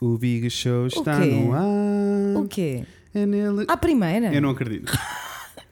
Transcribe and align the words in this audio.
O 0.00 0.16
Big 0.18 0.48
Show 0.50 0.86
está 0.86 1.20
quê? 1.20 1.26
no 1.26 1.52
ar. 1.52 2.36
O 2.42 2.46
quê? 2.48 2.84
É 3.14 3.26
nele. 3.26 3.64
À 3.68 3.76
primeira? 3.76 4.32
Eu 4.32 4.40
não 4.42 4.50
acredito. 4.50 4.92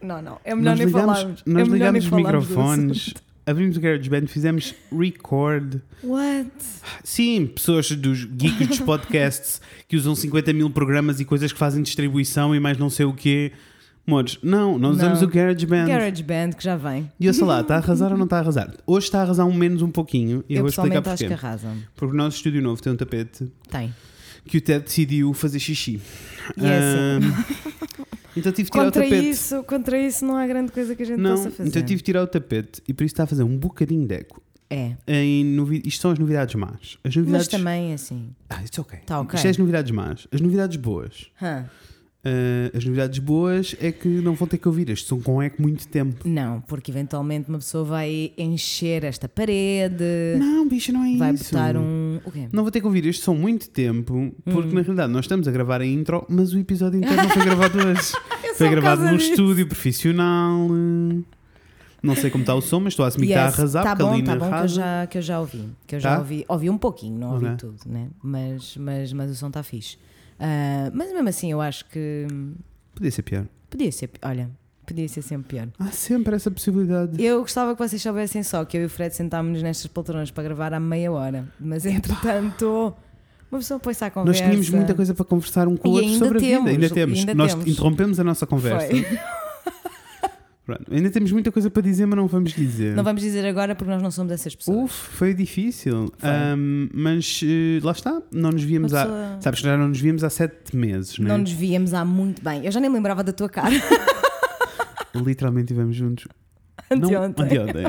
Não, 0.02 0.20
não. 0.20 0.38
É 0.44 0.54
melhor 0.54 0.70
nós 0.72 0.78
nem 0.78 0.86
ligamos, 0.86 1.18
falarmos. 1.18 1.42
nós 1.46 1.68
é 1.68 1.72
ligamos 1.72 2.04
os 2.04 2.10
microfones, 2.10 3.14
abrimos 3.46 3.76
o 3.78 3.80
GarageBand, 3.80 4.26
fizemos 4.26 4.74
record. 4.92 5.80
What? 6.04 6.50
Sim, 7.02 7.46
pessoas 7.46 7.90
dos 7.92 8.24
geeks 8.26 8.68
dos 8.68 8.80
podcasts 8.80 9.60
que 9.88 9.96
usam 9.96 10.14
50 10.14 10.52
mil 10.52 10.68
programas 10.70 11.18
e 11.18 11.24
coisas 11.24 11.50
que 11.50 11.58
fazem 11.58 11.82
distribuição 11.82 12.54
e 12.54 12.60
mais 12.60 12.76
não 12.78 12.90
sei 12.90 13.06
o 13.06 13.14
quê. 13.14 13.52
Modos, 14.06 14.38
não, 14.42 14.78
nós 14.78 14.96
usamos 14.96 15.22
o 15.22 15.26
GarageBand. 15.26 15.86
GarageBand 15.86 16.50
que 16.52 16.62
já 16.62 16.76
vem. 16.76 17.10
E 17.18 17.26
eu 17.26 17.32
sei 17.34 17.44
lá, 17.44 17.62
está 17.62 17.74
a 17.76 17.78
arrasar 17.78 18.12
ou 18.12 18.18
não 18.18 18.24
está 18.24 18.36
a 18.36 18.40
arrasar? 18.40 18.74
Hoje 18.86 19.06
está 19.06 19.20
a 19.20 19.22
arrasar 19.22 19.46
um 19.46 19.52
menos 19.54 19.80
um 19.82 19.90
pouquinho 19.90 20.44
e 20.48 20.52
eu, 20.54 20.58
Eu 20.58 20.62
vou 20.62 20.68
explicar 20.68 21.00
pessoalmente 21.02 21.08
acho 21.08 21.24
porquê. 21.24 21.26
que 21.26 21.32
arrasam. 21.46 21.76
Porque 21.96 22.14
o 22.14 22.16
nosso 22.16 22.36
estúdio 22.36 22.62
novo 22.62 22.80
tem 22.82 22.92
um 22.92 22.96
tapete 22.96 23.50
Tem. 23.68 23.92
Que 24.46 24.58
o 24.58 24.60
Ted 24.60 24.84
decidiu 24.84 25.32
fazer 25.32 25.58
xixi. 25.58 26.00
E 26.56 26.64
é 26.64 26.78
assim. 26.78 27.26
Ahm, 27.26 28.06
então 28.36 28.52
tive 28.52 28.64
de 28.64 28.70
tirar 28.70 28.84
Contra 28.84 29.00
o 29.00 29.04
tapete. 29.04 29.28
isso, 29.28 29.64
contra 29.64 29.98
isso 29.98 30.24
não 30.24 30.36
há 30.36 30.46
grande 30.46 30.72
coisa 30.72 30.94
que 30.94 31.02
a 31.02 31.06
gente 31.06 31.18
não, 31.18 31.36
possa 31.36 31.50
fazer. 31.50 31.68
então 31.68 31.82
eu 31.82 31.86
tive 31.86 31.98
de 31.98 32.04
tirar 32.04 32.22
o 32.22 32.26
tapete 32.26 32.82
e 32.86 32.94
por 32.94 33.04
isso 33.04 33.14
está 33.14 33.24
a 33.24 33.26
fazer 33.26 33.42
um 33.42 33.56
bocadinho 33.56 34.06
de 34.06 34.14
eco. 34.14 34.42
É. 34.68 34.96
Em. 35.06 35.56
Isto 35.84 36.02
são 36.02 36.10
as 36.10 36.18
novidades 36.18 36.54
más. 36.56 36.98
As 37.04 37.14
novidades. 37.14 37.46
Mas 37.46 37.48
também 37.48 37.94
assim. 37.94 38.30
Ah, 38.48 38.62
it's 38.62 38.78
ok. 38.78 38.98
Tá 39.06 39.20
ok. 39.20 39.36
Isto 39.36 39.46
é 39.46 39.50
as 39.50 39.58
novidades 39.58 39.90
más. 39.92 40.26
As 40.32 40.40
novidades 40.40 40.76
boas. 40.76 41.30
Hã. 41.40 41.66
Ah, 42.28 42.76
as 42.76 42.84
novidades 42.84 43.18
boas 43.20 43.76
é 43.80 43.92
que 43.92 44.08
não 44.08 44.34
vão 44.34 44.48
ter 44.48 44.58
que 44.58 44.66
ouvir. 44.66 44.90
Estes 44.90 45.06
são 45.08 45.20
com 45.20 45.40
eco 45.40 45.62
muito 45.62 45.86
tempo. 45.86 46.28
Não, 46.28 46.60
porque 46.62 46.90
eventualmente 46.90 47.48
uma 47.48 47.58
pessoa 47.58 47.84
vai 47.84 48.32
encher 48.36 49.04
esta 49.04 49.28
parede, 49.28 50.04
Não, 50.38 50.66
bicho, 50.68 50.92
não 50.92 51.04
é 51.04 51.16
vai 51.16 51.34
isso. 51.34 51.52
botar 51.54 51.76
um. 51.76 52.18
Não 52.52 52.62
vou 52.64 52.72
ter 52.72 52.80
que 52.80 52.86
ouvir 52.86 53.06
estes 53.06 53.24
são 53.24 53.34
muito 53.34 53.68
tempo, 53.70 54.34
porque 54.44 54.68
Hum. 54.68 54.72
na 54.74 54.80
realidade 54.82 55.12
nós 55.12 55.24
estamos 55.24 55.46
a 55.46 55.52
gravar 55.52 55.80
a 55.80 55.86
intro, 55.86 56.26
mas 56.28 56.52
o 56.52 56.58
episódio 56.58 56.98
inteiro 56.98 57.16
não 57.22 57.28
foi 57.30 57.42
gravado 57.46 57.78
hoje. 57.78 58.12
Foi 58.56 58.68
gravado 58.70 59.02
num 59.04 59.16
disso. 59.16 59.30
estúdio 59.30 59.66
profissional. 59.68 60.68
Não 62.02 62.14
sei 62.14 62.30
como 62.30 62.42
está 62.42 62.54
o 62.54 62.60
som, 62.60 62.80
mas 62.80 62.92
estou 62.92 63.04
a 63.04 63.08
assumir 63.08 63.26
que 63.26 63.32
está 63.32 63.44
a 63.44 63.46
Yes, 63.48 63.58
arrasar, 63.58 63.82
tá 63.84 63.90
porque 63.90 64.02
a 64.02 64.06
bom, 64.06 64.14
Lina 64.16 64.36
tá 64.36 64.44
bom 64.44 64.50
que 64.56 64.62
eu, 64.64 64.68
já, 64.68 65.06
que 65.06 65.18
eu 65.18 65.22
já 65.22 65.40
ouvi. 65.40 65.64
Que 65.86 65.96
eu 65.96 66.00
já 66.00 66.12
Tá? 66.14 66.18
ouvi. 66.18 66.44
Ouvi 66.48 66.70
um 66.70 66.78
pouquinho, 66.78 67.18
não 67.18 67.32
ouvi 67.34 67.46
Ok. 67.46 67.56
tudo, 67.58 67.78
né? 67.86 68.08
Mas, 68.22 68.76
mas, 68.76 69.12
mas 69.12 69.30
o 69.30 69.34
som 69.34 69.48
está 69.48 69.62
fixe. 69.62 69.96
Ah, 70.38 70.90
mas 70.92 71.12
mesmo 71.12 71.28
assim, 71.28 71.50
eu 71.52 71.60
acho 71.60 71.84
que 71.86 72.26
Podia 72.94 73.10
ser 73.10 73.22
pior. 73.22 73.46
podia 73.70 73.90
ser. 73.92 74.10
Olha, 74.22 74.50
podia 74.86 75.08
ser 75.08 75.22
sempre 75.22 75.48
pior. 75.56 75.68
Há 75.78 75.86
sempre 75.90 76.34
essa 76.36 76.50
possibilidade. 76.50 77.22
Eu 77.22 77.40
gostava 77.40 77.74
que 77.74 77.78
vocês 77.88 78.00
soubessem 78.00 78.42
só 78.42 78.64
que 78.64 78.76
eu 78.76 78.82
e 78.82 78.84
o 78.86 78.88
Fred 78.88 79.14
sentámos-nos 79.14 79.62
nestas 79.62 79.86
poltronas 79.86 80.30
para 80.30 80.44
gravar 80.44 80.72
há 80.74 80.80
meia 80.80 81.10
hora. 81.12 81.46
Mas 81.58 81.84
entretanto, 81.86 82.94
uma 83.50 83.58
pessoa 83.58 83.78
põe-se 83.80 84.04
à 84.04 84.06
Nós 84.08 84.14
conversa. 84.14 84.42
tínhamos 84.44 84.70
muita 84.70 84.94
coisa 84.94 85.14
para 85.14 85.24
conversar 85.24 85.68
um 85.68 85.76
com 85.76 85.88
o 85.88 85.92
outro 85.92 86.10
sobre 86.14 86.38
a 86.38 86.40
vida. 86.40 86.52
temos, 86.56 86.70
Ainda 86.70 86.90
temos. 86.90 87.18
ainda 87.20 87.34
Nós 87.34 87.52
temos. 87.54 87.66
interrompemos 87.68 88.20
a 88.20 88.24
nossa 88.24 88.46
conversa. 88.46 88.88
Foi. 88.88 89.04
Pronto. 90.66 90.82
Ainda 90.92 91.08
temos 91.10 91.30
muita 91.30 91.52
coisa 91.52 91.70
para 91.70 91.80
dizer, 91.80 92.06
mas 92.06 92.16
não 92.16 92.26
vamos 92.26 92.52
dizer. 92.52 92.96
Não 92.96 93.04
vamos 93.04 93.22
dizer 93.22 93.46
agora 93.46 93.72
porque 93.76 93.88
nós 93.88 94.02
não 94.02 94.10
somos 94.10 94.32
essas 94.32 94.52
pessoas. 94.52 94.90
Uf, 94.90 94.92
foi 95.16 95.32
difícil. 95.32 96.12
Foi. 96.18 96.28
Ahm, 96.28 96.88
mas 96.92 97.40
eh, 97.44 97.78
lá 97.84 97.92
está, 97.92 98.20
não 98.32 98.50
nos 98.50 98.64
víamos 98.64 98.92
há. 98.92 99.04
pessoa- 99.04 99.38
Sabes 99.42 99.60
que 99.60 99.66
já 99.66 99.76
não 99.76 99.86
nos 99.88 100.00
víamos 100.00 100.24
há 100.24 100.28
sete 100.30 100.74
meses, 100.76 101.18
não 101.20 101.26
é? 101.26 101.28
Não 101.28 101.38
nos 101.38 101.52
víamos 101.52 101.94
há 101.94 102.04
muito 102.04 102.42
bem. 102.42 102.66
Eu 102.66 102.72
já 102.72 102.80
nem 102.80 102.90
lembrava 102.90 103.22
da 103.22 103.32
tua 103.32 103.48
cara. 103.48 103.70
Literalmente 105.14 105.72
estivemos 105.72 105.96
juntos. 105.96 106.26
Anteontem. 106.90 107.46
Não, 107.46 107.64
anteontem. 107.64 107.84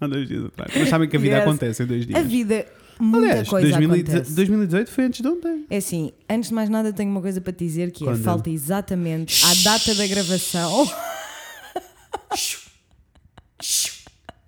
há 0.00 0.06
dois 0.06 0.28
dias 0.28 0.44
atrás. 0.46 0.72
Mas 0.76 0.88
sabem 0.88 1.08
que 1.08 1.16
a 1.16 1.20
vida 1.20 1.34
Yes. 1.36 1.42
acontece 1.44 1.82
em 1.82 1.86
dois 1.86 2.06
dias. 2.06 2.18
A 2.20 2.22
vida, 2.22 2.66
muita 3.00 3.18
Aliás, 3.28 3.48
coisa 3.48 3.68
2018 3.70 4.10
acontece. 4.10 4.34
2018 4.36 4.90
foi 4.90 5.04
antes 5.04 5.20
de 5.20 5.28
ontem. 5.28 5.64
É 5.70 5.76
assim, 5.78 6.12
antes 6.28 6.48
de 6.50 6.54
mais 6.54 6.68
nada, 6.68 6.92
tenho 6.92 7.10
uma 7.10 7.20
coisa 7.22 7.40
para 7.40 7.52
te 7.52 7.64
dizer 7.64 7.90
que 7.92 8.06
é: 8.08 8.14
falta 8.16 8.50
exatamente 8.50 9.42
à 9.44 9.54
data 9.64 9.94
da 9.94 10.06
gravação. 10.06 10.88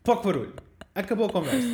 Pouco 0.03 0.25
barulho. 0.25 0.55
Acabou 0.94 1.27
a 1.27 1.31
conversa. 1.31 1.69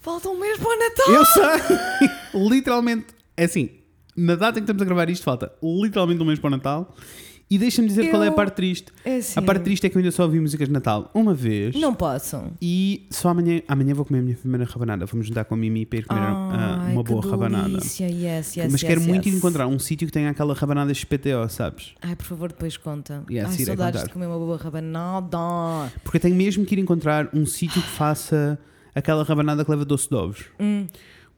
falta 0.00 0.28
um 0.28 0.38
mês 0.38 0.58
para 0.58 0.68
o 0.68 0.78
Natal! 0.78 1.10
Eu 1.10 1.24
sei! 1.24 2.08
literalmente, 2.48 3.06
é 3.36 3.44
assim, 3.44 3.70
na 4.16 4.34
data 4.34 4.58
em 4.58 4.62
que 4.62 4.64
estamos 4.64 4.82
a 4.82 4.84
gravar 4.84 5.08
isto, 5.08 5.24
falta 5.24 5.52
literalmente 5.62 6.22
um 6.22 6.26
mês 6.26 6.38
para 6.38 6.48
o 6.48 6.50
Natal. 6.50 6.94
E 7.50 7.58
deixa-me 7.58 7.88
dizer 7.88 8.10
qual 8.10 8.22
é 8.22 8.26
a 8.26 8.30
Eu- 8.30 8.34
parte 8.34 8.54
triste. 8.54 8.92
É 9.04 9.16
assim, 9.16 9.38
A 9.38 9.42
parte 9.42 9.62
triste 9.64 9.84
é 9.84 9.90
que 9.90 9.96
eu 9.96 10.00
ainda 10.00 10.12
só 10.12 10.22
ouvi 10.22 10.38
músicas 10.38 10.68
de 10.68 10.72
Natal 10.72 11.10
uma 11.12 11.34
vez. 11.34 11.74
Não 11.74 11.92
posso. 11.92 12.40
E 12.62 13.06
só 13.10 13.30
amanhã, 13.30 13.60
amanhã 13.66 13.92
vou 13.92 14.04
comer 14.04 14.20
a 14.20 14.22
minha 14.22 14.36
primeira 14.36 14.64
rabanada. 14.64 15.04
Vamos 15.06 15.26
juntar 15.26 15.44
com 15.44 15.54
a 15.54 15.56
Mimi 15.56 15.84
para 15.84 15.98
ir 15.98 16.06
comer 16.06 16.20
ah, 16.20 16.78
Ai, 16.86 16.92
uma 16.92 17.02
boa 17.02 17.20
rabanada. 17.28 17.78
Yes, 17.78 17.98
yes, 18.00 18.56
Mas 18.56 18.72
yes, 18.74 18.82
quero 18.84 19.00
muito 19.00 19.28
encontrar 19.28 19.66
um 19.66 19.80
sítio 19.80 20.06
que 20.06 20.12
tenha 20.12 20.30
aquela 20.30 20.54
rabanada 20.54 20.94
XPTO, 20.94 21.48
sabes? 21.48 21.92
Ai, 22.00 22.14
por 22.14 22.24
favor, 22.26 22.50
depois 22.50 22.76
conta. 22.76 23.24
Yes, 23.28 23.58
Ai, 23.58 23.64
saudades 23.64 24.04
de 24.04 24.10
comer 24.10 24.26
uma 24.26 24.38
boa 24.38 24.56
rabanada. 24.56 25.38
Porque 26.04 26.18
eu 26.18 26.20
tenho 26.20 26.36
mesmo 26.36 26.64
que 26.64 26.74
ir 26.76 26.78
encontrar 26.78 27.28
um 27.34 27.44
sítio 27.44 27.82
que 27.82 27.88
faça 27.88 28.58
aquela 28.94 29.24
rabanada 29.24 29.64
que 29.64 29.70
leva 29.70 29.84
doce 29.84 30.08
de 30.08 30.14
ovos. 30.14 30.44
Hum, 30.60 30.86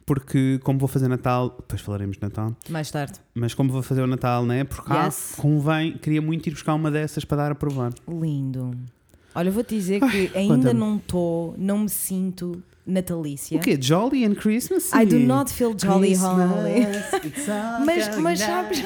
Porque, 0.05 0.59
como 0.65 0.79
vou 0.79 0.89
fazer 0.89 1.07
Natal, 1.09 1.55
depois 1.61 1.81
falaremos 1.81 2.17
de 2.17 2.23
Natal, 2.23 2.57
mais 2.69 2.91
tarde. 2.91 3.15
mas 3.35 3.55
como 3.55 3.71
vou 3.73 3.83
fazer 3.83 4.03
o 4.03 4.07
Natal, 4.07 4.45
né? 4.45 4.65
Por 4.65 4.85
cá, 4.85 5.05
Yes. 5.07 5.35
convém, 5.37 5.97
queria 5.97 6.21
muito 6.21 6.47
ir 6.49 6.51
buscar 6.53 6.75
uma 6.75 6.91
dessas 6.91 7.25
para 7.25 7.37
dar 7.37 7.53
a 7.53 7.55
provar. 7.55 7.93
Lindo. 8.09 8.73
Olha, 9.35 9.51
vou 9.51 9.63
te 9.65 9.75
dizer 9.77 10.01
que 10.01 10.31
ainda 10.37 10.55
conta-me. 10.57 10.81
não 10.81 10.97
estou, 10.97 11.55
não 11.57 11.79
me 11.79 11.89
sinto 11.89 12.63
natalícia. 12.85 13.57
O 13.57 13.61
quê? 13.61 13.79
Jolly 13.81 14.25
and 14.27 14.35
Christmas? 14.35 14.93
I 14.93 15.07
do 15.07 15.19
not 15.21 15.51
feel 15.53 15.73
jolly 15.81 16.15
holly. 16.17 16.85
Mas- 17.87 18.19
mas, 18.19 18.41
sabes- 18.41 18.83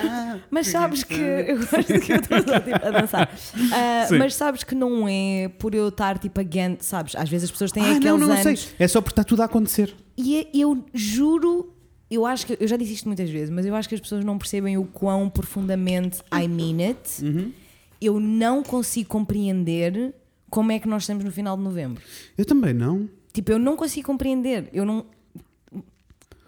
Mas 0.50 0.66
sabes 0.68 1.02
que 1.02 1.14
eu 1.14 1.56
gosto 1.58 2.00
que 2.00 2.12
eu 2.12 2.16
estou 2.16 2.38
tipo, 2.42 2.86
a 2.86 2.90
dançar. 2.90 3.30
Sim. 4.06 4.18
mas 4.18 4.34
sabes 4.34 4.62
que 4.64 4.74
não 4.74 5.08
é 5.08 5.48
por 5.58 5.74
eu 5.74 5.88
estar 5.88 6.18
tipo 6.18 6.38
against, 6.40 6.82
sabes? 6.82 7.16
Às 7.16 7.28
vezes 7.28 7.44
as 7.46 7.50
pessoas 7.50 7.72
têm 7.72 7.82
Ah, 7.82 7.90
aqueles 7.96 8.04
não, 8.04 8.18
não, 8.18 8.30
anos. 8.32 8.42
sei. 8.42 8.58
É 8.78 8.86
só 8.86 9.00
porque 9.00 9.12
está 9.12 9.24
tudo 9.24 9.42
a 9.42 9.46
acontecer. 9.46 9.94
E 10.16 10.36
é- 10.38 10.50
eu 10.54 10.84
juro, 10.94 11.72
eu 12.10 12.24
acho 12.26 12.46
que 12.46 12.56
eu 12.60 12.66
já 12.68 12.76
disse 12.76 12.94
isto 12.94 13.06
muitas 13.08 13.28
vezes, 13.30 13.50
mas 13.50 13.66
eu 13.66 13.74
acho 13.74 13.88
que 13.88 13.94
as 13.94 14.00
pessoas 14.00 14.24
não 14.24 14.38
percebem 14.38 14.76
o 14.78 14.84
quão 14.84 15.28
profundamente 15.28 16.20
I 16.32 16.48
mean 16.48 16.88
it. 16.88 17.24
Uhum. 17.24 17.52
Eu 18.00 18.20
não 18.20 18.62
consigo 18.62 19.08
compreender 19.08 20.14
como 20.50 20.70
é 20.72 20.78
que 20.78 20.86
nós 20.88 21.02
estamos 21.02 21.24
no 21.24 21.30
final 21.32 21.56
de 21.56 21.62
novembro. 21.62 22.02
Eu 22.36 22.44
também 22.44 22.72
não. 22.74 23.08
Tipo, 23.32 23.52
eu 23.52 23.58
não 23.58 23.76
consigo 23.76 24.06
compreender. 24.06 24.68
Eu 24.72 24.84
não. 24.84 25.04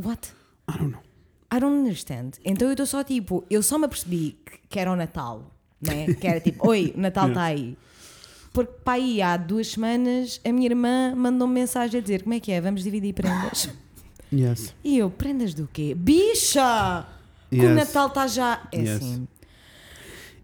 What? 0.03 0.29
I 0.71 0.79
don't 0.79 0.93
know. 0.93 1.03
I 1.53 1.61
don't 1.61 1.77
understand. 1.81 2.33
Então 2.45 2.69
eu 2.69 2.73
estou 2.73 2.87
só 2.87 3.03
tipo, 3.03 3.45
eu 3.51 3.63
só 3.63 3.79
me 3.79 3.87
apercebi 3.87 4.39
que- 4.45 4.59
que 4.69 4.79
era 4.79 4.93
o 4.93 4.97
Natal, 4.97 5.51
né? 5.81 6.13
Que 6.15 6.27
era 6.27 6.41
tipo, 6.41 6.67
oi, 6.69 6.93
o 6.97 7.01
Natal 7.01 7.29
está 7.33 7.45
aí. 7.45 7.77
Porque 8.67 8.91
aí 8.91 9.23
há 9.23 9.37
duas 9.37 9.69
semanas 9.69 10.41
a 10.45 10.51
minha 10.53 10.67
irmã 10.67 11.15
mandou-me 11.17 11.55
mensagem 11.55 11.99
a 11.99 12.03
dizer 12.03 12.23
como 12.23 12.35
é 12.35 12.41
que 12.41 12.51
é, 12.53 12.61
vamos 12.61 12.83
dividir 12.83 13.13
prendas. 13.15 13.69
Yes. 14.31 14.75
E 14.85 14.99
eu, 14.99 15.09
prendas 15.09 15.55
do 15.55 15.67
quê? 15.73 15.95
Bicha! 15.95 17.07
Que 17.49 17.61
o 17.61 17.63
Yes. 17.63 17.75
Natal 17.77 18.09
está 18.09 18.27
já. 18.27 18.69
É 18.71 18.79
Yes. 18.79 18.91
assim. 18.97 19.29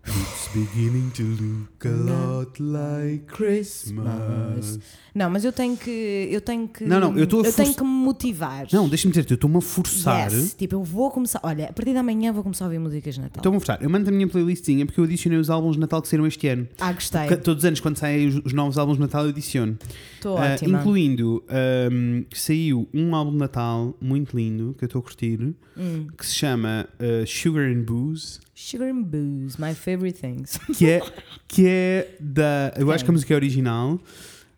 It's 0.07 0.49
beginning 0.53 1.09
to 1.15 1.23
look 1.23 1.87
a 1.87 1.91
lot 1.91 2.63
like 2.63 3.25
Christmas. 3.27 4.79
Não, 5.15 5.31
mas 5.31 5.45
eu 5.45 5.53
tenho 5.53 5.77
que. 5.77 6.29
Eu 6.31 6.41
tenho 6.43 6.69
que. 6.69 6.85
Não, 6.85 7.01
não, 7.01 7.17
eu 7.17 7.25
estou 7.25 7.41
a 7.41 7.43
tenho 7.45 7.55
forçar- 7.55 7.75
que 7.75 7.83
me 7.83 7.89
motivar. 7.89 8.67
Não, 8.73 8.87
deixa-me 8.89 9.13
dizer-te, 9.13 9.31
eu 9.31 9.37
estou-me 9.37 9.57
a 9.57 9.61
forçar. 9.63 10.31
Yes. 10.31 10.55
Tipo, 10.55 10.75
eu 10.75 10.83
vou 10.85 11.11
começar. 11.11 11.41
Olha, 11.43 11.67
a 11.71 11.73
partir 11.73 11.95
da 11.95 12.03
manhã 12.03 12.33
vou 12.33 12.43
começar 12.43 12.65
a 12.65 12.69
ouvir 12.69 12.79
músicas 12.79 13.15
de 13.15 13.21
Natal. 13.23 13.39
Estou-me 13.41 13.57
a 13.57 13.61
forçar. 13.61 13.83
Eu 13.83 13.89
mando 13.89 14.09
a 14.09 14.13
minha 14.13 14.29
playlistinha 14.29 14.85
porque 14.85 15.01
eu 15.01 15.05
adicionei 15.05 15.39
os 15.39 15.49
álbuns 15.49 15.75
de 15.77 15.81
Natal 15.81 16.03
que 16.03 16.09
saíram 16.09 16.27
este 16.27 16.49
ano. 16.49 16.69
ah, 16.79 16.93
gostei. 16.93 17.27
Que 17.29 17.37
Todos 17.37 17.63
os 17.63 17.65
anos, 17.67 17.81
quando 17.81 17.97
saem 17.97 18.29
os, 18.29 18.37
os 18.45 18.53
novos 18.53 18.77
álbuns 18.77 18.97
de 18.97 19.03
Natal, 19.03 19.25
eu 19.25 19.31
adiciono. 19.31 19.79
Estou 20.17 20.37
Ah, 20.37 20.53
ótima. 20.53 20.81
incluindo, 20.81 21.43
ahm, 21.49 22.25
saiu 22.35 22.87
um 22.93 23.15
álbum 23.15 23.33
de 23.33 23.39
Natal 23.39 23.97
muito 24.01 24.37
lindo, 24.37 24.75
que 24.79 24.85
eu 24.85 24.87
estou 24.87 24.99
a 25.01 25.03
curtir, 25.03 25.55
Hum. 25.77 26.07
que 26.17 26.27
se 26.27 26.35
chama 26.35 26.87
ah, 26.99 27.25
Sugar 27.27 27.65
and 27.71 27.83
Booze, 27.85 28.39
Sugar 28.55 28.89
and 28.89 29.03
Booze, 29.03 29.59
my 29.59 29.75
favorite 29.75 30.19
things. 30.19 30.59
que 30.77 30.89
é, 30.89 31.03
que 31.49 31.67
é 31.67 32.17
da. 32.21 32.73
Eu 32.77 32.91
acho 32.93 33.05
que 33.05 33.11
a 33.11 33.13
música 33.13 33.35
é 33.35 33.37
original. 33.37 34.01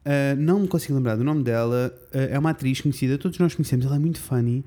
ah, 0.05 0.35
não 0.37 0.61
me 0.61 0.69
consigo 0.69 0.95
lembrar 0.95 1.17
do 1.17 1.25
nome 1.25 1.43
dela. 1.43 1.93
ah, 2.13 2.19
é 2.19 2.39
uma 2.39 2.51
atriz 2.51 2.81
conhecida, 2.81 3.17
todos 3.17 3.39
nós 3.39 3.55
conhecemos, 3.55 3.87
ela 3.87 3.97
é 3.97 3.99
muito 3.99 4.21
funny 4.21 4.65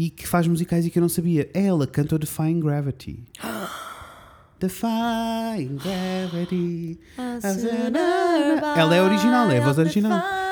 e 0.00 0.08
que 0.08 0.26
faz 0.26 0.46
musicais 0.46 0.86
e 0.86 0.90
que 0.90 0.98
eu 0.98 1.02
não 1.02 1.10
sabia. 1.10 1.50
É 1.52 1.66
ela, 1.66 1.84
o 1.84 2.18
Defying 2.18 2.60
Gravity. 2.60 3.22
Defying 4.58 5.76
Gravity. 5.76 6.98
Ela 8.76 8.96
é 8.96 9.02
original, 9.02 9.50
é 9.50 9.58
a 9.58 9.64
voz 9.64 9.76
original. 9.76 10.49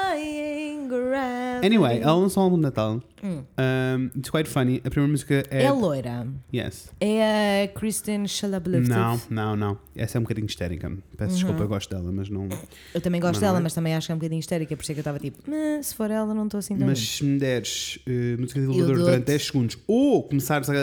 Anyway, 1.64 2.00
ela 2.00 2.14
lançou 2.14 2.42
um 2.42 2.44
álbum 2.44 2.56
de 2.56 2.62
Natal. 2.62 3.02
Hum. 3.22 3.42
Um, 3.58 4.10
it's 4.16 4.30
quite 4.30 4.48
funny. 4.48 4.80
A 4.84 4.90
primeira 4.90 5.10
música 5.10 5.42
é. 5.50 5.64
É 5.64 5.72
loira. 5.72 6.26
Yes. 6.54 6.90
É 7.00 7.64
a 7.64 7.68
Kristen 7.78 8.26
Shalablevtov. 8.28 8.88
Não, 8.88 9.20
não, 9.28 9.56
não. 9.56 9.78
Essa 9.96 10.16
é 10.16 10.20
um 10.20 10.22
bocadinho 10.22 10.46
histérica. 10.46 10.90
Peço 11.16 11.30
Uhum. 11.32 11.36
desculpa, 11.36 11.62
eu 11.64 11.68
gosto 11.68 11.90
dela, 11.90 12.12
mas 12.12 12.28
não. 12.28 12.48
Eu 12.94 13.00
também 13.00 13.20
gosto 13.20 13.34
não 13.34 13.40
dela, 13.40 13.58
é? 13.58 13.60
mas 13.62 13.74
também 13.74 13.94
acho 13.94 14.06
que 14.06 14.12
é 14.12 14.14
um 14.14 14.18
bocadinho 14.18 14.38
histérica, 14.40 14.76
por 14.76 14.82
isso 14.82 14.92
é 14.92 14.94
que 14.94 14.98
eu 15.00 15.02
estava 15.02 15.18
tipo, 15.18 15.38
"Ah, 15.50 15.82
se 15.82 15.94
for 15.94 16.10
ela, 16.10 16.32
não 16.32 16.44
estou 16.44 16.58
assim 16.58 16.76
tão. 16.76 16.86
Mas 16.86 16.98
se 17.00 17.24
me 17.24 17.38
deres 17.38 17.98
eh, 18.06 18.36
música 18.38 18.60
de 18.60 18.66
elevador 18.66 18.96
durante 18.98 19.24
10 19.24 19.46
segundos 19.46 19.78
ou 19.86 20.22
começares 20.22 20.70
a, 20.70 20.74
a, 20.74 20.76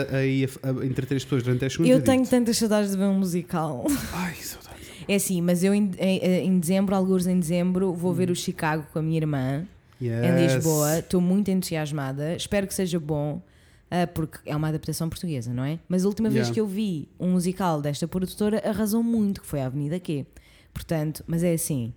a, 0.82 0.86
entreter 0.86 1.16
as 1.16 1.24
pessoas 1.24 1.42
durante 1.42 1.60
10 1.60 1.72
segundos. 1.72 1.92
eu 1.96 2.02
tenho 2.02 2.26
tantas 2.26 2.58
saudades 2.58 2.90
de 2.90 2.96
ver 2.98 3.04
um 3.04 3.18
musical. 3.18 3.84
Ai, 4.12 4.34
saudades. 4.34 4.76
É 5.08 5.14
assim, 5.14 5.40
mas 5.40 5.62
eu 5.62 5.72
em, 5.72 5.90
em, 5.98 6.46
em 6.46 6.58
dezembro, 6.58 6.94
alguns 6.94 7.26
em 7.26 7.38
dezembro, 7.38 7.92
vou 7.94 8.10
Hum. 8.10 8.14
ver 8.14 8.30
o 8.30 8.34
Chicago 8.36 8.84
com 8.92 8.98
a 8.98 9.02
minha 9.02 9.16
irmã 9.18 9.64
em 10.00 10.06
Yes. 10.06 10.54
Lisboa. 10.54 10.98
Estou 10.98 11.20
muito 11.20 11.50
entusiasmada. 11.50 12.34
Espero 12.36 12.66
que 12.66 12.74
seja 12.74 12.98
bom, 13.00 13.42
ah, 13.90 14.06
porque 14.06 14.38
é 14.44 14.54
uma 14.54 14.68
adaptação 14.68 15.08
portuguesa, 15.08 15.52
não 15.52 15.64
é? 15.64 15.78
Mas 15.88 16.04
a 16.04 16.08
última 16.08 16.28
vez 16.28 16.46
Yeah. 16.48 16.54
que 16.54 16.60
eu 16.60 16.66
vi 16.66 17.08
um 17.18 17.30
musical 17.32 17.80
desta 17.80 18.06
produtora 18.08 18.62
arrasou 18.68 19.02
muito, 19.02 19.40
que 19.40 19.46
foi 19.46 19.60
a 19.60 19.66
Avenida 19.66 19.98
Q. 20.00 20.26
Portanto, 20.74 21.24
mas 21.26 21.42
é 21.42 21.54
assim, 21.54 21.94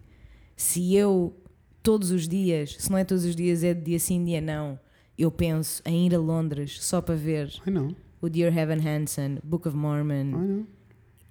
se 0.56 0.96
eu 0.96 1.36
todos 1.84 2.12
os 2.12 2.28
dias, 2.28 2.76
se 2.80 2.90
não 2.92 2.98
é 2.98 3.04
todos 3.04 3.26
os 3.26 3.36
dias, 3.36 3.64
é 3.64 3.74
de 3.74 3.82
dia 3.82 4.00
sim, 4.00 4.24
dia 4.24 4.40
não, 4.42 4.80
eu 5.18 5.30
penso 5.32 5.82
em 5.86 6.06
ir 6.08 6.16
a 6.16 6.20
Londres 6.20 6.78
só 6.82 7.02
para 7.02 7.16
ver 7.16 7.52
o 8.22 8.30
Dear 8.30 8.56
Heaven 8.58 8.80
Hansen, 8.88 9.40
Book 9.44 9.68
of 9.68 9.76
Mormon 9.76 10.64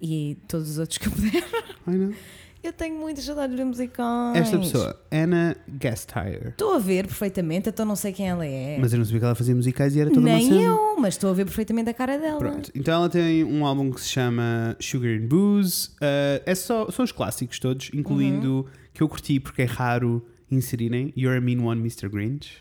e 0.01 0.37
todos 0.47 0.69
os 0.69 0.77
outros 0.77 0.97
que 0.97 1.07
eu 1.07 1.11
puder. 1.11 1.43
ai 1.87 1.95
não. 1.97 2.13
Eu 2.61 2.73
tenho 2.73 2.99
muitas 2.99 3.23
saudades 3.23 3.51
de 3.51 3.57
ver 3.57 3.65
musicais. 3.65 4.37
Esta 4.37 4.59
pessoa, 4.59 5.01
Anna 5.11 5.55
Gasteyer. 5.67 6.49
Estou 6.49 6.73
a 6.73 6.77
ver 6.79 7.07
perfeitamente, 7.07 7.69
então 7.69 7.85
não 7.85 7.95
sei 7.95 8.11
quem 8.11 8.27
ela 8.27 8.45
é. 8.45 8.77
Mas 8.79 8.91
eu 8.91 8.99
não 8.99 9.05
sabia 9.05 9.19
que 9.19 9.25
ela 9.25 9.35
fazia 9.35 9.55
musicais 9.55 9.95
e 9.95 9.99
era 10.01 10.09
toda 10.09 10.21
Nem 10.21 10.49
cena. 10.49 10.61
eu, 10.61 10.95
mas 10.99 11.13
estou 11.13 11.29
a 11.29 11.33
ver 11.33 11.45
perfeitamente 11.45 11.89
a 11.89 11.93
cara 11.93 12.17
dela. 12.17 12.37
Pronto, 12.37 12.69
então 12.75 12.93
ela 12.95 13.09
tem 13.09 13.45
um 13.45 13.65
álbum 13.65 13.89
que 13.91 14.01
se 14.01 14.09
chama 14.09 14.75
Sugar 14.79 15.09
and 15.11 15.27
Booze. 15.27 15.89
Uh, 16.01 16.43
é 16.45 16.53
só, 16.53 16.89
são 16.91 17.05
os 17.05 17.11
clássicos 17.13 17.59
todos, 17.59 17.89
incluindo 17.93 18.57
Uhum. 18.57 18.65
que 18.93 19.01
eu 19.03 19.07
curti 19.07 19.39
porque 19.39 19.61
é 19.61 19.65
raro 19.65 20.25
inserirem 20.51 21.13
You're 21.15 21.37
a 21.37 21.41
Mean 21.41 21.63
One, 21.63 21.79
Mr. 21.79 22.09
Grinch. 22.09 22.57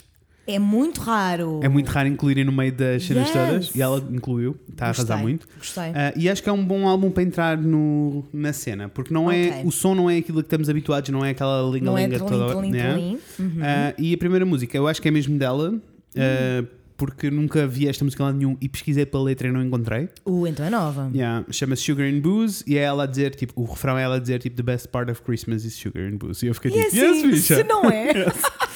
É 0.49 0.59
muito 0.59 1.01
raro. 1.03 1.61
É 1.63 1.69
muito 1.69 1.89
raro 1.89 2.09
incluírem 2.09 2.43
no 2.45 2.51
meio 2.53 2.73
das 2.73 3.05
cenas 3.05 3.29
Yes. 3.29 3.33
todas 3.33 3.75
e 3.77 3.83
ela 3.83 4.03
incluiu, 4.11 4.57
está 4.71 4.87
a 4.87 4.89
arrasar 4.91 5.19
muito. 5.19 5.47
Gostei. 5.59 5.91
Uh, 5.91 5.95
e 6.17 6.29
acho 6.29 6.43
que 6.43 6.49
é 6.49 6.53
um 6.53 6.65
bom 6.65 6.89
álbum 6.89 7.11
para 7.11 7.23
entrar 7.23 7.57
no, 7.59 8.25
na 8.33 8.53
cena, 8.53 8.89
porque 8.89 9.13
não 9.13 9.31
é 9.31 9.49
Ok. 9.49 9.63
o 9.67 9.71
som 9.71 9.95
não 9.95 10.09
é 10.09 10.17
aquilo 10.17 10.39
que 10.39 10.47
estamos 10.47 10.69
habituados, 10.71 11.11
não 11.11 11.25
é 11.25 11.31
aquela 11.31 11.69
é 11.69 11.73
linga-linga 11.73 12.19
tlim, 12.19 12.27
toda. 12.29 12.57
tlim, 12.61 12.71
né? 12.71 12.95
tlim. 12.95 13.19
Uhum. 13.39 13.47
Uh, 13.61 13.95
e 13.99 14.15
a 14.15 14.19
primeira 14.19 14.47
música, 14.47 14.77
eu 14.77 14.89
acho 14.89 15.03
que 15.03 15.09
é 15.09 15.11
mesmo 15.11 15.39
dela, 15.39 15.71
uh, 15.75 16.67
porque 16.97 17.31
nunca 17.31 17.65
vi 17.67 17.87
esta 17.87 18.05
música 18.05 18.25
lá 18.25 18.33
nenhum 18.33 18.57
e 18.61 18.69
pesquisei 18.69 19.07
pela 19.07 19.23
letra 19.23 19.47
e 19.49 19.53
não 19.53 19.63
encontrei. 19.63 20.09
Uh, 20.27 20.47
então 20.49 20.67
é 20.67 20.71
nova. 20.71 21.11
Yeah, 21.15 21.45
chama-se 21.51 21.83
Sugar 21.83 22.07
and 22.09 22.21
Booze 22.21 22.65
e 22.67 22.77
é 22.77 22.83
ela 22.83 23.05
a 23.05 23.07
dizer, 23.07 23.35
tipo, 23.37 23.53
o 23.61 23.65
refrão 23.67 23.97
é 23.99 24.03
ela 24.03 24.17
a 24.17 24.19
dizer, 24.19 24.41
tipo, 24.41 24.57
the 24.57 24.63
best 24.65 24.89
part 24.89 25.09
of 25.11 25.23
Christmas 25.23 25.65
is 25.65 25.75
sugar 25.75 26.03
and 26.11 26.17
booze. 26.17 26.45
E 26.45 26.49
eu 26.49 26.55
fiquei 26.55 26.71
E 26.73 26.75
tipo, 26.75 26.87
assim, 26.89 26.99
yes, 26.99 27.23
bicha. 27.23 27.55
se 27.57 27.63
não 27.65 27.85
é, 27.89 28.13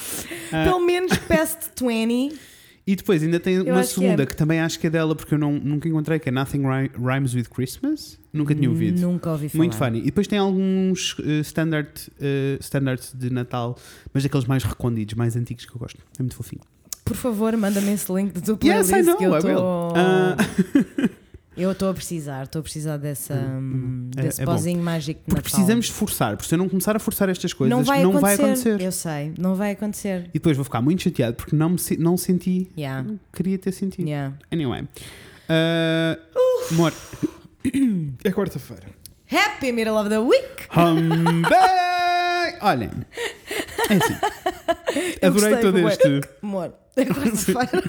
pelo 0.63 0.79
menos 0.79 1.17
past 1.17 1.71
20. 1.81 2.33
E 2.85 2.97
depois 2.97 3.23
ainda 3.23 3.39
tem 3.39 3.61
uma 3.61 3.79
acho 3.79 3.93
que 3.93 4.01
segunda 4.01 4.23
é. 4.23 4.25
que, 4.25 4.35
também 4.35 4.59
acho 4.59 4.77
que 4.77 4.87
é 4.87 4.89
dela, 4.89 5.15
porque 5.15 5.33
eu 5.33 5.37
não, 5.37 5.53
nunca 5.53 5.87
encontrei, 5.87 6.19
que 6.19 6.27
é 6.27 6.31
Nothing 6.31 6.63
Rhymes 6.97 7.33
with 7.33 7.45
Christmas. 7.45 8.19
Nunca 8.33 8.53
tinha 8.53 8.69
ouvido. 8.69 8.99
Nunca 8.99 9.31
ouvi 9.31 9.47
falar. 9.47 9.57
Muito 9.57 9.77
funny. 9.77 9.99
E 9.99 10.05
depois 10.05 10.27
tem 10.27 10.37
alguns 10.37 11.15
eh, 11.23 11.39
standard, 11.39 11.89
eh, 12.19 12.57
standards 12.59 13.13
de 13.13 13.29
Natal, 13.29 13.77
mas 14.13 14.23
daqueles 14.23 14.45
mais 14.45 14.63
recondidos, 14.63 15.13
mais 15.13 15.37
antigos 15.37 15.65
que 15.65 15.73
eu 15.73 15.79
gosto. 15.79 15.99
É 16.19 16.23
muito 16.23 16.35
fofinho. 16.35 16.61
Por 17.05 17.15
favor, 17.15 17.55
manda-me 17.55 17.93
esse 17.93 18.11
link 18.11 18.33
do 18.33 18.41
teu 18.41 18.57
Yes, 18.61 18.89
playlist 18.89 18.91
I 18.91 19.01
know, 19.03 19.17
que 19.17 19.23
eu 19.23 19.37
estou. 19.37 19.93
Ah. 19.95 20.37
Eu 21.55 21.71
estou 21.71 21.89
a 21.89 21.93
precisar, 21.93 22.43
estou 22.45 22.59
a 22.59 22.63
precisar 22.63 22.97
dessa, 22.97 23.35
hum, 23.61 24.02
É- 24.02 24.02
desse 24.21 24.41
é 24.41 24.45
bom. 24.45 24.51
pozinho 24.53 24.81
mágico 24.83 25.19
de 25.19 25.25
Porque 25.25 25.35
Natal. 25.35 25.51
precisamos 25.51 25.85
de 25.87 25.91
forçar, 25.91 26.35
porque 26.37 26.47
se 26.49 26.55
eu 26.55 26.57
não 26.59 26.69
começar 26.69 26.95
a 26.95 26.99
forçar 26.99 27.29
estas 27.29 27.53
coisas, 27.53 27.75
não 27.77 27.83
vai, 27.83 28.03
não 28.03 28.11
acontecer. 28.11 28.37
vai 28.37 28.45
acontecer. 28.51 28.81
Eu 28.81 28.91
sei, 28.91 29.33
não 29.37 29.55
vai 29.55 29.71
acontecer. 29.71 30.23
E 30.29 30.33
depois 30.33 30.55
vou 30.57 30.63
ficar 30.63 30.81
muito 30.81 31.03
chateado 31.03 31.35
porque 31.35 31.55
não, 31.55 31.69
me, 31.69 31.79
se- 31.79 31.97
não 31.97 32.15
senti, 32.17 32.69
Yeah, 32.77 33.07
queria 33.33 33.57
ter 33.57 33.71
sentido. 33.71 34.07
yeah. 34.07 34.33
Anyway. 34.51 34.81
Uh, 35.49 36.17
amor. 36.71 36.93
é 38.23 38.31
quarta-feira. 38.31 38.83
Happy 39.31 39.71
Middle 39.71 39.95
of 39.97 40.09
the 40.09 40.19
Week! 40.19 40.67
Humbay! 40.75 42.59
Olhem. 42.61 42.89
É 43.89 43.93
assim. 43.95 44.13
Eu 45.21 45.29
Adorei 45.29 45.57
todo 45.57 45.79
este. 45.89 46.21
Amor, 46.41 46.73
é 46.95 47.05
quarta-feira. 47.05 47.83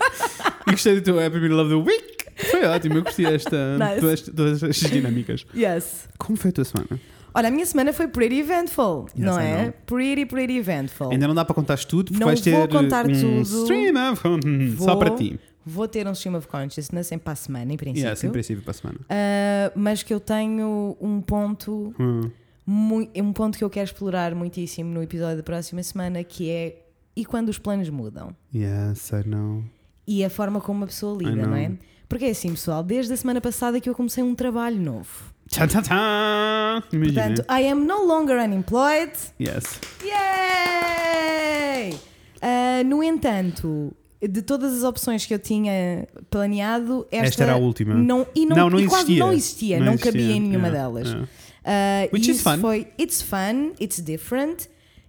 E 0.67 0.70
gostei 0.73 0.94
do 0.97 1.03
teu 1.03 1.19
Happy 1.25 1.38
Middle 1.38 1.61
of 1.61 1.69
the 1.70 1.77
Week. 1.77 2.24
Foi 2.37 2.65
ótimo, 2.65 2.97
eu 2.99 3.03
gostei 3.05 3.27
desta, 3.27 3.79
Nice. 3.79 4.01
todas, 4.01 4.13
estas- 4.13 4.35
todas 4.35 4.63
estas 4.63 4.91
dinâmicas. 4.91 5.47
yes. 5.55 6.09
Como 6.19 6.37
foi 6.37 6.51
a 6.51 6.53
tua 6.53 6.65
semana? 6.65 7.01
Olha, 7.37 7.49
a 7.49 7.51
minha 7.51 7.67
semana 7.67 7.93
foi 7.93 8.07
pretty 8.07 8.39
eventful, 8.39 9.07
Yes, 9.17 9.25
não 9.27 9.41
I 9.41 9.45
é? 9.45 9.63
know. 9.65 9.73
Pretty, 9.87 10.25
pretty 10.27 10.57
eventful. 10.57 11.11
Ainda 11.11 11.27
não 11.27 11.35
dá 11.35 11.45
para 11.45 11.55
contar 11.55 11.77
tudo, 11.79 12.13
porque 12.13 12.21
Não 12.21 12.27
vais 12.29 12.41
ter 12.41 12.53
vou 12.53 12.69
contar 12.69 13.07
um 13.07 13.13
tudo. 13.13 13.41
stream 13.63 13.95
of- 14.13 14.23
só 14.79 14.85
Vou- 14.87 14.99
para 14.99 15.11
ti. 15.11 15.39
Vou 15.67 15.89
ter 15.89 16.07
um 16.07 16.13
stream 16.13 16.37
of 16.37 16.47
consciousness 16.47 17.07
sempre 17.09 17.25
para 17.25 17.33
a 17.33 17.37
semana, 17.37 17.73
em 17.73 17.77
princípio. 17.77 18.09
Yes, 18.09 18.23
em 18.23 18.31
princípio 18.31 18.63
para 18.63 18.71
a 18.71 18.75
semana. 18.75 19.01
Ah, 19.09 19.73
mas 19.75 20.03
que 20.03 20.13
eu 20.15 20.21
tenho 20.21 20.97
um 21.01 21.21
ponto, 21.23 21.93
Hum. 21.99 22.31
um 22.69 23.33
ponto 23.33 23.57
que 23.59 23.65
eu 23.65 23.71
quero 23.71 23.87
explorar 23.87 24.35
muitíssimo 24.35 24.93
no 24.93 25.03
episódio 25.03 25.39
da 25.39 25.43
próxima 25.43 25.83
semana, 25.83 26.23
que 26.23 26.51
é 26.51 26.77
e 27.17 27.25
quando 27.25 27.49
os 27.49 27.59
planos 27.59 27.89
mudam? 27.89 28.35
Yes, 28.55 29.11
I 29.11 29.27
know. 29.29 29.65
E 30.07 30.25
a 30.25 30.31
forma 30.31 30.61
como 30.61 30.81
uma 30.81 30.87
pessoa 30.87 31.17
lida, 31.17 31.47
não 31.47 31.55
é? 31.57 31.73
Porque 32.09 32.27
é 32.27 32.31
assim, 32.31 32.51
pessoal, 32.51 32.83
desde 32.83 33.12
a 33.12 33.17
semana 33.17 33.41
passada 33.41 33.81
que 33.81 33.89
eu 33.89 33.95
comecei 33.95 34.23
um 34.23 34.35
trabalho 34.35 34.81
novo. 34.81 35.33
Tchá, 35.49 35.67
tchá, 35.67 35.83
tchá. 35.83 36.83
Imagina. 36.93 37.23
Portanto, 37.29 37.45
I 37.51 37.69
am 37.69 37.85
no 37.85 38.05
longer 38.06 38.37
unemployed. 38.39 39.12
Yes. 39.41 39.81
Yay! 40.03 41.99
Ah, 42.41 42.83
no 42.85 43.03
entanto, 43.03 43.93
de 44.21 44.43
todas 44.43 44.73
as 44.75 44.83
opções 44.85 45.25
que 45.27 45.35
eu 45.35 45.39
tinha 45.39 46.06
planeado, 46.31 47.06
esta, 47.11 47.27
Esta 47.27 47.43
era 47.45 47.53
a 47.55 47.56
última. 47.56 47.95
Não, 47.95 48.27
e 48.35 48.47
não, 48.47 48.56
Não, 48.56 48.71
não 48.71 48.81
e 48.81 48.87
quase 48.87 49.05
existia. 49.05 49.25
não 49.25 49.33
existia, 49.33 49.79
Não 49.79 49.87
não, 49.87 49.93
existia, 49.95 50.12
cabia 50.12 50.33
em 50.37 50.41
nenhuma 50.41 50.69
yeah, 50.69 50.83
delas. 50.89 51.09
yeah. 51.09 51.29
Ah, 51.65 52.09
Which 52.12 52.31
is 52.31 52.37
isso 52.37 52.45
fun. 52.51 52.59
Foi, 52.61 52.87
it's 53.01 53.23
fun, 53.23 53.73
it's 53.81 54.01
different, 54.01 54.69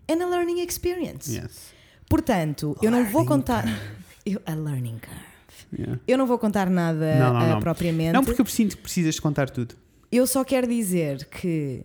and 0.10 0.22
a 0.24 0.28
learning 0.28 0.60
experience. 0.62 1.32
Yes. 1.34 1.74
Portanto, 2.10 2.78
eu 2.82 2.90
não 2.92 3.04
vou 3.06 3.22
Learning 3.24 3.28
contar. 3.28 3.66
Eu, 4.26 4.42
a 4.48 4.56
learning 4.56 4.98
curve. 5.00 5.25
Yeah. 5.78 6.00
Eu 6.08 6.18
não 6.18 6.26
vou 6.28 6.38
contar 6.40 6.70
nada 6.70 7.16
Não, 7.20 7.34
não, 7.34 7.40
ah, 7.40 7.48
não. 7.56 7.60
propriamente. 7.60 8.14
Não, 8.14 8.24
porque 8.24 8.42
eu 8.42 8.46
sinto 8.46 8.76
que 8.78 8.84
precisas 8.84 9.16
de 9.16 9.22
contar 9.22 9.50
tudo. 9.50 9.76
Eu 10.12 10.26
só 10.28 10.44
quero 10.44 10.68
dizer 10.68 11.26
que 11.26 11.84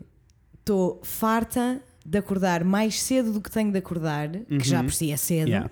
estou 0.59 1.00
farta 1.03 1.81
de 2.05 2.19
acordar 2.19 2.65
mais 2.65 3.00
cedo 3.03 3.32
do 3.32 3.41
que 3.41 3.50
tenho 3.50 3.71
de 3.73 3.79
acordar, 3.79 4.29
que 4.31 4.62
já 4.67 4.82
por 4.82 4.93
si 4.93 5.11
é 5.11 5.17
cedo, 5.17 5.47
Uhum. 5.49 5.49
Yeah. 5.49 5.71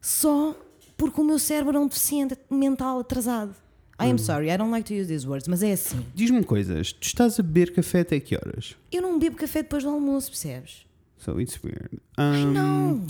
só 0.00 0.56
porque 0.96 1.20
o 1.20 1.24
meu 1.24 1.38
cérebro 1.38 1.76
é 1.76 1.80
um 1.80 1.86
deficiente 1.88 2.36
mental 2.50 3.00
atrasado. 3.00 3.54
I 3.98 4.06
Hum. 4.06 4.10
am 4.12 4.18
sorry, 4.18 4.48
I 4.50 4.56
don't 4.56 4.70
like 4.70 4.86
to 4.92 4.94
use 4.98 5.08
these 5.08 5.26
words, 5.28 5.46
mas 5.46 5.62
é 5.62 5.72
assim. 5.72 6.04
Diz-me 6.14 6.42
coisas. 6.42 6.92
Tu 6.92 7.06
estás 7.06 7.38
a 7.38 7.42
beber 7.42 7.72
café 7.72 8.00
até 8.00 8.18
que 8.18 8.34
horas? 8.34 8.74
Eu 8.90 9.02
não 9.02 9.18
bebo 9.18 9.36
café 9.36 9.62
depois 9.62 9.82
do 9.84 9.90
almoço, 9.90 10.30
percebes? 10.30 10.86
So 11.18 11.38
it's 11.40 11.58
weird. 11.62 11.98
Um, 12.18 12.52
não! 12.52 13.06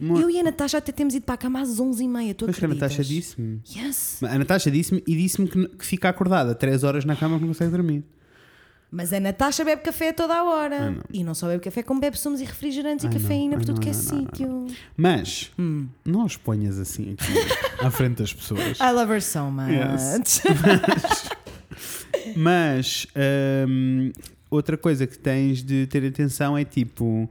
Mo- 0.00 0.18
Eu 0.20 0.30
e 0.30 0.38
a 0.40 0.42
Natasha 0.42 0.78
até 0.78 0.90
temos 0.92 1.14
ido 1.14 1.22
para 1.24 1.34
a 1.34 1.38
cama 1.38 1.60
às 1.60 1.78
11h30, 1.80 2.34
tu 2.34 2.46
que 2.52 2.64
a? 2.64 2.68
Natasha 2.68 3.04
disse-me. 3.04 3.60
Yes! 3.76 4.22
A 4.22 4.38
Natasha 4.38 4.70
disse-me 4.70 5.02
e 5.06 5.14
disse-me 5.16 5.48
que, 5.48 5.68
que 5.68 5.84
fica 5.86 6.08
acordada 6.08 6.54
3 6.54 6.82
horas 6.84 7.04
na 7.04 7.14
cama 7.16 7.34
porque 7.34 7.46
não 7.46 7.52
consegue 7.52 7.70
dormir. 7.70 8.04
Mas 8.92 9.12
a 9.12 9.20
Natasha 9.20 9.64
bebe 9.64 9.82
café 9.82 10.08
a 10.08 10.12
toda 10.12 10.34
a 10.34 10.42
hora. 10.42 10.76
Ah, 10.86 10.90
não. 10.90 11.02
e 11.12 11.22
não 11.22 11.32
só 11.32 11.46
bebe 11.46 11.62
café, 11.62 11.80
como 11.80 12.00
bebe 12.00 12.18
sumos 12.18 12.40
e 12.40 12.44
refrigerantes 12.44 13.04
Ah, 13.04 13.08
e 13.08 13.14
não. 13.14 13.20
cafeína 13.20 13.56
por 13.56 13.62
Ah, 13.62 13.66
tudo 13.66 13.76
não, 13.76 13.82
que 13.82 13.88
é 13.88 13.92
sítio. 13.92 14.66
Mas 14.96 15.52
Hum. 15.56 15.86
não 16.04 16.24
os 16.24 16.36
ponhas 16.36 16.76
assim 16.76 17.12
aqui 17.12 17.32
à 17.86 17.88
frente 17.90 18.16
das 18.18 18.32
pessoas. 18.34 18.80
I 18.80 18.90
love 18.92 19.12
her 19.12 19.22
so 19.22 19.44
much. 19.48 19.68
Yes. 19.70 21.22
Mas 22.36 23.06
hum, 23.68 24.10
outra 24.50 24.76
coisa 24.76 25.06
que 25.06 25.18
tens 25.18 25.62
de 25.62 25.86
ter 25.86 26.04
atenção 26.06 26.56
é 26.56 26.64
tipo. 26.64 27.30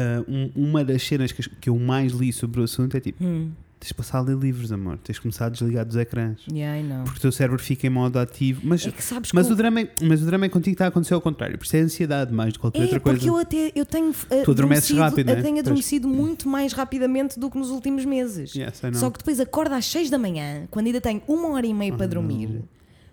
Ah, 0.00 0.24
um- 0.28 0.50
uma 0.56 0.84
das 0.84 1.02
cenas 1.02 1.32
que, 1.32 1.48
que 1.48 1.68
eu 1.70 1.78
mais 1.78 2.12
li 2.12 2.32
sobre 2.32 2.60
o 2.60 2.64
assunto 2.64 2.96
é 2.96 3.00
tipo: 3.00 3.22
Hum. 3.24 3.50
tens 3.78 3.88
de 3.88 3.94
passar 3.94 4.18
a 4.18 4.20
ler 4.22 4.36
livros, 4.36 4.70
amor. 4.72 4.98
Tens 4.98 5.14
de 5.16 5.20
começar 5.22 5.46
a 5.46 5.48
desligar 5.48 5.84
dos 5.86 5.96
ecrãs. 5.96 6.38
Yeah. 6.50 7.02
Porque 7.04 7.18
o 7.18 7.20
teu 7.22 7.32
cérebro 7.32 7.58
fica 7.58 7.86
em 7.86 7.90
modo 7.90 8.18
ativo. 8.18 8.60
Mas, 8.64 8.86
É 8.86 8.90
que 8.90 9.02
mas, 9.32 9.46
que 9.46 9.52
o 9.52 9.56
drama 9.56 9.80
é, 9.80 9.88
mas 10.02 10.22
o 10.22 10.26
drama 10.26 10.44
é 10.44 10.48
contigo 10.48 10.74
está 10.74 10.84
a 10.84 10.88
acontecer 10.88 11.14
ao 11.14 11.20
contrário. 11.20 11.56
Por 11.58 11.64
isso 11.64 11.76
é 11.76 11.80
ansiedade 11.80 12.32
mais 12.32 12.52
do 12.52 12.56
que 12.56 12.60
qualquer 12.60 12.80
É, 12.80 12.82
outra 12.82 13.00
porque 13.00 13.18
coisa. 13.20 13.28
eu 13.28 13.36
até 13.38 13.72
eu 13.74 13.86
tenho 13.86 14.10
uh, 14.10 14.44
Tu 14.44 14.50
adormeces 14.50 14.96
rápido, 14.96 15.26
não 15.28 15.34
é? 15.34 15.38
eu 15.38 15.42
tenho 15.42 15.54
Pois. 15.56 15.66
adormecido 15.66 16.08
muito 16.08 16.48
mais 16.48 16.72
rapidamente 16.72 17.38
do 17.40 17.50
que 17.50 17.56
nos 17.58 17.70
últimos 17.70 18.04
meses. 18.04 18.54
Yes. 18.54 18.80
Só 18.94 19.10
que 19.10 19.18
depois 19.18 19.40
acordo 19.40 19.72
às 19.74 19.86
6 19.86 20.10
da 20.10 20.18
manhã, 20.18 20.66
quando 20.70 20.86
ainda 20.86 21.00
tenho 21.00 21.22
uma 21.26 21.48
hora 21.50 21.66
e 21.66 21.72
meia 21.72 21.92
para 21.94 22.06
dormir, 22.06 22.62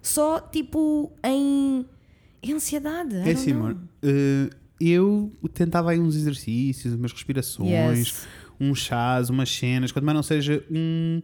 só 0.02 0.40
tipo 0.40 1.12
em, 1.24 1.86
ansiedade. 2.54 3.16
É 3.16 3.34
know. 3.34 3.56
amor. 3.68 3.78
eh, 4.04 4.50
eu 4.80 5.32
tentava 5.54 5.92
aí 5.92 6.00
uns 6.00 6.16
exercícios, 6.16 6.94
umas 6.94 7.12
respirações, 7.12 7.70
Yes. 8.08 8.28
uns 8.60 8.80
chás, 8.80 9.30
umas 9.30 9.50
cenas, 9.50 9.92
quanto 9.92 10.06
mais 10.06 10.16
não 10.16 10.24
seja 10.24 10.64
um, 10.72 11.20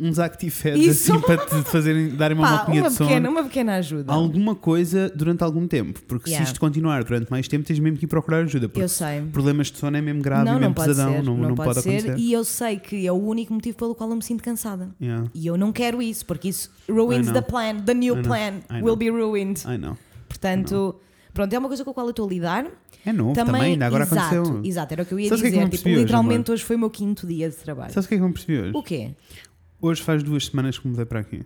uns 0.00 0.18
actifeds 0.20 0.86
Isso. 0.86 1.12
assim 1.12 1.20
para 1.20 1.38
te 1.38 1.62
fazerem, 1.68 2.10
darem 2.10 2.38
uma 2.38 2.64
Pá, 2.64 2.70
uma 2.72 2.82
de 2.88 2.94
sono. 2.94 3.08
pequena, 3.08 3.28
uma 3.30 3.42
pequena 3.42 3.74
ajuda. 3.76 4.12
Alguma 4.12 4.54
coisa 4.54 5.10
durante 5.12 5.42
algum 5.42 5.66
tempo. 5.66 6.00
Porque 6.06 6.30
Yeah. 6.30 6.46
se 6.46 6.52
isto 6.52 6.60
continuar 6.60 7.02
durante 7.02 7.28
mais 7.32 7.48
tempo, 7.48 7.66
tens 7.66 7.80
mesmo 7.80 7.98
que 7.98 8.04
ir 8.04 8.08
procurar 8.08 8.44
ajuda. 8.44 8.70
Eu 8.76 8.88
sei. 8.88 9.22
problemas 9.32 9.72
de 9.72 9.78
sono 9.78 9.96
é 9.96 10.00
mesmo 10.00 10.22
grave 10.22 10.44
Não, 10.44 10.52
mesmo 10.52 10.66
não 10.66 10.72
pode 10.74 10.88
pesadão. 10.88 11.12
ser. 11.14 11.22
não, 11.24 11.36
Não, 11.36 11.48
não 11.48 11.54
pode, 11.56 11.68
pode, 11.70 11.80
ser. 11.82 11.96
acontecer. 11.98 12.16
E 12.18 12.32
eu 12.32 12.44
sei 12.44 12.78
que 12.78 13.04
é 13.06 13.10
o 13.12 13.16
único 13.16 13.52
motivo 13.52 13.76
pelo 13.76 13.92
qual 13.94 14.08
eu 14.10 14.14
me 14.16 14.22
sinto 14.22 14.42
cansada. 14.42 14.88
Yeah. 15.02 15.28
E 15.34 15.46
eu 15.48 15.56
não 15.56 15.72
quero 15.72 16.00
isso, 16.00 16.24
porque 16.24 16.48
isso 16.48 16.70
ruins 16.88 17.26
I 17.26 17.30
know. 17.32 17.34
the 17.34 17.42
plan. 17.42 17.76
The 17.84 17.94
new 17.94 18.14
I 18.14 18.16
know. 18.18 18.24
plan 18.24 18.52
I 18.70 18.74
know. 18.80 18.84
will 18.84 18.96
be 18.96 19.08
ruined. 19.10 19.62
Ai 19.64 19.78
não. 19.78 19.98
Portanto, 20.28 20.94
pronto, 21.34 21.52
é 21.52 21.58
uma 21.58 21.66
coisa 21.68 21.84
com 21.84 21.90
a 21.90 21.94
qual 21.94 22.06
eu 22.06 22.10
estou 22.10 22.26
a 22.26 22.28
lidar. 22.28 22.66
É 23.06 23.12
novo 23.12 23.32
também, 23.34 23.62
ainda 23.72 23.86
agora 23.86 24.04
exato, 24.04 24.34
aconteceu. 24.36 24.64
Exato, 24.64 24.92
era 24.92 25.02
o 25.02 25.06
que 25.06 25.12
eu 25.14 25.20
ia 25.20 25.28
Sabes 25.28 25.40
o 25.40 25.42
que 25.44 25.48
é 25.48 25.50
que 25.52 25.64
dizer. 25.64 25.76
tipo, 25.76 25.88
hoje, 25.88 25.98
literalmente 26.00 26.34
amor? 26.50 26.50
hoje 26.54 26.64
foi 26.64 26.76
o 26.76 26.78
meu 26.78 26.90
quinto 26.90 27.26
dia 27.26 27.48
de 27.48 27.56
trabalho. 27.56 27.92
Sabes 27.92 28.06
o 28.06 28.08
que 28.08 28.14
é 28.14 28.18
que 28.18 28.24
eu 28.24 28.28
me 28.28 28.34
percebi 28.34 28.58
hoje? 28.60 28.72
O 28.74 28.82
quê? 28.82 29.10
Hoje 29.80 30.02
faz 30.02 30.22
duas 30.22 30.46
semanas 30.46 30.78
que 30.78 30.86
mudei 30.88 31.04
para 31.04 31.20
aqui. 31.20 31.44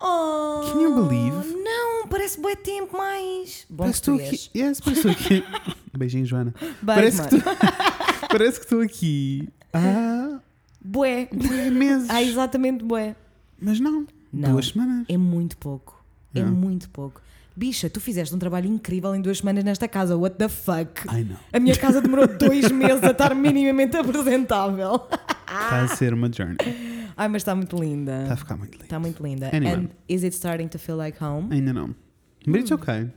Oh, 0.00 0.60
Can 0.72 0.80
you 0.80 0.94
believe? 1.06 1.54
Não, 1.62 2.06
parece 2.08 2.40
bué 2.40 2.54
tempo 2.56 2.96
mais. 2.96 3.66
Bom 3.70 3.84
Parece 3.84 4.00
que 4.02 4.10
português. 4.10 4.50
aqui. 4.50 4.58
Yes, 4.58 4.80
parece 4.80 5.02
que 5.02 5.08
estou 5.08 5.38
aqui. 5.38 5.44
Beijinho, 5.96 6.26
Joana. 6.26 6.54
Beijo, 6.60 6.76
parece, 6.82 7.22
que 7.22 7.28
tu... 7.28 7.42
parece 8.28 8.58
que 8.58 8.64
estou 8.66 8.80
aqui. 8.80 9.48
Ah, 9.72 10.40
Bué. 10.80 11.28
bué 11.32 11.70
meses. 11.70 12.08
Ah, 12.10 12.22
exatamente 12.22 12.84
bué. 12.84 13.16
Mas 13.60 13.80
não. 13.80 14.06
Não. 14.32 14.52
Duas 14.52 14.68
semanas. 14.68 15.06
É 15.08 15.16
muito 15.16 15.56
pouco. 15.56 16.04
É 16.34 16.42
muito 16.42 16.90
pouco. 16.90 17.22
Bicha, 17.56 17.88
tu 17.88 18.00
fizeste 18.00 18.34
um 18.34 18.38
trabalho 18.38 18.66
incrível 18.66 19.14
em 19.14 19.20
duas 19.20 19.38
semanas 19.38 19.62
nesta 19.62 19.86
casa. 19.86 20.16
What 20.16 20.36
the 20.36 20.48
fuck? 20.48 21.02
Ai 21.06 21.22
não. 21.24 21.36
A 21.52 21.60
minha 21.60 21.76
casa 21.76 22.00
demorou 22.00 22.26
dois 22.38 22.70
meses 22.72 23.02
a 23.04 23.10
estar 23.12 23.32
minimamente 23.34 23.96
apresentável. 23.96 24.94
Está 25.46 25.82
a 25.82 25.88
ser 25.88 26.12
uma 26.12 26.30
journey. 26.32 26.56
Ai, 27.16 27.28
mas 27.28 27.42
está 27.42 27.54
muito 27.54 27.76
linda. 27.76 28.22
Está 28.22 28.34
a 28.34 28.36
ficar 28.36 28.56
muito 28.56 28.72
lindo. 28.72 28.84
Está 28.84 28.98
muito 28.98 29.22
linda. 29.22 29.50
Anyway. 29.54 29.72
And 29.84 29.88
is 30.08 30.24
it 30.24 30.34
starting 30.34 30.66
to 30.68 30.78
feel 30.80 30.96
like 30.98 31.22
home? 31.22 31.46
Ainda 31.54 31.72
não. 31.72 31.94
But 32.44 32.56
it's 32.60 32.72
okay. 32.72 33.08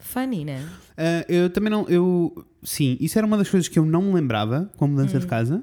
Funny, 0.00 0.44
né? 0.44 0.68
Ah, 0.96 1.24
eu 1.28 1.48
também 1.48 1.70
não. 1.70 1.86
Eu, 1.88 2.44
sim, 2.64 2.96
isso 3.00 3.16
era 3.16 3.24
uma 3.24 3.38
das 3.38 3.48
coisas 3.48 3.68
que 3.68 3.78
eu 3.78 3.86
não 3.86 4.02
me 4.02 4.12
lembrava 4.14 4.68
com 4.76 4.86
a 4.86 4.88
mudança 4.88 5.16
Hum. 5.18 5.20
de 5.20 5.26
casa. 5.28 5.62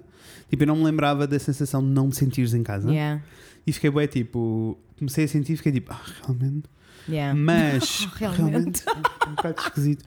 Tipo, 0.50 0.64
eu 0.64 0.68
não 0.68 0.78
me 0.78 0.86
lembrava 0.86 1.28
da 1.28 1.38
sensação 1.38 1.82
de 1.82 1.90
não 1.90 2.10
te 2.10 2.16
sentires 2.16 2.54
em 2.54 2.64
casa. 2.64 2.90
Yeah. 2.90 3.22
E 3.68 3.74
fiquei 3.74 3.92
bem 3.92 4.08
tipo. 4.08 4.80
Comecei 4.98 5.26
a 5.26 5.28
sentir 5.28 5.54
e 5.54 5.58
fiquei 5.58 5.74
tipo, 5.74 5.92
ah, 5.92 6.02
realmente. 6.24 6.64
Yeah. 7.10 7.38
Mas 7.40 8.08
Realmente. 8.16 8.84
realmente 8.84 8.84
um 9.28 9.36
bocado 9.36 9.62
esquisito. 9.62 10.06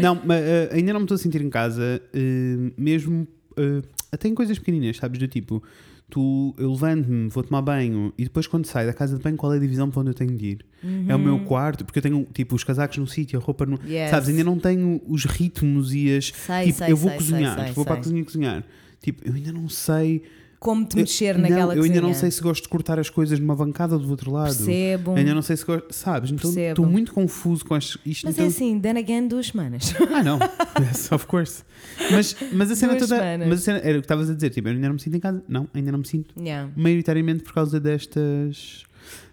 Não, 0.00 0.20
mas 0.24 0.42
eh, 0.42 0.70
ainda 0.72 0.92
não 0.92 1.00
me 1.00 1.04
estou 1.04 1.14
a 1.14 1.18
sentir 1.18 1.40
em 1.42 1.50
casa, 1.50 2.00
eh, 2.14 2.72
mesmo 2.76 3.26
eh, 3.56 3.82
até 4.10 4.28
em 4.28 4.34
coisas 4.34 4.58
pequeninas, 4.58 4.96
sabes? 4.96 5.18
Do 5.18 5.28
tipo, 5.28 5.62
tu, 6.08 6.54
eu 6.58 6.70
levanto-me, 6.70 7.28
vou 7.28 7.42
tomar 7.42 7.62
banho 7.62 8.12
e 8.18 8.24
depois 8.24 8.46
quando 8.46 8.66
saio 8.66 8.86
da 8.86 8.92
casa 8.92 9.16
de 9.16 9.22
banho, 9.22 9.36
qual 9.36 9.52
é 9.54 9.56
a 9.56 9.60
divisão 9.60 9.90
para 9.90 10.00
onde 10.00 10.10
eu 10.10 10.14
tenho 10.14 10.36
de 10.36 10.46
ir? 10.46 10.66
É 11.08 11.14
o 11.14 11.18
meu 11.18 11.40
quarto, 11.40 11.84
porque 11.84 11.98
eu 11.98 12.02
tenho 12.02 12.26
tipo 12.34 12.54
os 12.54 12.64
casacos 12.64 12.98
no 12.98 13.06
sítio, 13.06 13.38
a 13.38 13.42
roupa 13.42 13.64
no. 13.64 13.76
Uhum. 13.76 13.88
Yes. 13.88 14.10
Sabes? 14.10 14.28
Ainda 14.28 14.44
não 14.44 14.58
tenho 14.58 15.00
os 15.06 15.24
ritmos 15.24 15.94
e 15.94 16.14
as. 16.16 16.26
Sei, 16.26 16.66
tipo, 16.66 16.78
sei, 16.78 16.92
eu 16.92 16.96
vou 16.96 17.08
sei, 17.10 17.18
cozinhar, 17.18 17.72
vou 17.72 17.84
para 17.84 17.94
a 17.94 17.96
cozinha 17.98 18.24
cozinhar. 18.24 18.64
Tipo, 19.00 19.26
eu 19.26 19.34
ainda 19.34 19.52
não 19.52 19.68
sei. 19.68 20.22
Como 20.62 20.84
te 20.86 20.96
eu- 20.96 21.00
mexer 21.00 21.34
não, 21.34 21.42
naquela 21.42 21.74
Eu 21.74 21.82
ainda 21.82 22.00
não 22.00 22.14
sei 22.14 22.30
se 22.30 22.40
gosto 22.40 22.62
de 22.62 22.68
cortar 22.68 22.96
as 22.98 23.10
coisas 23.10 23.38
numa 23.40 23.56
bancada 23.56 23.94
ou 23.96 24.00
do 24.00 24.08
outro 24.08 24.30
lado. 24.30 24.54
Percebo. 24.54 25.10
Eu 25.10 25.16
ainda 25.16 25.34
não 25.34 25.42
sei 25.42 25.56
se 25.56 25.64
gosto. 25.64 25.92
Sabes? 25.92 26.30
Então 26.30 26.50
estou 26.56 26.86
muito 26.86 27.12
confuso 27.12 27.64
com 27.64 27.76
isto. 27.76 27.98
Mas 28.04 28.20
então, 28.34 28.44
é 28.44 28.48
assim, 28.48 28.78
then 28.80 28.96
again, 28.96 29.26
duas 29.26 29.48
semanas. 29.48 29.92
Ah, 30.14 30.22
não. 30.22 30.38
Yes, 30.80 31.10
of 31.12 31.26
course. 31.26 31.62
Mas, 32.10 32.36
mas 32.52 32.70
a 32.70 32.76
cena 32.76 32.92
Duas 32.94 33.08
toda. 33.08 33.20
semanas. 33.20 33.48
Mas 33.48 33.58
a 33.60 33.62
cena, 33.62 33.78
era 33.80 33.98
o 33.98 34.00
que 34.00 34.04
estavas 34.04 34.30
a 34.30 34.34
dizer. 34.34 34.50
Tipo, 34.50 34.68
eu 34.68 34.72
ainda 34.74 34.86
não 34.86 34.94
me 34.94 35.00
sinto 35.00 35.16
em 35.16 35.20
casa. 35.20 35.42
Não, 35.48 35.68
ainda 35.74 35.90
não 35.92 35.98
me 35.98 36.06
sinto. 36.06 36.34
yeah. 36.40 36.70
Maioritariamente 36.76 37.42
por 37.42 37.52
causa 37.52 37.78
destas. 37.80 38.84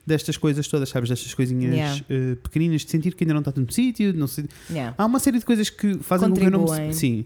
Destas 0.05 0.37
coisas 0.37 0.67
todas, 0.67 0.89
sabes? 0.89 1.09
Destas 1.09 1.33
coisinhas 1.35 1.71
Yeah. 1.73 2.01
eh, 2.09 2.35
pequeninas 2.41 2.81
de 2.83 2.89
sentir 2.89 3.13
que 3.13 3.23
ainda 3.23 3.33
não 3.35 3.41
está 3.41 3.53
no 3.55 3.71
sítio. 3.71 4.11
Não 4.13 4.25
sei. 4.25 4.45
Yeah. 4.69 4.95
Há 4.97 5.05
uma 5.05 5.19
série 5.19 5.37
de 5.37 5.45
coisas 5.45 5.69
que 5.69 5.99
fazem 5.99 6.29
com 6.29 6.35
que 6.35 6.43
eu 6.43 6.49
não 6.51 6.61
me. 6.61 6.65
Contribuem. 6.65 6.93
Sim. 6.93 7.25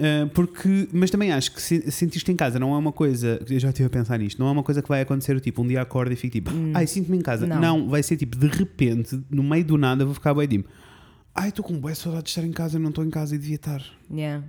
Eh, 0.00 0.26
porque, 0.32 0.88
mas 0.92 1.10
também 1.10 1.30
acho 1.30 1.52
que 1.52 1.60
se, 1.60 1.90
sentir-te 1.90 2.32
em 2.32 2.36
casa 2.36 2.58
não 2.58 2.74
é 2.74 2.78
uma 2.78 2.90
coisa. 2.90 3.38
Eu 3.48 3.60
já 3.60 3.68
estive 3.68 3.86
a 3.86 3.90
pensar 3.90 4.18
nisto. 4.18 4.38
Não 4.38 4.48
é 4.48 4.50
uma 4.50 4.62
coisa 4.62 4.80
que 4.80 4.88
vai 4.88 5.02
acontecer. 5.02 5.38
Tipo, 5.40 5.62
um 5.62 5.66
dia 5.66 5.82
acordo 5.82 6.10
e 6.10 6.16
fico 6.16 6.32
tipo, 6.32 6.50
ai, 6.74 6.86
sinto-me 6.86 7.18
em 7.18 7.20
casa. 7.20 7.46
Não. 7.46 7.60
Não. 7.60 7.88
vai 7.88 8.02
ser 8.02 8.16
tipo, 8.16 8.36
de 8.36 8.46
repente, 8.46 9.20
no 9.30 9.42
meio 9.42 9.64
do 9.64 9.76
nada, 9.76 10.04
vou 10.04 10.14
ficar 10.14 10.32
bem 10.32 10.48
tipo, 10.48 10.68
ai, 11.34 11.50
estou 11.50 11.62
com 11.62 11.78
boa 11.78 11.94
saudade 11.94 12.24
de 12.24 12.30
estar 12.30 12.42
em 12.42 12.52
casa. 12.52 12.78
Eu 12.78 12.80
não 12.80 12.88
estou 12.88 13.04
em 13.04 13.10
casa 13.10 13.34
e 13.34 13.38
devia 13.38 13.56
estar. 13.56 13.84
Yeah. 14.10 14.42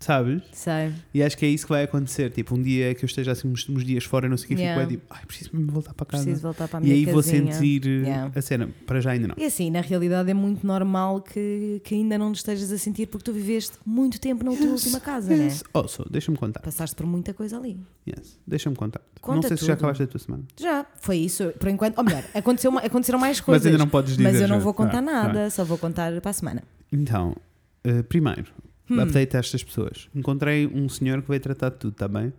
Sabes? 0.00 0.42
Sei. 0.52 0.92
E 1.12 1.22
acho 1.24 1.36
que 1.36 1.44
é 1.44 1.48
isso 1.48 1.66
que 1.66 1.70
vai 1.72 1.82
acontecer. 1.82 2.30
Tipo, 2.30 2.54
um 2.54 2.62
dia 2.62 2.94
que 2.94 3.04
eu 3.04 3.06
esteja 3.06 3.32
assim 3.32 3.48
uns, 3.48 3.68
uns 3.68 3.84
dias 3.84 4.04
fora, 4.04 4.28
não 4.28 4.36
sei 4.36 4.44
o 4.44 4.48
que, 4.48 4.54
Yeah. 4.62 4.80
fico 4.80 4.88
bem 4.90 4.98
tipo, 4.98 5.14
ai, 5.14 5.26
preciso 5.26 5.50
mesmo 5.52 5.72
voltar 5.72 5.92
para 5.92 6.06
casa. 6.06 6.22
Preciso 6.22 6.42
voltar 6.42 6.68
para 6.68 6.78
a 6.78 6.80
e 6.80 6.84
minha 6.84 6.94
aí 6.94 7.04
vou 7.04 7.16
casinha. 7.16 7.52
sentir 7.52 7.82
eh, 7.86 8.06
Yeah. 8.06 8.32
a 8.34 8.40
cena. 8.42 8.70
Para 8.86 9.00
já 9.00 9.10
ainda 9.10 9.28
não. 9.28 9.34
E 9.36 9.44
assim, 9.44 9.70
na 9.70 9.80
realidade 9.80 10.30
é 10.30 10.34
muito 10.34 10.64
normal 10.64 11.20
que, 11.20 11.80
que 11.84 11.96
ainda 11.96 12.16
não 12.16 12.32
te 12.32 12.36
estejas 12.36 12.70
a 12.70 12.78
sentir 12.78 13.06
porque 13.06 13.24
tu 13.24 13.32
viveste 13.32 13.76
muito 13.84 14.20
tempo 14.20 14.44
na 14.44 14.52
tua 14.52 14.60
Yes, 14.66 14.70
última 14.84 15.00
casa, 15.00 15.36
né? 15.36 15.44
yes. 15.46 15.64
Also, 15.74 16.06
deixa-me 16.08 16.36
contar. 16.38 16.60
Passaste 16.60 16.94
por 16.94 17.04
muita 17.04 17.34
coisa 17.34 17.56
ali. 17.58 17.80
Yes. 18.08 18.38
Deixa-me 18.46 18.76
contar. 18.76 19.00
Conta 19.20 19.34
não 19.36 19.42
sei 19.48 19.56
se 19.56 19.64
já 19.66 19.74
tudo. 19.74 19.78
acabaste 19.80 20.02
a 20.04 20.06
tua 20.06 20.20
semana. 20.20 20.44
Já, 20.60 20.86
foi 21.00 21.16
isso. 21.18 21.52
Por 21.58 21.68
enquanto, 21.68 21.98
ou 21.98 22.04
melhor, 22.04 22.22
aconteceu, 22.34 22.78
aconteceram 22.78 23.18
mais 23.18 23.38
Mas 23.40 23.44
coisas. 23.44 23.66
ainda 23.66 23.78
não 23.78 23.88
podes 23.88 24.16
dizer. 24.16 24.30
Mas 24.30 24.40
eu 24.40 24.46
não 24.48 24.60
vou 24.60 24.72
contar 24.72 25.02
nada, 25.02 25.50
só 25.50 25.64
vou 25.64 25.76
contar 25.76 26.12
para 26.20 26.30
a 26.30 26.34
semana. 26.34 26.62
Então, 26.92 27.34
eh, 27.82 28.02
primeiro, 28.02 28.46
Hum. 28.90 29.00
update 29.00 29.36
a 29.36 29.40
estas 29.40 29.62
pessoas. 29.62 30.08
Encontrei 30.14 30.66
um 30.66 30.88
senhor 30.88 31.20
que 31.22 31.28
veio 31.28 31.40
tratar 31.40 31.70
de 31.70 31.76
tudo, 31.76 31.92
está 31.92 32.08
bem? 32.08 32.32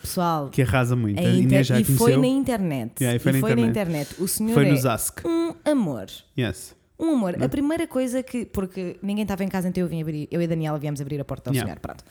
Pessoal, 0.00 0.50
Que 0.50 0.62
arrasa 0.62 0.94
muito. 0.94 1.18
A 1.18 1.22
inter- 1.30 1.80
e 1.80 1.84
foi 1.84 2.16
na 2.16 2.26
internet. 2.28 2.92
Yeah, 3.00 3.16
e 3.16 3.18
foi 3.18 3.32
na 3.56 3.60
internet. 3.62 4.14
O 4.20 4.28
senhor 4.28 4.54
Foi 4.54 4.66
é 4.66 4.70
no 4.70 4.76
Zask. 4.76 5.20
um 5.24 5.52
amor. 5.64 6.06
Yes. 6.38 6.76
Um 6.98 7.10
amor. 7.10 7.42
A 7.42 7.48
primeira 7.48 7.86
coisa 7.88 8.22
que. 8.22 8.46
Porque 8.46 8.96
ninguém 9.02 9.22
estava 9.22 9.42
em 9.44 9.48
casa, 9.48 9.68
então 9.68 9.82
eu 9.82 9.88
vim 9.88 10.00
abrir. 10.00 10.28
Eu 10.30 10.40
e 10.40 10.44
a 10.44 10.46
Daniela 10.48 10.78
viemos 10.78 11.00
abrir 11.00 11.20
a 11.20 11.24
porta 11.24 11.50
ao 11.50 11.54
Yeah. 11.54 11.68
senhor. 11.72 11.80
Pronto. 11.80 12.04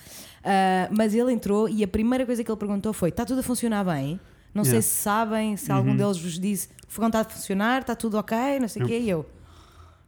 Ah, 0.43 0.89
mas 0.91 1.15
ele 1.15 1.31
entrou 1.31 1.69
e 1.69 1.83
a 1.83 1.87
primeira 1.87 2.25
coisa 2.25 2.43
que 2.43 2.51
ele 2.51 2.57
perguntou 2.59 2.91
foi: 2.93 3.09
está 3.09 3.23
tudo 3.25 3.39
a 3.39 3.43
funcionar 3.43 3.83
bem? 3.85 4.19
Não 4.53 4.63
sei 4.63 4.73
Yeah. 4.73 4.87
se 4.87 4.95
sabem, 5.01 5.57
se 5.57 5.71
algum 5.71 5.95
deles 5.95 6.17
vos 6.17 6.37
disse: 6.39 6.67
o 6.87 6.91
fogão 6.91 7.07
está 7.07 7.21
a 7.21 7.23
funcionar, 7.23 7.81
está 7.81 7.95
tudo 7.95 8.17
ok, 8.17 8.37
não 8.59 8.67
sei 8.67 8.83
o 8.83 8.85
quê. 8.85 8.99
E 8.99 9.09
eu: 9.09 9.25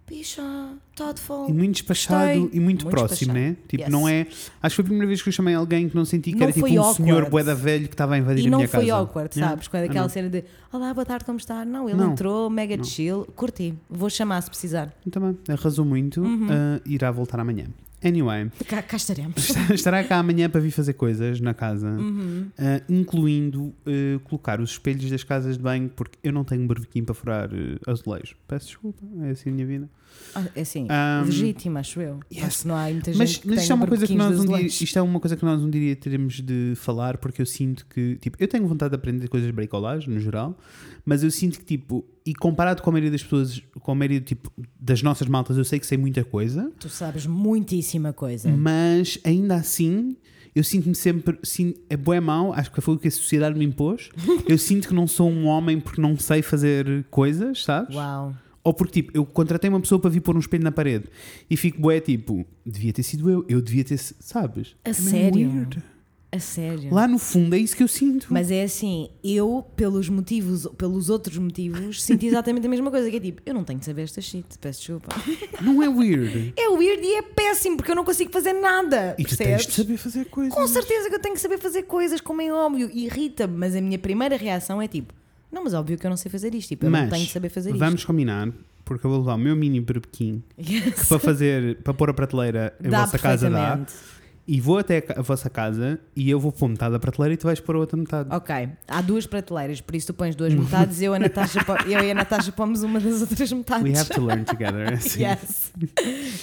bicha, 0.08 0.42
está 0.92 1.12
de 1.12 1.20
folga. 1.20 1.52
E 1.52 1.54
muito 1.54 1.74
despachado 1.74 2.40
Gostei. 2.42 2.58
e 2.58 2.64
muito, 2.64 2.84
Muito 2.86 2.88
próximo, 2.90 3.34
despachado. 3.34 3.40
né? 3.40 3.58
Tipo, 3.68 3.84
Yes. 3.84 3.92
não 3.92 4.08
é. 4.08 4.22
Acho 4.22 4.74
que 4.74 4.76
foi 4.76 4.84
a 4.84 4.86
primeira 4.86 5.08
vez 5.08 5.22
que 5.22 5.30
eu 5.30 5.34
chamei 5.34 5.54
alguém 5.54 5.90
que 5.90 5.96
não 5.96 6.06
senti 6.06 6.32
que 6.32 6.38
Não 6.38 6.44
era 6.44 6.54
tipo 6.54 6.66
foi 6.68 6.78
um 6.78 6.82
awkward. 6.82 7.04
senhor 7.04 7.30
boeda 7.30 7.54
velho 7.56 7.88
que 7.88 7.94
estava 7.94 8.16
a 8.16 8.18
invadir 8.18 8.44
E 8.46 8.48
a 8.48 8.50
não 8.50 8.60
minha 8.60 8.68
foi 8.70 8.80
casa. 8.88 8.96
awkward, 8.96 9.30
Yeah. 9.38 9.52
sabes? 9.56 9.68
Quando 9.68 9.84
Ah, 9.84 9.86
aquela 9.86 10.02
não. 10.04 10.10
cena 10.10 10.30
de 10.30 10.44
Olá, 10.72 10.94
boa 10.94 11.06
tarde, 11.06 11.26
como 11.26 11.38
está? 11.38 11.64
Não, 11.66 11.90
ele 11.90 11.98
Não. 11.98 12.12
entrou, 12.12 12.50
mega 12.50 12.78
Não. 12.78 12.84
chill, 12.84 13.26
curti. 13.36 13.74
Vou 13.90 14.10
chamar 14.10 14.42
se 14.42 14.50
precisar. 14.50 14.94
Também, 15.12 15.38
arrasou 15.50 15.84
muito. 15.86 16.22
Uhum. 16.22 16.48
ah, 16.50 16.82
irá 16.86 17.12
voltar 17.12 17.40
amanhã. 17.40 17.66
Anyway, 18.04 18.52
Cá, 18.68 18.84
cá 18.84 18.96
estaremos. 18.96 19.50
estará 19.74 20.04
cá 20.04 20.20
amanhã 20.20 20.48
para 20.48 20.62
vir 20.62 20.70
fazer 20.70 20.94
coisas 20.94 21.42
na 21.42 21.54
casa, 21.56 21.88
Uhum. 21.90 22.46
ah, 22.56 22.80
incluindo 22.88 23.74
ah, 23.88 24.20
colocar 24.24 24.62
os 24.62 24.70
espelhos 24.72 25.10
das 25.10 25.24
casas 25.24 25.58
de 25.58 25.64
banho, 25.64 25.90
porque 25.96 26.16
eu 26.24 26.32
não 26.32 26.44
tenho 26.44 26.62
um 26.62 26.68
barbequim 26.68 27.04
para 27.04 27.16
furar 27.16 27.50
ah, 27.52 27.92
azulejos. 27.92 28.36
Peço 28.48 28.68
desculpa, 28.68 29.04
é 29.24 29.32
assim 29.32 29.50
a 29.50 29.54
minha 29.54 29.66
vida. 29.66 29.90
Ah, 30.36 30.44
É 30.56 30.62
assim, 30.62 30.84
Um, 30.90 31.26
legítimo, 31.26 31.78
acho 31.80 32.00
eu. 32.02 32.20
yes. 32.32 32.44
Acho 32.44 32.62
que 32.62 32.68
não 32.68 32.76
há 32.76 32.84
muita 32.90 33.12
gente 33.12 33.18
Mas, 33.20 33.38
que 33.38 33.48
mas 33.48 33.62
isto, 33.62 33.72
é 33.72 33.76
uma 33.76 33.88
coisa 33.88 34.08
que 34.08 34.16
nós 34.16 34.40
um 34.40 34.46
dia, 34.46 34.62
isto 34.68 35.00
é 35.00 35.02
uma 35.02 35.20
coisa 35.20 35.36
que 35.36 35.46
nós 35.46 35.64
um 35.64 35.70
dia 35.70 35.96
teremos 35.96 36.42
de 36.42 36.74
falar, 36.76 37.18
porque 37.18 37.42
eu 37.42 37.46
sinto 37.46 37.86
que, 37.88 38.16
tipo, 38.18 38.38
eu 38.40 38.48
tenho 38.48 38.68
vontade 38.68 38.92
de 38.92 38.96
aprender 38.96 39.28
coisas 39.28 39.48
de 39.48 39.54
bricolagem 39.54 40.14
no 40.14 40.20
geral, 40.20 40.58
mas 41.06 41.24
eu 41.24 41.32
sinto 41.32 41.60
que, 41.60 41.66
tipo, 41.66 42.06
e 42.26 42.34
comparado 42.36 42.82
com 42.82 42.90
a 42.90 42.94
maioria 42.94 43.12
das 43.12 43.24
pessoas, 43.24 43.62
com 43.82 43.92
a 43.92 43.96
maioria, 43.96 44.22
tipo, 44.22 44.52
das 44.80 45.02
nossas 45.02 45.28
maltas, 45.28 45.58
eu 45.58 45.64
sei 45.66 45.80
que 45.80 45.88
sei 45.88 45.98
muita 45.98 46.24
coisa, 46.24 46.72
Tu 46.80 46.90
sabes 46.90 47.26
muitíssima 47.26 48.14
coisa. 48.14 48.50
mas 48.50 49.20
ainda 49.24 49.56
assim. 49.56 50.18
Eu 50.56 50.64
sinto-me 50.64 50.96
sempre, 50.96 51.38
sim, 51.44 51.76
é 51.88 51.96
bué 51.96 52.20
mau, 52.20 52.52
acho 52.52 52.72
que 52.72 52.82
foi 52.82 52.96
o 52.96 52.98
que 52.98 53.08
a 53.08 53.12
sociedade 53.12 53.60
me 53.60 53.64
impôs. 53.64 54.10
Eu 54.50 54.58
sinto 54.58 54.88
que 54.88 54.94
não 54.94 55.06
sou 55.06 55.30
um 55.30 55.46
homem 55.46 55.80
porque 55.80 56.02
não 56.02 56.18
sei 56.18 56.42
fazer 56.42 57.06
coisas, 57.12 57.64
sabes? 57.64 57.96
Uau. 57.96 58.36
Ou 58.68 58.74
porque, 58.74 59.02
tipo, 59.02 59.12
eu 59.18 59.26
contratei 59.26 59.70
uma 59.70 59.80
pessoa 59.80 59.98
para 59.98 60.10
vir 60.10 60.20
pôr 60.20 60.36
um 60.36 60.40
espelho 60.40 60.62
na 60.62 60.74
parede 60.74 61.06
e 61.50 61.56
fico 61.56 61.80
bué, 61.80 62.02
tipo, 62.02 62.46
devia 62.66 62.92
ter 62.92 63.02
sido 63.04 63.30
eu, 63.30 63.46
eu 63.48 63.62
devia 63.62 63.82
ter, 63.86 63.98
sabes? 63.98 64.76
A 64.84 64.90
É 64.90 64.94
sério? 64.94 65.50
weird. 65.50 65.82
A 66.30 66.40
sério. 66.40 66.94
Lá 66.94 67.08
no 67.08 67.18
fundo 67.18 67.56
é 67.56 67.58
isso 67.58 67.74
que 67.78 67.82
eu 67.82 67.88
sinto. 67.88 68.28
Mas 68.30 68.52
é 68.52 68.62
assim, 68.64 69.10
eu, 69.24 69.66
pelos 69.78 70.10
motivos, 70.10 70.68
pelos 70.78 71.10
outros 71.10 71.38
motivos, 71.38 72.04
sinto 72.04 72.26
exatamente 72.26 72.68
a 72.68 72.70
mesma 72.70 72.92
coisa, 72.92 73.10
que 73.10 73.16
é 73.16 73.20
tipo, 73.22 73.42
eu 73.46 73.54
não 73.54 73.64
tenho 73.64 73.80
de 73.80 73.86
saber 73.86 74.02
esta 74.02 74.20
shit, 74.20 74.46
peço 74.60 74.80
desculpa. 74.82 75.16
Não 75.62 75.82
é 75.82 75.88
weird. 75.88 76.54
É 76.58 76.68
weird 76.68 77.02
e 77.02 77.16
é 77.16 77.22
péssimo, 77.22 77.78
porque 77.78 77.90
eu 77.92 77.96
não 77.96 78.04
consigo 78.04 78.30
fazer 78.34 78.52
nada. 78.52 79.16
E 79.18 79.24
tu 79.24 79.38
tens 79.38 79.38
percebes? 79.38 79.68
de 79.68 79.74
saber 79.74 79.98
fazer 79.98 80.26
coisas. 80.26 80.54
Com 80.54 80.68
certeza 80.68 81.08
que 81.08 81.16
eu 81.16 81.22
tenho 81.22 81.36
que 81.36 81.42
saber 81.42 81.58
fazer 81.58 81.84
coisas, 81.84 82.20
como 82.20 82.42
é 82.42 82.52
óbvio, 82.52 82.92
irrita-me, 82.94 83.56
mas 83.58 83.74
a 83.74 83.80
minha 83.80 83.98
primeira 83.98 84.36
reação 84.36 84.82
é 84.82 84.88
tipo, 84.90 85.14
não, 85.51 85.63
mas 85.63 85.74
óbvio 85.74 85.98
que 85.98 86.06
eu 86.06 86.10
não 86.10 86.18
sei 86.18 86.32
fazer 86.32 86.54
isto, 86.56 86.70
tipo, 86.70 86.86
eu 86.86 86.89
Mas 86.92 87.04
não 87.04 87.10
tenho 87.10 87.25
de 87.25 87.32
saber 87.32 87.50
fazer 87.50 87.74
vamos 87.74 88.04
combinar, 88.06 88.50
porque 88.86 89.06
eu 89.06 89.10
vou 89.12 89.20
levar 89.20 89.36
o 89.36 89.38
meu 89.38 89.56
mini 89.56 89.80
berbequim 89.82 90.44
isto. 90.58 90.72
Yes. 90.74 91.08
para 91.08 91.20
fazer, 91.20 91.77
para 91.84 91.94
pôr 91.94 92.10
a 92.10 92.13
prateleira 92.13 92.74
em 92.84 92.89
vossa 92.89 93.18
casa 93.20 93.50
dá. 93.50 93.58
perfeitamente. 93.77 93.94
e 94.50 94.62
vou 94.62 94.77
até 94.77 94.98
a 94.98 95.01
ca- 95.01 95.16
a 95.18 95.22
vossa 95.22 95.50
casa 95.50 96.00
e 96.16 96.30
eu 96.30 96.39
vou 96.39 96.54
pôr 96.54 96.70
metade 96.70 96.94
da 96.94 97.00
prateleira 97.00 97.34
e 97.34 97.38
tu 97.38 97.44
vais 97.48 97.60
pôr 97.60 97.75
a 97.75 97.80
outra 97.80 97.98
metade. 97.98 98.30
Ok, 98.34 98.70
há 98.88 99.01
duas 99.01 99.25
prateleiras, 99.27 99.82
por 99.82 99.94
isso 99.96 100.08
tu 100.08 100.13
pões 100.13 100.36
duas 100.36 100.54
metades 100.54 101.01
eu, 101.01 101.13
a 101.13 101.20
Natasha, 101.20 101.62
po- 101.66 101.82
eu 101.89 102.00
e 102.01 102.12
a 102.12 102.13
Natasha 102.16 102.51
pomos 102.54 102.82
uma 102.84 103.00
das 103.00 103.20
outras 103.22 103.51
metades. 103.51 103.84
We 103.84 103.98
have 104.00 104.10
to 104.13 104.22
learn 104.25 104.46
together. 104.46 104.94
assim. 104.96 105.22
Yes. 105.24 105.74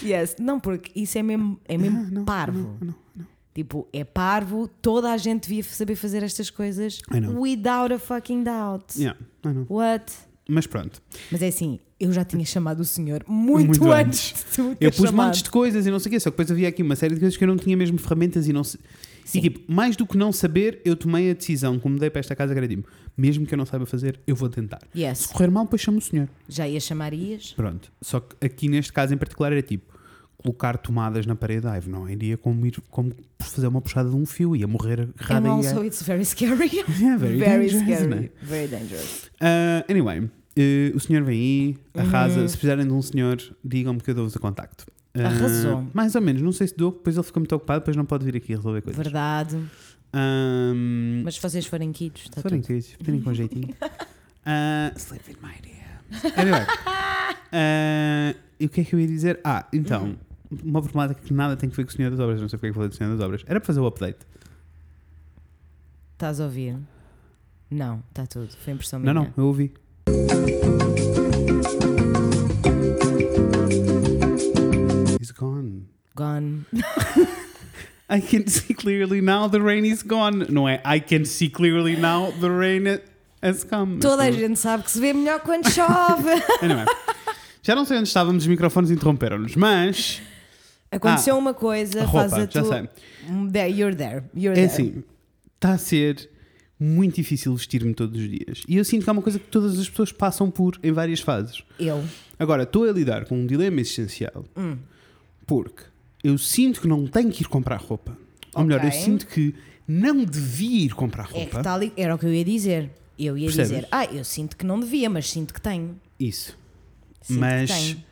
yes. 0.03 0.37
Não, 0.39 0.61
porque 0.61 0.91
isso 0.99 1.17
é 1.17 1.23
mesmo, 1.23 1.59
é 1.67 1.79
mesmo 1.79 2.25
parvo. 2.27 2.77
Tipo, 3.55 3.87
é 3.93 4.03
parvo, 4.03 4.67
toda 4.83 5.13
a 5.13 5.17
gente 5.17 5.49
devia 5.49 5.63
saber 5.63 5.95
fazer 5.95 6.23
estas 6.25 6.51
coisas 6.51 7.01
without 7.39 7.93
a 7.95 7.99
fucking 7.99 8.43
doubt. 8.43 8.99
Yeah, 8.99 9.19
I 9.45 9.49
know. 9.53 9.67
What? 9.69 10.13
Mas 10.49 10.67
pronto. 10.67 11.01
Mas 11.31 11.41
é 11.41 11.47
assim, 11.49 11.79
eu 11.99 12.13
já 12.13 12.25
tinha 12.25 12.45
chamado 12.45 12.81
o 12.81 12.85
senhor 12.85 13.25
muito, 13.29 13.67
Muito 13.69 13.93
antes 13.93 14.35
de 14.35 14.45
tu 14.57 14.63
Eu 14.63 14.75
teres 14.77 14.97
pus 14.97 15.07
chamado. 15.11 15.27
montes 15.27 15.43
de 15.43 15.51
coisas 15.51 15.87
e 15.87 15.91
não 15.91 15.99
sei 16.01 16.11
o 16.11 16.13
quê, 16.13 16.21
só 16.21 16.31
que 16.31 16.37
depois 16.37 16.51
havia 16.51 16.69
aqui 16.69 16.83
uma 16.83 16.97
série 16.97 17.15
de 17.15 17.21
coisas 17.21 17.37
que 17.37 17.45
eu 17.45 17.49
não 17.49 17.57
tinha 17.57 17.77
mesmo 17.77 17.97
ferramentas 17.97 18.47
e 18.49 18.53
não 18.53 18.65
sei. 18.65 18.81
E 19.33 19.41
tipo, 19.41 19.73
mais 19.73 19.97
do 19.97 20.05
que 20.07 20.19
não 20.19 20.33
saber, 20.33 20.83
eu 20.85 20.95
tomei 20.97 21.31
a 21.31 21.35
decisão, 21.35 21.79
como 21.79 21.99
dei 21.99 22.11
para 22.11 22.21
esta 22.21 22.37
casa, 22.37 22.53
era 22.53 22.69
tipo, 22.69 22.87
mesmo 23.17 23.47
que 23.47 23.55
eu 23.55 23.57
não 23.59 23.65
saiba 23.65 23.87
fazer, 23.87 24.21
eu 24.27 24.37
vou 24.37 24.51
tentar. 24.51 24.81
Se 24.93 25.01
Yes. 25.01 25.27
correr 25.27 25.49
mal, 25.51 25.65
depois 25.65 25.81
chamo 25.81 25.97
o 25.99 26.01
senhor. 26.01 26.29
Já 26.47 26.69
ia 26.69 26.79
chamar 26.81 27.15
Ias? 27.15 27.53
Pronto. 27.53 27.91
Só 28.03 28.21
que 28.21 28.45
aqui 28.45 28.69
neste 28.69 28.93
caso 28.93 29.15
em 29.15 29.17
particular 29.17 29.53
era 29.53 29.63
tipo, 29.63 29.94
colocar 30.45 30.77
tomadas 30.77 31.25
na 31.25 31.35
parede, 31.35 31.67
ai, 31.67 31.81
não 31.87 32.07
iria 32.09 32.37
como, 32.37 32.67
ir, 32.67 32.79
como 32.91 33.13
fazer 33.39 33.67
uma 33.67 33.81
puxada 33.81 34.11
de 34.11 34.15
um 34.15 34.27
fio, 34.27 34.55
ia 34.55 34.67
morrer 34.69 35.01
And 35.01 35.13
agarrada 35.19 35.49
e 35.49 35.51
also 35.51 35.85
it's 35.85 36.03
very 36.03 36.25
scary. 36.25 36.71
Yeah, 37.01 37.17
very 37.17 37.39
dangerous, 37.39 37.73
scary. 37.83 38.31
Very 38.43 38.69
dangerous. 38.69 39.31
Ah, 39.41 39.85
anyway, 39.89 40.29
eh, 40.55 40.93
o 40.95 41.01
senhor 41.01 41.23
vem 41.25 41.41
aí, 41.41 41.79
arrasa. 41.95 42.41
Uhum. 42.41 42.49
Se 42.49 42.57
precisarem 42.59 42.87
de 42.87 42.93
um 42.93 43.01
senhor, 43.01 43.39
digam-me 43.65 44.01
que 44.01 44.11
eu 44.11 44.15
dou-vos 44.15 44.37
o 44.37 44.39
contacto. 44.41 44.85
Ah, 45.15 45.29
Arrasou. 45.29 45.87
mais 45.95 46.15
ou 46.15 46.21
menos, 46.21 46.43
não 46.43 46.53
sei 46.53 46.67
se 46.67 46.77
dou, 46.77 46.93
depois 46.93 47.17
ele 47.17 47.25
fica 47.25 47.41
muito 47.41 47.55
ocupado, 47.57 47.81
depois 47.81 47.97
não 47.97 48.05
pode 48.05 48.25
vir 48.27 48.37
aqui 48.37 48.55
resolver 48.55 48.83
coisas. 48.83 49.03
Verdade. 49.03 49.57
Ahm, 50.13 51.23
Mas 51.25 51.37
se 51.37 51.41
vocês 51.43 51.65
forem 51.67 51.91
quitos, 51.91 52.25
está 52.25 52.43
forem 52.43 52.61
tudo. 52.61 52.67
queridos, 52.67 52.95
virem 53.01 53.21
com 53.23 53.33
jeitinho. 53.33 53.75
Ah, 54.47 54.93
Slave 54.97 55.31
in 55.31 55.37
my 55.43 55.55
DMs. 55.63 56.39
Anyway. 56.39 56.67
ah, 57.51 58.35
e 58.61 58.67
o 58.67 58.69
que 58.69 58.83
é 58.83 58.85
que 58.85 58.95
eu 58.95 59.01
ia 59.01 59.07
dizer? 59.07 59.41
Ah, 59.43 59.67
então, 59.73 60.17
uma 60.51 60.83
problemática 60.83 61.21
que 61.23 61.33
nada 61.33 61.57
tem 61.57 61.69
a 61.69 61.73
ver 61.73 61.85
com 61.85 61.91
o 61.91 61.93
Senhor 61.93 62.11
das 62.11 62.21
Obras, 62.21 62.41
não 62.41 62.49
sei 62.49 62.59
porque 62.59 62.67
é 62.67 62.71
que 62.71 62.75
falei 62.75 62.89
do 62.89 62.95
Senhor 62.95 63.17
das 63.17 63.25
Obras. 63.25 63.43
Era 63.47 63.61
para 63.61 63.67
fazer 63.67 63.81
o 63.81 63.87
update. 63.87 64.19
Estás 66.13 66.41
a 66.41 66.45
ouvir? 66.45 66.79
Não, 67.71 68.03
está 68.09 68.27
tudo. 68.27 68.49
Foi 68.65 68.73
impressão 68.73 69.01
minha. 69.01 69.13
Não, 69.13 69.25
não, 69.25 69.33
eu 69.37 69.47
ouvi. 69.47 69.75
He's 75.21 75.33
gone. 75.33 75.89
Gone. 76.15 76.67
I 78.09 78.21
can 78.21 78.47
see 78.47 78.75
clearly 78.75 79.21
now 79.21 79.49
the 79.49 79.61
rain 79.61 79.85
is 79.85 80.03
gone. 80.03 80.47
Não 80.51 80.69
é 80.69 80.81
I 80.85 81.01
can 81.01 81.25
see 81.25 81.49
clearly 81.49 81.97
now 81.97 82.31
the 82.33 82.49
rain 82.49 83.01
has 83.43 83.65
come. 83.65 83.99
Toda 83.99 84.25
a 84.25 84.31
gente 84.31 84.59
sabe 84.59 84.85
que 84.85 84.91
se 84.91 85.01
vê 85.01 85.13
melhor 85.13 85.41
quando 85.41 85.69
chove. 85.71 86.31
Anyway, 86.63 86.85
já 87.63 87.75
não 87.75 87.85
sei 87.85 87.99
onde 87.99 88.09
estávamos, 88.09 88.45
os 88.45 88.47
microfones 88.47 88.91
interromperam-nos, 88.91 89.57
mas 89.57 90.23
Aconteceu 90.97 91.35
Ah, 91.35 91.39
uma 91.39 91.55
coisa, 91.55 92.05
a 92.05 92.09
faz 92.09 92.31
roupa, 92.33 92.37
a 92.37 92.41
já 92.41 92.63
tua... 92.63 92.89
sei. 93.53 93.71
You're 93.73 93.97
there. 93.97 94.23
You're 94.35 94.53
É 94.59 94.67
there. 94.67 94.67
assim, 94.67 95.05
está 95.55 95.73
a 95.73 95.79
ser 95.79 96.31
muito 96.79 97.17
difícil 97.17 97.55
vestir-me 97.55 97.95
todos 97.95 98.21
os 98.21 98.29
dias. 98.29 98.63
E 98.69 98.77
eu 98.77 98.85
sinto 98.85 99.05
que 99.05 99.09
é 99.11 99.13
uma 99.13 99.23
coisa 99.23 99.39
que 99.39 99.47
todas 99.47 99.79
as 99.79 99.89
pessoas 99.89 100.13
passam 100.13 100.51
por 100.51 100.79
em 100.83 100.93
várias 100.93 101.21
fases. 101.21 101.63
Eu. 101.79 102.05
Agora, 102.39 102.65
estou 102.65 102.85
a 102.89 102.93
lidar 102.93 103.25
com 103.27 103.37
um 103.39 103.47
dilema 103.47 103.81
existencial 103.81 104.45
Hum. 104.57 104.77
porque 105.47 105.85
eu 106.23 106.37
sinto 106.39 106.81
que 106.81 106.89
não 106.89 107.07
tenho 107.07 107.31
que 107.31 107.43
ir 107.43 107.47
comprar 107.49 107.77
roupa. 107.81 108.17
Ou 108.55 108.65
melhor, 108.65 108.85
eu 108.85 108.93
sinto 108.93 109.27
que 109.27 109.55
não 109.87 110.25
devia 110.25 110.87
ir 110.87 110.95
comprar 110.95 111.29
É 111.31 111.39
roupa. 111.41 111.59
está 111.59 111.75
ali. 111.75 111.93
Era 111.97 112.15
o 112.15 112.19
que 112.19 112.27
eu 112.27 112.33
ia 112.35 112.45
dizer. 112.45 112.91
Eu 113.19 113.37
ia 113.39 113.47
Percebes? 113.47 113.71
dizer, 113.71 113.89
ah, 113.93 114.05
eu 114.07 114.25
sinto 114.25 114.57
que 114.57 114.65
não 114.67 114.79
devia, 114.81 115.09
mas 115.09 115.29
sinto 115.31 115.53
que 115.55 115.61
tenho. 115.61 115.99
Isso. 116.19 116.59
Sinto 117.23 117.41
Mas 117.41 117.71
que 117.71 117.77
tenho. 117.77 118.05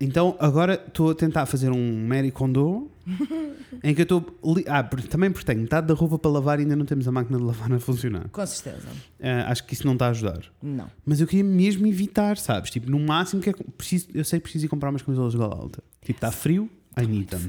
Então 0.00 0.36
agora 0.38 0.74
estou 0.86 1.10
a 1.10 1.14
tentar 1.14 1.44
fazer 1.46 1.70
um 1.70 2.06
Mary 2.06 2.30
Kondo 2.30 2.90
em 3.82 3.94
que 3.94 4.02
eu 4.02 4.04
estou. 4.04 4.24
Ah, 4.68 4.82
também 4.82 5.30
porque 5.30 5.44
tenho 5.46 5.60
metade 5.60 5.86
da 5.86 5.94
roupa 5.94 6.18
para 6.18 6.30
lavar 6.30 6.58
e 6.58 6.62
ainda 6.62 6.76
não 6.76 6.84
temos 6.84 7.08
a 7.08 7.12
máquina 7.12 7.38
de 7.38 7.44
lavar 7.44 7.72
a 7.72 7.80
funcionar. 7.80 8.28
Com 8.28 8.46
certeza. 8.46 8.86
Ah, 9.20 9.50
acho 9.50 9.64
que 9.64 9.74
isso 9.74 9.84
não 9.86 9.94
está 9.94 10.06
a 10.06 10.10
ajudar. 10.10 10.40
Não. 10.62 10.88
Mas 11.04 11.20
eu 11.20 11.26
queria 11.26 11.44
mesmo 11.44 11.86
evitar, 11.86 12.36
sabes? 12.36 12.70
Tipo, 12.70 12.90
no 12.90 12.98
máximo 13.00 13.42
que 13.42 13.50
é. 13.50 13.54
Preciso, 13.76 14.08
eu 14.14 14.24
sei 14.24 14.38
que 14.38 14.44
preciso 14.44 14.66
ir 14.66 14.68
comprar 14.68 14.90
umas 14.90 15.02
camisolas 15.02 15.32
de 15.32 15.38
gola 15.38 15.54
alta. 15.56 15.82
Tipo, 16.02 16.16
está 16.18 16.30
frio, 16.30 16.70
I 16.96 17.06
need 17.06 17.26
them. 17.26 17.48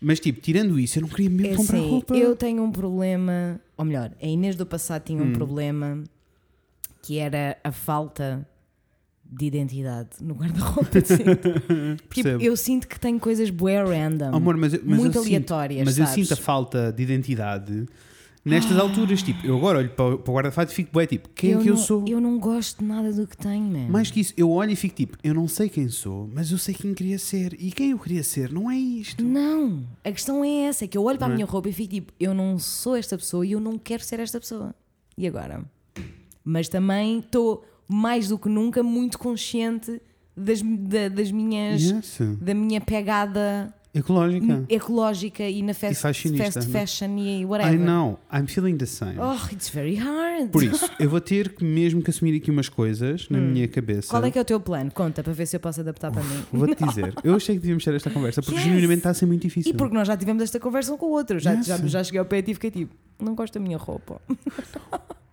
Mas 0.00 0.20
tipo, 0.20 0.40
tirando 0.40 0.78
isso, 0.78 0.98
eu 0.98 1.02
não 1.02 1.08
queria 1.08 1.30
mesmo 1.30 1.54
É 1.54 1.56
comprar 1.56 1.78
assim, 1.78 1.88
roupa. 1.88 2.16
eu 2.16 2.34
tenho 2.36 2.62
um 2.62 2.70
problema, 2.72 3.58
ou 3.76 3.84
melhor, 3.84 4.10
a 4.20 4.26
Inês 4.26 4.54
do 4.56 4.66
passado 4.66 5.02
tinha 5.04 5.22
Hum. 5.22 5.28
um 5.28 5.32
problema 5.32 6.02
que 7.02 7.18
era 7.18 7.56
a 7.62 7.70
falta 7.72 8.46
de 9.36 9.46
identidade 9.46 10.10
no 10.20 10.34
guarda-roupa. 10.34 11.00
tipo, 12.12 12.28
eu 12.28 12.56
sinto 12.56 12.86
que 12.88 12.98
tenho 12.98 13.18
coisas 13.18 13.50
bué 13.50 13.82
random, 13.82 14.30
Oh, 14.32 14.36
amor, 14.36 14.56
mas, 14.56 14.74
eu- 14.74 14.80
mas 14.84 14.98
muito 14.98 15.16
eu 15.18 15.22
sinto- 15.22 15.52
aleatórias, 15.52 15.84
Mas 15.84 15.98
eu 15.98 16.06
sinto 16.06 16.32
a 16.32 16.36
falta 16.36 16.92
de 16.92 17.02
identidade 17.02 17.86
nestas 18.44 18.76
alturas. 18.78 19.22
Tipo, 19.22 19.46
eu 19.46 19.56
agora 19.56 19.78
olho 19.78 19.90
para, 19.90 20.14
o- 20.14 20.18
para 20.18 20.30
o 20.30 20.34
guarda-fato 20.36 20.70
e 20.70 20.74
fico, 20.74 20.90
bué, 20.92 21.06
tipo, 21.06 21.28
quem 21.34 21.52
é 21.54 21.58
que 21.58 21.68
eu 21.68 21.74
não, 21.74 21.82
sou? 21.82 22.04
Eu 22.06 22.20
não 22.20 22.38
gosto 22.38 22.78
de 22.80 22.84
nada 22.84 23.12
do 23.12 23.26
que 23.26 23.36
tenho, 23.36 23.64
man. 23.64 23.88
Mais 23.88 24.10
que 24.10 24.20
isso, 24.20 24.32
eu 24.36 24.50
olho 24.50 24.70
e 24.70 24.76
fico 24.76 24.94
tipo, 24.94 25.16
eu 25.24 25.32
não 25.34 25.48
sei 25.48 25.68
quem 25.68 25.88
sou, 25.88 26.28
mas 26.32 26.50
eu 26.52 26.58
sei 26.58 26.74
quem 26.74 26.92
queria 26.94 27.18
ser. 27.18 27.56
E 27.58 27.72
quem 27.72 27.90
eu 27.90 27.98
queria 27.98 28.22
ser 28.22 28.52
não 28.52 28.70
é 28.70 28.76
isto. 28.76 29.24
Não, 29.24 29.82
a 30.04 30.12
questão 30.12 30.44
é 30.44 30.66
essa, 30.66 30.84
é 30.84 30.88
que 30.88 30.96
eu 30.96 31.02
olho 31.02 31.18
para 31.18 31.26
Não 31.28 31.32
a 31.32 31.34
é? 31.34 31.36
minha 31.38 31.46
roupa 31.46 31.68
e 31.68 31.72
fico 31.72 31.90
tipo, 31.94 32.12
eu 32.20 32.34
não 32.34 32.58
sou 32.58 32.94
esta 32.96 33.16
pessoa 33.16 33.44
e 33.46 33.52
eu 33.52 33.60
não 33.60 33.78
quero 33.78 34.04
ser 34.04 34.20
esta 34.20 34.38
pessoa. 34.38 34.74
E 35.16 35.26
agora? 35.26 35.64
Mas 36.44 36.68
também 36.68 37.20
estou 37.20 37.64
mais 37.88 38.28
do 38.28 38.38
que 38.38 38.48
nunca 38.48 38.82
muito 38.82 39.18
consciente 39.18 40.00
das, 40.36 40.60
da- 40.62 41.08
das 41.08 41.30
minhas 41.30 41.82
Yes. 41.82 42.18
da 42.40 42.54
minha 42.54 42.80
pegada 42.80 43.72
Ecológica. 43.94 44.64
ecológica 44.68 45.44
e 45.48 45.62
na 45.62 45.72
fast, 45.72 46.02
fast 46.02 46.28
né? 46.30 46.50
fashion 46.50 47.16
e 47.16 47.42
I 47.42 47.44
whatever. 47.44 47.78
know, 47.78 48.18
I'm 48.32 48.48
feeling 48.48 48.76
the 48.76 48.86
same. 48.86 49.14
Oh, 49.20 49.36
it's 49.52 49.68
very 49.68 49.94
hard. 49.94 50.50
Por 50.50 50.64
isso, 50.64 50.90
eu 50.98 51.08
vou 51.08 51.20
ter 51.20 51.54
que 51.54 51.64
mesmo 51.64 52.02
que 52.02 52.10
assumir 52.10 52.34
aqui 52.36 52.50
umas 52.50 52.68
coisas 52.68 53.28
na 53.28 53.38
minha 53.38 53.68
cabeça. 53.68 54.08
Qual 54.10 54.24
é 54.24 54.32
que 54.32 54.36
é 54.38 54.42
o 54.42 54.44
teu 54.44 54.58
plano? 54.58 54.90
Conta 54.92 55.22
para 55.22 55.32
ver 55.32 55.46
se 55.46 55.54
eu 55.54 55.60
posso 55.60 55.80
adaptar 55.80 56.10
para 56.10 56.24
mim. 56.24 56.42
Vou-te 56.52 56.84
dizer, 56.84 57.14
eu 57.22 57.36
achei 57.36 57.54
que 57.54 57.60
devíamos 57.60 57.84
ter 57.84 57.94
esta 57.94 58.10
conversa 58.10 58.42
porque 58.42 58.56
Yes. 58.56 58.64
genuinamente 58.64 58.98
está 58.98 59.10
a 59.10 59.14
ser 59.14 59.26
muito 59.26 59.42
difícil. 59.42 59.70
E 59.70 59.76
porque 59.76 59.94
nós 59.94 60.08
já 60.08 60.16
tivemos 60.16 60.42
esta 60.42 60.58
conversa 60.58 60.92
um 60.92 60.96
com 60.96 61.06
o 61.06 61.10
outro. 61.10 61.38
Já, 61.38 61.52
Yes. 61.52 61.66
já, 61.66 61.76
já 61.76 62.02
cheguei 62.02 62.18
ao 62.18 62.26
pé 62.26 62.42
e 62.44 62.52
fiquei 62.54 62.72
tipo, 62.72 62.92
não 63.22 63.36
gosto 63.36 63.54
da 63.54 63.60
minha 63.60 63.78
roupa. 63.78 64.20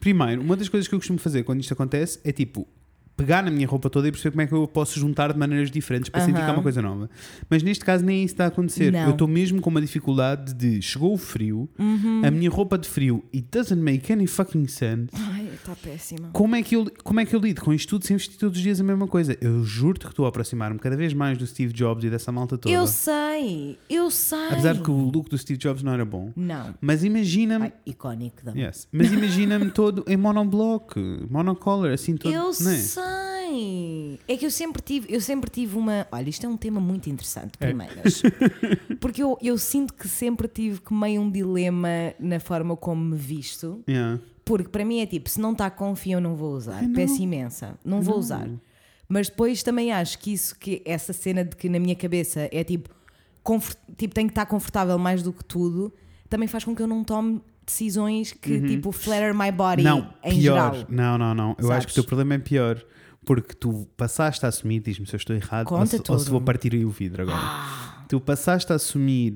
Primeiro, 0.00 0.40
uma 0.42 0.56
das 0.56 0.68
coisas 0.68 0.86
que 0.88 0.94
eu 0.94 0.98
costumo 0.98 1.18
fazer 1.18 1.42
quando 1.42 1.60
isto 1.60 1.72
acontece 1.72 2.20
é 2.24 2.32
tipo 2.32 2.66
pegar 3.18 3.42
na 3.42 3.50
minha 3.50 3.66
roupa 3.66 3.90
toda 3.90 4.06
e 4.06 4.12
perceber 4.12 4.30
como 4.30 4.42
é 4.42 4.46
que 4.46 4.52
eu 4.54 4.66
posso 4.68 4.98
juntar 4.98 5.32
de 5.32 5.38
maneiras 5.38 5.70
diferentes 5.72 6.08
para 6.08 6.20
sentir 6.20 6.36
que 6.42 6.48
é 6.48 6.52
uma 6.52 6.62
coisa 6.62 6.80
nova. 6.80 7.10
Mas 7.50 7.64
neste 7.64 7.84
caso 7.84 8.04
nem 8.04 8.22
isso 8.24 8.34
está 8.34 8.44
a 8.44 8.46
acontecer. 8.46 8.92
Não. 8.92 9.00
Eu 9.06 9.10
estou 9.10 9.26
mesmo 9.26 9.60
com 9.60 9.68
uma 9.68 9.80
dificuldade 9.80 10.54
de 10.54 10.80
chegou 10.80 11.12
o 11.12 11.18
frio, 11.18 11.68
Uhum. 11.78 12.22
a 12.24 12.30
minha 12.30 12.48
roupa 12.48 12.78
de 12.78 12.88
frio, 12.88 13.24
it 13.34 13.46
doesn't 13.50 13.82
make 13.82 14.10
any 14.12 14.26
fucking 14.28 14.68
sense. 14.68 15.08
Ai, 15.12 15.48
está 15.52 15.74
péssima. 15.74 16.30
Como 16.32 16.54
é, 16.54 16.62
que 16.62 16.76
eu, 16.76 16.86
como 17.02 17.18
é 17.18 17.26
que 17.26 17.34
eu 17.34 17.40
lido 17.40 17.60
com 17.60 17.74
isto 17.74 17.88
tudo 17.88 18.04
sem 18.06 18.16
vestir 18.16 18.38
todos 18.38 18.56
os 18.56 18.62
dias 18.62 18.80
a 18.80 18.84
mesma 18.84 19.08
coisa? 19.08 19.36
Eu 19.40 19.64
juro-te 19.64 20.06
que 20.06 20.12
estou 20.12 20.24
a 20.24 20.28
aproximar-me 20.28 20.78
cada 20.78 20.96
vez 20.96 21.12
mais 21.12 21.36
do 21.36 21.44
Steve 21.46 21.72
Jobs 21.72 22.04
e 22.04 22.10
dessa 22.10 22.30
malta 22.30 22.56
toda. 22.56 22.72
Eu 22.72 22.86
sei, 22.86 23.76
eu 23.90 24.10
sei. 24.12 24.46
Apesar 24.52 24.74
de 24.74 24.80
que 24.82 24.90
o 24.90 25.10
look 25.10 25.28
do 25.28 25.36
Steve 25.36 25.58
Jobs 25.58 25.82
não 25.82 25.92
era 25.92 26.04
bom. 26.04 26.32
Não. 26.36 26.72
Mas 26.80 27.02
imagina-me. 27.02 27.72
Icónico 27.84 28.28
Yes. 28.56 28.86
Mas 28.92 29.12
imagina-me 29.12 29.70
todo 29.72 30.04
em 30.06 30.16
monoblock, 30.16 30.94
monocolor, 31.28 31.90
assim 31.90 32.16
todo. 32.16 32.32
Eu 32.32 32.52
não 32.60 32.70
é? 32.70 32.76
Sei. 33.50 34.20
É 34.28 34.36
que 34.36 34.46
eu 34.46 34.50
sempre 34.50 34.82
tive, 34.82 35.12
eu 35.12 35.20
sempre 35.20 35.50
tive 35.50 35.76
uma. 35.76 36.06
Olha, 36.12 36.28
isto 36.28 36.44
é 36.44 36.48
um 36.48 36.56
tema 36.56 36.80
muito 36.80 37.08
interessante, 37.08 37.52
É. 37.60 37.66
primeiras. 37.66 38.22
Porque 39.00 39.22
eu, 39.22 39.38
eu 39.42 39.56
sinto 39.58 39.94
que 39.94 40.08
sempre 40.08 40.48
tive 40.48 40.80
que 40.80 40.92
meio 40.94 41.20
um 41.20 41.30
dilema 41.30 41.88
na 42.18 42.40
forma 42.40 42.76
como 42.76 43.02
me 43.02 43.16
visto. 43.16 43.82
Yeah. 43.88 44.20
Porque 44.44 44.68
para 44.68 44.84
mim 44.84 45.00
é 45.00 45.06
tipo, 45.06 45.28
se 45.28 45.40
não 45.40 45.52
está 45.52 45.68
confio, 45.70 46.14
eu 46.14 46.20
não 46.20 46.34
vou 46.34 46.54
usar. 46.54 46.82
Não. 46.82 46.92
Peço 46.94 47.20
imensa. 47.22 47.78
Não 47.84 48.00
vou 48.00 48.18
usar. 48.18 48.48
Mas 49.08 49.28
depois 49.28 49.62
também 49.62 49.92
acho 49.92 50.18
que 50.18 50.32
isso, 50.32 50.58
que 50.58 50.82
essa 50.84 51.12
cena 51.12 51.44
de 51.44 51.56
que 51.56 51.68
na 51.68 51.78
minha 51.78 51.94
cabeça 51.94 52.48
é 52.52 52.62
tipo, 52.64 52.90
confort- 53.42 53.78
tipo 53.96 54.14
tem 54.14 54.26
que 54.26 54.32
estar 54.32 54.46
confortável 54.46 54.98
mais 54.98 55.22
do 55.22 55.32
que 55.32 55.44
tudo, 55.44 55.92
também 56.28 56.46
faz 56.48 56.64
com 56.64 56.74
que 56.74 56.82
eu 56.82 56.86
não 56.86 57.02
tome 57.04 57.40
decisões 57.64 58.32
que 58.32 58.60
tipo 58.66 58.90
flatter 58.92 59.34
my 59.34 59.52
body 59.52 59.82
Uhum. 59.86 59.88
Não, 60.00 60.14
em 60.24 60.38
pior. 60.40 60.74
geral. 60.74 60.86
Não, 60.88 61.18
não, 61.18 61.34
não. 61.34 61.48
Eu 61.58 61.66
acho 61.70 61.82
Sabes? 61.82 61.86
que 61.86 61.92
o 61.92 61.94
teu 61.96 62.04
problema 62.04 62.34
é 62.34 62.38
pior. 62.38 62.82
Porque 63.28 63.52
tu 63.52 63.86
passaste 63.94 64.42
a 64.46 64.48
assumir, 64.48 64.80
diz-me 64.80 65.06
se 65.06 65.14
eu 65.14 65.18
estou 65.18 65.36
errado, 65.36 65.70
ou 65.70 65.84
se, 65.84 66.00
ou 66.08 66.18
se 66.18 66.30
vou 66.30 66.40
partir 66.40 66.72
aí 66.72 66.82
o 66.82 66.88
vidro 66.88 67.24
agora. 67.24 67.38
Ah. 67.38 68.06
Tu 68.08 68.18
passaste 68.18 68.72
a 68.72 68.76
assumir 68.76 69.34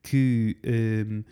que 0.00 0.56
hum, 0.64 1.24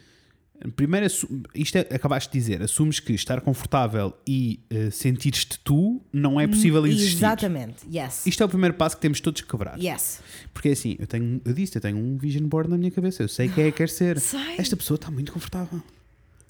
Primeiro, 0.75 1.07
isto 1.55 1.77
é, 1.77 1.81
acabaste 1.95 2.33
de 2.33 2.39
dizer, 2.39 2.63
assumes 2.63 2.99
que 2.99 3.15
estar 3.15 3.41
confortável 3.41 4.13
e 4.27 4.61
eh, 4.69 4.91
sentir-te 4.91 5.59
tu 5.61 6.03
não 6.13 6.39
é 6.39 6.47
possível 6.47 6.85
existir. 6.87 7.17
Exatamente. 7.17 7.87
Yes. 7.91 8.27
Isto 8.27 8.43
é 8.43 8.47
o 8.47 8.49
primeiro 8.49 8.75
passo 8.75 8.97
que 8.97 9.01
temos 9.01 9.21
todos 9.21 9.41
que 9.41 9.49
quebrar. 9.49 9.79
Yes. 9.79 10.21
Porque 10.53 10.69
é 10.69 10.73
assim, 10.73 10.97
eu 10.99 11.07
tenho, 11.07 11.41
eu 11.47 11.55
disse, 11.55 11.79
eu 11.79 11.81
tenho 11.81 11.97
um 11.97 12.19
vision 12.19 12.47
board 12.47 12.69
na 12.69 12.77
minha 12.77 12.91
cabeça, 12.91 13.23
eu 13.23 13.29
sei 13.29 13.49
quem 13.49 13.65
é 13.65 13.71
que 13.71 13.79
quer 13.79 13.89
ser. 13.89 14.21
Sei. 14.21 14.57
Esta 14.59 14.77
pessoa 14.77 14.97
está 14.97 15.11
muito 15.11 15.33
confortável. 15.33 15.81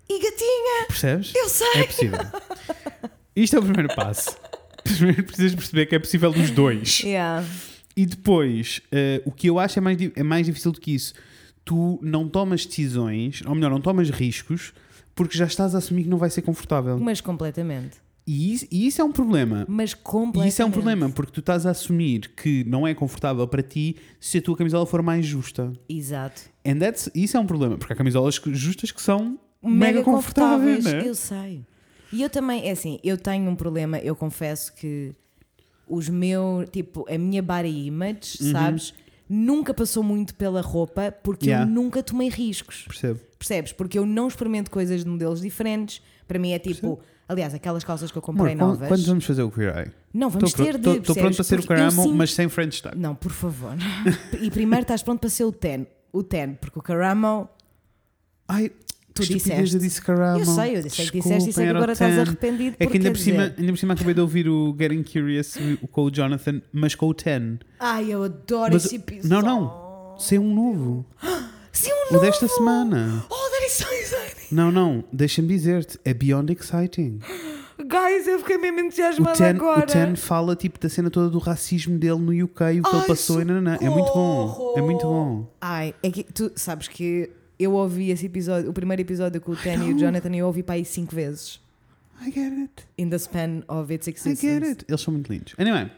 E 0.09 0.19
gatinha! 0.19 0.87
Percebes? 0.89 1.33
Eu 1.37 1.49
sei. 1.49 1.81
É 1.81 1.85
possível. 1.85 2.19
Isto 3.37 3.57
é 3.57 3.59
o 3.61 3.63
primeiro 3.63 3.95
passo. 3.95 4.37
Primeiro 4.97 5.25
precisas 5.25 5.55
perceber 5.55 5.87
que 5.87 5.95
é 5.95 5.99
possível 5.99 6.31
os 6.31 6.51
dois. 6.51 7.01
Yeah. 7.01 7.45
E 7.97 8.07
depois, 8.07 8.81
eh, 8.93 9.23
o 9.25 9.33
que 9.33 9.49
eu 9.49 9.59
acho 9.59 9.79
é 9.79 9.83
mais, 9.83 9.99
é 10.15 10.23
mais 10.23 10.47
difícil 10.47 10.73
do 10.73 10.81
que 10.81 10.95
isso. 10.95 11.13
Tu 11.65 11.99
não 12.03 12.29
tomas 12.29 12.65
decisões, 12.65 13.43
ou 13.47 13.55
melhor, 13.55 13.71
não 13.71 13.81
tomas 13.81 14.09
riscos, 14.11 14.73
porque 15.15 15.37
já 15.37 15.45
estás 15.45 15.75
a 15.75 15.79
assumir 15.79 16.05
que 16.05 16.09
não 16.09 16.19
vai 16.19 16.31
ser 16.31 16.43
confortável. 16.43 16.99
Mas 16.99 17.21
completamente. 17.21 17.99
E 18.27 18.53
isso, 18.55 18.67
e 18.71 18.87
isso 18.87 19.01
é 19.01 19.05
um 19.05 19.11
problema. 19.11 19.65
Mas 19.69 19.91
E 19.93 19.97
completamente. 19.97 20.53
isso 20.53 20.63
é 20.63 20.65
um 20.65 20.71
problema, 20.71 21.11
porque 21.11 21.33
tu 21.33 21.41
estás 21.41 21.67
a 21.67 21.71
assumir 21.71 22.31
que 22.37 22.65
não 22.65 22.87
é 22.87 22.95
confortável 22.95 23.47
para 23.49 23.63
ti 23.63 23.97
se 24.21 24.39
a 24.39 24.43
tua 24.43 24.57
camisola 24.57 24.87
for 24.87 25.03
mais 25.03 25.27
justa. 25.27 25.73
Exato. 25.89 26.43
And 26.65 26.79
that's, 26.79 27.11
isso 27.15 27.37
é 27.37 27.41
um 27.41 27.47
problema, 27.47 27.77
porque 27.77 27.93
há 27.93 27.97
camisolas 27.97 28.41
justas 28.53 28.93
que 28.93 29.03
são 29.03 29.39
mega, 29.63 29.77
Mega 29.99 30.03
confortáveis. 30.03 30.77
confortáveis. 30.85 31.05
né? 31.05 31.09
Eu 31.11 31.15
sei. 31.15 31.65
E 32.13 32.23
eu 32.23 32.31
também, 32.31 32.67
é 32.67 32.71
assim, 32.73 32.99
eu 33.05 33.17
tenho 33.17 33.49
um 33.49 33.55
problema, 33.57 33.99
eu 33.99 34.17
confesso 34.17 34.73
que 34.75 35.15
os 35.89 36.09
meus, 36.09 36.69
tipo, 36.71 37.05
a 37.13 37.17
minha 37.19 37.43
body 37.43 37.87
image, 37.87 38.39
sabes, 38.53 38.95
nunca 39.29 39.73
passou 39.75 40.03
muito 40.03 40.35
pela 40.35 40.61
roupa 40.61 41.13
porque 41.23 41.47
Uhum. 41.47 41.51
Yeah. 41.53 41.71
eu 41.71 41.75
nunca 41.75 42.03
tomei 42.03 42.29
riscos. 42.29 42.85
Percebo. 42.87 43.21
Percebes? 43.39 43.73
Porque 43.73 43.99
eu 43.99 44.05
não 44.07 44.29
experimento 44.29 44.71
coisas 44.71 45.03
de 45.05 45.09
modelos 45.11 45.41
diferentes. 45.41 46.03
Para 46.29 46.39
mim 46.39 46.53
é 46.53 46.59
tipo, 46.59 47.01
aliás, 47.29 47.55
aquelas 47.55 47.83
calças 47.83 48.13
que 48.13 48.19
eu 48.19 48.23
comprei 48.23 48.53
Amor, 48.55 48.69
novas. 48.73 48.89
quando 48.89 49.05
vamos 49.07 49.25
fazer 49.25 49.43
o 49.43 49.51
Queer 49.51 49.77
Eye? 49.79 49.93
Não, 50.13 50.29
vamos 50.31 50.51
Estou 50.51 50.67
ter 50.67 50.73
pronto, 50.79 50.93
de. 50.95 50.99
estou 51.01 51.15
pronto 51.17 51.35
para 51.37 51.45
ser 51.45 51.61
o 51.61 51.67
Caramo, 51.67 52.13
mas 52.15 52.35
sem 52.35 52.49
French 52.49 52.83
tag. 52.83 52.97
Não, 52.99 53.15
por 53.15 53.33
favor. 53.33 53.75
e 54.41 54.51
primeiro 54.51 54.83
estás 54.83 55.03
pronto 55.03 55.21
para 55.21 55.31
ser 55.31 55.45
o 55.45 55.53
ten. 55.53 55.87
O 56.13 56.23
ten, 56.23 56.55
porque 56.55 56.79
o 56.79 56.83
Caramo. 56.83 57.49
Ai, 58.47 58.71
Tu 59.21 59.29
que 59.29 59.37
estupidez, 59.39 59.59
disseste. 59.71 59.77
eu 59.77 59.81
disse 59.81 60.03
Caramo. 60.03 60.41
Eu 60.41 60.45
sei, 60.47 60.77
eu 60.79 60.91
sei 60.91 61.07
que 61.11 61.19
disseste 61.21 61.51
e 61.51 61.53
sei 61.53 61.65
Desculpem, 61.65 61.65
que 61.65 61.71
agora 61.77 61.91
o 61.91 61.93
estás 61.93 62.15
10. 62.17 62.29
arrependido. 62.29 62.77
É 62.79 62.87
que 62.87 62.97
ainda 62.97 63.11
por, 63.11 63.19
cima, 63.19 63.55
ainda 63.57 63.73
por 63.73 63.79
cima 63.79 63.95
acabei 63.95 64.15
de 64.15 64.21
ouvir 64.21 64.49
o 64.49 64.77
Getting 64.79 65.03
Curious 65.03 65.57
com 65.91 66.03
o 66.05 66.11
Jonathan, 66.11 66.61
mas 66.73 66.95
com 66.95 67.07
o 67.09 67.15
10. 67.15 67.59
Ai, 67.79 68.11
eu 68.13 68.23
adoro 68.25 68.73
Mas- 68.73 68.85
esse 68.87 68.97
episódio. 68.97 69.29
não, 69.47 69.61
não. 69.61 70.19
Sem 70.19 70.39
um 70.39 70.55
novo. 70.55 71.07
Sim, 71.73 71.91
um 71.93 72.11
O 72.11 72.13
novo. 72.15 72.27
desta 72.27 72.47
semana. 72.49 73.25
Oh, 73.31 73.51
that 73.51 73.65
is 73.67 73.73
so 73.73 73.85
exciting. 73.95 74.55
Não, 74.55 74.71
não. 74.73 75.05
Deixa-me 75.13 75.47
dizer-te. 75.49 75.99
É 76.05 76.13
beyond 76.13 76.53
exciting. 76.53 77.21
Guys, 77.81 78.27
eu 78.27 78.39
fiquei 78.41 78.59
mesmo 78.59 78.79
O 78.79 78.81
entusiasmada 78.83 79.39
Ten, 79.39 79.47
agora. 79.51 79.81
o 79.81 79.87
Ten 79.87 80.15
fala 80.15 80.55
tipo 80.55 80.79
da 80.79 80.89
cena 80.91 81.09
toda 81.11 81.31
do 81.31 81.39
racismo 81.39 81.99
dele 81.99 82.19
no 82.19 82.45
UK, 82.45 82.51
o 82.81 82.83
que 82.83 82.91
ele 82.91 83.01
Ai, 83.01 83.07
passou 83.07 83.41
e 83.41 83.45
nananã. 83.45 83.79
É 83.81 83.89
muito 83.89 84.13
bom. 84.13 84.75
É 84.77 84.83
muito 84.83 85.07
bom. 85.07 85.51
Ai, 85.61 85.95
é 86.03 86.11
que 86.11 86.25
tu 86.25 86.53
sabes 86.57 86.89
que 86.89 87.31
eu 87.61 87.75
ouvi 87.75 88.11
esse 88.11 88.27
episódio, 88.27 88.71
o 88.71 88.73
primeiro 88.73 89.03
episódio 89.03 89.41
com 89.41 89.53
o 89.53 89.57
Ten 89.57 89.91
e 89.91 89.95
o 89.95 89.99
Jonathan, 89.99 90.35
eu 90.35 90.47
ouvi 90.47 90.63
para 90.63 90.77
aí 90.77 90.85
cinco 90.85 91.15
vezes. 91.15 91.61
I 92.23 92.31
get 92.31 92.53
it. 92.53 92.87
In 92.99 93.09
the 93.09 93.17
span 93.19 93.63
of 93.67 93.91
its 93.93 94.07
I 94.07 94.11
existence. 94.11 94.41
get 94.43 94.63
it. 94.63 94.85
Eles 94.87 95.01
são 95.01 95.13
muito 95.13 95.33
lindos. 95.33 95.55
Anyway, 95.59 95.91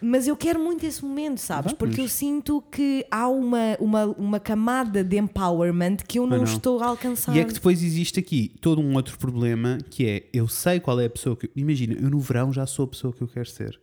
Mas 0.00 0.26
eu 0.26 0.34
quero 0.34 0.58
muito 0.58 0.84
esse 0.86 1.04
momento, 1.04 1.38
sabes? 1.38 1.72
Vamos. 1.72 1.78
Porque 1.78 2.00
eu 2.00 2.08
sinto 2.08 2.62
que 2.70 3.04
há 3.10 3.28
uma, 3.28 3.76
uma, 3.78 4.04
uma 4.06 4.40
camada 4.40 5.04
de 5.04 5.18
empowerment 5.18 5.98
que 6.08 6.18
eu 6.18 6.26
não, 6.26 6.38
não. 6.38 6.44
estou 6.44 6.82
a 6.82 6.86
alcançar. 6.86 7.36
e 7.36 7.40
é 7.40 7.44
que 7.44 7.52
depois 7.52 7.82
existe 7.82 8.18
aqui 8.18 8.50
todo 8.62 8.80
um 8.80 8.94
outro 8.94 9.18
problema 9.18 9.76
que 9.90 10.06
é 10.06 10.24
eu 10.32 10.48
sei 10.48 10.80
qual 10.80 10.98
é 11.00 11.04
a 11.04 11.10
pessoa 11.10 11.36
que. 11.36 11.50
Imagina, 11.54 11.94
eu 12.00 12.08
no 12.08 12.18
verão 12.18 12.50
já 12.50 12.66
sou 12.66 12.86
a 12.86 12.88
pessoa 12.88 13.12
que 13.12 13.20
eu 13.20 13.28
quero 13.28 13.48
ser. 13.48 13.78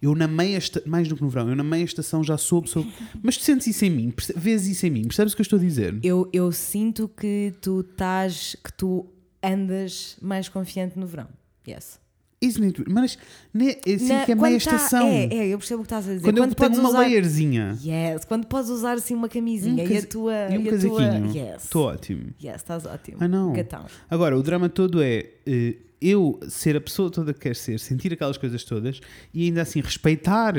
Eu 0.00 0.14
na 0.14 0.26
meia 0.28 0.56
esta, 0.56 0.82
mais 0.86 1.08
do 1.08 1.16
que 1.16 1.22
no 1.22 1.28
verão, 1.28 1.48
eu 1.48 1.56
na 1.56 1.64
meia 1.64 1.84
estação 1.84 2.22
já 2.24 2.36
sou 2.36 2.58
a 2.60 2.62
pessoa. 2.62 2.86
Mas 3.22 3.36
tu 3.36 3.44
sentes 3.44 3.66
isso 3.66 3.84
em 3.84 3.90
mim, 3.90 4.12
vês 4.36 4.66
isso 4.66 4.86
em 4.86 4.90
mim, 4.90 5.02
percebes 5.04 5.32
o 5.32 5.36
que 5.36 5.40
eu 5.42 5.44
estou 5.44 5.58
a 5.58 5.62
dizer? 5.62 5.98
eu, 6.02 6.28
eu 6.32 6.50
sinto 6.52 7.08
que 7.08 7.52
tu 7.60 7.80
estás, 7.80 8.56
que 8.62 8.72
tu 8.72 9.06
andas 9.42 10.16
mais 10.20 10.48
confiante 10.48 10.98
no 10.98 11.06
verão. 11.06 11.28
Yes. 11.68 11.98
Isn't 12.38 12.66
it? 12.66 12.84
Mas 12.86 13.16
né, 13.52 13.76
é 13.86 13.94
assim 13.94 14.08
Na- 14.08 14.24
que 14.26 14.32
é 14.32 14.36
quando 14.36 14.42
meia 14.42 14.60
tá- 14.60 14.76
estação. 14.76 15.06
É, 15.08 15.24
é, 15.24 15.46
eu 15.48 15.58
percebo 15.58 15.80
o 15.80 15.84
que 15.84 15.86
estás 15.86 16.06
a 16.06 16.12
dizer. 16.12 16.22
Quando, 16.24 16.36
eu 16.38 16.42
podes 16.48 16.56
tenho 16.76 16.80
uma 16.80 16.88
usar- 16.90 16.98
layerzinha 16.98 17.78
Yes, 17.82 18.24
quando 18.26 18.46
podes 18.46 18.68
usar 18.70 18.92
assim 18.92 19.14
uma 19.14 19.26
e 19.26 19.30
um, 19.30 19.32
camisinha 19.32 19.84
e 19.84 19.96
a 19.96 20.02
tua. 20.06 20.34
e 20.50 20.58
um 20.58 20.60
e 20.60 20.68
a 20.68 20.78
tua- 20.78 20.98
casaquinho, 21.00 21.34
Yes. 21.34 21.64
estou 21.64 21.84
ótimo. 21.86 22.34
Yes, 22.42 22.56
estás 22.56 22.84
ótimo. 22.84 23.26
Know. 23.26 23.52
Gatão. 23.52 23.86
Agora, 24.10 24.36
o 24.38 24.42
drama 24.42 24.68
todo 24.68 25.02
é 25.02 25.30
eh, 25.46 25.76
eu 26.06 26.38
ser 26.48 26.76
a 26.76 26.80
pessoa 26.80 27.10
toda 27.10 27.32
que 27.34 27.40
quer 27.40 27.56
ser, 27.56 27.80
sentir 27.80 28.12
aquelas 28.12 28.38
coisas 28.38 28.62
todas 28.64 29.00
e 29.34 29.44
ainda 29.44 29.62
assim 29.62 29.80
respeitar 29.80 30.54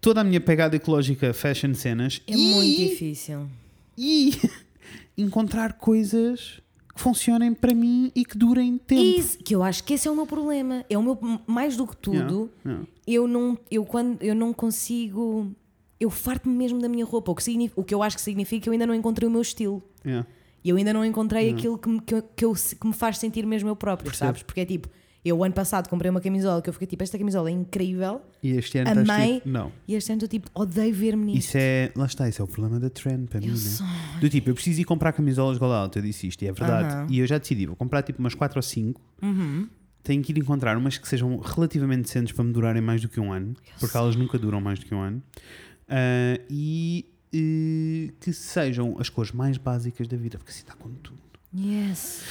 toda 0.00 0.20
a 0.20 0.24
minha 0.24 0.40
pegada 0.40 0.76
ecológica 0.76 1.32
fashion 1.32 1.74
cenas 1.74 2.20
É 2.26 2.32
e, 2.32 2.36
muito 2.36 2.76
difícil. 2.76 3.48
e 3.96 4.32
encontrar 5.16 5.74
coisas 5.74 6.60
que 6.94 7.00
funcionem 7.00 7.54
para 7.54 7.74
mim 7.74 8.12
e 8.14 8.24
que 8.24 8.36
durem 8.36 8.76
tempo. 8.78 9.00
Isso, 9.02 9.38
que 9.38 9.54
eu 9.54 9.62
acho 9.62 9.82
que 9.84 9.94
esse 9.94 10.06
é 10.06 10.10
o 10.10 10.14
meu 10.14 10.26
problema. 10.26 10.84
É 10.90 10.98
o 10.98 11.02
meu 11.02 11.18
mais 11.46 11.76
do 11.76 11.86
que 11.86 11.96
tudo. 11.96 12.50
Eu 13.06 13.26
não, 13.26 13.56
eu 13.70 13.84
quando 13.84 14.22
eu 14.22 14.34
não 14.34 14.52
consigo, 14.52 15.50
eu 15.98 16.10
farto-me 16.10 16.54
mesmo 16.54 16.80
da 16.80 16.88
minha 16.88 17.04
roupa. 17.04 17.32
O 17.32 17.34
que, 17.34 17.70
o 17.74 17.84
que 17.84 17.94
eu 17.94 18.02
acho 18.02 18.16
que 18.16 18.22
significa 18.22 18.64
que 18.64 18.68
eu 18.68 18.72
ainda 18.72 18.86
não 18.86 18.94
encontrei 18.94 19.28
o 19.28 19.30
meu 19.30 19.40
estilo. 19.40 19.82
Yeah. 20.04 20.26
E 20.64 20.70
eu 20.70 20.76
ainda 20.76 20.92
não 20.92 21.04
encontrei 21.04 21.50
aquilo 21.50 21.78
que 21.78 21.88
me, 21.88 22.00
que, 22.00 22.14
eu- 22.14 22.22
que, 22.22 22.44
eu- 22.44 22.54
que 22.54 22.86
me 22.86 22.92
faz 22.92 23.18
sentir 23.18 23.46
mesmo 23.46 23.68
eu 23.68 23.76
próprio, 23.76 24.10
Percebo. 24.10 24.28
sabes? 24.28 24.42
Porque 24.42 24.60
é 24.60 24.64
tipo, 24.66 24.88
eu 25.24 25.42
ano 25.44 25.52
passado 25.54 25.88
comprei 25.88 26.10
uma 26.10 26.20
camisola 26.20 26.60
que 26.62 26.68
eu 26.68 26.72
fiquei 26.72 26.86
tipo, 26.88 27.02
esta 27.02 27.16
camisola 27.18 27.48
é 27.48 27.52
incrível. 27.52 28.20
E 28.42 28.50
este 28.50 28.78
ano 28.78 28.88
A 28.88 28.92
estás 28.92 29.06
mãe- 29.06 29.34
tipo, 29.36 29.48
não. 29.48 29.72
E 29.86 29.94
este 29.94 30.10
ano 30.12 30.18
estou 30.18 30.28
tipo, 30.28 30.50
odeio 30.54 30.94
ver-me 30.94 31.26
nisto. 31.26 31.38
Isso 31.48 31.58
é, 31.58 31.92
lá 31.96 32.06
está, 32.06 32.28
isso 32.28 32.40
é 32.42 32.44
o 32.44 32.48
problema 32.48 32.80
da 32.80 32.88
trend 32.90 33.28
para 33.28 33.40
mim, 33.40 33.48
né? 33.48 33.54
Do 34.20 34.28
tipo, 34.28 34.50
eu 34.50 34.54
preciso 34.54 34.80
ir 34.80 34.84
comprar 34.84 35.12
camisolas 35.12 35.58
gola 35.58 35.76
alta, 35.76 35.98
eu 35.98 36.02
disse 36.02 36.26
isto, 36.26 36.42
e 36.42 36.48
é 36.48 36.52
verdade. 36.52 36.88
Aham. 36.94 37.06
E 37.10 37.18
eu 37.20 37.26
já 37.26 37.38
decidi, 37.38 37.66
vou 37.66 37.76
comprar 37.76 38.02
tipo 38.02 38.18
umas 38.20 38.34
4 38.34 38.58
ou 38.58 38.62
5. 38.62 39.00
Uhum. 39.22 39.68
Tenho 40.02 40.22
que 40.22 40.32
ir 40.32 40.38
encontrar 40.38 40.76
umas 40.76 40.96
que 40.96 41.06
sejam 41.06 41.36
relativamente 41.38 42.02
decentes 42.02 42.32
para 42.32 42.44
me 42.44 42.52
durarem 42.52 42.80
mais 42.80 43.02
do 43.02 43.08
que 43.08 43.20
um 43.20 43.32
ano, 43.32 43.54
porque 43.78 43.96
elas 43.96 44.16
nunca 44.16 44.38
duram 44.38 44.60
mais 44.60 44.78
do 44.78 44.86
que 44.86 44.94
um 44.94 45.00
ano. 45.00 45.22
Ah, 45.88 46.38
e 46.48 47.04
eh, 47.32 48.10
que 48.20 48.32
sejam 48.32 48.96
as 48.98 49.08
cores 49.08 49.32
mais 49.32 49.56
básicas 49.58 50.06
da 50.08 50.16
vida, 50.16 50.38
porque 50.38 50.50
assim 50.50 50.60
está 50.62 50.74
com 50.74 50.88
tudo. 51.02 51.18
Yes. 51.56 52.22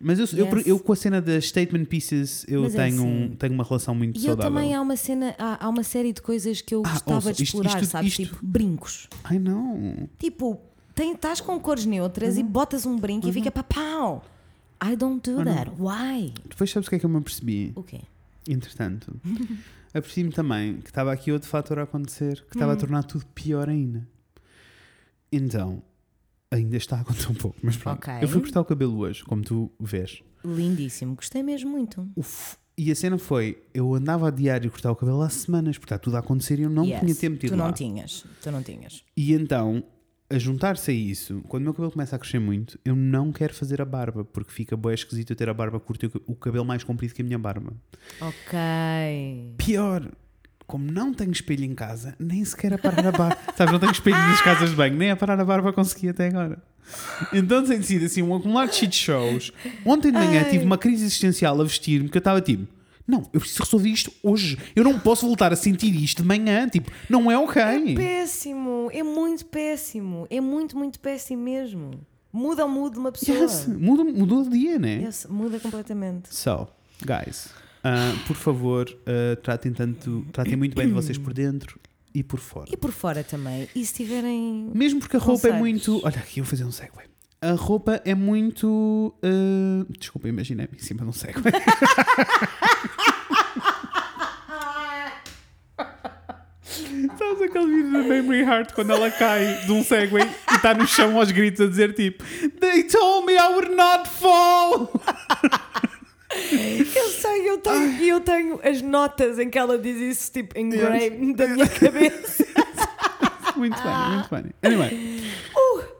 Mas 0.00 0.18
eu, 0.18 0.26
eu, 0.38 0.46
Yes. 0.56 0.66
eu 0.66 0.78
com 0.78 0.92
a 0.92 0.96
cena 0.96 1.20
das 1.20 1.46
statement 1.48 1.84
pieces, 1.84 2.44
eu 2.48 2.62
Mas 2.62 2.74
é 2.74 2.84
tenho, 2.88 3.02
um- 3.04 3.24
assim. 3.26 3.36
tenho 3.36 3.52
uma 3.54 3.64
relação 3.64 3.94
muito 3.94 4.16
E 4.16 4.20
eu 4.20 4.26
saudável. 4.28 4.52
também 4.54 4.74
há 4.74 4.80
uma 4.80 4.96
cena, 4.96 5.34
há, 5.38 5.66
há 5.66 5.68
uma 5.68 5.82
série 5.82 6.12
de 6.12 6.22
coisas 6.22 6.60
que 6.62 6.74
eu 6.74 6.82
Ah, 6.86 6.90
gostava 6.92 7.16
ouça, 7.16 7.32
de 7.32 7.42
isto- 7.42 7.56
explorar, 7.56 7.82
isto- 7.82 7.90
sabes? 7.90 8.12
isto- 8.18 8.22
Tipo, 8.34 8.38
brincos. 8.46 9.08
Ai 9.24 9.38
não. 9.38 10.08
Tipo, 10.18 10.60
estás 10.96 11.40
com 11.40 11.58
cores 11.60 11.84
neutras 11.86 12.34
Uhum. 12.34 12.40
e 12.40 12.44
botas 12.44 12.86
um 12.86 12.96
brinco 12.98 13.28
e 13.28 13.32
fica 13.32 13.50
papau. 13.50 14.24
I 14.82 14.96
don't 14.96 15.20
do 15.28 15.44
that. 15.44 15.70
Why? 15.78 16.32
Depois 16.48 16.70
sabes 16.70 16.86
o 16.86 16.90
que 16.90 16.96
é 16.96 16.98
que 16.98 17.04
eu 17.04 17.10
me 17.10 17.18
apercebi? 17.18 17.72
O 17.74 17.82
quê? 17.82 18.00
Entretanto, 18.48 19.12
apercebi-me 19.92 20.32
também 20.32 20.76
que 20.80 20.90
estava 20.90 21.12
aqui 21.12 21.30
outro 21.32 21.48
fator 21.48 21.78
a 21.78 21.82
acontecer 21.84 22.42
que 22.48 22.56
estava 22.56 22.72
a 22.72 22.76
tornar 22.76 23.02
tudo 23.04 23.24
pior 23.34 23.68
ainda. 23.68 24.06
Então, 25.32 25.82
ainda 26.50 26.76
está 26.76 26.96
a 26.96 27.00
acontecer 27.00 27.30
um 27.30 27.34
pouco, 27.34 27.58
mas 27.62 27.76
pronto. 27.76 27.98
Ok. 27.98 28.14
Eu 28.22 28.28
fui 28.28 28.40
cortar 28.40 28.60
o 28.60 28.64
cabelo 28.64 28.98
hoje, 28.98 29.22
como 29.24 29.42
tu 29.42 29.70
vês. 29.78 30.22
Lindíssimo. 30.44 31.14
Gostei 31.14 31.42
mesmo 31.42 31.70
muito. 31.70 32.08
Uf, 32.16 32.56
e 32.76 32.90
a 32.90 32.94
cena 32.94 33.18
foi: 33.18 33.62
eu 33.74 33.94
andava 33.94 34.28
a 34.28 34.30
diário 34.30 34.70
cortar 34.70 34.90
o 34.90 34.96
cabelo 34.96 35.22
há 35.22 35.28
semanas, 35.30 35.76
porque 35.78 35.86
está 35.92 35.98
tudo 35.98 36.16
a 36.16 36.20
acontecer 36.20 36.58
e 36.58 36.62
eu 36.62 36.70
não 36.70 36.84
Yes. 36.84 37.00
tinha 37.00 37.14
tempo 37.14 37.38
de 37.38 37.46
ir 37.46 37.50
Tu 37.50 37.56
lá. 37.56 37.66
não 37.66 37.72
tinhas. 37.72 38.24
Tu 38.42 38.50
não 38.50 38.62
tinhas. 38.62 39.04
E 39.16 39.32
então, 39.34 39.84
a 40.30 40.38
juntar-se 40.38 40.90
a 40.90 40.94
isso, 40.94 41.42
quando 41.48 41.62
o 41.62 41.64
meu 41.64 41.74
cabelo 41.74 41.90
começa 41.90 42.14
a 42.14 42.18
crescer 42.18 42.38
muito, 42.38 42.78
eu 42.84 42.94
não 42.94 43.32
quero 43.32 43.52
fazer 43.52 43.82
a 43.82 43.84
barba, 43.84 44.24
porque 44.24 44.52
fica 44.52 44.76
bem 44.76 44.94
esquisito 44.94 45.30
eu 45.30 45.36
ter 45.36 45.48
a 45.48 45.54
barba 45.54 45.80
curta 45.80 46.06
e 46.06 46.10
o 46.24 46.36
cabelo 46.36 46.64
mais 46.64 46.84
comprido 46.84 47.12
que 47.12 47.20
a 47.20 47.24
minha 47.24 47.38
barba. 47.38 47.72
Ok. 48.20 49.54
Pior, 49.58 50.08
como 50.68 50.90
não 50.90 51.12
tenho 51.12 51.32
espelho 51.32 51.64
em 51.64 51.74
casa, 51.74 52.14
nem 52.16 52.44
sequer 52.44 52.72
a 52.74 52.78
parar 52.78 53.08
a 53.08 53.10
barba. 53.10 53.38
Sabes, 53.56 53.72
não 53.72 53.80
tenho 53.80 53.90
espelho 53.90 54.16
nas 54.16 54.40
casas 54.40 54.70
de 54.70 54.76
banho, 54.76 54.96
nem 54.96 55.10
a 55.10 55.16
parar 55.16 55.38
a 55.40 55.44
barba 55.44 55.72
consegui 55.72 56.08
até 56.08 56.28
agora. 56.28 56.62
Então 57.32 57.64
tem 57.64 57.82
sido 57.82 58.06
assim 58.06 58.22
um 58.22 58.34
acumular 58.34 58.66
de 58.66 58.76
shit 58.76 58.94
shows. 58.94 59.52
Ontem 59.84 60.12
de 60.12 60.18
manhã 60.18 60.42
Ai. 60.44 60.50
tive 60.50 60.64
uma 60.64 60.78
crise 60.78 61.04
existencial 61.04 61.60
a 61.60 61.64
vestir-me 61.64 62.08
que 62.08 62.16
eu 62.16 62.20
estava 62.20 62.40
tipo. 62.40 62.66
Não, 63.06 63.28
eu 63.32 63.40
preciso 63.40 63.62
resolver 63.62 63.88
isto 63.88 64.12
hoje. 64.22 64.58
Eu 64.74 64.84
não 64.84 64.98
posso 64.98 65.26
voltar 65.26 65.52
a 65.52 65.56
sentir 65.56 65.94
isto 65.94 66.22
de 66.22 66.28
manhã. 66.28 66.68
Tipo, 66.68 66.90
não 67.08 67.30
é 67.30 67.38
ok. 67.38 67.60
É 67.62 67.94
péssimo. 67.94 68.88
É 68.92 69.02
muito 69.02 69.44
péssimo. 69.46 70.26
É 70.30 70.40
muito, 70.40 70.76
muito 70.76 71.00
péssimo 71.00 71.42
mesmo. 71.42 71.90
Muda 72.32 72.64
o 72.64 72.68
mood 72.68 72.94
de 72.94 73.00
uma 73.00 73.10
pessoa. 73.10 73.36
Yes, 73.36 73.66
mudou, 73.66 74.04
mudou 74.04 74.42
o 74.42 74.48
dia, 74.48 74.78
né? 74.78 75.02
Yes, 75.02 75.26
muda 75.28 75.58
completamente. 75.58 76.32
So, 76.32 76.68
guys, 77.04 77.46
uh, 77.84 78.26
por 78.26 78.36
favor, 78.36 78.88
uh, 78.88 79.36
tratem, 79.42 79.72
tanto, 79.72 80.24
tratem 80.32 80.54
muito 80.54 80.76
bem 80.76 80.86
de 80.86 80.92
vocês 80.92 81.18
por 81.18 81.32
dentro 81.32 81.80
e 82.14 82.22
por 82.22 82.38
fora. 82.38 82.66
E 82.70 82.76
por 82.76 82.92
fora 82.92 83.24
também. 83.24 83.68
E 83.74 83.84
se 83.84 83.94
tiverem. 83.94 84.70
Mesmo 84.72 85.00
porque 85.00 85.16
a 85.16 85.20
roupa 85.20 85.48
é 85.48 85.50
Conselhos. 85.50 85.58
muito. 85.58 86.00
Olha, 86.04 86.18
aqui 86.18 86.38
eu 86.38 86.44
vou 86.44 86.50
fazer 86.50 86.64
um 86.64 86.70
segue. 86.70 86.92
A 87.42 87.52
roupa 87.52 88.02
é 88.04 88.14
muito. 88.14 89.14
Uh... 89.24 89.90
Desculpa, 89.98 90.28
imaginei-me 90.28 90.76
em 90.76 90.78
cima 90.78 91.02
de 91.02 91.08
um 91.08 91.12
cego. 91.12 91.40
Sabes 97.40 97.56
aquele 97.56 97.66
vídeo 97.66 97.92
da 97.92 97.98
Memory 98.00 98.40
Heart 98.40 98.72
quando 98.74 98.92
ela 98.92 99.10
cai 99.10 99.64
de 99.64 99.72
um 99.72 99.82
Segway 99.82 100.28
e 100.52 100.54
está 100.54 100.74
no 100.74 100.86
chão 100.86 101.18
aos 101.18 101.30
gritos 101.30 101.60
a 101.62 101.66
dizer 101.66 101.94
tipo 101.94 102.22
They 102.60 102.84
told 102.84 103.26
me 103.26 103.32
I 103.34 103.48
would 103.54 103.74
not 103.74 104.08
fall! 104.08 104.92
Eu 106.32 107.08
sei, 107.08 107.48
eu 107.48 107.58
tenho, 107.58 108.04
eu 108.04 108.20
tenho 108.20 108.60
as 108.62 108.82
notas 108.82 109.38
em 109.38 109.50
que 109.50 109.58
ela 109.58 109.76
diz 109.76 109.96
isso, 109.96 110.32
tipo, 110.32 110.56
engraved 110.56 111.34
da 111.34 111.48
minha 111.48 111.66
cabeça. 111.66 112.46
muito 113.56 113.76
funny, 113.76 114.14
muito 114.14 114.28
funny. 114.28 114.50
Anyway. 114.62 115.24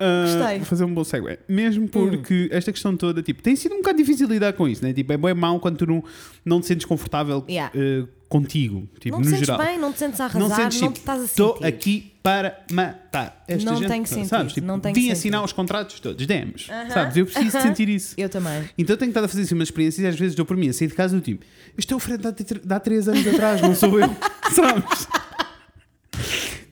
Uh, 0.00 0.38
gostei. 0.38 0.58
Vou 0.58 0.66
fazer 0.66 0.84
um 0.84 0.94
bom 0.94 1.02
segue. 1.02 1.38
Mesmo 1.48 1.88
porque 1.88 2.44
hum. 2.44 2.48
esta 2.56 2.70
questão 2.70 2.96
toda, 2.96 3.22
tipo, 3.22 3.42
tem 3.42 3.56
sido 3.56 3.74
um 3.74 3.78
bocado 3.78 3.98
difícil 3.98 4.28
lidar 4.28 4.52
com 4.52 4.68
isso, 4.68 4.84
né? 4.84 4.92
Tipo, 4.92 5.12
é 5.12 5.16
bem 5.16 5.34
mau 5.34 5.58
quando 5.58 5.78
tu 5.78 5.86
não, 5.86 6.04
não 6.44 6.60
te 6.60 6.68
sentes 6.68 6.86
confortável 6.86 7.44
Yeah. 7.48 7.72
uh, 7.76 8.08
contigo, 8.30 8.88
tipo, 9.00 9.16
Não 9.16 9.22
te 9.22 9.24
no 9.24 9.30
sentes 9.32 9.46
geral. 9.48 9.66
bem, 9.66 9.78
não 9.78 9.92
te 9.92 9.98
sentes 9.98 10.20
a 10.20 10.24
arrasar, 10.26 10.48
não, 10.48 10.56
sentes, 10.56 10.78
te 10.78 10.84
tipo, 10.84 10.96
estás 10.98 11.20
a 11.20 11.24
Estou 11.24 11.52
sentir. 11.54 11.66
aqui 11.66 12.12
para 12.22 12.60
matar. 12.70 13.42
Esta 13.48 13.70
Não 13.70 13.76
gente, 13.76 13.88
tem 13.88 14.04
sentido, 14.06 14.28
Sabes? 14.28 14.52
Tipo, 14.52 14.66
não 14.68 14.78
tem 14.78 14.92
vim 14.94 15.10
assinar 15.10 15.42
os 15.44 15.52
contratos 15.52 15.98
todos, 16.00 16.24
demos. 16.26 16.68
Aham, 16.70 16.90
Sabes? 16.90 17.16
Eu 17.16 17.26
preciso 17.26 17.50
de 17.50 17.56
aham. 17.56 17.66
sentir 17.66 17.88
isso. 17.88 18.14
Eu 18.16 18.28
também. 18.28 18.70
Então 18.78 18.96
tenho 18.96 19.10
estado 19.10 19.24
a 19.24 19.28
fazer 19.28 19.42
assim 19.42 19.54
umas 19.56 19.66
experiências 19.68 20.04
e 20.04 20.06
às 20.08 20.16
vezes 20.16 20.36
dou 20.36 20.46
por 20.46 20.56
mim 20.56 20.68
a 20.68 20.72
sair 20.72 20.86
de 20.88 20.94
casa 20.94 21.16
do 21.16 21.20
tipo, 21.20 21.44
isto 21.76 21.92
é 21.92 21.96
o 21.96 21.98
Fred 21.98 22.22
de 22.22 22.28
há- 22.28 22.30
de 22.30 22.72
há 22.74 22.78
3 22.80 23.08
anos 23.08 23.26
atrás, 23.26 23.60
não 23.62 23.74
sou 23.74 23.98
eu. 24.00 24.08
Sabes? 24.54 25.08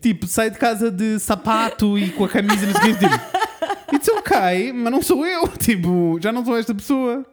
tipo, 0.01 0.27
saio 0.27 0.51
de 0.53 0.59
casa 0.59 0.91
de 0.91 1.19
sapato 1.19 1.99
e 1.99 2.11
com 2.11 2.25
a 2.25 2.29
camisa 2.29 2.65
no 2.67 2.73
seguinte, 2.73 2.99
tipo, 3.01 3.95
it's 3.97 4.09
okay, 4.09 4.73
mas 4.73 4.93
não 4.93 5.03
sou 5.03 5.27
eu. 5.27 5.49
Tipo, 5.59 6.19
já 6.23 6.31
não 6.33 6.45
sou 6.45 6.57
esta 6.57 6.75
pessoa. 6.75 7.27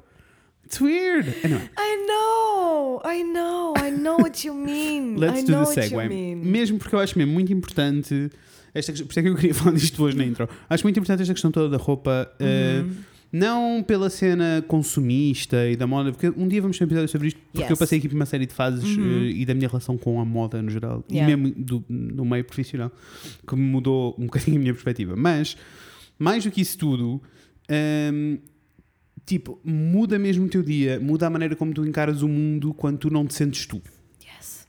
It's 0.65 0.81
weird. 0.81 1.27
Anyway, 1.43 1.69
I 1.77 2.05
know, 2.07 3.01
I 3.05 3.23
know, 3.23 3.73
I 3.77 3.91
know 3.91 4.17
what 4.17 4.45
you 4.45 4.53
mean. 4.53 5.15
let's 5.19 5.41
I 5.41 5.45
do 5.45 5.51
know 5.51 5.65
the 5.65 5.81
segue. 5.81 6.35
Mesmo 6.35 6.79
porque 6.79 6.95
eu 6.95 6.99
acho 6.99 7.17
mesmo 7.17 7.33
muito 7.33 7.53
importante. 7.53 8.29
Esta, 8.73 8.91
questão- 8.91 9.07
por 9.07 9.11
isso 9.13 9.19
é 9.19 9.23
que 9.23 9.29
eu 9.29 9.35
queria 9.35 9.53
falar 9.55 9.75
disto 9.75 10.03
hoje 10.03 10.17
na 10.17 10.25
intro. 10.25 10.49
Acho 10.69 10.83
muito 10.83 10.97
importante 10.99 11.21
esta 11.21 11.33
questão 11.33 11.51
toda 11.51 11.69
da 11.69 11.77
roupa. 11.77 12.29
eh, 12.39 12.81
Uhum. 12.83 12.95
não 13.31 13.83
pela 13.83 14.09
cena 14.09 14.63
consumista 14.67 15.67
e 15.69 15.75
da 15.75 15.85
moda, 15.85 16.11
porque 16.11 16.29
um 16.39 16.47
dia 16.47 16.61
vamos 16.61 16.77
ter 16.77 16.83
um 16.85 16.87
episódio 16.87 17.09
sobre 17.09 17.27
isto, 17.29 17.39
porque 17.51 17.61
Yes. 17.63 17.69
eu 17.71 17.77
passei 17.77 17.99
aqui 17.99 18.07
por 18.09 18.15
uma 18.15 18.25
série 18.25 18.45
de 18.45 18.53
fases 18.53 18.83
Uhum. 18.97 19.23
eh, 19.25 19.29
e 19.31 19.45
da 19.45 19.53
minha 19.53 19.67
relação 19.67 19.97
com 19.97 20.19
a 20.21 20.25
moda 20.25 20.61
no 20.61 20.69
geral, 20.71 21.03
Yeah. 21.11 21.31
e 21.31 21.35
mesmo 21.37 21.53
do, 21.63 21.83
no 21.89 22.23
meio 22.25 22.43
profissional, 22.45 22.91
que 23.47 23.55
mudou 23.55 24.15
um 24.17 24.25
bocadinho 24.25 24.57
a 24.57 24.59
minha 24.59 24.73
perspectiva. 24.73 25.15
Mas, 25.17 25.57
mais 26.17 26.43
do 26.43 26.49
que 26.51 26.61
isso 26.61 26.77
tudo, 26.77 27.21
ehm, 27.69 28.37
tipo, 29.25 29.59
muda 29.63 30.19
mesmo 30.19 30.45
o 30.45 30.49
teu 30.49 30.61
dia, 30.61 30.99
muda 30.99 31.27
a 31.27 31.29
maneira 31.29 31.55
como 31.55 31.73
tu 31.73 31.85
encaras 31.85 32.21
o 32.21 32.27
mundo 32.27 32.73
quando 32.73 32.97
tu 32.99 33.09
não 33.09 33.25
te 33.25 33.33
sentes 33.33 33.65
tu. 33.65 33.81
Yes. 34.23 34.67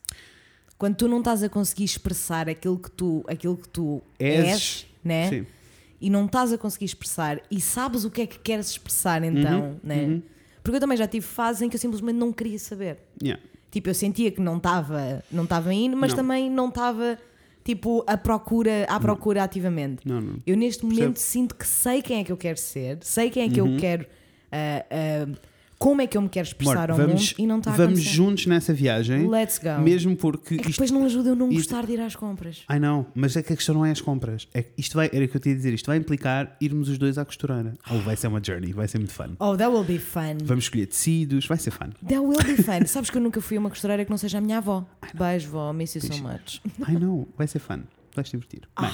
Quando 0.78 0.96
tu 0.96 1.08
não 1.08 1.18
estás 1.18 1.42
a 1.42 1.48
conseguir 1.48 1.84
expressar 1.84 2.48
aquilo 2.48 2.78
que 2.78 2.90
tu, 2.90 3.24
aquilo 3.28 3.56
que 3.56 3.68
tu 3.68 4.02
És, 4.18 4.46
és, 4.48 4.86
né? 5.04 5.28
Sim. 5.28 5.46
E 6.00 6.10
não 6.10 6.26
estás 6.26 6.52
a 6.52 6.58
conseguir 6.58 6.84
expressar 6.84 7.40
e 7.50 7.60
sabes 7.60 8.04
o 8.04 8.10
que 8.10 8.20
é 8.22 8.26
que 8.26 8.38
queres 8.38 8.70
expressar 8.70 9.22
então, 9.24 9.60
Uhum, 9.62 9.76
né? 9.82 10.04
uhum. 10.04 10.22
Porque 10.62 10.76
eu 10.76 10.80
também 10.80 10.96
já 10.98 11.06
tive 11.06 11.24
fases 11.24 11.62
em 11.62 11.68
que 11.68 11.76
eu 11.76 11.80
simplesmente 11.80 12.16
não 12.16 12.32
queria 12.32 12.58
saber. 12.58 12.98
Yeah. 13.22 13.42
Tipo, 13.70 13.88
eu 13.90 13.94
sentia 13.94 14.30
que 14.30 14.40
não 14.40 14.56
estava 14.56 15.22
não 15.30 15.44
estava 15.44 15.72
indo, 15.72 15.96
mas 15.96 16.10
Não. 16.10 16.16
também 16.18 16.50
não 16.50 16.68
estava 16.68 17.18
tipo 17.64 18.04
à 18.06 18.16
procura, 18.16 18.84
à 18.88 18.98
procura 19.00 19.42
ativamente. 19.44 20.06
Não, 20.06 20.20
não. 20.20 20.36
Eu 20.46 20.56
neste 20.56 20.84
momento 20.84 21.18
sinto 21.18 21.54
que 21.54 21.66
sei 21.66 22.02
quem 22.02 22.20
é 22.20 22.24
que 22.24 22.32
eu 22.32 22.36
quero 22.36 22.58
ser, 22.58 22.98
sei 23.02 23.30
quem 23.30 23.44
é 23.44 23.48
que 23.48 23.60
Uhum. 23.60 23.74
eu 23.74 23.80
quero, 23.80 24.06
ah, 24.56 24.84
ah, 24.90 25.38
como 25.78 26.00
é 26.00 26.06
que 26.06 26.16
eu 26.16 26.22
me 26.22 26.28
quero 26.30 26.46
expressar 26.48 26.88
Amor, 26.88 27.02
ao 27.02 27.06
vamos, 27.08 27.32
mundo 27.32 27.34
e 27.38 27.46
não 27.46 27.58
está 27.58 27.70
a 27.70 27.74
vamos 27.76 27.92
acontecer. 27.98 28.14
juntos 28.16 28.46
nessa 28.46 28.72
viagem, 28.72 29.28
Let's 29.28 29.58
go. 29.58 29.78
mesmo 29.82 30.16
porque 30.16 30.54
é 30.54 30.56
que 30.56 30.70
isto 30.70 30.80
depois 30.80 30.90
não 30.90 31.04
ajuda 31.04 31.28
eu 31.28 31.36
não 31.36 31.50
isto- 31.50 31.68
gostar 31.70 31.84
de 31.84 31.92
ir 31.92 32.00
às 32.00 32.16
compras. 32.16 32.62
Ai 32.66 32.80
não, 32.80 33.04
mas 33.14 33.36
é 33.36 33.42
que 33.42 33.52
a 33.52 33.56
questão 33.56 33.74
não 33.74 33.84
é 33.84 33.90
as 33.90 34.00
compras. 34.00 34.48
É 34.54 34.64
isto 34.78 34.94
vai, 34.96 35.10
era 35.12 35.22
o 35.22 35.28
que 35.28 35.36
eu 35.36 35.40
tinha 35.40 35.54
a 35.54 35.56
dizer, 35.58 35.74
isto 35.74 35.84
vai 35.86 35.98
implicar 35.98 36.56
irmos 36.62 36.88
os 36.88 36.96
dois 36.96 37.18
à 37.18 37.26
costureira. 37.26 37.74
Ou 37.90 38.00
vai 38.00 38.16
ser 38.16 38.26
uma 38.28 38.42
journey, 38.42 38.72
vai 38.72 38.88
ser 38.88 38.96
muito 38.96 39.12
fun. 39.12 39.36
Oh, 39.38 39.54
that 39.54 39.68
will 39.70 39.84
be 39.84 39.98
fun. 39.98 40.38
Vamos 40.44 40.64
escolher 40.64 40.86
tecidos, 40.86 41.46
vai 41.46 41.58
ser 41.58 41.70
fun. 41.72 41.90
That 42.08 42.20
will 42.20 42.42
be 42.42 42.56
fun. 42.62 42.84
Sabes 42.88 43.10
que 43.10 43.18
eu 43.18 43.22
nunca 43.22 43.42
fui 43.42 43.58
a 43.58 43.60
uma 43.60 43.68
costureira 43.68 44.02
que 44.02 44.10
não 44.10 44.16
seja 44.16 44.38
a 44.38 44.40
minha 44.40 44.56
avó. 44.56 44.86
Beijo, 45.14 45.50
vó. 45.50 45.74
Miss 45.74 45.94
you 45.94 46.00
so 46.00 46.14
much. 46.22 46.62
Ai 46.88 46.94
não, 46.94 47.28
vai 47.36 47.46
ser 47.46 47.58
fun. 47.58 47.80
Vais 48.14 48.26
te 48.26 48.32
divertir. 48.34 48.62
Bem, 48.80 48.90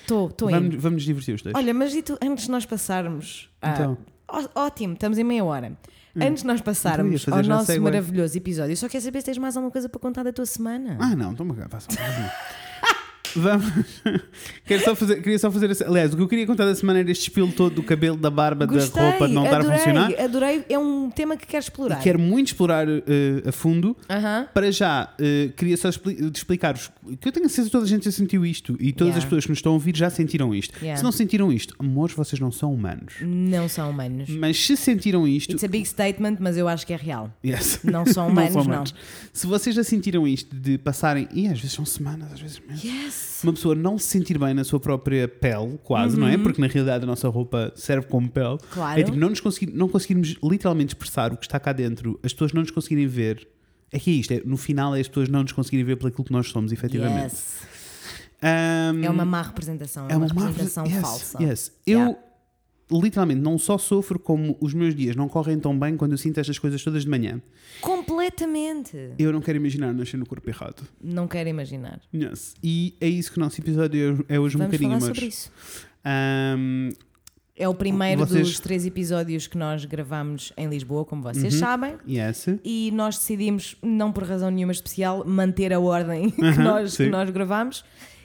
Estou, 0.00 0.28
estou 0.28 0.48
vamos, 0.50 0.66
indo. 0.72 0.80
vamos 0.80 0.94
nos 0.96 1.04
divertir 1.04 1.34
os 1.34 1.42
dois. 1.42 1.54
Olha, 1.54 1.74
mas 1.74 1.94
e 1.94 2.00
tu, 2.00 2.16
antes 2.22 2.46
de 2.46 2.50
nós 2.50 2.64
passarmos. 2.64 3.50
a- 3.60 3.70
Então. 3.72 3.98
Ó- 4.32 4.48
ótimo, 4.66 4.94
estamos 4.94 5.18
em 5.18 5.24
meia 5.24 5.44
hora. 5.44 5.72
Antes 6.16 6.42
de 6.42 6.46
nós 6.46 6.60
Então 6.60 6.64
passarmos 6.74 7.24
fazer 7.24 7.36
ao 7.36 7.42
nosso 7.58 7.80
maravilhoso 7.80 8.36
episódio, 8.36 8.72
eu 8.72 8.76
só 8.76 8.88
quero 8.88 9.02
saber 9.04 9.20
se 9.20 9.26
tens 9.26 9.38
mais 9.38 9.56
alguma 9.56 9.70
coisa 9.70 9.88
para 9.88 9.98
contar 10.00 10.22
da 10.22 10.32
tua 10.32 10.44
semana. 10.46 10.96
Ah 11.00 11.14
não, 11.16 11.34
toma 11.34 11.54
cá, 11.54 11.68
façam. 11.68 11.94
Vamos. 13.36 13.72
Quero 14.64 14.84
só 14.84 14.94
fazer, 14.94 15.16
queria 15.22 15.38
só 15.38 15.50
fazer. 15.50 15.70
essa- 15.70 15.86
Aliás, 15.86 16.12
o 16.12 16.16
que 16.16 16.22
eu 16.22 16.28
queria 16.28 16.46
contar 16.46 16.64
da 16.66 16.74
semana 16.74 17.00
era 17.00 17.10
este 17.10 17.28
espelho 17.28 17.50
todo 17.52 17.74
do 17.76 17.82
cabelo, 17.82 18.16
da 18.16 18.30
barba, 18.30 18.66
Gostei, 18.66 19.02
da 19.02 19.10
roupa 19.10 19.28
de 19.28 19.34
não 19.34 19.44
estar 19.44 19.56
a 19.56 19.60
adorei, 19.60 19.78
funcionar. 19.78 20.12
Adorei, 20.20 20.64
é 20.68 20.78
um 20.78 21.10
tema 21.10 21.36
que 21.36 21.46
quero 21.46 21.62
explorar. 21.62 22.00
E 22.00 22.02
quero 22.02 22.18
muito 22.18 22.48
explorar 22.48 22.86
eh, 22.88 23.02
a 23.46 23.52
fundo. 23.52 23.96
Aham. 24.08 24.48
Para 24.52 24.70
já, 24.72 25.12
eh, 25.18 25.50
queria 25.56 25.76
só 25.76 25.88
expli- 25.88 26.30
explicar-vos 26.34 26.90
que 27.20 27.28
eu 27.28 27.32
tenho 27.32 27.46
a 27.46 27.48
certeza 27.48 27.66
que 27.68 27.72
toda 27.72 27.84
a 27.84 27.88
gente 27.88 28.04
já 28.04 28.10
sentiu 28.12 28.44
isto 28.46 28.76
e 28.80 28.92
todas 28.92 29.12
Yeah. 29.12 29.18
as 29.18 29.24
pessoas 29.24 29.44
que 29.44 29.50
nos 29.50 29.58
estão 29.58 29.72
a 29.72 29.74
ouvir 29.74 29.96
já 29.96 30.08
sentiram 30.10 30.54
isto. 30.54 30.74
Yeah. 30.80 30.96
Se 30.98 31.04
não 31.04 31.12
sentiram 31.12 31.52
isto, 31.52 31.74
amores, 31.78 32.14
vocês 32.14 32.38
não 32.40 32.50
são 32.52 32.72
humanos. 32.72 33.14
Não 33.20 33.68
são 33.68 33.90
humanos. 33.90 34.28
Mas 34.30 34.64
se 34.64 34.76
sentiram 34.76 35.26
isto, 35.26 35.52
It's 35.52 35.64
a 35.64 35.68
big 35.68 35.86
statement, 35.86 36.36
mas 36.40 36.56
eu 36.56 36.68
acho 36.68 36.86
que 36.86 36.92
é 36.92 36.96
real. 36.96 37.30
yes. 37.44 37.80
Não 37.84 38.06
são 38.06 38.28
humanos, 38.28 38.54
não. 38.54 38.62
humanos. 38.62 38.94
Se 39.32 39.46
vocês 39.46 39.74
já 39.74 39.84
sentiram 39.84 40.26
isto 40.26 40.54
de 40.54 40.78
passarem, 40.78 41.28
e 41.32 41.46
às 41.48 41.58
vezes 41.58 41.72
são 41.72 41.84
semanas, 41.84 42.32
às 42.32 42.40
vezes 42.40 42.60
meses, 42.68 42.84
Yes. 42.84 43.21
Uma 43.42 43.52
pessoa 43.52 43.74
não 43.74 43.98
se 43.98 44.06
sentir 44.06 44.38
bem 44.38 44.54
na 44.54 44.64
sua 44.64 44.78
própria 44.80 45.26
pele, 45.26 45.78
quase, 45.82 46.18
não 46.18 46.26
é? 46.28 46.36
Porque 46.38 46.60
na 46.60 46.66
realidade 46.66 47.04
a 47.04 47.06
nossa 47.06 47.28
roupa 47.28 47.72
serve 47.74 48.06
como 48.06 48.28
pele. 48.30 48.48
Uhum. 48.48 48.58
Claro. 48.70 49.00
É 49.00 49.02
tipo, 49.02 49.16
não, 49.16 49.30
nos 49.30 49.40
conseguir, 49.40 49.72
não 49.72 49.88
conseguirmos 49.88 50.36
literalmente 50.42 50.94
expressar 50.94 51.32
o 51.32 51.36
que 51.36 51.44
está 51.46 51.58
cá 51.58 51.72
dentro, 51.72 52.18
as 52.22 52.32
pessoas 52.32 52.52
não 52.52 52.62
nos 52.62 52.70
conseguirem 52.70 53.06
ver. 53.06 53.48
É 53.90 53.98
que 53.98 54.10
é 54.10 54.14
isto, 54.14 54.32
é, 54.32 54.40
no 54.44 54.56
final 54.56 54.96
é 54.96 55.00
as 55.00 55.08
pessoas 55.08 55.28
não 55.28 55.42
nos 55.42 55.52
conseguirem 55.52 55.84
ver 55.84 55.96
pelo 55.96 56.10
que 56.12 56.32
nós 56.32 56.48
somos, 56.48 56.72
efetivamente. 56.72 57.34
Yes. 57.34 57.56
Ahm, 58.42 59.04
É 59.04 59.10
uma 59.10 59.24
má 59.24 59.42
representação, 59.42 60.06
é, 60.08 60.16
uma, 60.16 60.26
má 60.26 60.46
representação 60.46 60.84
yes, 60.86 61.00
falsa. 61.00 61.42
yes. 61.42 61.72
Yeah. 61.88 62.16
Literalmente 62.92 63.40
não 63.40 63.56
só 63.58 63.78
sofro 63.78 64.18
como 64.18 64.56
os 64.60 64.74
meus 64.74 64.94
dias 64.94 65.16
não 65.16 65.28
correm 65.28 65.58
tão 65.58 65.78
bem 65.78 65.96
quando 65.96 66.12
eu 66.12 66.18
sinto 66.18 66.38
estas 66.40 66.58
coisas 66.58 66.82
todas 66.84 67.04
de 67.04 67.08
manhã. 67.08 67.40
Completamente. 67.80 69.12
Eu 69.18 69.32
não 69.32 69.40
quero 69.40 69.56
imaginar 69.58 69.92
nascer 69.94 70.16
no 70.16 70.26
corpo 70.26 70.48
errado. 70.50 70.82
Não 71.02 71.26
quero 71.26 71.48
imaginar. 71.48 72.00
Yes. 72.14 72.54
E 72.62 72.94
é 73.00 73.08
isso 73.08 73.32
que 73.32 73.38
o 73.38 73.40
nosso 73.40 73.60
episódio 73.60 74.24
é 74.28 74.38
hoje 74.38 74.56
um 74.56 74.58
Vamos 74.60 74.72
bocadinho, 74.76 75.00
falar 75.00 75.14
sobre 75.14 75.26
isso. 75.26 75.50
Ahm, 76.04 76.90
É 77.54 77.68
o 77.68 77.74
primeiro 77.74 78.20
Vocês- 78.26 78.48
dos 78.48 78.60
três 78.60 78.86
episódios 78.86 79.46
que 79.46 79.58
nós 79.58 79.84
gravamos 79.84 80.52
em 80.56 80.68
Lisboa, 80.68 81.04
como 81.04 81.22
Uhum. 81.26 81.34
vocês 81.34 81.54
sabem. 81.54 81.96
yes. 82.08 82.46
E 82.64 82.90
nós 82.92 83.18
decidimos, 83.18 83.76
não 83.82 84.10
por 84.10 84.24
razão 84.24 84.50
nenhuma 84.50 84.72
especial, 84.72 85.22
manter 85.26 85.70
a 85.72 85.78
ordem 85.78 86.30
que, 86.32 86.42
Aham, 86.42 86.62
nós, 86.64 86.96
que 86.96 87.06
nós 87.10 87.28
gravamos. 87.30 87.84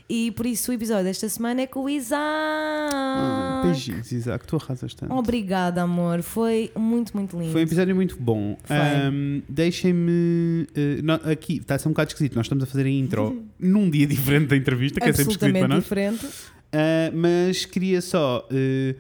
E 0.09 0.31
por 0.31 0.45
isso 0.45 0.71
o 0.71 0.73
episódio 0.73 1.03
desta 1.03 1.27
semana 1.27 1.61
é 1.63 1.67
com 1.67 1.83
o 1.83 1.89
Isaac. 1.89 2.21
Ah, 2.23 3.61
beijinhos, 3.65 4.09
Isaac, 4.11 4.47
tu 4.47 4.55
arrasas 4.55 4.93
tanto. 4.93 5.13
Obrigada, 5.13 5.81
amor. 5.81 6.21
Foi 6.21 6.71
muito, 6.77 7.15
muito 7.15 7.37
lindo. 7.37 7.51
Foi 7.51 7.61
um 7.61 7.63
episódio 7.65 7.93
muito 7.93 8.15
bom. 8.17 8.57
Ahm, 8.69 9.41
Deixem-me. 9.49 10.65
no- 11.03 11.29
aqui, 11.29 11.57
está 11.57 11.75
a 11.75 11.79
ser 11.79 11.89
um 11.89 11.91
bocado 11.91 12.09
esquisito. 12.11 12.35
Nós 12.35 12.45
estamos 12.45 12.63
a 12.63 12.67
fazer 12.67 12.85
a 12.85 12.89
intro 12.89 13.43
num 13.59 13.89
dia 13.89 14.07
diferente 14.07 14.47
da 14.47 14.55
entrevista, 14.55 14.99
que 15.01 15.09
é 15.09 15.13
sempre 15.13 15.33
esquisito 15.33 15.53
para 15.59 15.67
nós. 15.67 15.83
diferente. 15.83 16.25
Uh, 16.25 17.11
mas 17.13 17.65
queria 17.65 18.01
só 18.01 18.47
uh, 18.49 18.95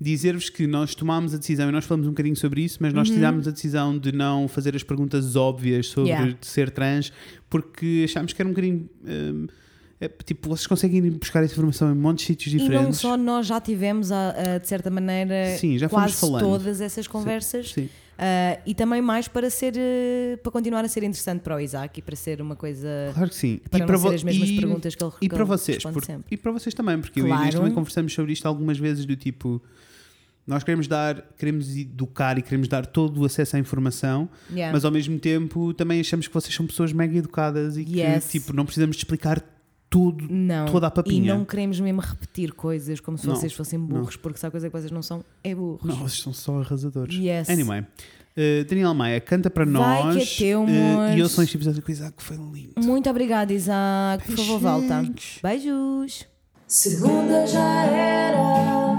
dizer-vos 0.00 0.48
que 0.50 0.66
nós 0.68 0.94
tomámos 0.94 1.34
a 1.34 1.36
decisão, 1.38 1.68
e 1.68 1.72
nós 1.72 1.84
falamos 1.84 2.06
um 2.06 2.10
bocadinho 2.10 2.36
sobre 2.36 2.62
isso, 2.62 2.78
mas 2.80 2.92
nós 2.92 3.10
tomámos 3.10 3.48
a 3.48 3.50
decisão 3.50 3.96
de 3.98 4.12
não 4.12 4.46
fazer 4.46 4.76
as 4.76 4.82
perguntas 4.84 5.34
óbvias 5.34 5.86
sobre 5.88 6.10
Yeah. 6.10 6.36
ser 6.42 6.70
trans, 6.70 7.12
porque 7.50 8.02
achámos 8.04 8.32
que 8.32 8.40
era 8.40 8.48
um 8.48 8.52
bocadinho. 8.52 8.88
um, 9.04 9.46
é, 10.00 10.08
tipo, 10.08 10.48
vocês 10.48 10.66
conseguem 10.66 11.04
ir 11.04 11.10
buscar 11.12 11.42
essa 11.42 11.52
informação 11.52 11.90
em 11.90 11.94
montes 11.94 12.24
de 12.24 12.32
sítios 12.32 12.54
E 12.54 12.56
não 12.58 12.64
diferentes. 12.64 12.98
só 13.00 13.16
nós 13.16 13.46
já 13.46 13.60
tivemos, 13.60 14.10
a- 14.12 14.30
a, 14.54 14.58
de 14.58 14.68
certa 14.68 14.90
maneira, 14.90 15.56
Sim, 15.58 15.78
já 15.78 15.88
quase 15.88 16.14
falando. 16.14 16.42
todas 16.42 16.80
essas 16.80 17.06
conversas. 17.06 17.72
Sim. 17.72 17.88
Ah, 18.16 18.60
e 18.64 18.74
também 18.74 19.02
mais 19.02 19.26
para 19.26 19.50
ser 19.50 19.74
eh, 19.76 20.36
para 20.40 20.52
continuar 20.52 20.84
a 20.84 20.88
ser 20.88 21.02
interessante 21.02 21.40
para 21.40 21.56
o 21.56 21.60
Isaac 21.60 21.98
e 21.98 22.02
para 22.02 22.14
ser 22.14 22.40
uma 22.40 22.54
coisa 22.54 22.88
Claro 23.12 23.28
que 23.28 23.34
sim. 23.34 23.60
para 23.68 23.82
e 23.84 23.96
vo- 23.98 24.08
ser 24.08 24.14
as 24.14 24.22
mesmas 24.22 24.48
e- 24.50 24.56
perguntas 24.56 24.94
que 24.94 25.02
ele 25.02 25.12
E 25.20 25.28
para 25.28 25.44
vocês, 25.44 25.82
por- 25.82 26.04
sempre. 26.04 26.24
e 26.30 26.36
para 26.36 26.52
vocês 26.52 26.72
também, 26.74 27.00
porque 27.00 27.20
eu 27.20 27.24
e 27.24 27.28
Inês 27.28 27.40
Claro. 27.40 27.56
também 27.56 27.72
conversamos 27.74 28.12
sobre 28.14 28.32
isto 28.32 28.46
algumas 28.46 28.78
vezes 28.78 29.04
do 29.04 29.16
tipo 29.16 29.60
nós 30.46 30.62
queremos 30.62 30.86
dar, 30.86 31.22
queremos 31.38 31.74
educar 31.74 32.38
e 32.38 32.42
queremos 32.42 32.68
dar 32.68 32.84
todo 32.86 33.22
o 33.22 33.24
acesso 33.24 33.56
à 33.56 33.58
informação, 33.58 34.28
Yeah. 34.50 34.72
mas 34.72 34.84
ao 34.84 34.90
mesmo 34.92 35.18
tempo 35.18 35.72
também 35.74 35.98
achamos 36.00 36.28
que 36.28 36.34
vocês 36.34 36.54
são 36.54 36.66
pessoas 36.66 36.92
mega 36.92 37.16
educadas 37.18 37.76
e 37.78 37.84
que 37.84 37.98
Yes. 37.98 38.28
tipo, 38.30 38.52
não 38.52 38.64
precisamos 38.64 38.94
de 38.94 39.00
explicar 39.00 39.40
todo, 39.94 40.26
Não. 40.28 40.66
toda 40.66 40.88
a 40.88 40.88
E 40.88 40.92
papinha. 40.92 41.34
não 41.34 41.44
queremos 41.44 41.78
mesmo 41.78 42.00
repetir 42.00 42.52
coisas 42.52 42.98
como 42.98 43.16
se 43.16 43.28
Não, 43.28 43.36
vocês 43.36 43.52
fossem 43.52 43.78
burros, 43.78 44.16
porque 44.16 44.38
se 44.40 44.44
há 44.46 44.50
coisa 44.50 44.68
que 44.68 44.76
vocês 44.76 44.90
não 44.90 45.02
são, 45.02 45.24
é 45.44 45.54
burros. 45.54 45.84
Não, 45.84 45.94
vocês 45.96 46.20
são 46.20 46.32
só 46.32 46.58
arrasadores. 46.58 47.14
Yes. 47.14 47.48
Anyway, 47.48 47.80
uh, 47.82 48.64
Daniel 48.68 48.92
Maia, 48.92 49.20
canta 49.20 49.48
para 49.48 49.64
Vai 49.64 50.02
nós. 50.02 50.16
que 50.16 50.44
é 50.44 50.46
teu, 50.48 50.64
uh, 50.64 51.16
e 51.16 51.20
eu 51.20 51.28
sou 51.28 51.44
este 51.44 51.56
episódio 51.56 51.80
com 51.80 51.88
o 51.88 51.92
Isaac, 51.92 52.14
foi 52.22 52.36
lindo. 52.36 52.72
Muito 52.78 53.08
obrigada, 53.08 53.52
Isaac. 53.52 54.26
Por 54.26 54.36
favor, 54.36 54.58
volta. 54.58 55.04
Beijos. 55.42 56.26
Segunda 56.66 57.46
já 57.46 57.84
era, 57.84 58.93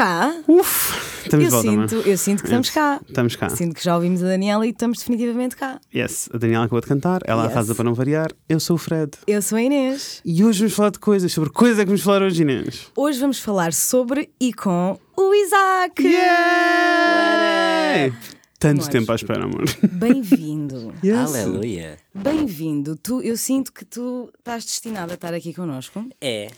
cá. 0.00 0.34
Uf, 0.48 0.96
estamos 1.26 1.52
eu, 1.52 1.60
de 1.60 1.68
volta, 1.68 1.88
sinto, 1.88 2.08
eu 2.08 2.16
sinto 2.16 2.38
que 2.38 2.46
estamos 2.46 2.68
Yes. 2.68 2.74
cá. 2.74 3.00
Estamos 3.06 3.36
cá. 3.36 3.50
Sinto 3.50 3.74
que 3.74 3.84
já 3.84 3.94
ouvimos 3.94 4.22
a 4.22 4.28
Daniela 4.28 4.66
e 4.66 4.70
estamos 4.70 4.98
definitivamente 4.98 5.54
cá. 5.56 5.78
Yes, 5.94 6.30
a 6.32 6.38
Daniela 6.38 6.64
acabou 6.64 6.80
de 6.80 6.86
cantar, 6.86 7.20
ela 7.26 7.42
Yes. 7.44 7.52
arrasa 7.52 7.74
para 7.74 7.84
não 7.84 7.92
variar. 7.92 8.30
Eu 8.48 8.58
sou 8.58 8.76
o 8.76 8.78
Fred. 8.78 9.10
Eu 9.26 9.42
sou 9.42 9.58
a 9.58 9.62
Inês. 9.62 10.22
E 10.24 10.42
hoje 10.42 10.60
vamos 10.60 10.72
falar 10.74 10.90
de 10.92 10.98
coisas. 11.00 11.30
Sobre 11.30 11.50
coisas 11.50 11.78
é 11.78 11.82
que 11.82 11.88
vamos 11.88 12.00
falar 12.00 12.22
hoje, 12.22 12.40
Inês. 12.40 12.86
Hoje 12.96 13.20
vamos 13.20 13.40
falar 13.40 13.74
sobre 13.74 14.30
e 14.40 14.54
com 14.54 14.98
o 15.18 15.34
Isaac. 15.34 16.02
Yeah! 16.02 18.16
Tanto 18.58 18.72
Amores. 18.82 18.88
tempo 18.88 19.12
à 19.12 19.14
espera, 19.16 19.44
amor. 19.44 19.64
Bem-vindo. 19.82 20.94
Yes. 21.04 21.34
Aleluia. 21.34 21.98
Bem-vindo. 22.14 22.96
Tu, 22.96 23.20
eu 23.22 23.36
sinto 23.36 23.70
que 23.72 23.84
tu 23.84 24.30
estás 24.38 24.64
destinado 24.64 25.12
a 25.12 25.14
estar 25.14 25.32
aqui 25.34 25.52
connosco. 25.54 26.04
É. 26.20 26.48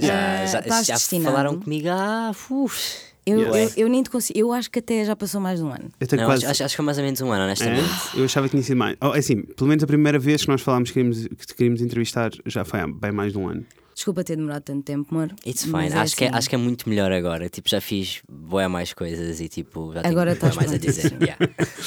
Já, 0.00 0.14
Eh, 0.42 0.46
já, 0.46 0.82
já 0.82 0.98
falaram 1.22 1.58
comigo 1.60 1.88
há. 1.90 2.32
Uf. 2.50 3.10
Eu, 3.26 3.38
Yes. 3.54 3.76
eu, 3.76 3.84
eu 3.84 3.88
nem 3.88 4.02
te 4.02 4.08
consigo. 4.10 4.38
Eu 4.38 4.52
acho 4.52 4.70
que 4.70 4.78
até 4.78 5.04
já 5.04 5.14
passou 5.14 5.40
mais 5.40 5.58
de 5.60 5.64
um 5.64 5.68
ano. 5.68 5.90
Eu 6.00 6.06
tenho 6.06 6.22
Não, 6.22 6.28
quase. 6.28 6.46
acho, 6.46 6.64
acho, 6.64 6.72
que 6.72 6.76
foi 6.76 6.84
mais 6.84 6.96
ou 6.98 7.04
menos 7.04 7.20
um 7.20 7.30
ano, 7.30 7.44
honestamente. 7.44 7.88
É? 8.16 8.20
Eu 8.20 8.24
achava 8.24 8.46
que 8.48 8.52
tinha 8.52 8.62
sido 8.62 8.78
mais. 8.78 8.96
Oh, 9.00 9.14
é 9.14 9.18
assim, 9.18 9.42
pelo 9.42 9.68
menos 9.68 9.84
a 9.84 9.86
primeira 9.86 10.18
vez 10.18 10.42
que 10.42 10.48
nós 10.48 10.62
falámos 10.62 10.88
que 10.90 10.94
queríamos, 10.94 11.26
que 11.26 11.46
te 11.46 11.54
queríamos 11.54 11.82
entrevistar 11.82 12.30
já 12.46 12.64
foi 12.64 12.80
há 12.80 12.86
bem 12.88 13.12
mais 13.12 13.32
de 13.32 13.38
um 13.38 13.46
ano. 13.48 13.64
Desculpa 13.94 14.24
ter 14.24 14.34
demorado 14.36 14.62
tanto 14.62 14.82
tempo, 14.82 15.14
amor. 15.14 15.30
It's 15.46 15.66
mas 15.66 15.88
fine. 15.88 15.94
é 15.98 16.02
acho, 16.02 16.16
que 16.16 16.24
é, 16.24 16.28
assim. 16.28 16.38
acho 16.38 16.48
que 16.48 16.54
é 16.54 16.58
muito 16.58 16.88
melhor 16.88 17.12
agora. 17.12 17.50
Tipo, 17.50 17.68
já 17.68 17.82
fiz 17.82 18.22
boé 18.26 18.66
mais 18.66 18.94
coisas 18.94 19.38
e 19.40 19.48
tipo, 19.48 19.92
já 19.92 20.00
Agora 20.08 20.34
tenho 20.34 20.54
mais 20.56 20.72
a 20.72 20.78
dizer. 20.78 21.12
Yeah. 21.20 21.36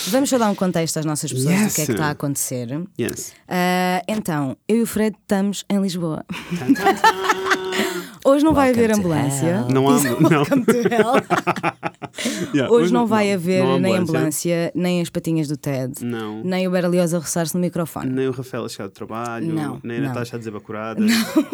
Vamos 0.10 0.30
só 0.30 0.38
dar 0.38 0.52
um 0.52 0.56
contexto 0.56 0.97
às 0.97 1.06
nossas 1.06 1.34
pessoas 1.34 1.56
do 1.56 1.62
Yes. 1.63 1.73
que 1.73 1.82
é 1.82 1.86
que 1.88 1.91
está 1.93 2.06
a 2.06 2.12
acontecer. 2.12 2.67
Yes. 3.02 3.34
Ah, 3.47 4.04
então, 4.08 4.56
eu 4.67 4.78
e 4.78 4.82
o 4.84 4.86
Fred 4.86 5.17
estamos 5.19 5.65
em 5.67 5.82
Lisboa. 5.82 6.23
Hoje 8.26 8.44
não 8.44 8.54
vai 8.54 8.70
haver 8.72 8.92
ambulância. 8.92 9.66
Não 9.70 9.90
há. 9.90 10.00
Não. 10.04 10.30
Welcome 10.30 10.66
to 10.66 10.72
hell. 10.72 11.14
Yeah, 12.54 12.72
Hoje 12.72 12.94
não 12.94 13.08
vai 13.08 13.34
haver 13.34 13.64
não 13.64 13.80
nem 13.80 13.96
ambulância, 13.98 14.72
nem 14.76 15.02
as 15.02 15.10
patinhas 15.10 15.48
do 15.48 15.58
TED, 15.58 16.06
Não. 16.06 16.44
nem 16.44 16.68
o 16.68 16.72
Berlioz 16.72 17.12
a 17.14 17.18
roçar-se 17.18 17.56
no 17.56 17.60
microfone. 17.60 18.10
Nem 18.12 18.28
o 18.28 18.32
Rafael 18.32 18.66
a 18.66 18.70
chegar 18.70 18.88
do 18.88 18.92
trabalho, 18.94 19.52
Não, 19.52 19.80
nem 19.84 19.98
a 19.98 20.02
não. 20.02 20.08
Natasha 20.10 20.36
a 20.36 20.40
dizer 20.40 20.52
bacurada. 20.52 21.02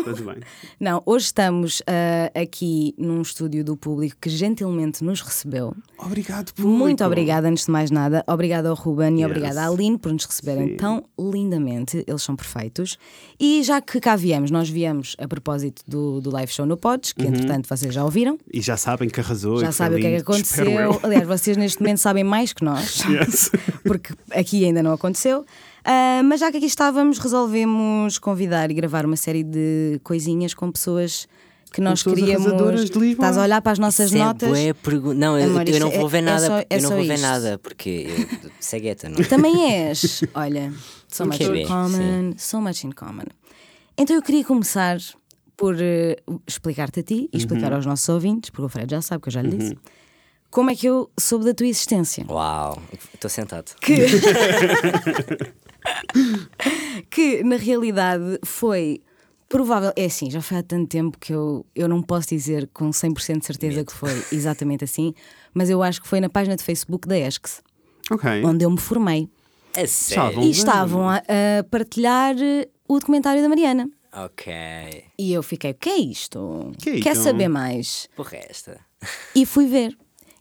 Tudo 0.04 0.24
bem. 0.26 0.36
Não, 0.80 1.02
hoje 1.06 1.26
estamos 1.26 1.82
ah, 1.88 2.30
aqui 2.40 2.94
num 2.98 3.22
estúdio 3.22 3.64
do 3.64 3.78
público 3.78 4.18
que 4.20 4.30
gentilmente 4.30 5.02
nos 5.04 5.22
recebeu. 5.22 5.74
Obrigado, 5.98 6.52
público. 6.54 6.78
Muito 6.78 7.06
obrigada, 7.06 7.48
antes 7.48 7.66
de 7.66 7.72
mais 7.72 7.90
nada. 7.90 8.24
Obrigada 8.28 8.68
ao 8.70 8.76
Ruben 8.76 9.16
e 9.16 9.22
Yes. 9.22 9.26
obrigada 9.32 9.62
à 9.62 9.68
Aline 9.70 9.98
por 9.98 10.12
nos 10.12 10.26
receberem 10.26 10.70
Sim. 10.70 10.76
tão 10.76 11.04
lindamente. 11.18 12.04
Eles 12.06 12.22
são 12.22 12.36
perfeitos. 12.36 12.98
E 13.40 13.64
já 13.64 13.80
que 13.82 14.00
cá 14.02 14.16
viemos, 14.18 14.52
nós 14.52 14.70
viemos 14.70 15.16
a 15.18 15.28
propósito 15.28 15.84
do, 15.88 16.20
do 16.20 16.30
live 16.32 16.52
show 16.52 16.59
no 16.66 16.78
Pods, 16.78 17.14
Uhum. 17.18 17.24
que 17.26 17.30
entretanto 17.32 17.68
vocês 17.68 17.94
já 17.94 18.04
ouviram. 18.04 18.38
E 18.54 18.62
já 18.62 18.78
sabem 18.78 19.10
que 19.10 19.20
arrasou. 19.20 19.60
Já 19.60 19.72
sabem 19.72 19.98
o 19.98 20.02
que 20.02 20.08
é 20.08 20.16
que 20.16 20.22
aconteceu. 20.22 20.66
eu. 20.70 21.00
Aliás, 21.04 21.28
vocês 21.28 21.56
neste 21.58 21.82
momento 21.82 21.98
sabem 22.00 22.24
mais 22.24 22.54
que 22.54 22.64
nós, 22.64 23.00
Yes. 23.10 23.52
porque 23.84 24.14
aqui 24.32 24.66
ainda 24.66 24.82
não 24.84 24.94
aconteceu. 24.94 25.46
Ah, 25.84 26.22
mas 26.24 26.40
já 26.42 26.52
que 26.52 26.58
aqui 26.58 26.66
estávamos, 26.68 27.18
resolvemos 27.20 28.20
convidar 28.20 28.70
e 28.70 28.74
gravar 28.74 29.06
uma 29.06 29.16
série 29.16 29.44
de 29.44 30.00
coisinhas 30.04 30.54
com 30.54 30.72
pessoas 30.72 31.28
que 31.72 31.82
nós 31.82 32.02
queríamos. 32.04 32.52
de. 32.92 33.12
Estás 33.12 33.38
a 33.38 33.44
olhar 33.44 33.62
para 33.62 33.72
as 33.74 33.80
nossas 33.80 34.08
Isso 34.08 34.18
é 34.18 34.26
notas. 34.26 34.50
bué 34.50 34.74
pergu- 34.74 35.14
Não, 35.14 35.38
eu, 35.40 35.50
Amor, 35.52 35.68
eu 35.70 35.80
não 35.80 35.90
vou 35.92 36.08
é- 36.08 36.10
ver 36.12 36.18
é 36.18 36.22
nada. 36.22 36.46
só- 36.48 36.58
é 36.60 36.66
eu 36.72 36.82
não 36.82 36.90
vou 36.90 36.98
ver 37.06 37.14
isto. 37.14 37.22
nada 37.22 37.58
porque 37.60 38.08
eu, 38.10 38.50
cegueta, 38.60 39.08
não. 39.08 39.24
Também 39.24 39.72
és. 39.72 40.24
Olha, 40.34 40.74
so 41.08 41.26
much 41.26 41.40
in 41.42 41.66
common, 41.68 42.34
so 42.38 42.60
much 42.62 42.84
in 42.84 42.92
common. 42.92 43.26
Então 43.98 44.16
eu 44.16 44.22
queria 44.22 44.44
começar 44.44 44.98
por 45.60 45.76
eh, 45.78 46.16
explicar-te 46.48 47.02
a 47.02 47.04
ti 47.04 47.30
e 47.34 47.38
explicar 47.38 47.74
aos 47.74 47.86
nossos 47.86 48.08
ouvintes, 48.08 48.50
porque 48.50 48.66
o 48.66 48.70
Fred 48.70 48.90
já 48.90 49.02
sabe 49.02 49.22
que 49.22 49.28
eu 49.28 49.34
já 49.34 49.42
lhe 49.42 49.58
disse, 49.58 49.78
como 50.50 50.72
é 50.72 50.76
que 50.76 50.88
eu 50.88 51.12
soube 51.20 51.44
da 51.44 51.54
tua 51.54 51.68
existência. 51.68 52.26
Uau, 52.30 52.82
estou 53.14 53.30
sentado. 53.30 53.76
Que, 53.82 54.06
que 57.12 57.44
na 57.44 57.58
realidade 57.58 58.40
foi 58.46 59.02
provável. 59.50 59.92
É 59.98 60.06
assim, 60.06 60.32
já 60.32 60.42
foi 60.42 60.58
há 60.58 60.64
tanto 60.64 60.88
tempo 60.88 61.18
que 61.20 61.34
eu, 61.34 61.66
eu 61.76 61.90
não 61.90 62.02
posso 62.02 62.30
dizer 62.30 62.70
com 62.74 62.90
100% 62.90 63.40
de 63.40 63.46
certeza 63.46 63.84
que 63.84 63.92
foi 63.92 64.12
exatamente 64.32 64.86
assim, 64.86 65.14
mas 65.54 65.70
eu 65.70 65.84
acho 65.84 66.02
que 66.02 66.08
foi 66.08 66.22
na 66.22 66.30
página 66.30 66.56
de 66.56 66.64
Facebook 66.64 67.06
da 67.06 67.20
ESCS, 67.20 67.62
Ok. 68.10 68.46
onde 68.46 68.64
eu 68.64 68.72
me 68.72 68.80
formei. 68.80 69.28
É 69.76 69.86
sério. 69.86 70.42
E 70.42 70.52
estavam 70.52 71.10
a, 71.10 71.18
a 71.18 71.64
partilhar 71.70 72.34
o 72.88 72.98
documentário 72.98 73.42
da 73.42 73.50
Mariana. 73.50 73.90
Ok. 74.14 74.54
E 75.18 75.32
eu 75.34 75.44
fiquei, 75.44 75.72
o 75.72 75.76
que 75.76 75.90
é 75.90 75.98
isto? 75.98 76.72
Que 76.82 76.90
é 76.92 77.00
Quer 77.02 77.14
isto? 77.14 77.24
saber 77.24 77.48
mais? 77.48 78.08
Porra, 78.16 78.38
esta. 78.38 78.80
E 79.36 79.46
fui 79.46 79.68
ver. 79.68 79.98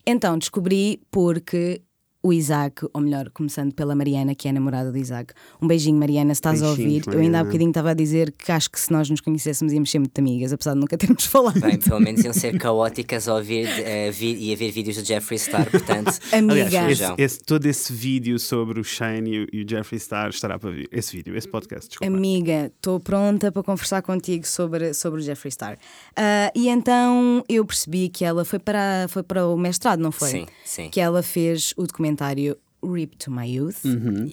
Então 0.07 0.39
descobri 0.39 1.03
porque 1.11 1.83
o 2.23 2.33
Isaac, 2.33 2.85
ou 2.93 3.01
melhor, 3.01 3.31
começando 3.31 3.73
pela 3.73 3.95
Mariana, 3.95 4.35
que 4.35 4.49
é 4.49 4.51
a 4.51 4.55
namorada 4.55 4.91
do 4.91 4.99
Isaac. 4.99 5.33
Um 5.63 5.69
beijinho, 5.69 5.97
Mariana, 5.99 6.35
se 6.35 6.39
estás 6.39 6.61
a 6.63 6.67
Beijinhos, 6.75 7.07
ouvir. 7.07 7.17
Eu 7.17 7.21
ainda 7.23 7.29
há 7.29 7.31
Mariana. 7.31 7.45
bocadinho 7.45 7.71
estava 7.71 7.91
a 7.91 7.95
dizer 7.95 8.33
que 8.33 8.51
acho 8.51 8.69
que 8.71 8.81
se 8.81 8.91
nós 8.93 9.09
nos 9.09 9.21
conhecêssemos 9.21 9.73
íamos 9.73 9.89
ser 9.91 10.01
muito 10.01 10.19
amigas, 10.19 10.53
apesar 10.53 10.75
de 10.75 10.81
nunca 10.81 10.99
termos 10.99 11.25
falado. 11.27 11.61
Bem, 11.61 11.79
pelo 11.79 12.01
menos 12.01 12.25
iam 12.25 12.33
ser 12.35 12.59
caóticas 12.59 13.29
a 13.29 13.35
ouvir 13.37 13.67
eh, 13.69 14.11
vi- 14.11 14.37
e 14.37 14.53
a 14.53 14.57
ver 14.57 14.73
vídeos 14.73 14.97
do 14.97 15.05
Jeffree 15.05 15.39
Star, 15.39 15.71
portanto. 15.71 16.19
Amiga. 16.33 16.63
Aliás, 16.67 17.01
esse, 17.01 17.15
esse- 17.19 17.41
todo 17.45 17.65
esse 17.67 17.93
vídeo 17.93 18.37
sobre 18.39 18.81
o 18.81 18.85
Shane 18.85 19.31
e 19.31 19.45
o, 19.45 19.47
e 19.53 19.63
o 19.65 19.69
Jeffree 19.69 20.01
Star 20.01 20.31
estará 20.31 20.59
para 20.59 20.71
vir. 20.71 20.89
Esse 20.91 21.17
vídeo, 21.17 21.37
esse 21.37 21.47
podcast, 21.49 21.89
desculpa. 21.89 22.13
Amiga, 22.13 22.73
estou 22.75 22.99
pronta 22.99 23.53
para 23.53 23.63
conversar 23.63 24.03
contigo 24.03 24.45
sobre, 24.47 24.93
sobre 24.93 25.21
o 25.21 25.23
Jeffree 25.23 25.53
Star. 25.53 25.79
Ah, 26.17 26.51
e 26.55 26.69
então 26.69 27.45
eu 27.49 27.65
percebi 27.65 28.09
que 28.09 28.25
ela 28.25 28.45
foi 28.45 28.59
para, 28.59 29.07
foi 29.09 29.23
para 29.23 29.47
o 29.47 29.57
mestrado, 29.57 30.01
não 30.01 30.11
foi? 30.11 30.29
Sim, 30.31 30.47
sim. 30.65 30.89
Que 30.91 31.01
ela 31.01 31.23
fez 31.23 31.73
o 31.77 31.87
documentário 32.09 32.57
Rip 32.83 33.17
to 33.17 33.31
My 33.31 33.47
Youth, 33.47 33.85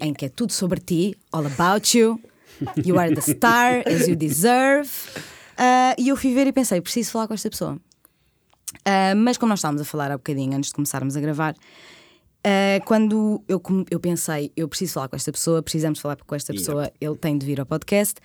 em 0.01 0.13
que 0.13 0.25
é 0.25 0.29
tudo 0.29 0.53
sobre 0.53 0.79
ti, 0.79 1.17
all 1.31 1.45
about 1.45 1.97
you. 1.97 2.19
You 2.83 2.97
are 2.99 3.13
the 3.13 3.21
star 3.21 3.83
as 3.87 4.07
you 4.07 4.15
deserve. 4.15 4.89
Ah, 5.57 5.95
e 5.97 6.09
eu 6.09 6.15
fui 6.15 6.33
ver 6.33 6.47
e 6.47 6.53
pensei, 6.53 6.79
preciso 6.79 7.11
falar 7.11 7.27
com 7.27 7.33
esta 7.33 7.49
pessoa. 7.49 7.77
Ah, 8.85 9.13
mas 9.15 9.37
como 9.37 9.49
nós 9.49 9.59
estávamos 9.59 9.81
a 9.81 9.85
falar 9.85 10.11
há 10.11 10.17
bocadinho 10.17 10.55
antes 10.55 10.69
de 10.69 10.75
começarmos 10.75 11.17
a 11.17 11.19
gravar, 11.19 11.55
ah, 12.43 12.79
quando 12.85 13.43
eu, 13.47 13.61
eu 13.89 13.99
pensei, 13.99 14.51
eu 14.55 14.67
preciso 14.69 14.93
falar 14.93 15.09
com 15.09 15.15
esta 15.15 15.31
pessoa, 15.31 15.61
precisamos 15.61 15.99
falar 15.99 16.17
com 16.17 16.35
esta 16.35 16.53
pessoa, 16.53 16.91
ele 17.01 17.15
tem 17.15 17.37
de 17.37 17.45
vir 17.45 17.59
ao 17.59 17.65
podcast. 17.65 18.15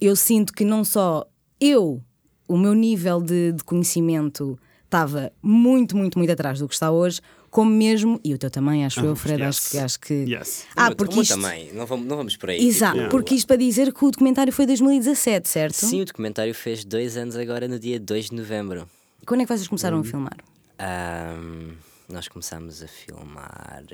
Eu 0.00 0.16
sinto 0.16 0.52
que 0.52 0.64
não 0.64 0.82
só 0.82 1.26
eu, 1.60 2.02
o 2.48 2.56
meu 2.56 2.74
nível 2.74 3.20
de, 3.20 3.52
de 3.52 3.62
conhecimento 3.62 4.58
estava 4.90 5.30
muito, 5.40 5.96
muito, 5.96 6.18
muito 6.18 6.32
atrás 6.32 6.58
do 6.58 6.66
que 6.66 6.74
está 6.74 6.90
hoje, 6.90 7.20
como 7.50 7.70
mesmo, 7.70 8.20
e 8.22 8.32
o 8.32 8.38
teu 8.38 8.50
também, 8.50 8.84
acho 8.84 9.00
eu, 9.04 9.16
Fred, 9.16 9.42
yes. 9.42 9.48
acho 9.58 9.70
que. 9.70 9.78
Acho 9.78 10.00
que 10.00 10.14
Yes. 10.34 10.66
Ah, 10.76 10.94
porque 10.94 11.12
o 11.12 11.16
meu 11.16 11.22
isto. 11.22 11.34
também, 11.34 11.72
não 11.72 11.84
vamos, 11.86 12.06
não 12.06 12.16
vamos 12.16 12.36
por 12.36 12.50
aí. 12.50 12.64
Exato, 12.66 12.96
tipo, 12.98 13.10
porque 13.10 13.34
isto 13.34 13.46
para 13.46 13.56
dizer 13.56 13.92
que 13.92 14.04
o 14.04 14.10
documentário 14.10 14.52
foi 14.52 14.66
2017, 14.66 15.48
certo? 15.48 15.74
Sim, 15.74 16.02
o 16.02 16.04
documentário 16.04 16.54
fez 16.54 16.84
dois 16.84 17.16
anos 17.16 17.34
agora, 17.36 17.66
no 17.66 17.78
dia 17.78 17.98
2 17.98 18.30
de 18.30 18.36
novembro. 18.36 18.88
Quando 19.26 19.40
é 19.40 19.44
que 19.46 19.52
vocês 19.56 19.66
começaram 19.68 19.98
Hum. 19.98 20.00
a 20.00 20.04
filmar? 20.04 20.36
Ahm, 20.78 21.72
nós 22.08 22.28
começámos 22.28 22.82
a 22.82 22.88
filmar 22.88 23.84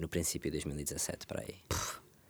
no 0.00 0.08
princípio 0.08 0.50
de 0.50 0.58
2017, 0.58 1.26
para 1.26 1.40
aí. 1.42 1.56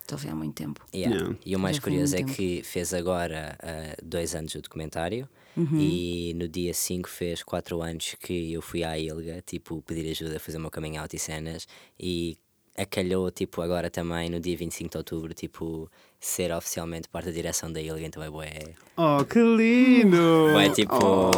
Estou 0.01 0.17
a 0.17 0.21
ver 0.21 0.31
há 0.31 0.35
muito 0.35 0.55
tempo. 0.55 0.85
Yeah. 0.95 1.17
Yeah. 1.17 1.37
E 1.47 1.55
o 1.57 1.59
mais 1.61 1.79
curioso 1.79 2.17
é 2.17 2.23
muito 2.23 2.35
que 2.35 2.63
fez 2.65 2.93
agora 2.93 3.57
ah, 3.63 3.95
dois 4.03 4.35
anos 4.35 4.55
o 4.55 4.61
documentário 4.61 5.29
Uhum. 5.57 5.79
e 5.79 6.33
no 6.35 6.49
dia 6.49 6.73
5 6.73 7.09
fez 7.09 7.43
quatro 7.43 7.83
anos 7.83 8.15
que 8.21 8.53
eu 8.53 8.63
fui 8.63 8.83
à 8.83 8.99
Ilga, 8.99 9.43
tipo, 9.47 9.83
pedir 9.83 10.11
ajuda 10.11 10.37
a 10.37 10.41
fazer 10.41 10.57
o 10.59 10.61
meu 10.61 10.71
coming 10.71 10.97
out 10.97 11.15
e 11.15 11.19
cenas 11.19 11.67
e 12.01 12.39
acalhou, 12.77 13.31
tipo, 13.31 13.61
agora 13.61 13.91
também 13.91 14.31
no 14.31 14.41
dia 14.41 14.57
25 14.57 14.91
de 14.91 14.97
outubro, 14.97 15.35
tipo, 15.35 15.91
ser 16.19 16.53
oficialmente 16.53 17.09
parte 17.09 17.27
da 17.27 17.33
direção 17.33 17.71
da 17.71 17.83
Ilga, 17.83 18.07
então 18.07 18.23
é 18.23 18.31
bué. 18.31 18.75
Oh, 18.97 19.23
que 19.25 19.39
lindo! 19.41 20.53
Bué, 20.53 20.71
tipo... 20.71 21.31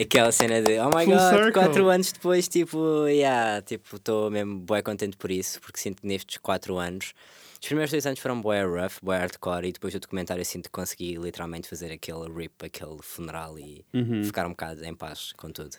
Aquela 0.00 0.30
cena 0.30 0.62
de 0.62 0.78
oh 0.78 0.90
my 0.96 1.04
Full 1.04 1.14
god, 1.14 1.30
circle. 1.30 1.52
quatro 1.52 1.88
anos 1.88 2.12
depois, 2.12 2.46
tipo, 2.46 3.06
yeah, 3.08 3.60
tipo, 3.62 3.96
estou 3.96 4.30
mesmo 4.30 4.60
bué 4.60 4.80
contente 4.80 5.16
por 5.16 5.30
isso, 5.30 5.60
porque 5.60 5.80
sinto 5.80 6.02
que 6.02 6.06
nestes 6.06 6.38
quatro 6.38 6.78
anos 6.78 7.14
Os 7.60 7.66
primeiros 7.66 7.90
dois 7.90 8.06
anos 8.06 8.18
foram 8.20 8.40
boé 8.40 8.62
rough, 8.64 8.98
boé 9.02 9.18
hardcore, 9.18 9.68
e 9.68 9.72
depois 9.72 9.92
do 9.92 10.00
documentário 10.00 10.40
eu 10.40 10.44
sinto 10.44 10.64
que 10.64 10.70
consegui 10.70 11.16
literalmente 11.16 11.68
fazer 11.68 11.90
aquele 11.92 12.28
rip, 12.32 12.64
aquele 12.64 12.98
funeral 13.02 13.58
e 13.58 13.84
Uhum. 13.92 14.22
ficar 14.24 14.46
um 14.46 14.50
bocado 14.50 14.84
em 14.84 14.94
paz 14.94 15.32
com 15.36 15.50
tudo. 15.50 15.76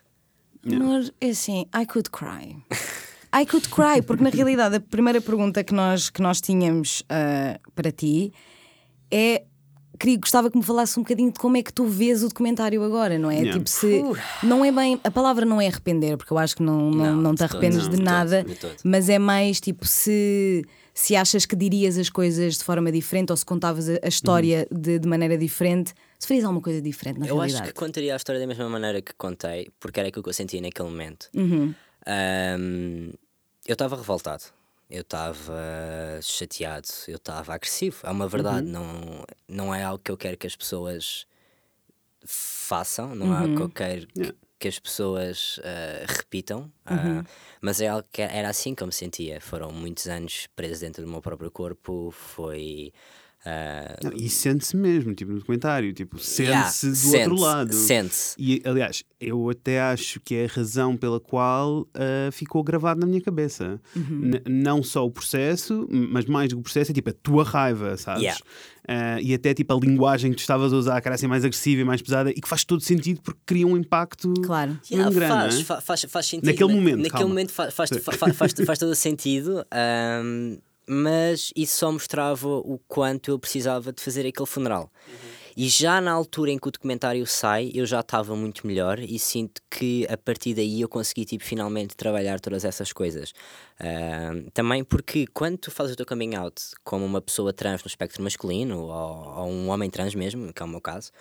Amor, 0.66 1.04
é 1.22 1.30
assim, 1.30 1.66
I 1.74 1.86
could 1.86 2.10
cry. 2.10 2.58
I 3.34 3.46
could 3.46 3.70
cry, 3.70 4.02
porque 4.06 4.24
na 4.24 4.30
realidade 4.30 4.76
a 4.76 4.80
primeira 4.82 5.22
pergunta 5.22 5.64
que 5.64 5.74
nós, 5.74 6.10
que 6.10 6.22
nós 6.22 6.42
tínhamos 6.42 7.04
ah, 7.10 7.60
para 7.76 7.92
ti 7.92 8.34
é. 9.12 9.44
Queria, 10.00 10.18
gostava 10.18 10.50
que 10.50 10.58
me 10.58 10.64
falasse 10.64 10.98
um 10.98 11.04
bocadinho 11.04 11.30
de 11.30 11.38
como 11.38 11.58
é 11.58 11.62
que 11.64 11.74
tu 11.74 11.86
vês 11.86 12.24
o 12.24 12.30
documentário 12.30 12.82
agora, 12.86 13.20
não 13.20 13.30
é? 13.30 13.36
Yeah. 13.40 13.52
Tipo, 13.58 13.70
se. 13.70 14.02
Não 14.42 14.64
é 14.64 14.72
bem. 14.72 14.98
A 15.04 15.12
palavra 15.12 15.46
não 15.46 15.60
é 15.60 15.68
arrepender, 15.68 16.16
porque 16.16 16.32
eu 16.32 16.38
acho 16.38 16.56
que 16.56 16.64
não, 16.64 16.90
não, 16.90 17.06
Não, 17.08 17.16
não 17.22 17.36
te 17.36 17.40
de 17.44 17.48
todo, 17.50 17.52
arrependes 17.58 17.84
não, 17.84 17.90
de 17.90 17.98
de 17.98 17.98
todo, 17.98 18.06
nada, 18.06 18.44
de 18.46 18.56
todo. 18.56 18.76
mas 18.86 19.10
é 19.10 19.20
mais 19.20 19.60
tipo 19.60 19.86
se. 19.86 20.66
Se 21.02 21.16
achas 21.16 21.46
que 21.46 21.56
dirias 21.56 21.98
as 21.98 22.10
coisas 22.10 22.58
de 22.58 22.64
forma 22.66 22.92
diferente 22.92 23.32
ou 23.32 23.38
se 23.38 23.46
contavas 23.46 23.88
a, 23.88 24.06
história 24.08 24.68
de, 24.70 25.00
de 25.00 25.08
maneira 25.08 25.38
diferente, 25.38 25.94
se 26.20 26.28
farias 26.28 26.44
alguma 26.44 26.62
coisa 26.62 26.82
diferente 26.82 27.20
na 27.22 27.26
eu 27.26 27.36
realidade. 27.38 27.64
acho 27.64 27.74
que 27.74 27.80
contaria 27.80 28.14
a 28.14 28.18
história 28.18 28.40
da 28.42 28.46
mesma 28.46 28.68
maneira 28.68 29.02
que 29.02 29.14
contei, 29.14 29.70
porque 29.80 29.98
era 29.98 30.10
aquilo 30.10 30.22
que 30.24 30.30
eu 30.30 30.34
sentia 30.34 30.60
naquele 30.62 30.90
momento. 30.90 31.30
Uhum. 31.34 31.74
Ahm, 32.06 33.12
eu 33.66 33.74
estava 33.74 33.96
revoltado, 33.96 34.44
eu 34.90 35.00
estava 35.02 36.20
chateado, 36.22 36.90
eu 37.08 37.16
estava 37.16 37.54
agressivo. 37.54 38.00
É 38.04 38.10
uma 38.12 38.28
verdade, 38.28 38.68
Uhum. 38.68 38.74
não, 38.74 39.26
não 39.48 39.74
é 39.76 39.82
algo 39.84 40.04
que 40.04 40.12
eu 40.12 40.18
quero 40.18 40.36
que 40.36 40.48
as 40.48 40.56
pessoas 40.58 41.26
façam, 42.26 43.16
não 43.16 43.34
é 43.34 43.38
algo 43.38 43.50
Uhum. 43.52 43.56
que 43.56 43.62
eu 43.62 43.70
quero 43.70 44.08
que, 44.08 44.36
que 44.60 44.68
as 44.68 44.78
pessoas 44.80 45.60
ah, 45.64 46.06
repitam, 46.08 46.72
ah, 46.86 46.96
Uhum. 46.96 47.24
mas 47.62 47.82
é 47.82 47.88
algo 47.88 48.08
que 48.12 48.22
era 48.22 48.50
assim 48.50 48.76
que 48.76 48.84
eu 48.84 48.88
me 48.88 48.94
sentia. 48.94 49.40
Foram 49.42 49.72
muitos 49.72 50.08
anos 50.08 50.48
preso 50.56 50.82
dentro 50.82 51.04
do 51.04 51.10
meu 51.10 51.22
próprio 51.22 51.50
corpo, 51.52 52.12
foi. 52.12 52.94
Ah, 53.46 53.96
Não, 54.04 54.12
e 54.14 54.30
sente-se 54.30 54.76
mesmo, 54.76 55.14
tipo, 55.14 55.32
no 55.32 55.40
documentário, 55.40 55.94
tipo, 55.94 56.18
yeah, 56.40 56.68
sente-se 56.70 56.90
do 56.90 56.96
sente-se, 56.96 57.18
outro 57.30 57.40
lado. 57.42 57.74
Sente-se. 57.74 58.36
E, 58.38 58.62
aliás, 58.66 59.04
eu 59.20 59.50
até 59.50 59.80
acho 59.82 60.20
que 60.20 60.36
é 60.36 60.46
a 60.46 60.48
razão 60.48 60.96
pela 60.98 61.20
qual 61.20 61.88
ah, 61.94 62.30
ficou 62.32 62.62
gravado 62.64 63.00
na 63.00 63.08
minha 63.08 63.22
cabeça. 63.22 63.80
N- 63.96 64.42
não 64.48 64.84
só 64.84 65.06
o 65.06 65.12
processo, 65.12 65.88
mas 65.90 66.26
mais 66.26 66.50
do 66.50 66.56
que 66.56 66.60
o 66.60 66.64
processo, 66.64 66.92
é 66.92 66.94
tipo 66.94 67.10
a 67.10 67.14
tua 67.14 67.44
raiva, 67.44 67.96
sabes? 67.98 68.24
Yeah. 68.24 68.40
Ah, 68.92 69.22
e 69.22 69.34
até 69.36 69.54
tipo 69.54 69.72
a 69.74 69.80
linguagem 69.80 70.32
que 70.32 70.38
tu 70.38 70.42
estavas 70.42 70.74
a 70.74 70.76
usar, 70.76 71.00
que 71.00 71.08
era 71.08 71.16
assim 71.16 71.28
mais 71.28 71.46
agressiva 71.46 71.82
e 71.82 71.86
mais 71.86 72.02
pesada, 72.02 72.32
e 72.32 72.34
que 72.42 72.48
faz 72.48 72.64
todo 72.66 72.82
sentido 72.82 73.22
porque 73.22 73.40
cria 73.46 73.68
um 73.68 73.78
impacto 73.78 74.34
Claro. 74.44 74.78
Yeah, 74.92 75.10
grande. 75.14 75.32
faz, 75.34 75.60
é? 75.60 75.64
fa- 75.64 75.82
faz, 75.82 76.02
faz 76.10 76.26
sentido. 76.26 76.46
Naquele 76.48 76.70
Na- 76.70 76.76
momento, 76.76 76.98
Naquele 76.98 77.10
calma. 77.12 77.28
momento 77.28 77.52
fa- 77.52 77.70
faz, 77.72 77.90
fa- 77.90 78.12
fa- 78.12 78.34
faz, 78.34 78.54
faz 78.66 78.80
todo 78.80 78.96
sentido, 78.96 79.64
ahm, 79.72 80.58
mas 80.92 81.54
isso 81.56 81.78
só 81.78 81.92
mostrava 81.92 82.50
o 82.50 82.80
quanto 82.88 83.30
eu 83.30 83.38
precisava 83.38 83.94
de 83.94 84.02
fazer 84.02 84.26
aquele 84.26 84.48
funeral. 84.48 84.92
E 85.56 85.70
já 85.70 86.02
na 86.02 86.12
altura 86.12 86.52
em 86.52 86.58
que 86.58 86.68
o 86.68 86.72
documentário 86.72 87.28
sai, 87.28 87.70
eu 87.76 87.86
já 87.86 88.00
estava 88.00 88.36
muito 88.36 88.66
melhor 88.66 88.98
e 88.98 89.20
sinto 89.20 89.62
que 89.70 90.08
a 90.10 90.18
partir 90.18 90.56
daí 90.56 90.82
eu 90.82 90.90
consegui 90.90 91.26
tipo, 91.26 91.44
finalmente 91.44 91.96
trabalhar 91.96 92.40
todas 92.40 92.66
essas 92.66 92.92
coisas. 92.92 93.34
Ahm, 93.80 94.50
também 94.52 94.84
porque 94.84 95.28
quando 95.28 95.58
tu 95.60 95.70
fazes 95.70 95.94
o 95.94 95.96
teu 95.96 96.08
coming 96.08 96.36
out 96.36 96.60
como 96.84 97.06
uma 97.06 97.22
pessoa 97.22 97.54
trans 97.54 97.84
no 97.84 97.88
espectro 97.88 98.24
masculino 98.24 98.80
ou, 98.80 98.90
ou 98.90 99.48
um 99.48 99.70
homem 99.70 99.92
trans 99.92 100.16
mesmo, 100.16 100.52
que 100.52 100.64
é 100.64 100.66
o 100.66 100.70
meu 100.70 100.82
caso, 100.82 101.12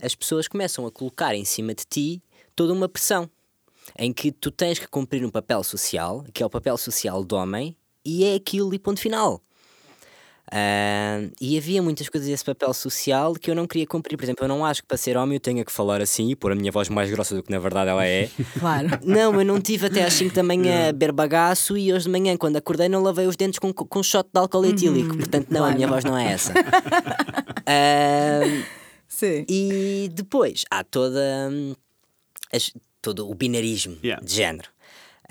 as 0.00 0.16
pessoas 0.16 0.48
começam 0.48 0.84
a 0.84 0.90
colocar 0.90 1.32
em 1.34 1.44
cima 1.44 1.74
de 1.74 1.84
ti 1.88 2.22
toda 2.56 2.72
uma 2.72 2.88
pressão 2.88 3.30
em 3.96 4.12
que 4.12 4.32
tu 4.32 4.50
tens 4.50 4.78
que 4.78 4.88
cumprir 4.88 5.24
um 5.24 5.30
papel 5.30 5.62
social, 5.62 6.24
que 6.32 6.42
é 6.42 6.46
o 6.46 6.50
papel 6.50 6.76
social 6.76 7.22
do 7.22 7.36
homem, 7.36 7.76
e 8.04 8.24
é 8.24 8.34
aquilo 8.34 8.72
e 8.74 8.78
ponto 8.78 9.00
final. 9.00 9.40
Ah, 10.54 11.20
e 11.40 11.56
havia 11.56 11.82
muitas 11.82 12.10
coisas 12.10 12.28
desse 12.28 12.44
papel 12.44 12.74
social 12.74 13.32
que 13.32 13.50
eu 13.50 13.54
não 13.54 13.66
queria 13.66 13.86
cumprir. 13.86 14.18
Por 14.18 14.24
exemplo, 14.24 14.44
eu 14.44 14.48
não 14.48 14.66
acho 14.66 14.82
que 14.82 14.88
para 14.88 14.98
ser 14.98 15.16
homem 15.16 15.36
eu 15.36 15.40
tenha 15.40 15.64
que 15.64 15.72
falar 15.72 16.02
assim 16.02 16.28
e 16.30 16.36
pôr 16.36 16.52
a 16.52 16.54
minha 16.54 16.70
voz 16.70 16.90
mais 16.90 17.10
grossa 17.10 17.34
do 17.34 17.42
que 17.42 17.50
na 17.50 17.58
verdade 17.58 17.88
ela 17.88 18.04
é. 18.06 18.28
Claro. 18.60 18.88
Não, 19.02 19.34
eu 19.40 19.44
não 19.46 19.58
tive 19.60 19.86
até 19.86 20.04
às 20.04 20.12
5 20.12 20.34
da 20.34 20.42
manhã 20.42 20.88
a 20.90 20.92
beber 20.92 21.12
bagaço 21.12 21.74
e 21.78 21.90
hoje 21.90 22.04
de 22.04 22.10
manhã, 22.10 22.36
quando 22.36 22.56
acordei, 22.56 22.86
não 22.88 23.02
lavei 23.02 23.26
os 23.26 23.34
dentes 23.36 23.58
com, 23.58 23.72
com 23.72 23.98
um 23.98 24.02
shot 24.02 24.28
de 24.30 24.38
álcool 24.38 24.66
etílico. 24.66 25.16
Portanto, 25.16 25.46
não, 25.48 25.60
a 25.60 25.64
claro. 25.68 25.76
minha 25.76 25.88
voz 25.88 26.04
não 26.04 26.18
é 26.18 26.32
essa. 26.32 26.52
Ah, 27.64 28.40
Sim. 29.08 29.44
e 29.48 30.10
depois 30.12 30.64
há 30.70 30.82
toda 30.82 31.48
hum, 31.50 31.74
as- 32.52 32.72
todo 33.00 33.30
o 33.30 33.34
binarismo 33.34 33.96
Yeah. 34.02 34.22
de 34.24 34.34
género. 34.34 34.68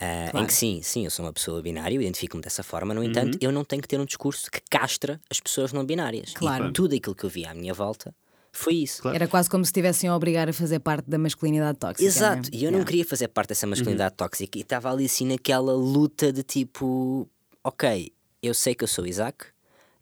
Ah, 0.02 0.28
Em 0.28 0.32
Claro. 0.32 0.48
que 0.48 0.54
sim, 0.54 0.82
sim, 0.82 1.06
eu 1.06 1.12
sou 1.12 1.24
uma 1.24 1.32
pessoa 1.32 1.62
binária, 1.62 1.96
eu 1.96 2.02
identifico-me 2.02 2.42
dessa 2.42 2.64
forma, 2.64 2.94
no 2.94 3.04
entanto, 3.04 3.38
eu 3.40 3.52
não 3.52 3.64
tenho 3.64 3.82
que 3.82 3.88
ter 3.88 4.00
um 4.00 4.06
discurso 4.06 4.50
que 4.50 4.60
castra 4.70 5.22
as 5.30 5.40
pessoas 5.40 5.72
não 5.72 5.86
binárias. 5.86 6.34
Claro. 6.34 6.70
E 6.70 6.74
tudo 6.74 6.96
aquilo 6.96 7.14
que 7.16 7.24
eu 7.24 7.30
vi 7.30 7.46
à 7.46 7.54
minha 7.54 7.74
volta 7.74 8.14
foi 8.52 8.74
isso. 8.76 9.04
Claro. 9.04 9.16
Era 9.16 9.28
quase 9.28 9.48
como 9.50 9.64
se 9.64 9.70
estivessem 9.70 10.10
a 10.10 10.16
obrigar 10.16 10.50
a 10.50 10.54
fazer 10.54 10.80
parte 10.80 11.08
da 11.10 11.18
masculinidade 11.20 11.78
tóxica. 11.78 12.04
Exato, 12.04 12.50
né? 12.52 12.58
e 12.58 12.64
eu 12.66 12.72
não 12.72 12.80
Yeah. 12.80 12.86
queria 12.90 13.06
fazer 13.06 13.28
parte 13.28 13.50
dessa 13.50 13.68
masculinidade 13.68 14.16
tóxica 14.16 14.58
e 14.58 14.62
estava 14.62 14.92
ali 14.92 15.06
assim 15.06 15.28
naquela 15.28 15.74
luta 15.74 16.34
de 16.34 16.42
tipo, 16.44 17.30
ok, 17.64 18.12
eu 18.42 18.54
sei 18.56 18.74
que 18.74 18.84
eu 18.84 18.88
sou 18.88 19.06
Isaac, 19.06 19.46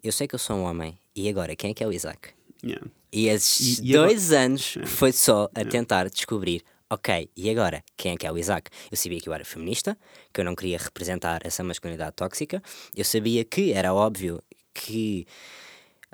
eu 0.02 0.12
sei 0.14 0.28
que 0.28 0.34
eu 0.34 0.40
sou 0.40 0.56
um 0.56 0.64
homem, 0.64 0.98
e 1.14 1.28
agora 1.28 1.56
quem 1.58 1.72
é 1.72 1.74
que 1.74 1.84
é 1.84 1.88
o 1.88 1.92
Isaac? 1.92 2.30
Yeah. 2.64 2.88
E 3.12 3.28
esses 3.28 3.80
E- 3.80 3.86
e 3.88 3.94
agora- 3.96 4.08
dois 4.10 4.32
anos 4.32 4.78
foi 4.86 5.12
só 5.12 5.50
a 5.54 5.66
tentar 5.66 6.10
descobrir, 6.10 6.64
ok, 6.90 7.30
e 7.36 7.50
agora 7.50 7.84
quem 7.96 8.14
é 8.14 8.18
que 8.18 8.26
é 8.26 8.32
o 8.32 8.38
Isaac? 8.38 8.70
Eu 8.92 8.98
sabia 8.98 9.20
que 9.20 9.30
eu 9.30 9.34
era 9.34 9.46
feminista, 9.46 9.98
que 10.34 10.42
eu 10.42 10.46
não 10.46 10.56
queria 10.56 10.78
representar 10.78 11.42
essa 11.46 11.64
masculinidade 11.64 12.16
tóxica, 12.16 12.62
eu 12.96 13.06
sabia 13.06 13.44
que 13.46 13.72
era 13.74 13.94
óbvio 13.94 14.42
que 14.74 15.26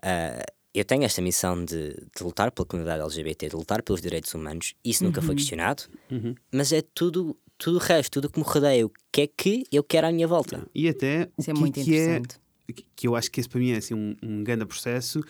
ah, 0.01 0.43
eu 0.73 0.83
tenho 0.83 1.03
esta 1.03 1.21
missão 1.21 1.63
de, 1.63 1.93
de 1.93 2.23
lutar 2.23 2.51
pela 2.51 2.65
comunidade 2.65 3.01
LGBT, 3.01 3.49
de 3.49 3.55
lutar 3.55 3.81
pelos 3.81 4.01
direitos 4.01 4.33
humanos, 4.33 4.73
isso 4.83 5.03
nunca 5.03 5.21
foi 5.21 5.35
questionado, 5.35 5.83
mas 6.51 6.73
é 6.73 6.81
tudo, 6.93 7.37
tudo 7.57 7.77
o 7.77 7.79
resto, 7.79 8.11
tudo 8.11 8.25
o 8.25 8.29
que 8.29 8.39
me 8.39 8.45
rodeia, 8.45 8.85
o 8.85 8.91
que 9.11 9.21
é 9.21 9.27
que 9.27 9.63
eu 9.71 9.83
quero 9.83 10.07
à 10.07 10.11
minha 10.11 10.27
volta. 10.27 10.67
E 10.75 10.89
até 10.89 11.29
o 11.37 11.41
Isso 11.41 11.51
é 11.51 11.53
que, 11.53 11.59
muito 11.59 11.73
que 11.75 11.79
é 11.79 11.83
interessante. 12.17 12.39
que 12.95 13.07
eu 13.07 13.15
acho 13.15 13.31
que 13.31 13.39
esse 13.39 13.47
para 13.47 13.59
mim 13.59 13.71
é 13.71 13.77
assim, 13.77 13.93
um, 13.93 14.15
um 14.21 14.43
grande 14.43 14.65
processo. 14.65 15.21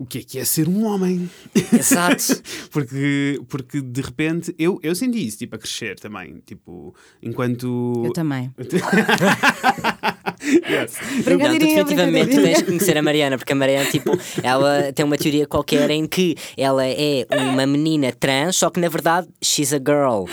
O 0.00 0.06
que 0.06 0.16
é 0.16 0.22
que 0.22 0.38
é 0.38 0.44
ser 0.46 0.66
um 0.66 0.86
homem? 0.86 1.28
Exato. 1.54 2.42
porque, 2.72 3.38
porque 3.50 3.82
de 3.82 4.00
repente 4.00 4.54
eu, 4.58 4.80
eu 4.82 4.94
senti 4.94 5.26
isso, 5.26 5.36
tipo, 5.36 5.56
a 5.56 5.58
crescer 5.58 6.00
também. 6.00 6.40
Tipo, 6.46 6.94
enquanto. 7.22 8.02
Eu 8.06 8.10
também. 8.10 8.50
Yes. 10.42 10.98
Não, 11.26 11.58
definitivamente 11.58 12.36
tens 12.36 12.58
de 12.58 12.64
conhecer 12.64 12.96
a 12.96 13.02
Mariana, 13.02 13.36
porque 13.36 13.52
a 13.52 13.56
Mariana, 13.56 13.90
tipo, 13.90 14.18
ela 14.42 14.92
tem 14.92 15.04
uma 15.04 15.16
teoria 15.16 15.46
qualquer 15.46 15.90
em 15.90 16.06
que 16.06 16.36
ela 16.56 16.86
é 16.86 17.26
uma 17.30 17.66
menina 17.66 18.12
trans, 18.12 18.56
só 18.56 18.70
que 18.70 18.80
na 18.80 18.88
verdade 18.88 19.28
she's 19.42 19.72
a 19.72 19.78
girl. 19.78 20.26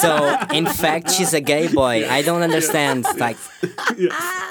So, 0.00 0.54
in 0.54 0.66
fact, 0.66 1.12
she's 1.12 1.34
a 1.34 1.40
gay 1.40 1.68
boy. 1.68 2.04
I 2.04 2.22
don't 2.22 2.44
understand. 2.44 3.04
Like, 3.18 3.40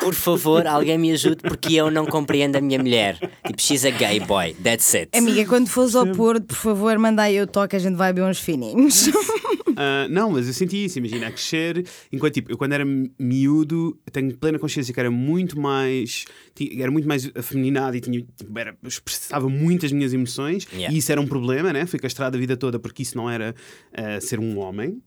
por 0.01 0.13
favor, 0.13 0.67
alguém 0.67 0.97
me 0.97 1.11
ajude 1.11 1.37
porque 1.41 1.75
eu 1.75 1.89
não 1.91 2.05
compreendo 2.05 2.57
a 2.57 2.61
minha 2.61 2.79
mulher. 2.79 3.17
Tipo, 3.45 3.61
she's 3.61 3.85
a 3.85 3.91
gay 3.91 4.19
boy. 4.19 4.55
That's 4.63 4.93
it. 4.95 5.17
Amiga, 5.17 5.45
quando 5.45 5.67
fores 5.67 5.95
ao 5.95 6.07
Porto, 6.07 6.45
por 6.45 6.55
favor, 6.55 6.97
manda 6.97 7.23
aí 7.23 7.41
o 7.41 7.47
toque, 7.47 7.75
a 7.75 7.79
gente 7.79 7.95
vai 7.95 8.13
beber 8.13 8.29
uns 8.29 8.39
fininhos. 8.39 9.09
Ah, 9.79 10.07
não, 10.09 10.31
mas 10.31 10.47
eu 10.47 10.53
senti 10.53 10.85
isso, 10.85 10.97
imagina, 10.97 11.27
a 11.27 11.31
crescer, 11.31 11.85
enquanto 12.11 12.33
tipo, 12.33 12.51
eu 12.51 12.57
quando 12.57 12.73
era 12.73 12.83
miúdo, 13.19 13.95
tenho 14.11 14.26
plena 14.33 14.59
consciência 14.59 14.93
que 14.93 14.99
era 14.99 15.11
muito 15.11 15.59
mais, 15.59 16.25
era 16.79 16.91
muito 16.91 17.07
mais 17.07 17.29
afeminado 17.35 17.95
e 17.95 17.99
tinha, 18.01 18.21
tipo, 18.21 18.57
era, 18.59 18.75
expressava 18.83 19.49
muitas 19.49 19.91
minhas 19.91 20.13
emoções 20.13 20.67
Yeah. 20.77 20.93
e 20.93 20.99
isso 20.99 21.11
era 21.11 21.19
um 21.19 21.27
problema, 21.27 21.71
né? 21.71 21.85
Fui 21.85 21.97
castrado 21.99 22.35
a 22.35 22.39
vida 22.39 22.55
toda 22.57 22.77
porque 22.77 23.01
isso 23.01 23.17
não 23.17 23.29
era 23.29 23.55
ah, 23.93 24.19
ser 24.19 24.39
um 24.39 24.57
homem 24.59 25.01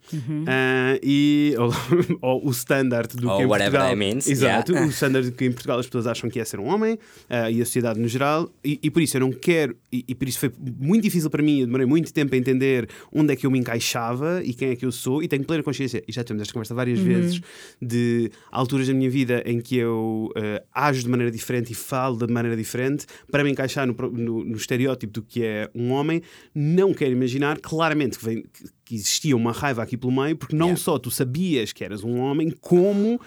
Ah, 0.46 0.98
e 1.02 1.54
ou, 1.58 1.72
ou 2.20 2.48
o 2.48 2.50
standard 2.50 3.14
do 3.16 3.28
Or 3.28 3.36
que 3.36 3.42
em 3.42 3.46
whatever 3.46 3.80
Portugal, 3.80 3.88
that 3.88 3.96
means, 3.98 4.26
exato, 4.26 4.72
yeah. 4.72 4.86
o 4.88 4.90
standard 4.90 5.30
que 5.32 5.44
em 5.44 5.52
Portugal 5.52 5.78
as 5.78 5.86
pessoas 5.86 6.06
acham 6.06 6.28
que 6.30 6.40
é 6.40 6.44
ser 6.44 6.58
um 6.58 6.66
homem 6.66 6.98
ah, 7.28 7.50
e 7.50 7.60
a 7.60 7.64
sociedade 7.64 8.00
no 8.00 8.08
geral 8.08 8.50
e, 8.64 8.78
e 8.82 8.90
por 8.90 9.02
isso 9.02 9.16
eu 9.16 9.20
não 9.20 9.32
quero 9.32 9.76
e, 9.92 10.04
e 10.08 10.14
por 10.14 10.28
isso 10.28 10.38
foi 10.38 10.52
muito 10.78 11.02
difícil 11.02 11.30
para 11.30 11.42
mim, 11.42 11.60
eu 11.60 11.66
demorei 11.66 11.86
muito 11.86 12.12
tempo 12.12 12.34
a 12.34 12.38
entender 12.38 12.88
onde 13.12 13.32
é 13.32 13.36
que 13.36 13.46
eu 13.46 13.50
me 13.50 13.58
encaixava 13.58 14.42
e 14.44 14.52
quem 14.54 14.70
é 14.70 14.76
que 14.76 14.84
eu 14.84 14.92
sou 14.92 15.22
e 15.22 15.28
tenho 15.28 15.44
plena 15.44 15.62
consciência, 15.62 16.02
e 16.06 16.12
já 16.12 16.24
tivemos 16.24 16.42
esta 16.42 16.52
conversa 16.52 16.74
várias 16.74 16.98
vezes 16.98 17.40
de 17.80 18.30
alturas 18.50 18.86
da 18.88 18.94
minha 18.94 19.10
vida 19.10 19.42
em 19.46 19.60
que 19.60 19.76
eu 19.76 20.30
ajo 20.72 21.02
de 21.02 21.08
maneira 21.08 21.30
diferente 21.30 21.39
e 21.70 21.74
falo 21.74 22.16
de 22.16 22.32
maneira 22.32 22.56
diferente 22.56 23.06
para 23.30 23.42
me 23.44 23.50
encaixar 23.50 23.86
no, 23.86 23.94
no, 23.94 24.44
no 24.44 24.56
estereótipo 24.56 25.12
do 25.12 25.22
que 25.22 25.42
é 25.44 25.70
um 25.74 25.92
homem, 25.92 26.22
não 26.54 26.92
quero 26.94 27.12
imaginar 27.12 27.58
claramente 27.58 28.18
que, 28.18 28.24
vem, 28.24 28.42
que- 28.42 28.94
existia 28.94 29.36
uma 29.36 29.52
raiva 29.52 29.82
aqui 29.82 29.96
pelo 29.96 30.12
meio, 30.12 30.36
porque 30.36 30.54
não 30.56 30.66
Yeah. 30.68 30.82
só 30.82 30.98
tu 30.98 31.10
sabias 31.10 31.72
que 31.72 31.84
eras 31.84 32.02
um 32.04 32.18
homem, 32.18 32.50
como 32.60 33.20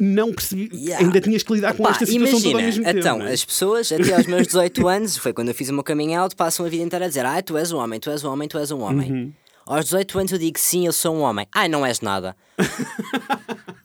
não 0.00 0.32
percebi, 0.32 0.68
Yeah. 0.72 1.04
ainda 1.04 1.20
tinhas 1.20 1.42
que 1.42 1.52
lidar 1.52 1.74
com 1.74 1.82
Pá, 1.82 1.90
esta 1.90 2.06
situação 2.06 2.40
toda 2.40 2.54
ao 2.58 2.62
mesmo 2.62 2.84
tempo. 2.84 2.98
então, 2.98 3.22
é? 3.22 3.32
as 3.32 3.44
pessoas 3.44 3.90
até 3.92 4.14
aos 4.14 4.26
meus 4.26 4.46
18 4.46 4.86
anos, 4.88 5.16
foi 5.16 5.32
quando 5.32 5.48
eu 5.48 5.54
fiz 5.54 5.68
o 5.70 5.74
meu 5.74 5.82
coming 5.84 6.14
out, 6.14 6.36
passam 6.36 6.64
a 6.66 6.68
vida 6.68 6.82
inteira 6.84 7.04
a 7.04 7.08
dizer: 7.08 7.24
Ah, 7.26 7.40
tu 7.42 7.56
és 7.56 7.72
um 7.72 7.78
homem, 7.78 7.98
tu 8.00 8.08
és 8.10 8.22
um 8.24 8.30
homem, 8.30 8.48
tu 8.48 8.58
és 8.58 8.70
um 8.70 8.80
homem. 8.80 9.10
Uhum. 9.12 9.32
Aos 9.66 9.84
18 9.86 10.18
anos 10.18 10.32
eu 10.32 10.38
digo 10.38 10.58
sim, 10.58 10.86
eu 10.86 10.92
sou 10.92 11.14
um 11.16 11.20
homem. 11.20 11.46
Ai, 11.54 11.68
não 11.68 11.84
és 11.84 12.00
nada. 12.00 12.36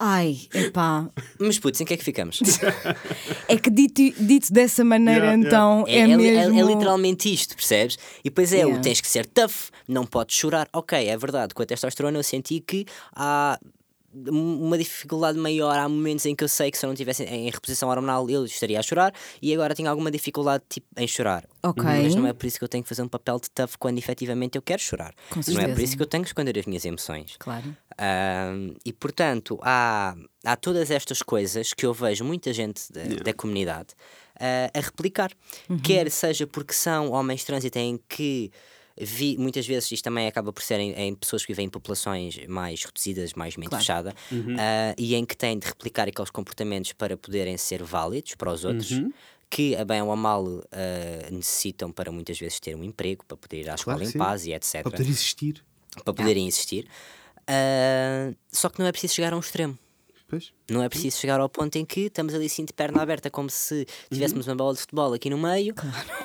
Ai, 0.05 0.37
epá. 0.53 1.09
Mas 1.39 1.57
putz, 1.59 1.79
em 1.79 1.85
que 1.85 1.93
é 1.93 1.97
que 1.97 2.03
ficamos? 2.03 2.39
É 3.47 3.55
que 3.57 3.69
dito, 3.69 4.01
dito 4.21 4.51
dessa 4.51 4.83
maneira, 4.83 5.25
Yeah, 5.27 5.37
yeah. 5.37 5.47
então, 5.47 5.85
É, 5.87 5.99
é, 5.99 6.01
é 6.11 6.15
li- 6.17 6.27
é- 6.27 6.49
mesmo. 6.49 6.59
é 6.59 6.73
literalmente 6.73 7.31
isto, 7.33 7.55
percebes? 7.55 7.97
E 8.19 8.23
depois 8.29 8.51
é, 8.51 8.57
Yeah. 8.57 8.77
o 8.77 8.81
tens 8.81 8.99
que 8.99 9.07
ser 9.07 9.25
tough, 9.25 9.69
não 9.87 10.05
podes 10.05 10.35
chorar. 10.35 10.67
Ok, 10.73 10.97
é 11.07 11.17
verdade, 11.17 11.53
com 11.53 11.61
a 11.63 11.65
testosterona 11.65 12.17
eu 12.17 12.23
senti 12.23 12.59
que 12.59 12.85
há 13.15 13.57
uma 14.29 14.77
dificuldade 14.77 15.39
maior. 15.39 15.75
Há 15.77 15.89
momentos 15.89 16.23
em 16.27 16.35
que 16.35 16.43
eu 16.43 16.47
sei 16.47 16.69
que 16.69 16.77
se 16.77 16.85
eu 16.85 16.87
não 16.87 16.93
estivesse 16.93 17.23
em 17.23 17.49
reposição 17.49 17.89
hormonal 17.89 18.29
eu 18.29 18.45
estaria 18.45 18.79
a 18.79 18.83
chorar 18.83 19.11
e 19.41 19.51
agora 19.53 19.73
tenho 19.73 19.89
alguma 19.89 20.11
dificuldade 20.11 20.63
tipo, 20.69 20.85
em 20.97 21.07
chorar. 21.07 21.43
Ok. 21.63 21.83
Mas 21.83 22.13
não 22.13 22.27
é 22.27 22.31
por 22.33 22.45
isso 22.45 22.59
que 22.59 22.63
eu 22.63 22.67
tenho 22.67 22.83
que 22.83 22.89
fazer 22.89 23.01
um 23.01 23.07
papel 23.07 23.39
de 23.39 23.49
tough 23.49 23.71
quando 23.79 23.97
efetivamente 23.97 24.55
eu 24.55 24.61
quero 24.61 24.81
chorar. 24.81 25.15
Com 25.31 25.39
não 25.47 25.61
é 25.61 25.67
por 25.69 25.81
isso 25.81 25.97
que 25.97 26.03
eu 26.03 26.07
tenho 26.07 26.23
que 26.23 26.29
esconder 26.29 26.57
as 26.59 26.65
minhas 26.67 26.85
emoções. 26.85 27.35
Claro. 27.39 27.75
Ahm, 27.97 28.73
e 28.85 28.91
portanto, 28.91 29.59
há, 29.61 30.15
há 30.43 30.55
todas 30.55 30.89
estas 30.91 31.21
coisas 31.21 31.73
que 31.73 31.85
eu 31.85 31.93
vejo 31.93 32.23
muita 32.23 32.51
gente 32.53 32.91
da, 32.91 33.03
da 33.23 33.33
comunidade 33.33 33.89
ah, 34.39 34.71
a 34.73 34.79
replicar. 34.79 35.31
Quer 35.83 36.09
seja 36.11 36.47
porque 36.47 36.73
são 36.73 37.11
homens 37.11 37.43
trans 37.43 37.63
e 37.63 37.69
têm 37.69 37.99
que. 38.09 38.51
Vi, 38.95 39.37
muitas 39.39 39.65
vezes 39.65 39.91
isto 39.91 40.03
também 40.03 40.27
acaba 40.27 40.53
por 40.53 40.61
ser 40.61 40.79
em, 40.79 40.91
em 40.93 41.15
pessoas 41.15 41.43
que 41.43 41.51
vivem 41.51 41.65
em 41.65 41.69
populações 41.69 42.37
mais 42.47 42.83
reduzidas, 42.83 43.33
mais 43.33 43.57
mente 43.57 43.69
Claro. 43.69 43.81
fechada, 43.83 44.13
ah, 44.59 44.93
e 44.97 45.15
em 45.15 45.25
que 45.25 45.35
têm 45.35 45.57
de 45.57 45.65
replicar 45.65 46.07
aqueles 46.07 46.29
comportamentos 46.29 46.93
para 46.93 47.17
poderem 47.17 47.57
ser 47.57 47.81
válidos 47.81 48.35
para 48.35 48.51
os 48.51 48.63
outros, 48.63 48.91
que, 49.49 49.75
a 49.75 49.83
bem 49.83 49.99
ou 50.03 50.11
a 50.11 50.15
mal, 50.15 50.45
ah, 50.71 51.27
necessitam 51.31 51.91
para 51.91 52.11
muitas 52.11 52.37
vezes 52.37 52.59
ter 52.59 52.75
um 52.75 52.83
emprego, 52.83 53.25
para 53.25 53.35
poder 53.35 53.61
ir 53.61 53.69
à 53.71 53.73
escola 53.73 53.97
que 53.97 54.03
em 54.05 54.11
sim. 54.11 54.17
paz 54.19 54.45
e 54.45 54.53
etc 54.53 54.83
Para 54.83 54.91
poder 54.91 55.09
existir. 55.09 55.63
para 56.05 56.13
poderem 56.13 56.47
existir. 56.47 56.87
Ah, 57.47 58.31
só 58.51 58.69
que 58.69 58.79
não 58.79 58.85
é 58.87 58.91
preciso 58.91 59.13
chegar 59.15 59.33
a 59.33 59.35
um 59.35 59.39
extremo. 59.39 59.77
Pois. 60.27 60.51
Não 60.71 60.81
é 60.81 60.89
preciso 60.89 61.19
chegar 61.19 61.39
ao 61.39 61.47
ponto 61.47 61.75
em 61.75 61.85
que 61.85 62.01
estamos 62.07 62.33
ali 62.33 62.47
assim 62.47 62.65
de 62.65 62.73
perna 62.73 63.03
aberta, 63.03 63.29
como 63.29 63.51
se 63.51 63.85
tivéssemos 64.11 64.47
uma 64.47 64.55
bola 64.55 64.73
de 64.73 64.79
futebol 64.79 65.13
aqui 65.13 65.29
no 65.29 65.37
meio, 65.37 65.75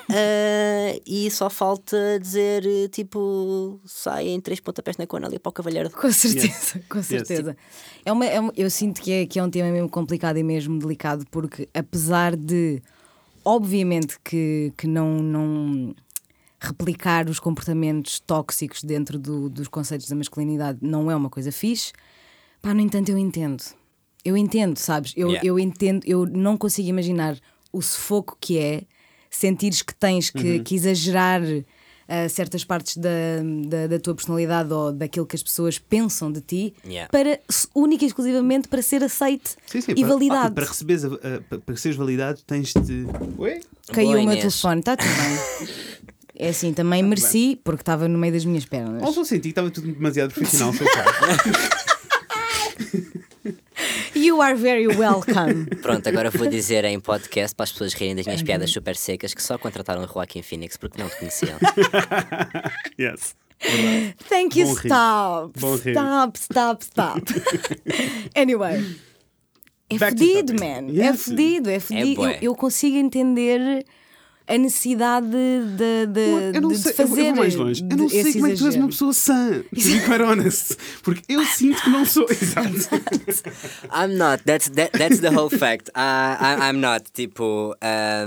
ah, 0.09 0.99
e 1.05 1.29
só 1.29 1.47
falta 1.47 2.17
dizer 2.19 2.63
tipo 2.89 3.79
saem 3.85 4.41
três 4.41 4.59
pontapés 4.59 4.97
na 4.97 5.05
cona 5.05 5.27
ali 5.27 5.37
para 5.37 5.49
o 5.51 5.53
cavalheiro. 5.53 5.91
Com 5.91 6.11
certeza, 6.11 6.81
com 6.89 7.03
certeza. 7.03 7.55
É 8.03 8.11
uma, 8.11 8.25
é 8.25 8.39
uma- 8.39 8.53
eu 8.57 8.69
sinto 8.71 8.99
que 8.99 9.11
é, 9.11 9.25
que 9.27 9.37
é 9.37 9.43
um 9.43 9.49
tema 9.51 9.69
mesmo 9.71 9.89
complicado 9.89 10.37
e 10.37 10.43
mesmo 10.43 10.79
delicado, 10.79 11.23
porque 11.29 11.69
apesar 11.71 12.35
de, 12.35 12.81
obviamente, 13.45 14.17
que, 14.23 14.73
que 14.75 14.87
não, 14.87 15.19
não 15.21 15.95
replicar 16.59 17.29
os 17.29 17.39
comportamentos 17.39 18.19
tóxicos 18.19 18.83
dentro 18.83 19.17
do- 19.17 19.49
dos 19.49 19.67
conceitos 19.67 20.07
da 20.09 20.15
masculinidade 20.15 20.79
não 20.81 21.09
é 21.09 21.15
uma 21.15 21.29
coisa 21.29 21.51
fixe, 21.51 21.93
pá, 22.61 22.73
no 22.73 22.81
entanto, 22.81 23.09
eu 23.09 23.17
entendo. 23.17 23.63
Eu 24.25 24.35
entendo, 24.35 24.77
sabes? 24.77 25.13
Eu, 25.15 25.29
Yeah. 25.29 25.47
eu 25.47 25.57
entendo, 25.59 26.03
eu 26.05 26.25
não 26.25 26.57
consigo 26.57 26.89
imaginar 26.89 27.37
o 27.71 27.81
sufoco 27.81 28.37
que 28.41 28.57
é 28.57 28.83
sentires 29.29 29.81
que 29.81 29.95
tens 29.95 30.29
que, 30.29 30.59
que 30.59 30.75
exagerar 30.75 31.41
ah, 32.11 32.27
certas 32.27 32.65
partes 32.65 32.97
da, 32.97 33.09
da, 33.67 33.85
da 33.85 33.99
tua 33.99 34.15
personalidade 34.15 34.73
ou 34.73 34.91
daquilo 34.91 35.27
que 35.27 35.35
as 35.35 35.43
pessoas 35.43 35.77
pensam 35.77 36.31
de 36.31 36.41
ti 36.41 36.73
Yeah. 36.83 37.07
para 37.11 37.39
única 37.75 38.03
e 38.03 38.07
exclusivamente 38.07 38.67
para 38.67 38.81
ser 38.81 39.03
aceite 39.03 39.55
Sim, 39.67 39.79
sim. 39.81 39.91
e 39.95 40.01
para, 40.01 40.07
validado. 40.07 40.47
ah, 40.47 40.49
e 40.49 40.51
para 40.55 40.65
receberes, 40.65 41.05
a- 41.05 41.09
para- 41.47 41.59
para 41.59 41.77
seres 41.77 41.95
validado, 41.95 42.41
tens 42.47 42.73
de. 42.73 43.05
Oi? 43.37 43.61
Caiu 43.93 44.07
Boa, 44.09 44.19
o 44.21 44.23
meu 44.23 44.33
Inês. 44.33 44.39
telefone, 44.41 44.79
está 44.81 44.97
tudo 44.97 45.07
bem. 45.07 45.67
É 46.41 46.49
assim, 46.49 46.73
também 46.73 47.03
mereci 47.03 47.59
porque 47.65 47.81
estava 47.81 48.07
no 48.07 48.17
meio 48.17 48.31
das 48.31 48.45
minhas 48.45 48.63
pernas. 48.65 49.03
Ou 49.03 49.11
só 49.11 49.25
senti 49.25 49.41
que 49.41 49.49
estava 49.49 49.69
tudo 49.69 49.91
demasiado 49.91 50.33
profissional, 50.33 50.73
lá. 50.73 51.79
You 54.15 54.41
are 54.41 54.55
very 54.55 54.87
welcome. 54.87 55.65
Pronto, 55.81 56.07
agora 56.07 56.29
vou 56.29 56.47
dizer 56.47 56.83
em 56.85 56.99
podcast 56.99 57.55
para 57.55 57.65
as 57.65 57.71
pessoas 57.71 57.93
rirem 57.93 58.15
das 58.15 58.25
minhas 58.25 58.41
piadas 58.41 58.69
super 58.71 58.95
secas 58.95 59.33
que 59.33 59.41
só 59.43 59.57
contrataram 59.57 60.03
o 60.03 60.07
Joaquim 60.07 60.41
Phoenix 60.41 60.77
porque 60.77 61.01
não 61.01 61.09
te 61.09 61.17
conheciam. 61.17 61.57
yes. 62.99 63.35
Thank 64.29 64.59
you, 64.59 64.67
Bom 64.67 64.73
rir. 64.75 64.85
stop. 64.87 65.59
Bom. 65.59 65.75
Stop, 65.75 66.39
stop, 66.39 66.83
stop. 66.85 67.21
anyway. 68.35 68.83
É 69.89 69.97
Back 69.97 70.15
to 70.15 70.19
fedido, 70.25 70.53
man. 70.59 70.87
É 70.89 71.07
Yes. 71.09 71.23
fedido, 71.23 71.69
é 71.69 71.79
fedido. 71.79 72.21
bué. 72.21 72.37
eu, 72.37 72.51
eu 72.51 72.55
consigo 72.55 72.95
entender 72.97 73.85
a 74.49 74.57
necessidade 74.57 75.27
de, 75.27 76.07
de, 76.07 76.55
Eu 76.55 76.61
não 76.61 76.69
de 76.69 76.77
sei, 76.77 76.91
eu 76.91 76.95
fazer. 76.95 77.21
eu 77.21 77.25
vou 77.27 77.35
mais 77.35 77.55
longe. 77.55 77.87
Eu 77.89 77.97
não 77.97 78.09
sei 78.09 78.33
como 78.33 78.47
é 78.47 78.49
que 78.51 78.57
tu 78.57 78.65
és 78.65 78.75
uma 78.75 78.87
exagero. 78.87 78.87
pessoa 78.87 79.13
sã. 79.13 79.63
To 79.63 79.75
be 79.75 79.99
quite 80.05 80.21
honest. 80.23 80.77
Porque 81.03 81.21
eu 81.33 81.45
sinto 81.45 81.81
que 81.83 81.89
não 81.89 82.05
sou. 82.05 82.25
Exato. 82.29 82.89
I'm 83.93 84.17
not. 84.17 84.43
That's 84.45 84.69
that, 84.69 84.91
that's 84.97 85.19
the 85.19 85.29
whole 85.29 85.49
fact. 85.49 85.89
Uh, 85.89 86.35
I, 86.39 86.69
I'm 86.69 86.79
not. 86.81 87.05
Tipo, 87.13 87.75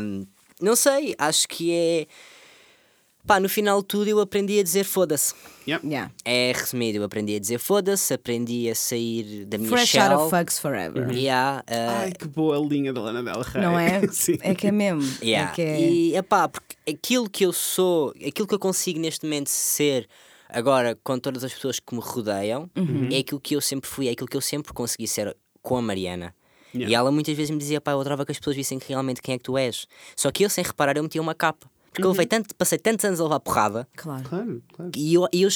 um, 0.01 0.27
não 0.61 0.77
sei. 0.77 1.15
Acho 1.19 1.49
que 1.49 1.73
é. 1.73 2.07
Pá, 3.25 3.39
no 3.39 3.49
final 3.49 3.81
de 3.83 3.87
tudo 3.87 4.09
eu 4.09 4.19
aprendi 4.21 4.59
a 4.59 4.63
dizer 4.65 4.83
foda-se. 4.85 5.33
Yep. 5.69 5.87
Yeah. 5.87 6.11
É 6.25 6.53
resumido, 6.55 6.99
eu 6.99 7.05
aprendi 7.05 7.37
a 7.37 7.39
dizer 7.39 7.59
foda-se, 7.59 8.13
aprendi 8.13 8.69
a 8.69 8.75
sair 8.75 9.45
da 9.45 9.59
minha 9.59 9.71
Fresh 9.71 9.91
shell. 9.91 10.03
out 10.13 10.23
of 10.25 10.31
fucks 10.31 10.59
forever. 10.59 11.09
Yeah, 11.13 11.63
uh, 11.69 11.91
Ai, 12.03 12.13
que 12.13 12.27
boa 12.27 12.59
linha 12.59 12.93
da 12.93 13.01
Lana 13.01 13.23
Del 13.23 13.43
Rey. 13.43 13.63
Não 13.63 13.79
é? 13.79 14.07
Sim. 14.11 14.39
É 14.41 14.55
que 14.57 14.67
é 14.67 14.73
mesmo. 14.73 15.03
Yeah. 15.23 15.53
É 15.53 15.55
que 15.55 15.63
é... 15.63 15.81
E 15.81 16.17
epá, 16.17 16.49
porque 16.49 16.75
aquilo 16.91 17.31
que 17.31 17.47
eu 17.47 17.53
sou, 17.53 18.11
aquilo 18.27 18.49
que 18.49 18.55
eu 18.55 18.59
consigo 18.59 18.99
neste 18.99 19.25
momento 19.25 19.49
ser 19.49 20.09
agora 20.49 20.99
com 21.05 21.17
todas 21.19 21.45
as 21.45 21.55
pessoas 21.55 21.79
que 21.79 21.95
me 21.95 22.01
rodeiam, 22.03 22.69
Uhum. 22.77 23.09
é 23.13 23.19
aquilo 23.19 23.41
que 23.41 23.55
eu 23.55 23.61
sempre 23.61 23.89
fui, 23.89 24.09
é 24.09 24.11
aquilo 24.11 24.29
que 24.29 24.37
eu 24.37 24.41
sempre 24.43 24.73
consegui 24.73 25.07
ser 25.07 25.35
com 25.63 25.77
a 25.77 25.83
Mariana. 25.83 26.35
E 26.75 26.79
Yeah. 26.79 26.97
ela 26.97 27.13
muitas 27.13 27.37
vezes 27.37 27.51
me 27.51 27.59
dizia, 27.59 27.81
pá, 27.81 27.93
eu 27.93 28.01
adorava 28.01 28.25
que 28.27 28.33
as 28.33 28.39
pessoas 28.39 28.57
vissem 28.57 28.79
que 28.79 28.89
realmente 28.89 29.21
quem 29.23 29.35
é 29.35 29.39
que 29.39 29.45
tu 29.45 29.57
és. 29.57 29.87
Só 30.17 30.31
que 30.33 30.43
eu, 30.43 30.51
sem 30.51 30.65
reparar, 30.65 30.97
eu 30.97 31.03
metia 31.03 31.21
uma 31.21 31.35
capa. 31.35 31.71
Porque 31.93 32.03
eu 32.03 32.07
Uhum. 32.07 32.13
levei 32.13 32.27
tanto, 32.27 32.55
passei 32.57 32.79
tantos 32.79 33.05
anos 33.05 33.21
a 33.21 33.25
levar 33.25 33.41
porrada 33.41 33.87
Claro. 33.95 34.25
Claro, 34.29 34.63
claro. 34.73 34.91
e 34.97 35.13
eu, 35.15 35.29
eu, 35.33 35.49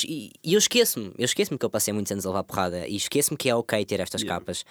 eu 0.45 0.59
esqueço-me, 0.59 1.13
eu 1.19 1.25
esqueço-me 1.25 1.59
que 1.59 1.65
eu 1.65 1.71
passei 1.71 1.95
muitos 1.95 2.13
anos 2.13 2.27
a 2.27 2.29
levar 2.29 2.45
porrada 2.45 2.87
e 2.87 2.95
esqueço-me 2.97 3.37
que 3.39 3.49
é 3.49 3.55
ok 3.55 3.85
ter 3.87 4.01
estas 4.01 4.23
capas. 4.23 4.65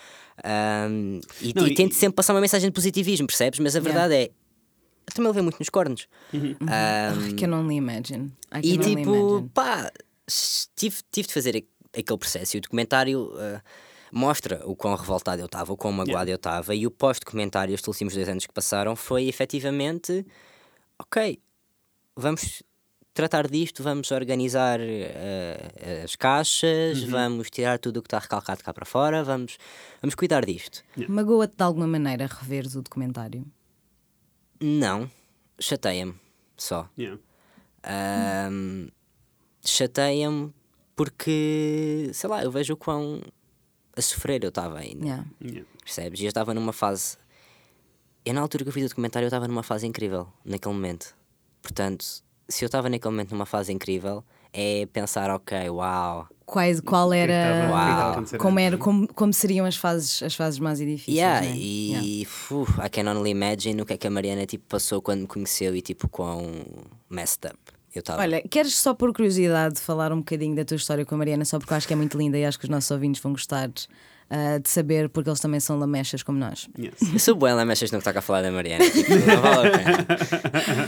Ahm, 0.44 1.20
e, 1.42 1.54
Não, 1.56 1.68
e 1.68 1.72
e- 1.72 1.74
tento 1.74 1.96
sempre 1.96 2.16
passar 2.16 2.34
uma 2.34 2.42
mensagem 2.42 2.70
de 2.70 2.74
positivismo, 2.74 3.26
percebes? 3.28 3.60
Mas 3.60 3.76
a 3.76 3.80
verdade 3.80 4.14
é, 4.14 4.24
eu 4.26 5.14
também 5.14 5.28
levei 5.30 5.42
muito 5.44 5.58
nos 5.60 5.70
cornos. 5.70 6.08
I 6.34 6.56
Ahm, 6.62 7.36
can 7.36 7.52
only 7.54 7.76
imagine. 7.78 8.32
I 8.52 8.62
can 8.62 8.68
e 8.68 8.74
only 8.78 8.96
tipo, 8.96 9.10
imagine. 9.10 9.50
pá, 9.54 9.92
tive, 10.76 10.98
tive 11.12 11.28
de 11.28 11.34
fazer 11.34 11.56
a- 11.58 12.00
aquele 12.00 12.20
processo 12.20 12.56
e 12.56 12.60
o 12.60 12.62
documentário 12.62 13.32
ah, 13.38 13.62
mostra 14.12 14.62
o 14.66 14.76
quão 14.76 14.96
revoltado 14.96 15.42
eu 15.42 15.46
estava, 15.48 15.74
o 15.74 15.78
quão 15.78 15.92
magoado 15.92 16.30
eu 16.30 16.36
estava. 16.36 16.76
E 16.76 16.86
o 16.86 16.92
pós-documentário, 16.92 17.74
estes 17.74 17.88
últimos 17.88 18.14
dois 18.14 18.30
anos 18.30 18.46
que 18.46 18.54
passaram, 18.54 18.96
foi 18.96 19.28
efetivamente: 19.28 20.26
ok, 21.00 21.40
vamos 22.16 22.64
tratar 23.14 23.48
disto, 23.50 23.82
vamos 23.82 24.12
organizar 24.12 24.80
ah, 24.80 26.04
as 26.04 26.16
caixas, 26.16 27.04
vamos 27.04 27.50
tirar 27.50 27.80
tudo 27.80 27.98
o 27.98 28.02
que 28.02 28.08
está 28.08 28.20
recalcado 28.20 28.64
cá 28.64 28.74
para 28.74 28.86
fora, 28.86 29.24
vamos, 29.24 29.58
vamos 30.02 30.16
cuidar 30.16 30.46
disto. 30.46 30.84
Magoa-te 31.08 31.56
de 31.56 31.64
alguma 31.64 31.88
maneira 31.88 32.28
reveres 32.28 32.76
o 32.76 32.82
documentário? 32.82 33.46
Não, 34.60 35.10
chateia-me 35.60 36.16
só. 36.58 36.90
Yeah. 36.98 37.20
Ahm, 37.84 38.88
Chateia-me 39.64 40.54
porque, 40.96 42.10
sei 42.14 42.30
lá, 42.30 42.44
eu 42.44 42.52
vejo 42.52 42.74
o 42.74 42.78
quão 42.78 43.22
a 43.96 44.02
sofrer 44.02 44.44
eu 44.44 44.50
estava 44.50 44.80
ainda, 44.80 45.06
Yeah. 45.06 45.26
Yeah. 45.42 45.68
percebes? 45.84 46.20
E 46.20 46.26
eu 46.26 46.30
estava 46.30 46.54
numa 46.54 46.72
fase. 46.74 47.18
Eu, 48.24 48.34
na 48.34 48.42
altura 48.42 48.64
que 48.64 48.70
eu 48.70 48.74
fiz 48.74 48.86
o 48.86 48.90
documentário, 48.90 49.26
eu 49.26 49.30
estava 49.30 49.48
numa 49.48 49.64
fase 49.64 49.86
incrível, 49.88 50.28
naquele 50.44 50.74
momento. 50.74 51.16
Portanto, 51.66 52.06
se 52.48 52.64
eu 52.64 52.68
estava 52.68 52.88
naquele 52.90 53.12
momento 53.12 53.32
numa 53.32 53.48
fase 53.48 53.74
incrível, 53.74 54.24
é 54.54 54.88
pensar, 54.94 55.32
ok, 55.32 55.68
uau. 55.72 56.28
Quais, 56.46 56.80
qual 56.80 57.10
que 57.10 57.16
que 57.16 57.22
era, 57.22 57.34
o 57.34 57.62
que 57.62 57.66
que 57.66 57.72
Uau. 57.72 57.82
estava 57.82 58.02
a 58.02 58.12
acontecer 58.12 58.38
como, 58.38 58.60
era 58.60 58.78
como, 58.78 59.08
como 59.08 59.34
seriam 59.34 59.66
as 59.66 59.76
fases, 59.76 60.22
as 60.22 60.36
fases 60.36 60.60
mais 60.60 60.78
difíceis? 60.78 61.18
Yeah, 61.18 61.42
né? 61.42 61.56
Yeah. 61.58 62.06
e 62.06 62.24
fu, 62.26 62.68
I 62.86 62.88
can 62.88 63.10
only 63.12 63.32
imagine 63.32 63.82
o 63.82 63.86
que 63.86 63.94
é 63.94 63.98
que 63.98 64.06
a 64.06 64.12
Mariana 64.12 64.46
tipo, 64.46 64.64
passou 64.70 65.02
quando 65.02 65.22
me 65.22 65.28
conheceu 65.28 65.76
e 65.76 65.82
tipo 65.82 66.08
quão 66.08 66.64
messed 67.10 67.48
up 67.48 67.58
eu 67.96 68.02
estava. 68.02 68.22
Olha, 68.22 68.44
queres 68.48 68.76
só 68.76 68.94
por 68.94 69.12
curiosidade 69.12 69.82
falar 69.82 70.14
um 70.14 70.20
bocadinho 70.20 70.56
da 70.56 70.64
tua 70.64 70.78
história 70.78 71.04
com 71.04 71.16
a 71.16 71.18
Mariana, 71.18 71.46
só 71.46 71.58
porque 71.58 71.74
eu 71.74 71.78
acho 71.78 71.88
que 71.88 71.94
é 71.94 71.98
muito 71.98 72.16
linda 72.16 72.38
e 72.38 72.46
acho 72.46 72.60
que 72.60 72.66
os 72.66 72.70
nossos 72.70 72.92
ouvintes 72.92 73.20
vão 73.20 73.32
gostar 73.32 73.72
ah, 74.28 74.58
de 74.58 74.68
saber, 74.68 75.08
porque 75.10 75.30
eles 75.30 75.40
também 75.40 75.60
são 75.60 75.78
lamechas 75.78 76.24
como 76.24 76.40
nós. 76.40 76.68
Yes. 76.78 77.14
Eu 77.14 77.20
sou 77.20 77.36
boa, 77.36 77.64
mas 77.64 77.92
não 77.92 78.00
está 78.00 78.12
a 78.12 78.22
falar 78.22 78.42
da 78.42 78.52
Mariana. 78.52 78.90
Tipo, 78.90 79.12
não 79.12 79.42
vale 79.42 79.68
a 79.68 79.72
pena. 79.72 80.08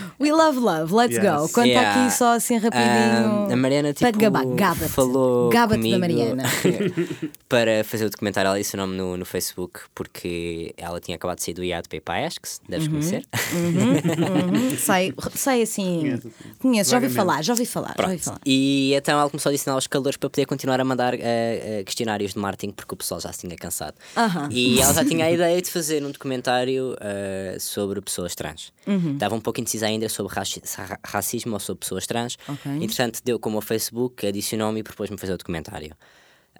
Love 0.38 0.60
Love, 0.60 0.94
let's 0.94 1.16
Yes. 1.16 1.24
go. 1.24 1.50
Conta 1.50 1.68
Yeah. 1.68 2.06
aqui 2.06 2.14
só 2.16 2.34
assim 2.36 2.58
rapidinho. 2.58 2.88
Ah, 2.88 3.48
a 3.52 3.56
Mariana 3.56 3.94
tipo, 3.94 4.10
Para 4.12 4.18
gabar, 4.18 4.46
gaba-te. 4.46 4.90
falou 4.92 5.50
Gaba-te 5.50 5.78
comigo 5.80 5.94
da 5.96 6.00
Mariana. 6.00 6.44
para 7.50 7.84
fazer 7.84 8.06
o 8.06 8.10
documentário. 8.10 8.48
Ela 8.50 8.58
disse 8.58 8.76
o 8.76 8.78
nome 8.78 8.96
no, 8.96 9.18
no 9.18 9.26
Facebook 9.26 9.80
porque 9.96 10.74
ela 10.78 11.00
tinha 11.00 11.16
acabado 11.16 11.38
de 11.38 11.44
sair 11.44 11.54
do 11.54 11.64
IAD 11.64 11.88
para 11.90 11.98
ir 11.98 12.02
para 12.02 12.16
a 12.16 12.28
ESCS, 12.28 12.62
deves 12.70 12.88
conhecer. 12.88 13.24
Uhum, 13.54 14.76
sei, 14.78 15.14
sei 15.34 15.62
assim. 15.64 16.00
Conheço. 16.02 16.32
Conheço, 16.60 16.92
já 16.92 16.98
ouvi 16.98 17.10
falar, 17.10 17.42
já 17.44 17.54
ouvi 17.54 17.66
falar, 17.66 17.96
já 17.98 18.04
ouvi 18.06 18.18
falar. 18.20 18.40
E 18.46 18.94
então 18.96 19.20
ela 19.20 19.30
começou 19.30 19.50
a 19.50 19.52
adicionar 19.54 19.78
os 19.78 19.88
calores 19.88 20.18
para 20.18 20.30
poder 20.30 20.46
continuar 20.46 20.80
a 20.80 20.84
mandar 20.84 21.14
eh, 21.16 21.20
eh, 21.22 21.84
questionários 21.86 22.34
de 22.34 22.40
marketing 22.40 22.72
porque 22.74 22.94
o 22.94 22.98
pessoal 22.98 23.20
já 23.20 23.32
se 23.32 23.40
tinha 23.42 23.56
cansado. 23.56 23.96
Aham. 24.16 24.50
E 24.52 24.80
ela 24.80 24.94
já 24.94 25.04
tinha 25.06 25.26
a 25.26 25.32
ideia 25.32 25.62
de 25.62 25.70
fazer 25.72 26.04
um 26.04 26.12
documentário 26.12 26.96
eh, 27.00 27.58
sobre 27.60 28.02
pessoas 28.02 28.36
trans. 28.36 28.72
Uhum. 28.86 29.14
Estava 29.14 29.36
um 29.36 29.40
pouco 29.42 29.60
indecisa 29.60 29.86
ainda 29.88 30.08
sobre 30.10 30.27
raci- 30.28 30.62
ra- 30.78 31.00
racismo 31.06 31.54
ou 31.54 31.60
sobre 31.60 31.80
pessoas 31.82 32.06
trans. 32.06 32.38
Ok. 32.48 32.72
Entretanto, 32.82 33.22
deu 33.24 33.40
como 33.40 33.58
o 33.58 33.62
Facebook, 33.62 34.26
adicionou-me 34.28 34.80
e 34.80 34.84
propôs-me 34.84 35.18
fazer 35.18 35.34
o 35.34 35.38
documentário. 35.38 35.96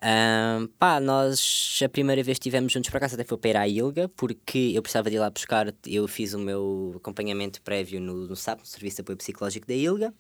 Ahm, 0.02 0.68
pá, 0.78 1.00
nós 1.00 1.80
a 1.84 1.90
primeira 1.90 2.22
vez 2.22 2.38
que 2.38 2.42
estivemos 2.44 2.72
juntos 2.72 2.90
para 2.90 3.00
casa 3.00 3.16
até 3.16 3.24
foi 3.24 3.38
para 3.38 3.50
ir 3.50 3.58
à 3.58 3.68
Ilga, 3.68 4.08
porque 4.10 4.72
eu 4.76 4.82
precisava 4.84 5.10
de 5.10 5.16
ir 5.16 5.20
lá 5.20 5.30
buscar. 5.30 5.74
Eu 5.86 6.08
fiz 6.08 6.34
o 6.34 6.40
meu 6.40 6.94
acompanhamento 6.98 7.62
prévio 7.64 8.00
no, 8.00 8.28
no 8.28 8.36
SAP, 8.36 8.60
no 8.60 8.66
Serviço 8.66 8.98
de 8.98 9.02
Apoio 9.02 9.18
Psicológico 9.18 9.66
da 9.68 9.74
Ilga, 9.74 10.14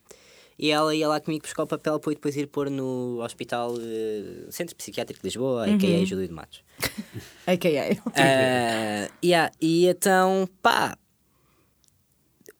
e 0.57 0.71
ela 0.71 0.95
ia 0.95 1.07
lá 1.07 1.19
comigo 1.19 1.43
buscar 1.43 1.61
o 1.61 1.67
papel 1.67 1.99
para 1.99 2.09
eu 2.11 2.15
depois 2.15 2.35
ir 2.35 2.47
pôr 2.47 2.71
no 2.71 3.21
Hospital 3.23 3.75
eh, 3.79 4.47
Centro 4.49 4.75
Psiquiátrico 4.75 5.21
de 5.21 5.27
Lisboa, 5.27 5.65
a.k.a. 5.65 6.05
Júlio 6.05 6.27
de 6.27 6.33
Matos. 6.33 6.63
AKA. 7.45 8.01
Ah, 8.15 9.09
yeah, 9.23 9.51
e 9.61 9.85
então, 9.87 10.49
pá. 10.63 10.97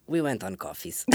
We 0.07 0.21
went 0.21 0.43
on 0.43 0.55
coffees. 0.55 1.05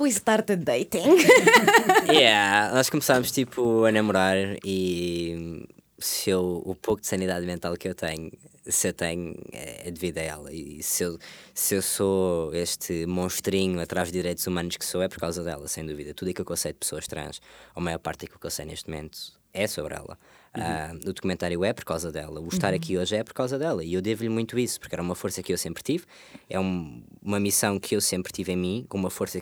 We 0.00 0.10
started 0.10 0.64
dating. 0.64 1.18
yeah, 2.10 2.72
nós 2.74 2.90
começámos 2.90 3.30
tipo 3.30 3.84
a 3.84 3.92
namorar 3.92 4.36
e 4.64 5.64
se 6.00 6.30
eu, 6.30 6.60
o 6.66 6.74
pouco 6.74 7.00
de 7.00 7.06
sanidade 7.06 7.46
mental 7.46 7.76
que 7.76 7.88
eu 7.88 7.94
tenho, 7.94 8.32
se 8.66 8.88
eu 8.88 8.92
tenho, 8.92 9.34
é 9.52 9.90
devido 9.92 10.18
a 10.18 10.22
ela. 10.22 10.52
E 10.52 10.82
se 10.82 11.04
eu, 11.04 11.18
se 11.54 11.76
eu 11.76 11.82
sou 11.82 12.52
este 12.52 13.06
monstrinho 13.06 13.80
atrás 13.80 14.08
de 14.08 14.14
direitos 14.14 14.44
humanos 14.46 14.76
que 14.76 14.84
sou, 14.84 15.02
é 15.02 15.08
por 15.08 15.18
causa 15.18 15.44
dela, 15.44 15.68
sem 15.68 15.86
dúvida. 15.86 16.12
Tudo 16.12 16.30
aquilo 16.30 16.44
que 16.44 16.52
eu 16.52 16.56
sei 16.56 16.72
de 16.72 16.78
pessoas 16.78 17.06
trans, 17.06 17.40
a 17.74 17.80
maior 17.80 17.98
parte 17.98 18.22
daquilo 18.22 18.40
que 18.40 18.46
eu 18.46 18.50
sei 18.50 18.64
neste 18.64 18.90
momento, 18.90 19.18
é 19.54 19.68
sobre 19.68 19.94
ela. 19.94 20.18
Ah, 20.54 20.92
o 20.94 20.98
documentário 21.12 21.64
é 21.64 21.72
por 21.72 21.84
causa 21.84 22.12
dela, 22.12 22.38
o 22.40 22.48
estar 22.48 22.74
aqui 22.74 22.98
hoje 22.98 23.16
é 23.16 23.24
por 23.24 23.32
causa 23.32 23.58
dela. 23.58 23.82
E 23.82 23.94
eu 23.94 24.02
devo-lhe 24.02 24.28
muito 24.28 24.58
isso, 24.58 24.78
porque 24.78 24.94
era 24.94 25.02
uma 25.02 25.14
força 25.14 25.42
que 25.42 25.52
eu 25.52 25.56
sempre 25.56 25.82
tive, 25.82 26.04
é 26.48 26.60
um- 26.60 27.02
uma 27.22 27.40
missão 27.40 27.78
que 27.80 27.96
eu 27.96 28.00
sempre 28.00 28.30
tive 28.32 28.52
em 28.52 28.56
mim, 28.56 28.86
com 28.88 28.98
uma 28.98 29.08
força 29.10 29.40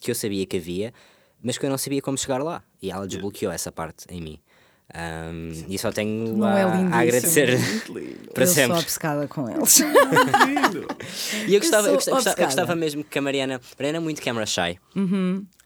que 0.00 0.10
eu 0.10 0.14
sabia 0.14 0.46
que 0.46 0.56
havia, 0.56 0.92
mas 1.42 1.58
que 1.58 1.66
eu 1.66 1.70
não 1.70 1.76
sabia 1.78 2.00
como 2.00 2.16
chegar 2.16 2.42
lá. 2.42 2.62
E 2.80 2.90
ela 2.90 3.06
desbloqueou 3.06 3.52
essa 3.52 3.70
parte 3.70 4.06
em 4.08 4.20
mim. 4.22 4.40
Um, 4.94 5.52
e 5.68 5.78
só 5.78 5.92
tenho 5.92 6.42
a, 6.44 6.58
é 6.58 6.62
a 6.62 6.98
agradecer 7.00 7.58
para 8.32 8.44
eu 8.44 8.46
sempre. 8.46 8.68
sou 8.72 8.76
obcecada 8.78 9.28
com 9.28 9.46
eles. 9.50 9.78
Lindo. 9.80 10.86
E 11.46 11.54
eu 11.54 11.60
gostava, 11.60 11.88
eu, 11.88 11.90
eu 11.92 11.96
gostava- 11.96 12.34
eu 12.40 12.44
gostava 12.46 12.74
mesmo 12.74 13.04
que 13.04 13.18
a 13.18 13.22
Mariana. 13.22 13.60
Mariana 13.78 13.98
é 13.98 14.00
muito 14.00 14.22
camera 14.22 14.46
shy. 14.46 14.78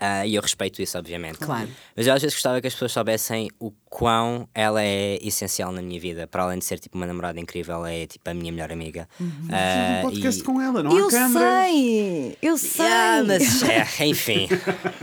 Ah, 0.00 0.26
e 0.26 0.34
eu 0.34 0.42
respeito 0.42 0.82
isso, 0.82 0.98
obviamente. 0.98 1.38
Uhum. 1.40 1.46
Claro. 1.46 1.68
Mas 1.96 2.06
eu 2.08 2.12
às 2.14 2.20
vezes 2.20 2.34
gostava 2.34 2.60
que 2.60 2.66
as 2.66 2.72
pessoas 2.72 2.90
soubessem 2.90 3.48
o 3.60 3.70
quão 3.88 4.48
ela 4.52 4.82
é 4.82 5.16
essencial 5.22 5.70
na 5.70 5.80
minha 5.80 6.00
vida. 6.00 6.26
Para 6.26 6.42
além 6.42 6.58
de 6.58 6.64
ser 6.64 6.80
tipo 6.80 6.96
uma 6.98 7.06
namorada 7.06 7.38
incrível, 7.38 7.76
ela 7.76 7.92
é 7.92 8.08
tipo 8.08 8.28
a 8.28 8.34
minha 8.34 8.50
melhor 8.50 8.72
amiga. 8.72 9.08
Ah, 9.48 10.00
Um 10.00 10.10
podcast 10.10 10.40
e- 10.40 10.44
com 10.44 10.60
ela, 10.60 10.82
não 10.82 10.98
eu 10.98 11.06
há 11.06 11.10
sei, 11.28 12.36
eu 12.42 12.58
sei. 12.58 12.84
Yeah, 12.84 13.22
mas 13.24 13.62
é, 14.00 14.06
enfim. 14.06 14.48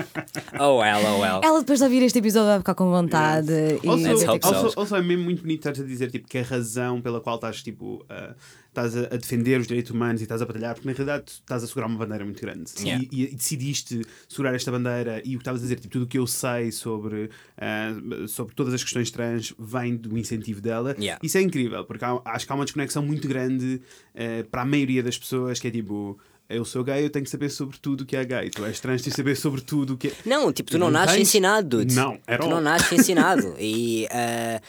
oh 0.60 0.80
well, 0.80 1.00
oh 1.06 1.20
well. 1.22 1.40
Ela 1.42 1.60
depois 1.60 1.80
de 1.80 1.86
ouvir 1.86 2.04
este 2.04 2.20
episódio 2.20 2.50
vai 2.50 2.58
ficar 2.60 2.76
com 2.76 2.90
vontade. 2.92 3.54
E 3.82 3.88
Also, 4.12 4.26
ter 4.26 4.32
so. 4.32 4.40
que- 4.40 4.46
also, 4.66 4.80
also 4.80 4.96
é 4.96 5.02
mesmo 5.02 5.24
muito 5.24 5.42
bonito 5.42 5.60
estás 5.68 5.80
a 5.80 5.84
dizer 5.84 6.12
tipo, 6.12 6.28
que 6.28 6.38
a 6.38 6.44
razão 6.44 7.02
pela 7.02 7.20
qual 7.22 7.36
estás, 7.36 7.62
tipo, 7.64 8.06
a- 8.10 8.36
estás 8.68 8.96
a, 8.96 9.02
a 9.02 9.18
defender 9.18 9.60
os 9.60 9.68
direitos 9.68 9.92
humanos 9.92 10.22
e 10.22 10.24
estás 10.26 10.42
a 10.42 10.46
batalhar, 10.46 10.76
porque 10.76 10.88
na 10.88 10.94
realidade 10.94 11.32
estás 11.32 11.64
a 11.64 11.68
segurar 11.68 11.88
uma 11.88 11.98
bandeira 11.98 12.24
muito 12.24 12.40
grande. 12.42 12.72
Yeah. 12.80 13.04
E, 13.12 13.24
e 13.24 13.36
decidiste 13.36 14.02
segurar 14.28 14.54
esta 14.56 14.72
bandeira 14.72 15.22
e 15.26 15.36
o 15.36 15.40
que 15.40 15.42
estavas 15.42 15.62
a 15.62 15.64
dizer, 15.64 15.76
tipo, 15.80 15.92
tudo 15.92 16.04
o 16.06 16.08
que 16.08 16.18
eu 16.20 16.28
sei 16.28 16.72
sobre, 16.72 17.30
ah, 17.58 17.94
sobre 18.28 18.54
todas 18.56 18.74
as 18.74 18.84
questões 18.84 19.10
trans 19.12 19.54
vem 19.58 19.96
do 19.96 20.18
incentivo 20.18 20.62
dela. 20.62 20.96
Yeah. 21.00 21.20
Isso 21.24 21.38
é 21.38 21.42
incrível, 21.42 21.84
porque 21.86 22.06
há- 22.06 22.22
acho 22.26 22.46
que 22.46 22.52
há 22.52 22.56
uma 22.56 22.66
desconexão 22.66 23.04
muito 23.04 23.28
grande 23.28 23.82
eh, 24.14 24.44
para 24.44 24.62
a 24.62 24.66
maioria 24.66 25.02
das 25.02 25.18
pessoas 25.18 25.60
que 25.60 25.68
é 25.68 25.72
tipo. 25.72 26.20
Eu 26.50 26.66
sou 26.66 26.84
gay, 26.84 27.06
eu 27.06 27.10
tenho 27.12 27.24
que 27.24 27.30
saber 27.30 27.50
sobre 27.50 27.78
tudo 27.78 28.02
o 28.02 28.06
que 28.06 28.16
é 28.16 28.26
gay. 28.26 28.50
Tu 28.50 28.66
és 28.66 28.80
trans, 28.80 29.02
tens 29.04 29.12
de 29.12 29.16
saber 29.18 29.36
sobre 29.38 29.62
tudo 29.62 29.94
o 29.94 29.98
que 29.98 30.08
é. 30.08 30.12
Não, 30.26 30.52
tipo, 30.52 30.72
tu 30.72 30.80
não, 30.80 30.88
Não 30.88 30.94
nasces 31.00 31.16
tens? 31.18 31.28
ensinado, 31.28 31.68
dude. 31.78 31.94
Não, 31.94 32.18
at 32.26 32.38
Tu 32.40 32.44
all. 32.44 32.50
não 32.50 32.60
nasces 32.62 32.92
ensinado. 32.92 33.54
e 33.60 34.08
ah, 34.10 34.60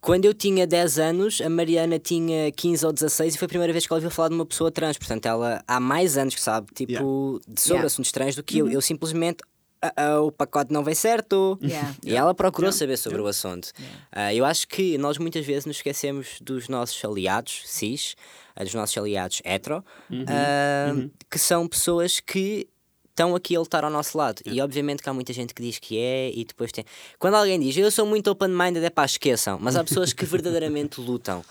quando 0.00 0.24
eu 0.24 0.32
tinha 0.32 0.66
10 0.66 0.98
anos, 0.98 1.40
a 1.42 1.50
Mariana 1.50 1.98
tinha 1.98 2.50
15 2.50 2.86
ou 2.86 2.92
16 2.94 3.34
e 3.34 3.38
foi 3.38 3.44
a 3.44 3.48
primeira 3.50 3.72
vez 3.74 3.86
que 3.86 3.92
ela 3.92 3.98
ouviu 3.98 4.10
falar 4.10 4.30
de 4.30 4.34
uma 4.36 4.46
pessoa 4.46 4.70
trans. 4.70 4.96
Portanto, 4.96 5.26
ela 5.26 5.62
há 5.68 5.78
mais 5.78 6.16
anos 6.16 6.34
que 6.34 6.40
sabe, 6.40 6.68
tipo, 6.74 6.90
Yeah. 6.92 7.06
de- 7.46 7.60
sobre 7.60 7.74
Yeah. 7.74 7.86
assuntos 7.86 8.10
trans 8.10 8.34
do 8.34 8.42
que 8.42 8.58
eu. 8.58 8.70
Eu 8.70 8.80
simplesmente. 8.80 9.38
"Ah, 9.82 9.92
ah, 9.96 10.20
o 10.20 10.30
pacote 10.30 10.72
não 10.72 10.84
vem 10.84 10.94
certo. 10.94 11.58
Yeah. 11.60 11.94
E 12.04 12.14
ela 12.14 12.34
procurou 12.34 12.70
saber 12.70 12.96
sobre 12.96 13.20
o 13.20 13.26
assunto. 13.26 13.72
Ah, 14.12 14.32
eu 14.32 14.44
acho 14.44 14.68
que 14.68 14.96
nós 14.96 15.18
muitas 15.18 15.44
vezes 15.44 15.66
nos 15.66 15.76
esquecemos 15.76 16.38
dos 16.40 16.68
nossos 16.68 17.04
aliados 17.04 17.62
cis, 17.66 18.14
ah, 18.54 18.62
dos 18.62 18.74
nossos 18.74 18.96
aliados 18.96 19.42
hetero, 19.44 19.84
ah, 20.28 20.94
que 21.28 21.38
são 21.38 21.66
pessoas 21.66 22.20
que 22.20 22.68
estão 23.10 23.34
aqui 23.34 23.54
a 23.54 23.60
lutar 23.60 23.84
ao 23.84 23.90
nosso 23.90 24.16
lado. 24.16 24.40
E 24.46 24.60
obviamente 24.60 25.02
que 25.02 25.08
há 25.08 25.12
muita 25.12 25.32
gente 25.32 25.52
que 25.52 25.62
diz 25.62 25.78
que 25.78 25.98
é, 25.98 26.30
e 26.30 26.44
depois 26.44 26.72
tem. 26.72 26.84
Quando 27.18 27.34
alguém 27.34 27.60
diz 27.60 27.76
eu 27.76 27.90
sou 27.90 28.06
muito 28.06 28.30
open-minded, 28.30 28.84
é 28.84 28.90
pá, 28.90 29.04
esqueçam. 29.04 29.58
Mas 29.60 29.76
há 29.76 29.84
pessoas 29.84 30.12
que 30.12 30.24
verdadeiramente 30.26 31.00
lutam. 31.00 31.44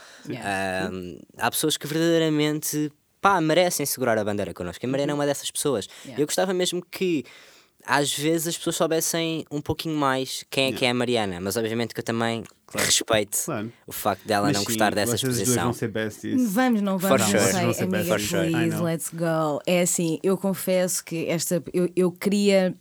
Ah, 0.43 0.89
há 1.37 1.51
pessoas 1.51 1.77
que 1.77 1.85
verdadeiramente 1.85 2.91
pá, 3.21 3.39
merecem 3.39 3.85
segurar 3.85 4.17
a 4.17 4.23
bandeira 4.23 4.53
connosco. 4.53 4.85
A 4.85 4.89
Mariana 4.89 5.11
é 5.11 5.15
uma 5.15 5.25
dessas 5.25 5.51
pessoas. 5.51 5.87
Yeah. 6.03 6.21
Eu 6.21 6.25
gostava 6.25 6.53
mesmo 6.53 6.83
que 6.89 7.23
às 7.85 8.13
vezes 8.17 8.47
as 8.47 8.57
pessoas 8.57 8.75
soubessem 8.75 9.45
um 9.51 9.61
pouquinho 9.61 9.95
mais 9.95 10.43
quem 10.49 10.67
é 10.67 10.71
que 10.71 10.85
é 10.85 10.89
a 10.89 10.93
Mariana, 10.93 11.39
mas 11.41 11.55
obviamente 11.57 11.93
que 11.93 11.99
eu 11.99 12.03
também 12.03 12.43
respeito 12.73 13.37
Claro. 13.43 13.71
o 13.85 13.91
facto 13.91 14.25
dela 14.25 14.47
Mas 14.47 14.53
não 14.55 14.61
sim, 14.61 14.67
gostar 14.67 14.95
dessa 14.95 15.15
exposição. 15.15 15.63
vão 15.65 15.73
ser 15.73 15.89
besties. 15.89 16.53
Vamos, 16.53 16.81
não 16.81 16.97
vamos, 16.97 17.21
For 17.21 17.33
não 17.33 17.39
sure. 17.39 17.51
sei, 17.51 17.63
Vão 17.65 17.73
ser 17.73 17.83
amiga, 17.83 18.15
please, 18.15 18.75
know. 18.75 18.83
let's 18.83 19.09
go. 19.09 19.61
É 19.65 19.81
assim, 19.81 20.19
eu 20.23 20.37
confesso 20.37 21.03
que 21.03 21.25
esta, 21.27 21.61
eu, 21.73 21.89
eu 21.95 22.09
queria, 22.13 22.73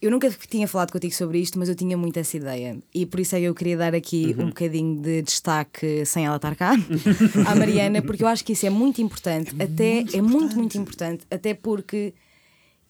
eu 0.00 0.10
nunca 0.12 0.30
tinha 0.48 0.68
falado 0.68 0.92
contigo 0.92 1.12
sobre 1.12 1.40
isto, 1.40 1.58
mas 1.58 1.68
eu 1.68 1.74
tinha 1.74 1.96
muito 1.96 2.16
essa 2.16 2.36
ideia 2.36 2.78
e 2.94 3.04
por 3.04 3.18
isso 3.18 3.34
é 3.34 3.40
que 3.40 3.46
eu 3.46 3.54
queria 3.56 3.76
dar 3.76 3.92
aqui 3.92 4.36
Uhum. 4.38 4.44
um 4.44 4.48
bocadinho 4.50 5.02
de 5.02 5.22
destaque 5.22 6.04
sem 6.06 6.24
ela 6.24 6.36
estar 6.36 6.54
cá 6.54 6.74
à 7.44 7.56
Mariana, 7.56 8.00
porque 8.00 8.22
eu 8.22 8.28
acho 8.28 8.44
que 8.44 8.52
isso 8.52 8.66
é 8.66 8.70
muito 8.70 9.02
importante, 9.02 9.52
até 9.60 10.04
é 10.16 10.22
muito, 10.22 10.54
muito 10.56 10.78
importante, 10.78 11.26
até 11.28 11.54
porque 11.54 12.14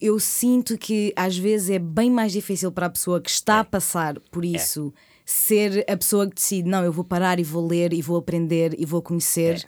eu 0.01 0.18
sinto 0.20 0.76
que 0.78 1.12
às 1.16 1.36
vezes 1.36 1.70
é 1.70 1.78
bem 1.78 2.11
mais 2.11 2.32
difícil 2.32 2.70
para 2.72 2.86
a 2.86 2.90
pessoa 2.90 3.20
que 3.20 3.30
está 3.30 3.61
a 3.61 3.64
passar 3.64 4.18
por 4.30 4.44
isso 4.44 4.92
ser 5.24 5.84
a 5.90 5.96
pessoa 5.96 6.26
que 6.28 6.36
decide, 6.36 6.68
não, 6.68 6.82
eu 6.84 6.92
vou 6.92 7.05
parar 7.05 7.38
e 7.38 7.44
vou 7.44 7.66
ler 7.66 7.92
e 7.92 8.01
vou 8.01 8.16
aprender 8.16 8.74
e 8.78 8.86
vou 8.86 9.03
conhecer. 9.03 9.62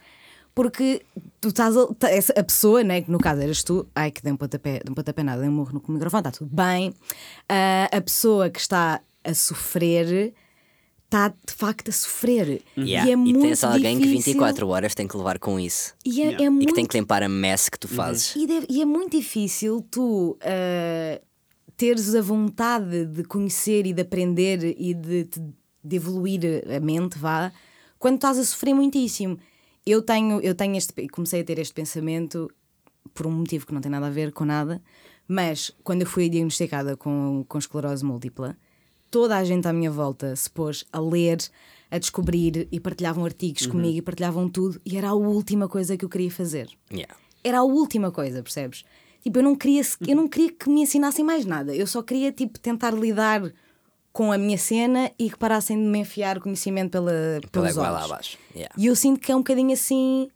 Porque 0.55 1.01
tu 1.39 1.49
estás 1.49 1.77
a, 1.77 1.87
essa- 2.09 2.33
a 2.37 2.43
pessoa, 2.43 2.83
né, 2.83 3.01
que 3.01 3.11
no 3.11 3.19
caso 3.19 3.41
eras 3.41 3.63
tu, 3.63 3.87
ai 3.95 4.09
que 4.11 4.21
dei 4.23 4.33
um 4.33 4.35
pontapé, 4.37 4.81
dei 4.83 4.91
um 4.91 4.93
pontapé 4.95 5.21
nada, 5.23 5.39
dei 5.41 5.49
um 5.49 5.53
morro 5.53 5.71
no 5.87 5.93
microfone, 5.93 6.19
está 6.21 6.31
tudo 6.31 6.49
bem. 6.53 6.93
Ah, 7.47 7.87
a 7.91 8.01
pessoa 8.01 8.49
que 8.49 8.59
está 8.59 9.01
a 9.23 9.33
sofrer 9.33 10.33
está 11.11 11.27
de 11.27 11.53
facto 11.53 11.89
a 11.89 11.91
sofrer. 11.91 12.61
Yeah. 12.77 13.09
E 13.09 13.11
é 13.11 13.15
muito 13.17 13.41
tens 13.41 13.63
alguém 13.65 13.97
que 13.97 14.03
difícil. 14.07 14.33
24 14.33 14.67
horas 14.69 14.95
tem 14.95 15.07
que 15.07 15.17
levar 15.17 15.37
com 15.39 15.59
isso 15.59 15.93
E 16.05 16.21
é, 16.21 16.25
Yeah. 16.25 16.43
é 16.43 16.47
e 16.47 16.49
muito 16.49 16.67
que 16.69 16.73
tem 16.73 16.85
que 16.85 16.97
limpar 16.97 17.21
a 17.21 17.27
mess 17.29 17.67
que 17.67 17.77
tu 17.77 17.87
fazes. 17.89 18.33
e, 18.35 18.47
deve- 18.47 18.65
e 18.69 18.81
é 18.81 18.85
muito 18.85 19.17
difícil 19.17 19.85
tu 19.91 20.37
ah, 20.41 21.21
teres 21.75 22.15
a 22.15 22.21
vontade 22.21 23.05
de 23.07 23.23
conhecer 23.25 23.85
e 23.85 23.91
de 23.93 24.01
aprender 24.01 24.63
e 24.79 24.93
de, 24.93 25.25
de- 25.25 25.41
de 25.83 25.95
evoluir 25.95 26.41
a 26.75 26.79
mente, 26.79 27.17
vá, 27.17 27.51
quando 27.99 28.15
estás 28.15 28.37
a 28.37 28.43
sofrer 28.45 28.73
muitíssimo. 28.73 29.37
Eu 29.85 30.01
tenho, 30.03 30.39
eu 30.41 30.53
tenho 30.55 30.77
este, 30.77 31.07
comecei 31.09 31.41
a 31.41 31.43
ter 31.43 31.57
este 31.59 31.73
pensamento 31.73 32.47
por 33.15 33.25
um 33.27 33.31
motivo 33.31 33.65
que 33.65 33.73
não 33.73 33.81
tem 33.81 33.91
nada 33.91 34.05
a 34.07 34.09
ver 34.11 34.31
com 34.31 34.45
nada, 34.45 34.79
mas 35.27 35.71
quando 35.83 36.01
eu 36.03 36.07
fui 36.07 36.29
diagnosticada 36.29 36.95
com, 36.95 37.43
com 37.49 37.57
esclerose 37.57 38.05
múltipla, 38.05 38.55
toda 39.11 39.37
a 39.37 39.43
gente 39.43 39.67
à 39.67 39.73
minha 39.73 39.91
volta 39.91 40.35
se 40.35 40.49
pôs 40.49 40.85
a 40.91 40.99
ler, 40.99 41.37
a 41.91 41.97
descobrir 41.97 42.67
e 42.71 42.79
partilhavam 42.79 43.25
artigos 43.25 43.67
comigo 43.67 43.97
e 43.97 44.01
partilhavam 44.01 44.49
tudo, 44.49 44.81
e 44.85 44.97
era 44.97 45.09
a 45.09 45.13
última 45.13 45.67
coisa 45.67 45.97
que 45.97 46.05
eu 46.05 46.09
queria 46.09 46.31
fazer 46.31 46.69
Yeah. 46.91 47.13
era 47.43 47.59
a 47.59 47.63
última 47.63 48.11
coisa, 48.11 48.41
percebes? 48.41 48.83
Tipo, 49.21 49.39
eu 49.39 49.43
não 49.43 49.55
queria, 49.55 49.81
eu 50.07 50.15
não 50.15 50.27
queria 50.27 50.51
que 50.51 50.67
me 50.67 50.81
ensinassem 50.81 51.23
mais 51.23 51.45
nada. 51.45 51.75
Eu 51.75 51.85
só 51.85 52.01
queria 52.01 52.31
tipo 52.31 52.57
tentar 52.59 52.91
lidar 52.91 53.53
com 54.11 54.31
a 54.31 54.37
minha 54.37 54.57
cena 54.57 55.11
e 55.17 55.29
que 55.29 55.37
parassem 55.37 55.77
de 55.77 55.83
me 55.83 55.99
enfiar 55.99 56.39
conhecimento 56.39 56.91
pela, 56.91 57.11
pelos 57.51 57.77
olhos. 57.77 58.03
abaixo. 58.05 58.37
Yeah. 58.55 58.73
E 58.77 58.87
eu 58.87 58.95
sinto 58.95 59.19
que 59.19 59.31
é 59.31 59.35
um 59.35 59.39
bocadinho 59.39 59.73
assim 59.73 60.29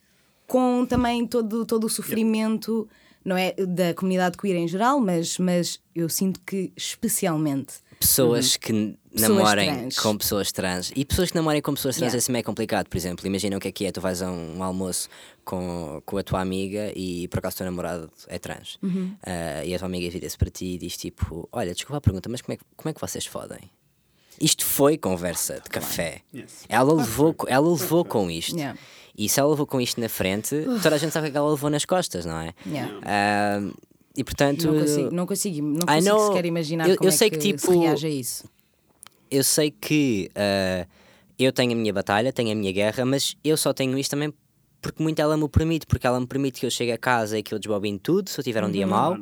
com 0.48 0.86
também 0.86 1.26
todo, 1.26 1.66
todo 1.66 1.86
o 1.86 1.90
sofrimento, 1.90 2.88
não 3.24 3.36
é? 3.36 3.54
Da 3.54 3.94
comunidade 3.96 4.38
queer 4.38 4.56
em 4.56 4.68
geral, 4.68 5.00
mas, 5.00 5.40
mas 5.40 5.82
eu 5.96 6.08
sinto 6.08 6.40
que 6.46 6.72
especialmente. 6.78 7.85
Pessoas 8.08 8.58
que 8.58 8.72
n- 8.72 8.98
Pessoas 9.12 9.30
namorem 9.38 9.74
trans. 9.74 10.00
com 10.00 10.18
pessoas 10.18 10.52
trans 10.52 10.92
e 10.96 11.06
pessoas 11.06 11.30
que 11.32 11.36
namorem 11.38 11.62
com 11.62 11.74
pessoas 11.74 11.96
trans 11.96 12.12
Yeah. 12.14 12.18
assim 12.18 12.38
é 12.38 12.44
complicado. 12.44 12.88
Por 12.88 12.98
exemplo, 12.98 13.26
imagina 13.26 13.56
o 13.58 13.60
que 13.60 13.68
é 13.68 13.72
que 13.72 13.86
é: 13.86 13.92
tu 13.92 14.02
vais 14.02 14.22
a 14.22 14.30
um, 14.30 14.62
almoço 14.62 15.08
com, 15.44 16.02
com 16.06 16.18
a 16.18 16.24
tua 16.24 16.42
amiga 16.42 16.92
e 16.96 17.28
por 17.30 17.40
acaso 17.40 17.56
o 17.56 17.58
teu 17.60 17.66
namorado 17.66 18.12
é 18.28 18.38
trans. 18.38 18.78
Uhum. 18.84 19.16
Ah, 19.26 19.64
e 19.66 19.74
a 19.74 19.80
tua 19.80 19.86
amiga 19.88 20.10
vira-se 20.10 20.38
para 20.38 20.50
ti 20.50 20.66
e 20.74 20.78
diz 20.78 20.98
tipo: 20.98 21.48
Olha, 21.52 21.74
desculpa 21.74 21.98
a 21.98 22.02
pergunta, 22.02 22.28
mas 22.30 22.42
como 22.42 22.54
é, 22.54 22.58
que- 22.58 22.66
como 22.76 22.90
é 22.90 22.94
que 22.94 23.02
vocês 23.02 23.26
fodem? 23.26 23.60
Isto 24.40 24.66
foi 24.66 24.98
conversa 24.98 25.62
de 25.64 25.70
café. 25.70 26.20
Yes. 26.36 26.66
Ela 26.68 26.94
levou, 26.94 27.34
ela 27.48 27.70
levou 27.70 28.04
com 28.04 28.30
isto. 28.30 28.56
Yeah. 28.58 28.78
E 29.18 29.30
se 29.30 29.40
ela 29.40 29.50
levou 29.50 29.66
com 29.66 29.80
isto 29.80 30.02
na 30.02 30.10
frente, 30.10 30.54
toda 30.84 30.96
a 30.96 30.98
gente 30.98 31.14
sabe 31.14 31.28
o 31.28 31.28
que 31.28 31.30
é 31.30 31.32
que 31.32 31.38
ela 31.38 31.50
levou 31.52 31.70
nas 31.70 31.86
costas, 31.86 32.26
não 32.26 32.38
é? 32.42 32.54
Yeah. 32.68 33.00
Ah, 33.04 33.62
e 34.16 34.24
portanto. 34.24 34.68
Não 34.68 34.80
consigo, 34.80 35.12
não 35.12 35.26
consigo, 35.26 35.68
não 35.68 35.86
consigo 35.86 36.06
know. 36.16 36.28
sequer 36.28 36.46
imaginar 36.46 36.90
Eu- 36.90 36.98
como 36.98 37.10
eu 37.10 37.14
é 37.14 37.18
sei 37.18 37.30
que, 37.30 37.38
que, 37.38 37.44
se 37.44 37.52
tipo, 37.68 37.80
reage 37.80 38.08
a 38.08 38.10
isso. 38.10 38.44
eu 39.32 39.44
sei 39.44 39.72
que 39.72 40.30
ah, 40.36 40.86
eu 41.38 41.52
tenho 41.52 41.74
a 41.74 41.76
minha 41.76 41.92
batalha, 41.94 42.32
tenho 42.32 42.52
a 42.52 42.56
minha 42.56 42.72
guerra, 42.72 43.04
mas 43.06 43.36
eu 43.44 43.58
só 43.58 43.74
tenho 43.74 43.98
isto 43.98 44.12
também 44.12 44.34
porque 44.82 45.02
muito 45.02 45.20
ela 45.20 45.36
me 45.36 45.50
permite, 45.50 45.88
porque 45.88 46.06
ela 46.06 46.20
me 46.20 46.28
permite 46.28 46.60
que 46.60 46.66
eu 46.66 46.70
chegue 46.70 46.92
a 46.92 46.98
casa 46.98 47.40
e 47.40 47.42
que 47.44 47.52
eu 47.56 47.58
desbobine 47.58 47.98
tudo 47.98 48.30
se 48.30 48.40
eu 48.40 48.44
tiver 48.44 48.64
um 48.64 48.70
dia 48.70 48.86
mau, 48.86 49.18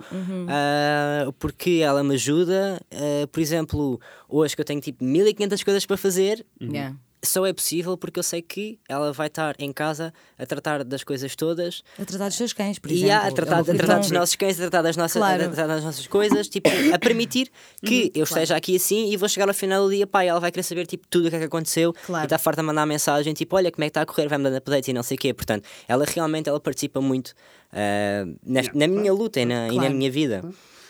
Ah, 0.50 1.32
porque 1.40 1.80
ela 1.82 2.04
me 2.04 2.16
ajuda, 2.16 2.82
ah, 2.92 3.28
por 3.32 3.40
exemplo, 3.40 4.00
hoje 4.28 4.56
que 4.56 4.62
eu 4.62 4.66
tenho 4.66 4.82
tipo 4.82 5.04
1500 5.04 5.64
coisas 5.64 5.86
para 5.86 5.96
fazer, 5.98 6.46
Yeah. 6.62 6.96
Só 7.26 7.46
é 7.46 7.54
possível 7.54 7.98
porque 7.98 8.20
eu 8.20 8.24
sei 8.24 8.42
que 8.42 8.78
ela 8.88 9.14
vai 9.14 9.28
estar 9.28 9.56
em 9.60 9.72
casa 9.72 10.14
a 10.38 10.46
tratar 10.46 10.84
das 10.84 11.04
coisas 11.04 11.36
todas 11.36 11.84
A 11.98 12.04
tratar 12.06 12.28
dos 12.28 12.36
seus 12.38 12.52
cães, 12.54 12.80
por 12.80 12.92
e 12.92 12.96
exemplo. 13.04 13.28
a 13.28 13.32
tratar, 13.32 13.60
a 13.60 13.64
tratar 13.64 14.00
dos 14.00 14.12
nossos 14.12 14.36
cães, 14.36 14.56
a 14.58 14.62
tratar 14.64 14.82
das 14.82 14.98
nossas, 14.98 15.20
Claro. 15.22 15.44
a 15.44 15.48
tratar 15.48 15.68
das 15.68 15.84
nossas 15.84 16.06
coisas, 16.08 16.48
tipo, 16.50 16.70
a 16.94 17.00
permitir 17.00 17.50
que 17.86 18.12
eu 18.14 18.24
esteja 18.26 18.56
aqui 18.56 18.76
assim 18.76 19.12
e 19.12 19.18
vou 19.18 19.30
chegar 19.30 19.48
ao 19.48 19.54
final 19.54 19.86
do 19.86 19.92
dia, 19.94 20.06
pá, 20.06 20.26
e 20.26 20.28
ela 20.28 20.40
vai 20.40 20.52
querer 20.52 20.64
saber 20.64 20.86
tipo, 20.86 21.08
tudo 21.10 21.28
o 21.28 21.30
que 21.30 21.36
é 21.36 21.40
que 21.40 21.46
aconteceu 21.46 21.94
Claro. 22.06 22.24
e 22.24 22.26
está 22.26 22.38
farta 22.38 22.62
a 22.62 22.64
mandar 22.64 22.86
mensagem, 22.86 23.34
tipo, 23.34 23.56
olha 23.56 23.72
como 23.72 23.84
é 23.84 23.88
que 23.88 23.92
está 23.92 24.02
a 24.02 24.06
correr, 24.06 24.28
vai-me 24.28 24.44
dando 24.44 24.58
updates 24.58 24.88
e 24.90 24.94
não 24.94 25.04
sei 25.04 25.16
o 25.16 25.20
quê. 25.20 25.34
Portanto, 25.34 25.66
ela 25.88 26.06
realmente 26.06 26.50
ela 26.50 26.60
participa 26.60 27.00
muito 27.02 27.34
ah, 27.72 28.26
nesta- 28.46 28.72
Yeah, 28.74 28.94
na 28.94 29.02
minha 29.02 29.14
luta 29.14 29.40
e 29.40 29.46
na, 29.46 29.68
e 29.68 29.72
na 29.72 29.74
Claro. 29.82 29.96
minha 29.96 30.12
vida. 30.12 30.42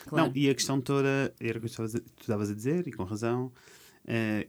Claro. 0.08 0.28
Não, 0.28 0.32
e 0.36 0.50
a 0.50 0.54
questão 0.54 0.82
toda, 0.82 1.34
era 1.40 1.58
o 1.58 1.62
que 1.62 1.70
tu 1.70 1.84
estavas 2.20 2.50
a- 2.50 2.54
dizer, 2.54 2.86
e 2.88 2.92
com 2.92 3.04
razão, 3.04 3.52
eh, 4.06 4.48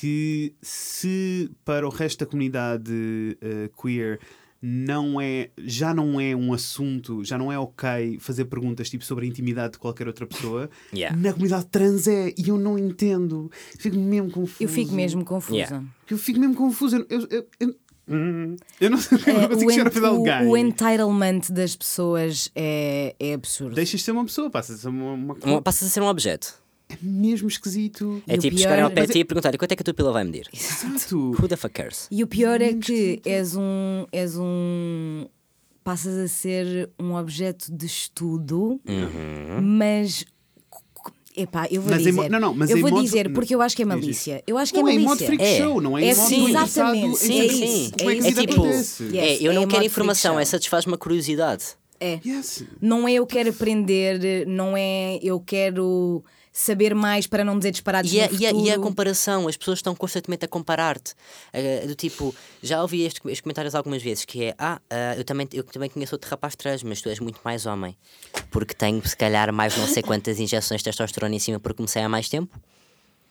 que 0.00 0.54
se 0.62 1.50
para 1.64 1.84
o 1.84 1.90
resto 1.90 2.20
da 2.20 2.26
comunidade 2.26 2.92
eh, 3.40 3.68
queer 3.82 4.20
não 4.62 5.20
é, 5.20 5.50
já 5.58 5.92
não 5.92 6.20
é 6.20 6.36
um 6.36 6.52
assunto, 6.52 7.24
já 7.24 7.36
não 7.36 7.50
é 7.50 7.58
ok 7.58 8.16
fazer 8.20 8.44
perguntas 8.44 8.88
tipo 8.88 9.04
sobre 9.04 9.24
a 9.26 9.28
intimidade 9.28 9.72
de 9.72 9.78
qualquer 9.80 10.06
outra 10.06 10.24
pessoa, 10.24 10.70
Yeah. 10.94 11.16
na 11.16 11.32
comunidade 11.32 11.66
trans 11.66 12.06
é, 12.06 12.32
e 12.38 12.48
eu 12.48 12.56
não 12.58 12.78
entendo. 12.78 13.50
Fico 13.76 13.96
mesmo 13.96 14.30
confuso. 14.30 14.62
Eu 14.62 14.68
fico 14.68 14.92
mesmo 14.94 15.24
confusa. 15.24 15.56
Yeah. 15.56 15.84
Eu 16.08 16.16
fico 16.18 16.38
mesmo 16.38 16.54
confuso. 16.54 16.96
Eu, 16.96 17.06
eu, 17.08 17.28
eu, 17.30 17.46
eu, 17.60 17.68
hum, 18.08 18.56
não, 18.56 18.56
eu 18.80 18.90
não 18.90 18.98
É, 19.42 19.48
consigo 19.48 19.70
o, 19.70 19.74
chegar 19.74 19.86
ao 19.86 19.88
en- 19.88 19.94
pé 19.94 20.00
de 20.00 20.06
alguém. 20.06 20.46
o, 20.46 20.50
o 20.50 20.56
entitlement 20.56 21.40
das 21.50 21.74
pessoas 21.74 22.50
é, 22.54 23.16
é 23.18 23.34
absurdo. 23.34 23.74
Deixas 23.74 23.98
de 24.00 24.04
ser 24.04 24.12
uma 24.12 24.24
pessoa, 24.24 24.48
passas 24.48 24.76
a 24.78 24.82
ser 24.82 24.88
uma, 24.88 25.12
uma 25.12 25.34
Um- 25.44 25.62
Passas 25.62 25.88
a 25.88 25.90
ser 25.90 26.02
um 26.02 26.06
objeto. 26.06 26.54
É 26.90 26.96
mesmo 27.02 27.48
esquisito. 27.48 28.22
É 28.26 28.34
E 28.34 28.38
tipo 28.38 28.56
pior- 28.56 28.62
chegarem 28.62 28.84
ao 28.84 28.90
pé 28.90 29.06
de 29.06 29.12
ti 29.12 29.18
e 29.18 29.24
perguntar 29.24 29.56
quanto 29.58 29.72
é 29.72 29.76
que 29.76 29.82
a 29.82 29.84
tua 29.84 29.92
pila 29.94 30.10
vai 30.12 30.24
medir? 30.24 30.48
Exato. 30.52 31.32
Who 31.38 31.46
the 31.48 31.56
fuck 31.56 31.74
cares? 31.74 32.08
E 32.10 32.24
o 32.24 32.26
pior 32.26 32.60
é 32.62 32.70
Muito 32.70 32.86
que 32.86 33.20
és 33.24 33.54
um, 33.56 34.06
és 34.10 34.36
um. 34.38 35.26
Passas 35.84 36.16
a 36.18 36.28
ser 36.28 36.90
um 36.98 37.14
objeto 37.14 37.70
de 37.74 37.86
estudo, 37.86 38.80
Uhum. 38.88 39.60
mas. 39.62 40.24
Epá, 41.36 41.68
eu 41.70 41.80
vou 41.80 41.90
Mas 41.92 42.00
em 42.02 42.06
dizer. 42.06 42.12
mo- 42.22 42.28
não, 42.28 42.40
não, 42.40 42.54
mas 42.54 42.68
eu 42.70 42.78
em 42.78 42.80
vou 42.80 42.90
modo- 42.90 43.04
dizer 43.04 43.32
porque 43.32 43.54
eu 43.54 43.62
acho 43.62 43.76
que 43.76 43.82
é 43.82 43.84
malícia. 43.84 44.42
Eu 44.46 44.58
acho 44.58 44.72
que 44.72 44.80
Não 44.80 44.88
é 44.88 44.92
é 44.92 44.94
em 44.94 44.98
modo 44.98 45.08
malícia. 45.20 45.26
freak 45.28 45.44
É. 45.44 45.56
show, 45.58 45.80
não 45.80 45.96
é, 45.96 46.02
É 46.04 46.12
em 46.12 46.16
modo 46.16 46.28
sim, 46.28 46.48
exatamente. 46.48 47.06
em 47.06 47.14
Sim, 47.14 47.26
saber 47.36 47.48
sim. 47.50 47.90
Como 47.96 48.10
é 48.10 48.14
que 48.16 48.20
É 48.26 48.28
isso 48.30 48.40
tipo-? 48.40 48.66
Yes, 48.66 49.00
é, 49.14 49.42
eu 49.46 49.52
é 49.52 49.54
não 49.54 49.62
em 49.62 49.68
quero 49.68 49.84
informação, 49.84 50.32
freak 50.34 50.42
é 50.48 50.50
satisfaz-me 50.50 50.94
a 50.94 50.96
curiosidade. 50.96 51.64
É. 52.00 52.18
Yes. 52.26 52.64
Não 52.80 53.06
é 53.06 53.12
eu 53.14 53.26
quero 53.26 53.50
aprender, 53.50 54.46
não 54.48 54.76
é 54.76 55.18
eu 55.22 55.38
quero 55.38 56.24
saber 56.52 56.94
mais 56.94 57.26
para 57.26 57.44
não 57.44 57.56
dizer 57.58 57.70
disparados 57.70 58.12
E 58.12 58.20
a, 58.20 58.28
no 58.28 58.34
e, 58.34 58.46
a, 58.46 58.50
e 58.50 58.52
a 58.52 58.52
futuro. 58.74 58.80
comparação, 58.82 59.48
as 59.48 59.56
pessoas 59.56 59.78
estão 59.78 59.94
constantemente 59.94 60.44
a 60.44 60.48
comparar-te. 60.48 61.14
Eh, 61.52 61.86
do 61.86 61.94
tipo, 61.94 62.34
já 62.62 62.82
ouvi 62.82 63.02
este- 63.02 63.20
estes 63.26 63.40
comentários 63.40 63.74
algumas 63.74 64.02
vezes 64.02 64.24
que 64.24 64.44
é 64.44 64.54
ah, 64.58 64.80
ah, 64.90 65.14
eu, 65.16 65.24
também, 65.24 65.48
eu 65.52 65.62
também 65.64 65.88
conheço 65.88 66.14
outro 66.14 66.30
rapaz 66.30 66.56
trans, 66.56 66.82
mas 66.82 67.00
tu 67.00 67.08
és 67.08 67.20
muito 67.20 67.40
mais 67.44 67.66
homem. 67.66 67.96
Porque 68.50 68.74
tenho, 68.74 69.06
se 69.06 69.16
calhar, 69.16 69.52
mais 69.52 69.76
não 69.76 69.86
sei 69.86 70.02
quantas 70.02 70.38
injeções 70.40 70.80
de 70.80 70.84
testosterona 70.84 71.34
em 71.34 71.38
cima 71.38 71.60
porque 71.60 71.76
comecei 71.76 72.02
há 72.02 72.08
mais 72.08 72.28
tempo. 72.28 72.58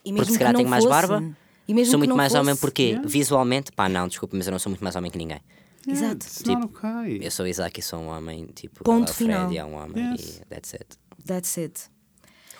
E 0.05 0.09
Porque 0.09 0.11
mesmo 0.11 0.25
se 0.25 0.31
que 0.33 0.37
calhar 0.39 0.53
não 0.53 0.59
tenho 0.59 0.69
mais 0.69 0.83
fosse, 0.85 0.95
barba. 1.07 1.35
E 1.67 1.73
mesmo 1.73 1.91
Sou 1.91 1.97
muito 1.97 2.15
mais 2.15 2.33
homem 2.33 2.53
fosse, 2.55 2.61
porque 2.61 2.81
Yeah. 2.83 3.07
visualmente, 3.07 3.71
pá, 3.73 3.89
não, 3.89 4.07
desculpa, 4.07 4.37
mas 4.37 4.47
eu 4.47 4.51
não 4.51 4.59
sou 4.59 4.69
muito 4.69 4.81
mais 4.83 4.95
homem 4.95 5.11
que 5.11 5.17
ninguém. 5.17 5.41
Exato. 5.85 6.25
It's 6.25 6.37
Tipo, 6.43 6.65
okay. 6.65 7.19
Eu 7.21 7.31
sou 7.31 7.45
Isaac 7.47 7.77
e 7.79 7.83
sou 7.83 7.99
um 7.99 8.07
homem, 8.07 8.45
tipo, 8.55 8.83
Ponto 8.83 9.13
Fred 9.13 9.31
final. 9.31 9.51
é 9.53 9.65
um 9.65 9.75
homem 9.75 10.11
Yes. 10.13 10.37
e 10.37 10.45
that's 10.45 10.73
it. 10.73 10.85
That's 11.25 11.57
it. 11.57 11.81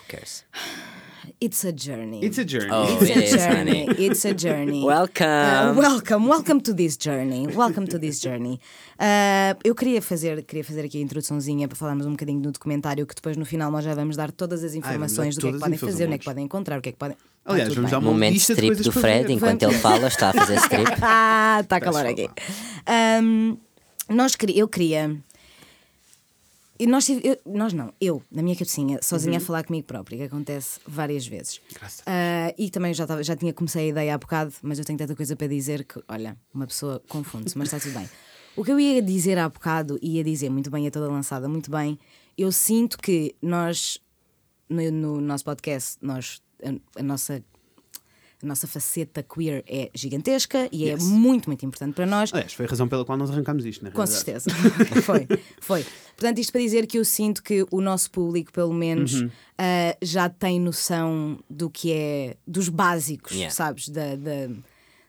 Cares? 0.08 0.44
It's 1.38 1.62
a 1.64 1.70
journey. 1.72 2.20
It's 2.24 2.38
a 2.38 2.44
journey. 2.44 2.70
Oh, 2.72 2.84
It's 2.98 3.10
it 3.10 3.16
a 3.16 3.22
is, 3.24 3.30
journey. 3.36 3.86
honey. 3.86 4.06
It's 4.06 4.24
a 4.24 4.32
journey. 4.34 4.82
Welcome! 4.86 5.26
Uh, 5.26 5.74
welcome, 5.76 6.26
welcome 6.26 6.60
to 6.62 6.72
this 6.74 6.96
journey. 6.96 7.46
Welcome 7.46 7.86
to 7.88 7.98
this 7.98 8.18
journey. 8.18 8.58
Uh, 8.98 9.54
eu 9.62 9.74
queria 9.74 10.00
fazer, 10.00 10.42
queria 10.44 10.64
fazer 10.64 10.86
aqui 10.86 10.96
a 10.98 11.02
introduçãozinha 11.02 11.68
para 11.68 11.76
falarmos 11.76 12.06
um 12.06 12.12
bocadinho 12.12 12.40
do 12.40 12.50
documentário 12.50 13.06
que 13.06 13.14
depois 13.14 13.36
no 13.36 13.44
final 13.44 13.70
nós 13.70 13.84
já 13.84 13.94
vamos 13.94 14.16
dar 14.16 14.32
todas 14.32 14.64
as 14.64 14.74
informações 14.74 15.36
do 15.36 15.42
que 15.42 15.48
é 15.48 15.52
que 15.52 15.58
podem 15.58 15.78
fazer, 15.78 16.04
onde 16.06 16.14
é 16.14 16.18
que 16.18 16.24
podem 16.24 16.44
encontrar, 16.46 16.78
o 16.78 16.82
que 16.82 16.88
é 16.88 16.92
que 16.92 16.98
podem. 16.98 17.16
Tá 17.16 17.52
Aliás, 17.52 17.68
tudo 17.68 17.76
vamos 17.76 17.90
dar 17.90 17.98
uma 17.98 18.10
Momento 18.10 18.32
lista 18.32 18.54
de 18.54 18.60
strip 18.66 18.82
do 18.82 18.92
Fred, 18.92 19.32
enquanto 19.32 19.62
ele 19.62 19.74
fala, 19.74 20.08
está 20.08 20.30
a 20.30 20.32
fazer 20.32 20.56
strip. 20.56 20.90
Ah, 21.02 21.58
está 21.62 21.78
calor 21.80 22.04
Peço 22.04 22.12
aqui. 22.24 22.30
Um, 23.22 23.58
nós 24.08 24.34
queria, 24.34 24.58
eu 24.58 24.66
queria. 24.68 25.14
E 26.78 26.86
nós, 26.86 27.08
eu- 27.08 27.38
nós 27.44 27.72
não, 27.72 27.92
eu, 28.00 28.22
na 28.30 28.40
minha 28.42 28.54
cabecinha, 28.54 29.00
sozinha 29.02 29.38
a 29.38 29.40
falar 29.46 29.64
comigo 29.64 29.86
própria, 29.86 30.16
que 30.16 30.22
acontece 30.24 30.78
várias 30.86 31.26
vezes. 31.26 31.60
Ah, 32.06 32.54
e 32.56 32.70
também 32.70 32.94
já, 32.94 33.06
tava, 33.06 33.22
já 33.24 33.34
tinha 33.34 33.52
comecei 33.52 33.86
a 33.86 33.88
ideia 33.88 34.14
há 34.14 34.18
bocado, 34.18 34.54
mas 34.62 34.78
eu 34.78 34.84
tenho 34.84 34.98
tanta 34.98 35.16
coisa 35.16 35.34
para 35.34 35.48
dizer 35.48 35.84
que, 35.84 36.00
olha, 36.08 36.36
uma 36.54 36.66
pessoa 36.66 37.02
confunde-se, 37.08 37.58
mas 37.58 37.68
está 37.72 37.80
tudo 37.80 37.98
bem. 37.98 38.08
O 38.54 38.64
que 38.64 38.70
eu 38.72 38.78
ia 38.78 39.02
dizer 39.02 39.38
há 39.38 39.48
bocado, 39.48 39.98
ia 40.00 40.22
dizer 40.22 40.50
muito 40.50 40.70
bem, 40.70 40.86
a 40.86 40.90
toda 40.90 41.08
lançada, 41.10 41.48
muito 41.48 41.70
bem, 41.70 41.98
eu 42.36 42.52
sinto 42.52 42.96
que 42.98 43.34
nós, 43.42 43.98
no, 44.68 44.90
no 44.92 45.20
nosso 45.20 45.44
podcast, 45.44 45.98
nós, 46.00 46.40
a, 46.62 47.00
a 47.00 47.02
nossa. 47.02 47.42
A 48.42 48.46
nossa 48.46 48.66
faceta 48.68 49.22
queer 49.22 49.64
é 49.66 49.90
gigantesca 49.94 50.68
e 50.70 50.84
Yes. 50.84 51.02
é 51.02 51.04
muito, 51.06 51.48
muito 51.48 51.66
importante 51.66 51.94
para 51.94 52.06
nós. 52.06 52.32
Aliás, 52.32 52.52
foi 52.52 52.66
a 52.66 52.68
razão 52.68 52.86
pela 52.86 53.04
qual 53.04 53.18
nós 53.18 53.30
arrancámos 53.30 53.64
isto, 53.64 53.82
na 53.84 53.90
Com 53.90 53.98
realidade. 54.04 54.24
certeza. 54.24 54.50
foi, 55.02 55.26
foi. 55.60 55.86
Portanto, 56.16 56.38
isto 56.38 56.52
para 56.52 56.60
dizer 56.60 56.86
que 56.86 56.98
eu 56.98 57.04
sinto 57.04 57.42
que 57.42 57.66
o 57.70 57.80
nosso 57.80 58.10
público, 58.10 58.52
pelo 58.52 58.72
menos, 58.72 59.14
Uhum. 59.22 59.30
ah, 59.58 59.96
já 60.00 60.28
tem 60.28 60.60
noção 60.60 61.38
do 61.50 61.68
que 61.68 61.92
é. 61.92 62.36
dos 62.46 62.68
básicos, 62.68 63.32
Yeah. 63.32 63.52
sabes? 63.54 63.88
Da, 63.88 64.14
da- 64.14 64.54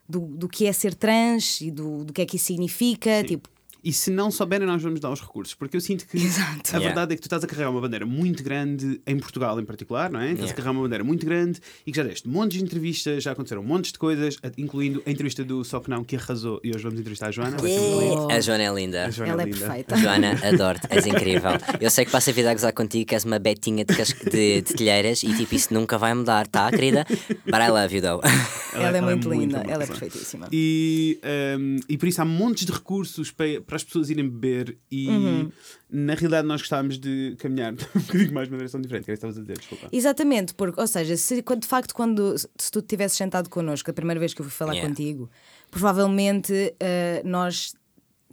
do, 0.08 0.20
do 0.22 0.48
que 0.48 0.66
é 0.66 0.72
ser 0.72 0.92
trans 0.94 1.60
e 1.60 1.70
do, 1.70 2.04
do 2.04 2.12
que 2.12 2.22
é 2.22 2.26
que 2.26 2.34
isso 2.36 2.46
significa. 2.46 3.22
Tipo, 3.22 3.48
E 3.82 3.92
se 3.92 4.10
não 4.10 4.30
souberem, 4.30 4.66
nós 4.66 4.82
vamos 4.82 5.00
dar 5.00 5.10
os 5.10 5.20
recursos. 5.20 5.54
Porque 5.54 5.76
eu 5.76 5.80
sinto 5.80 6.06
que 6.06 6.16
Exato. 6.22 6.70
a 6.74 6.78
Yeah. 6.80 6.86
verdade 6.86 7.12
é 7.12 7.16
que 7.16 7.22
tu 7.22 7.26
estás 7.26 7.42
a 7.44 7.46
carregar 7.46 7.70
uma 7.70 7.80
bandeira 7.80 8.04
muito 8.06 8.42
grande, 8.42 9.00
em 9.06 9.18
Portugal 9.18 9.58
em 9.60 9.64
particular, 9.64 10.10
não 10.10 10.20
é? 10.20 10.26
Estás 10.32 10.38
a 10.38 10.42
Yeah. 10.44 10.54
carregar 10.56 10.72
uma 10.72 10.82
bandeira 10.82 11.04
muito 11.04 11.24
grande 11.26 11.60
e 11.86 11.90
que 11.92 11.96
já 11.96 12.02
deste 12.02 12.28
montes 12.28 12.58
de 12.58 12.64
entrevistas, 12.64 13.22
já 13.22 13.32
aconteceram 13.32 13.62
montes 13.62 13.92
de 13.92 13.98
coisas, 13.98 14.36
incluindo 14.58 15.02
a 15.06 15.10
entrevista 15.10 15.44
do 15.44 15.64
Só 15.64 15.80
Que 15.80 15.90
Não, 15.90 16.04
que 16.04 16.16
arrasou. 16.16 16.60
E 16.64 16.70
hoje 16.74 16.82
vamos 16.84 17.00
entrevistar 17.00 17.28
a 17.28 17.30
Joana. 17.30 17.56
Oh. 17.60 18.28
A 18.30 18.40
Joana 18.40 18.64
é 18.64 18.72
linda. 18.74 19.06
A 19.06 19.10
Joana 19.10 19.32
ela 19.32 19.42
é 19.42 19.44
linda. 19.46 19.58
perfeita. 19.58 19.96
Joana, 20.00 20.38
adoro-te, 20.42 20.86
és 20.90 21.06
incrível. 21.06 21.50
Eu 21.80 21.90
sei 21.90 22.04
que 22.04 22.10
passa 22.10 22.30
a 22.30 22.34
vida 22.34 22.50
a 22.50 22.54
gozar 22.54 22.72
contigo, 22.72 23.06
que 23.06 23.14
és 23.14 23.24
uma 23.24 23.38
betinha 23.38 23.84
de, 23.84 23.96
casca- 23.96 24.28
de, 24.30 24.62
de 24.62 24.74
telheiras 24.74 25.22
e 25.22 25.34
tipo, 25.34 25.54
isso 25.54 25.72
nunca 25.72 25.96
vai 25.98 26.12
mudar, 26.14 26.46
tá, 26.46 26.70
querida? 26.70 27.04
But 27.46 27.60
I 27.60 27.68
love 27.70 27.94
you 27.94 28.02
though. 28.02 28.20
ela, 28.74 28.98
é 28.98 29.00
muito 29.00 29.30
linda, 29.30 29.60
boa 29.60 29.72
ela 29.72 29.84
é 29.84 29.86
perfeitíssima. 29.86 30.48
E, 30.52 31.18
um, 31.58 31.76
e 31.88 31.98
por 31.98 32.08
isso 32.08 32.20
há 32.22 32.24
montes 32.24 32.64
de 32.64 32.72
recursos 32.72 33.30
para, 33.30 33.60
para 33.60 33.76
as 33.76 33.84
pessoas 33.84 34.10
irem 34.10 34.28
beber 34.28 34.76
e 34.90 35.08
Uhum. 35.08 35.50
na 35.90 36.14
realidade 36.14 36.46
nós 36.46 36.60
gostávamos 36.60 36.98
de 36.98 37.34
caminhar 37.38 37.72
um 37.94 38.00
bocadinho 38.00 38.32
mais 38.32 38.48
de 38.48 38.54
uma 38.54 38.58
direção 38.58 38.80
diferente. 38.80 39.04
Que 39.04 39.10
era 39.10 39.14
isso 39.18 39.26
que 39.26 39.26
estavas 39.26 39.38
a 39.38 39.40
dizer, 39.40 39.58
desculpa. 39.58 39.88
Exatamente, 39.90 40.54
porque, 40.54 40.80
ou 40.80 40.86
seja, 40.86 41.16
se 41.16 41.42
quando- 41.42 41.62
de 41.62 41.68
facto, 41.68 41.94
quando 41.94 42.34
se 42.38 42.70
tu 42.70 42.80
tivesses 42.82 43.16
sentado 43.16 43.48
connosco 43.48 43.90
a 43.90 43.94
primeira 43.94 44.18
vez 44.20 44.32
que 44.34 44.40
eu 44.40 44.44
fui 44.44 44.52
falar 44.52 44.72
Yeah. 44.74 44.88
contigo, 44.88 45.30
provavelmente 45.70 46.74
eh, 46.78 47.22
nós 47.24 47.74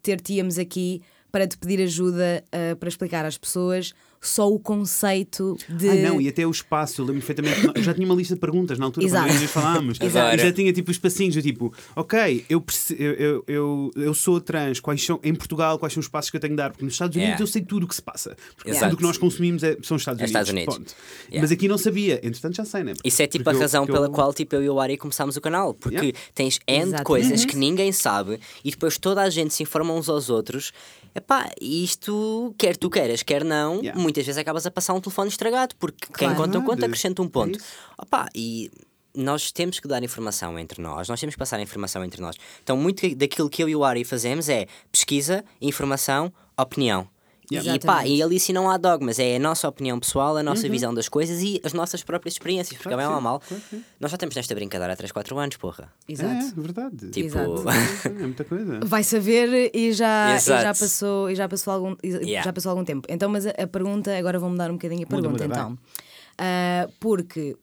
ter-te-íamos 0.03 0.57
aqui 0.59 1.01
para 1.31 1.47
te 1.47 1.57
pedir 1.57 1.81
ajuda 1.81 2.43
ah, 2.51 2.75
para 2.75 2.87
explicar 2.89 3.25
às 3.25 3.37
pessoas 3.37 3.93
só 4.27 4.51
o 4.51 4.59
conceito 4.59 5.57
de. 5.69 5.89
Ah, 5.89 5.95
não, 5.95 6.19
e 6.21 6.27
até 6.27 6.45
o 6.45 6.51
espaço, 6.51 7.01
eu 7.01 7.05
lembro 7.05 7.21
perfeitamente. 7.25 7.71
Eu 7.77 7.83
já 7.83 7.93
tinha 7.93 8.05
uma 8.05 8.15
lista 8.15 8.33
de 8.35 8.39
perguntas 8.41 8.77
na 8.77 8.85
altura, 8.85 9.05
Exato. 9.05 9.27
quando 9.27 9.41
nós 9.41 9.51
falámos. 9.51 9.97
Exato. 10.01 10.35
E 10.35 10.39
já 10.39 10.51
tinha 10.51 10.73
tipo 10.73 10.91
os 10.91 10.97
passinhos, 10.97 11.35
eu 11.35 11.41
tipo, 11.41 11.73
ok, 11.95 12.45
eu, 12.49 12.63
eu, 12.97 13.13
eu, 13.13 13.43
eu, 13.47 13.91
eu 13.95 14.13
sou 14.13 14.39
trans, 14.41 14.79
quais 14.79 15.03
são, 15.03 15.19
em 15.23 15.33
Portugal, 15.33 15.77
quais 15.79 15.93
são 15.93 16.01
os 16.01 16.07
passos 16.07 16.29
que 16.31 16.37
eu 16.37 16.41
tenho 16.41 16.53
de 16.53 16.57
dar? 16.57 16.71
Porque 16.71 16.83
nos 16.85 16.93
Estados 16.93 17.15
Unidos 17.15 17.27
Yeah. 17.27 17.43
eu 17.43 17.47
sei 17.47 17.61
tudo 17.61 17.83
o 17.83 17.87
que 17.87 17.95
se 17.95 18.01
passa. 18.01 18.35
Porque 18.55 18.69
Exato. 18.69 18.85
tudo 18.85 18.93
o 18.93 18.97
que 18.97 19.03
nós 19.03 19.17
consumimos 19.17 19.63
é, 19.63 19.75
são 19.83 19.95
os 19.97 20.01
Estados 20.01 20.21
É 20.21 20.25
Unidos. 20.25 20.29
Estados 20.29 20.49
Unidos. 20.51 20.75
Ponto. 20.77 20.95
Yeah. 21.29 21.41
Mas 21.41 21.51
aqui 21.51 21.67
não 21.67 21.77
sabia, 21.77 22.15
entretanto 22.23 22.55
já 22.55 22.65
sei, 22.65 22.83
né? 22.83 22.93
Isso 23.03 23.21
é 23.21 23.27
tipo 23.27 23.43
Porque 23.43 23.55
a 23.55 23.59
eu- 23.59 23.61
razão 23.61 23.81
porque 23.85 23.93
pela 23.93 24.07
eu- 24.07 24.11
qual 24.11 24.33
tipo, 24.33 24.55
eu 24.55 24.63
e 24.63 24.69
o 24.69 24.79
Ari 24.79 24.97
começámos 24.97 25.35
o 25.35 25.41
canal. 25.41 25.73
Porque 25.73 25.97
Yeah. 25.97 26.19
tens 26.33 26.59
N 26.67 27.03
coisas 27.03 27.43
que 27.45 27.55
ninguém 27.57 27.91
sabe 27.91 28.39
e 28.63 28.71
depois 28.71 28.97
toda 28.97 29.21
a 29.21 29.29
gente 29.29 29.53
se 29.53 29.63
informa 29.63 29.93
uns 29.93 30.07
aos 30.09 30.29
outros. 30.29 30.71
Epá, 31.17 31.49
isto, 31.59 32.53
quer 32.59 32.77
tu 32.77 32.91
queiras, 32.91 33.23
quer 33.23 33.43
não, 33.43 33.81
Yeah. 33.81 33.99
muitas 33.99 34.23
vezes 34.23 34.37
acabas 34.37 34.67
a 34.67 34.71
passar 34.71 34.93
um 34.93 35.01
telefone 35.01 35.29
estragado, 35.29 35.75
porque 35.79 36.05
quem 36.07 36.27
Claro. 36.29 36.35
conta 36.35 36.59
um 36.59 36.63
conto 36.63 36.85
acrescenta 36.85 37.23
um 37.23 37.25
É 37.25 37.29
ponto. 37.29 37.57
isso. 37.57 37.65
Opá, 37.97 38.29
e 38.35 38.69
nós 39.15 39.51
temos 39.51 39.79
que 39.79 39.87
dar 39.87 40.03
informação 40.03 40.59
entre 40.59 40.79
nós, 40.79 41.09
nós 41.09 41.19
temos 41.19 41.33
que 41.33 41.39
passar 41.39 41.59
informação 41.59 42.03
entre 42.05 42.21
nós. 42.21 42.35
Então, 42.61 42.77
muito 42.77 43.15
daquilo 43.15 43.49
que 43.49 43.63
eu 43.63 43.67
e 43.67 43.75
o 43.75 43.83
Ari 43.83 44.03
fazemos 44.03 44.47
é 44.47 44.67
pesquisa, 44.91 45.43
informação, 45.59 46.31
opinião. 46.55 47.07
Yeah. 47.49 47.75
E, 47.75 47.79
pá, 47.79 48.05
e 48.05 48.21
ali 48.21 48.39
sim 48.39 48.51
não 48.51 48.69
há 48.69 48.75
dogmas, 48.77 49.19
é 49.19 49.37
a 49.37 49.39
nossa 49.39 49.69
opinião 49.69 49.97
pessoal, 49.99 50.35
a 50.35 50.43
nossa 50.43 50.67
visão 50.67 50.93
das 50.93 51.07
coisas 51.07 51.41
e 51.41 51.61
as 51.63 51.71
nossas 51.71 52.03
próprias 52.03 52.33
experiências, 52.33 52.77
porque 52.77 52.89
Uhum. 52.89 52.95
Claro 52.95 53.09
bem 53.09 53.15
ou 53.15 53.21
mal, 53.21 53.39
claro 53.39 53.63
nós 54.01 54.11
já 54.11 54.15
estamos 54.15 54.35
nesta 54.35 54.53
brincadeira 54.53 54.91
há 54.91 54.95
3, 54.97 55.11
4 55.13 55.37
anos, 55.39 55.55
porra. 55.55 55.91
Exato. 56.09 56.29
É, 56.57 56.61
verdade. 56.61 57.09
Tipo, 57.11 57.27
Exato. 57.27 57.63
É 58.05 58.09
muita 58.09 58.43
coisa. 58.43 58.79
Vai 58.83 59.03
saber 59.03 59.71
e 59.73 59.93
já, 59.93 60.35
e 60.35 60.39
já 60.41 60.73
passou 60.73 61.29
e 61.29 61.35
já 61.35 61.47
passou 61.47 61.73
algum 61.73 61.95
e 62.03 62.07
Yeah. 62.09 62.43
já 62.43 62.51
passou 62.51 62.69
algum 62.71 62.83
tempo. 62.83 63.07
Então, 63.09 63.29
mas 63.29 63.45
a, 63.47 63.51
a 63.51 63.67
pergunta 63.67 64.17
agora 64.17 64.37
vou 64.39 64.49
mudar 64.49 64.69
um 64.69 64.73
bocadinho 64.73 65.07
a 65.09 65.15
Muda, 65.15 65.21
pergunta 65.21 65.43
muda, 65.47 65.55
vai. 65.55 65.63
então. 65.63 65.77
Ah, 66.37 66.89
porque 66.99 67.55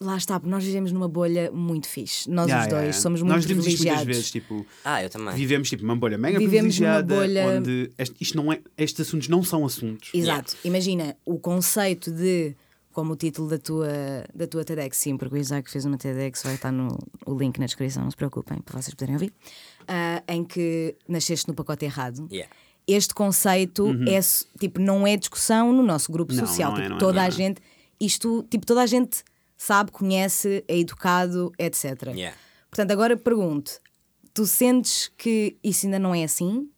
lá 0.00 0.16
está, 0.16 0.40
nós 0.44 0.62
vivemos 0.64 0.92
numa 0.92 1.08
bolha 1.08 1.50
muito 1.50 1.88
fixe. 1.88 2.30
Nós 2.30 2.46
Yeah, 2.46 2.62
os 2.66 2.68
dois 2.68 2.72
yeah, 2.72 2.84
yeah. 2.86 3.00
somos 3.02 3.20
muito 3.22 3.34
Nós 3.34 3.42
dizemos 3.42 3.66
isto 3.66 3.78
muitas 3.84 4.02
privilegiados. 4.04 4.16
vezes, 4.16 4.30
tipo, 4.30 4.66
ah, 4.84 5.02
eu 5.02 5.10
também. 5.10 5.34
vivemos 5.34 5.68
tipo 5.68 5.82
uma 5.84 5.96
bolha 5.96 6.16
mega 6.16 6.38
Vivemos 6.38 6.78
numa 6.78 7.02
privilegiada, 7.02 7.14
bolha- 7.14 7.58
onde 7.58 7.90
este- 7.98 8.16
isto 8.20 8.36
não 8.36 8.52
é, 8.52 8.60
estes 8.76 9.00
assuntos 9.06 9.28
não 9.28 9.42
são 9.42 9.64
assuntos. 9.66 10.10
Exato. 10.14 10.56
Imagina 10.64 11.16
o 11.24 11.38
conceito 11.38 12.10
de 12.12 12.54
como 12.92 13.12
o 13.12 13.16
título 13.16 13.48
da 13.48 13.58
tua, 13.58 13.88
da 14.34 14.46
tua 14.48 14.64
TEDx, 14.64 14.96
sim, 14.96 15.16
porque 15.16 15.34
o 15.36 15.38
Isaac 15.38 15.70
fez 15.70 15.84
uma 15.84 15.96
TEDx, 15.96 16.42
vai 16.42 16.54
estar 16.56 16.72
no 16.72 16.98
o 17.24 17.32
link 17.38 17.56
na 17.58 17.66
descrição, 17.66 18.02
não 18.02 18.10
se 18.10 18.16
preocupem, 18.16 18.58
para 18.60 18.80
vocês 18.80 18.92
poderem 18.92 19.14
ouvir, 19.14 19.32
ah, 19.86 20.20
em 20.26 20.42
que 20.42 20.96
nasceste 21.08 21.46
no 21.46 21.54
pacote 21.54 21.84
errado. 21.84 22.26
Yeah. 22.32 22.50
Este 22.88 23.14
conceito 23.14 23.86
é 24.08 24.20
su- 24.22 24.46
tipo, 24.58 24.80
não 24.80 25.06
é 25.06 25.16
discussão 25.16 25.72
no 25.72 25.82
nosso 25.82 26.10
grupo 26.10 26.32
Uhum. 26.32 26.40
Não, 26.40 26.46
social. 26.46 26.70
não 26.72 26.78
é, 26.78 26.80
tipo, 26.82 26.90
não 26.90 26.96
é, 26.96 27.00
toda 27.00 27.12
não 27.14 27.20
é, 27.20 27.24
a 27.24 27.28
é. 27.28 27.30
gente, 27.30 27.60
isto, 28.00 28.44
tipo, 28.50 28.66
toda 28.66 28.82
a 28.82 28.86
gente 28.86 29.22
sabe, 29.58 29.90
conhece, 29.90 30.64
é 30.66 30.78
educado, 30.78 31.52
etc. 31.58 31.84
Yeah. 32.14 32.34
Portanto, 32.70 32.90
agora 32.92 33.16
pergunto: 33.16 33.72
tu 34.32 34.46
sentes 34.46 35.10
que 35.18 35.56
isso 35.62 35.84
ainda 35.86 35.98
não 35.98 36.14
é 36.14 36.24
assim? 36.24 36.70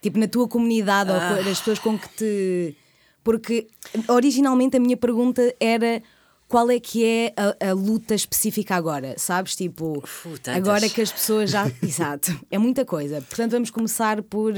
Tipo, 0.00 0.18
na 0.18 0.28
tua 0.28 0.46
comunidade 0.46 1.10
Ah. 1.10 1.32
ou 1.32 1.50
as 1.50 1.58
pessoas 1.58 1.78
com 1.80 1.98
que 1.98 2.08
te. 2.10 2.76
Porque 3.24 3.66
originalmente 4.06 4.76
a 4.76 4.80
minha 4.80 4.96
pergunta 4.96 5.42
era. 5.58 6.02
Qual 6.46 6.70
é 6.70 6.80
que 6.80 7.04
é 7.04 7.34
a, 7.36 7.68
a 7.68 7.72
luta 7.74 8.14
específica 8.14 8.74
agora? 8.74 9.14
Sabes? 9.18 9.54
Tipo, 9.54 10.02
tantas. 10.42 10.56
agora 10.56 10.88
que 10.88 11.02
as 11.02 11.12
pessoas 11.12 11.50
já. 11.50 11.70
Exato, 11.82 12.34
é 12.50 12.56
muita 12.56 12.86
coisa. 12.86 13.20
Portanto, 13.20 13.50
vamos 13.52 13.70
começar 13.70 14.22
por. 14.22 14.54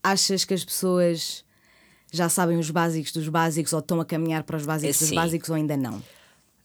Achas 0.00 0.44
que 0.44 0.54
as 0.54 0.64
pessoas 0.64 1.44
já 2.12 2.28
sabem 2.28 2.56
os 2.58 2.70
básicos 2.70 3.10
dos 3.12 3.28
básicos 3.28 3.72
ou 3.72 3.80
estão 3.80 4.00
a 4.00 4.04
caminhar 4.04 4.44
para 4.44 4.56
os 4.56 4.64
básicos 4.64 4.94
É 4.96 4.98
dos 5.00 5.08
sim. 5.08 5.14
básicos 5.16 5.48
ou 5.50 5.56
ainda 5.56 5.76
não? 5.76 6.00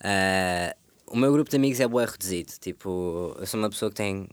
Ah, 0.04 0.76
o 1.08 1.18
meu 1.18 1.32
grupo 1.32 1.50
de 1.50 1.56
amigos 1.58 1.80
é 1.80 1.88
bué 1.88 2.06
reduzido. 2.06 2.54
Tipo, 2.60 3.36
eu 3.38 3.46
sou 3.46 3.60
uma 3.60 3.70
pessoa 3.70 3.92
que 3.92 3.98
tem 3.98 4.28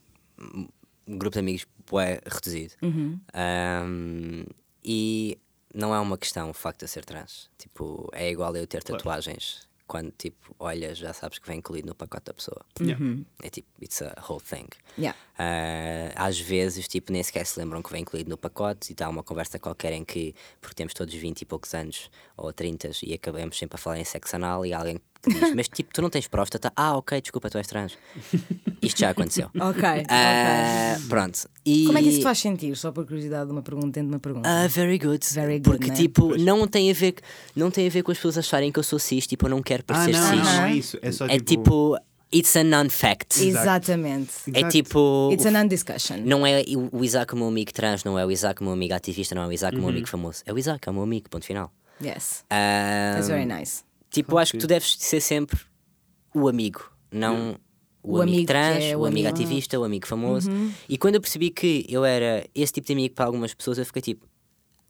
um 1.06 1.18
grupo 1.18 1.34
de 1.34 1.40
amigos 1.40 1.66
bué 1.90 2.20
reduzido. 2.24 2.74
Uhum. 2.82 3.20
Ahm, 3.34 4.44
e 4.84 5.38
não 5.74 5.94
é 5.94 6.00
uma 6.00 6.16
questão 6.16 6.50
o 6.50 6.54
facto 6.54 6.80
de 6.80 6.84
eu 6.84 6.88
ser 6.88 7.04
trans. 7.04 7.50
Tipo, 7.58 8.08
é 8.12 8.30
igual 8.30 8.54
eu 8.56 8.66
ter 8.66 8.82
tatuagens. 8.82 9.66
Quando, 9.86 10.12
tipo, 10.18 10.54
olhas, 10.58 10.98
já 10.98 11.14
sabes 11.14 11.38
que 11.38 11.48
vem 11.48 11.60
incluído 11.60 11.88
no 11.88 11.94
pacote 11.94 12.26
da 12.26 12.34
pessoa. 12.34 12.62
Yeah. 12.78 13.02
É 13.42 13.48
tipo, 13.48 13.68
it's 13.82 14.02
a 14.02 14.14
whole 14.28 14.42
thing. 14.42 14.66
Yeah. 14.98 15.18
Ah, 15.38 16.26
às 16.26 16.38
vezes, 16.38 16.86
tipo, 16.86 17.10
nem 17.10 17.22
sequer 17.22 17.46
se 17.46 17.58
lembram 17.58 17.82
que 17.82 17.90
vem 17.90 18.02
incluído 18.02 18.28
no 18.28 18.36
pacote 18.36 18.90
e 18.90 18.92
está 18.92 19.08
uma 19.08 19.22
conversa 19.22 19.58
qualquer 19.58 19.94
em 19.94 20.04
que, 20.04 20.34
porque 20.60 20.74
temos 20.74 20.92
todos 20.92 21.14
20 21.14 21.40
e 21.40 21.46
poucos 21.46 21.72
anos 21.72 22.10
ou 22.36 22.52
30 22.52 22.90
e 23.02 23.14
acabamos 23.14 23.56
sempre 23.56 23.76
a 23.76 23.78
falar 23.78 23.98
em 23.98 24.04
sexo 24.04 24.36
anal 24.36 24.66
e 24.66 24.74
alguém 24.74 24.96
que 24.96 25.02
diz, 25.26 25.54
mas 25.54 25.68
tipo, 25.68 25.90
tu 25.92 26.00
não 26.02 26.10
tens 26.10 26.28
próstata? 26.28 26.72
Ah, 26.76 26.96
ok, 26.96 27.20
desculpa, 27.20 27.50
tu 27.50 27.58
és 27.58 27.66
trans. 27.66 27.96
Isto 28.82 29.00
já 29.00 29.10
aconteceu. 29.10 29.50
Ok. 29.60 29.82
ok. 29.82 30.04
Ah, 30.08 30.96
pronto. 31.08 31.48
E... 31.64 31.84
Como 31.86 31.98
é 31.98 32.02
que 32.02 32.08
isso 32.08 32.18
te 32.18 32.22
faz 32.24 32.38
sentir? 32.38 32.76
Só 32.76 32.92
por 32.92 33.04
curiosidade, 33.06 33.46
de 33.46 33.52
uma 33.52 33.62
pergunta 33.62 33.86
dentro 33.88 34.08
de 34.08 34.14
uma 34.14 34.20
pergunta. 34.20 34.48
Ah, 34.48 34.66
very 34.68 34.98
good. 34.98 35.26
Very 35.32 35.58
good, 35.58 35.62
Porque, 35.62 35.88
né? 35.88 35.94
tipo, 35.96 36.36
não 36.36 36.66
tem, 36.66 36.90
a 36.90 36.94
ver, 36.94 37.14
não 37.56 37.70
tem 37.70 37.86
a 37.86 37.90
ver 37.90 38.02
com 38.02 38.12
as 38.12 38.18
pessoas 38.18 38.38
acharem 38.38 38.70
que 38.70 38.78
eu 38.78 38.82
sou 38.84 38.98
cis, 38.98 39.26
tipo, 39.26 39.46
eu 39.46 39.50
não 39.50 39.62
quero 39.62 39.82
Ah, 39.88 39.92
parecer 39.94 40.12
não, 40.12 40.28
cis. 40.30 40.38
não, 40.38 40.44
não 40.54 40.62
é 40.64 40.74
isso. 40.74 40.98
É 41.02 41.10
só 41.12 41.26
É 41.26 41.38
tipo, 41.38 41.96
it's 42.34 42.54
a 42.56 42.62
non-fact. 42.64 43.42
Exatamente. 43.44 44.30
É 44.54 44.58
Exato. 44.60 44.72
tipo. 44.72 45.30
It's 45.32 45.46
a 45.46 45.50
non-discussion. 45.50 46.18
Não 46.24 46.46
é 46.46 46.62
o 46.92 47.04
Isaac, 47.04 47.34
o 47.34 47.36
meu 47.36 47.48
amigo 47.48 47.72
trans, 47.72 48.04
não 48.04 48.18
é 48.18 48.24
o 48.24 48.30
Isaac, 48.30 48.60
o 48.60 48.64
meu 48.64 48.72
amigo 48.72 48.94
ativista, 48.94 49.34
não 49.34 49.42
é 49.42 49.46
o 49.48 49.52
Isaac, 49.52 49.74
Uhum. 49.74 49.80
o 49.80 49.82
meu 49.84 49.90
amigo 49.90 50.08
famoso. 50.08 50.42
É 50.46 50.52
o 50.52 50.58
Isaac, 50.58 50.88
é 50.88 50.90
o 50.90 50.94
meu 50.94 51.02
amigo, 51.02 51.28
ponto 51.28 51.44
final. 51.44 51.72
Yes. 52.02 52.44
Ah, 52.48 53.12
That's 53.14 53.28
very 53.28 53.44
nice. 53.44 53.82
Tipo, 54.10 54.38
acho 54.38 54.52
que 54.52 54.58
tu 54.58 54.66
deves 54.66 54.96
ser 54.98 55.20
sempre 55.20 55.58
o 56.34 56.48
amigo, 56.48 56.90
não 57.10 57.56
o, 58.02 58.18
O 58.18 58.22
amigo, 58.22 58.46
trans, 58.46 58.82
é 58.84 58.96
o 58.96 59.00
o 59.00 59.06
amigo 59.06 59.28
amigo. 59.28 59.42
ativista, 59.42 59.78
o 59.78 59.84
amigo 59.84 60.06
famoso. 60.06 60.50
E 60.88 60.96
quando 60.96 61.16
eu 61.16 61.20
percebi 61.20 61.50
que 61.50 61.84
eu 61.88 62.04
era 62.04 62.46
esse 62.54 62.72
tipo 62.72 62.86
de 62.86 62.92
amigo 62.94 63.14
para 63.14 63.26
algumas 63.26 63.52
pessoas, 63.52 63.78
eu 63.78 63.84
fiquei 63.84 64.00
tipo, 64.02 64.26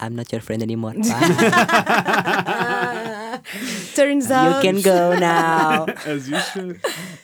I'm 0.00 0.10
not 0.14 0.32
your 0.32 0.42
friend 0.42 0.62
anymore. 0.62 0.96
Bye. 1.02 1.08
Turns 3.94 4.28
you 4.28 4.34
out. 4.34 4.62
can 4.62 4.80
go 4.82 5.14
now. 5.18 5.86
As 6.06 6.28
usual. 6.28 6.76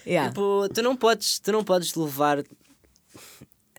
Yeah. 0.06 0.28
tipo, 0.30 0.68
tu 0.72 0.82
não 0.82 0.96
podes, 0.96 1.38
tu 1.38 1.52
não 1.52 1.62
podes 1.64 1.94
levar. 1.94 2.42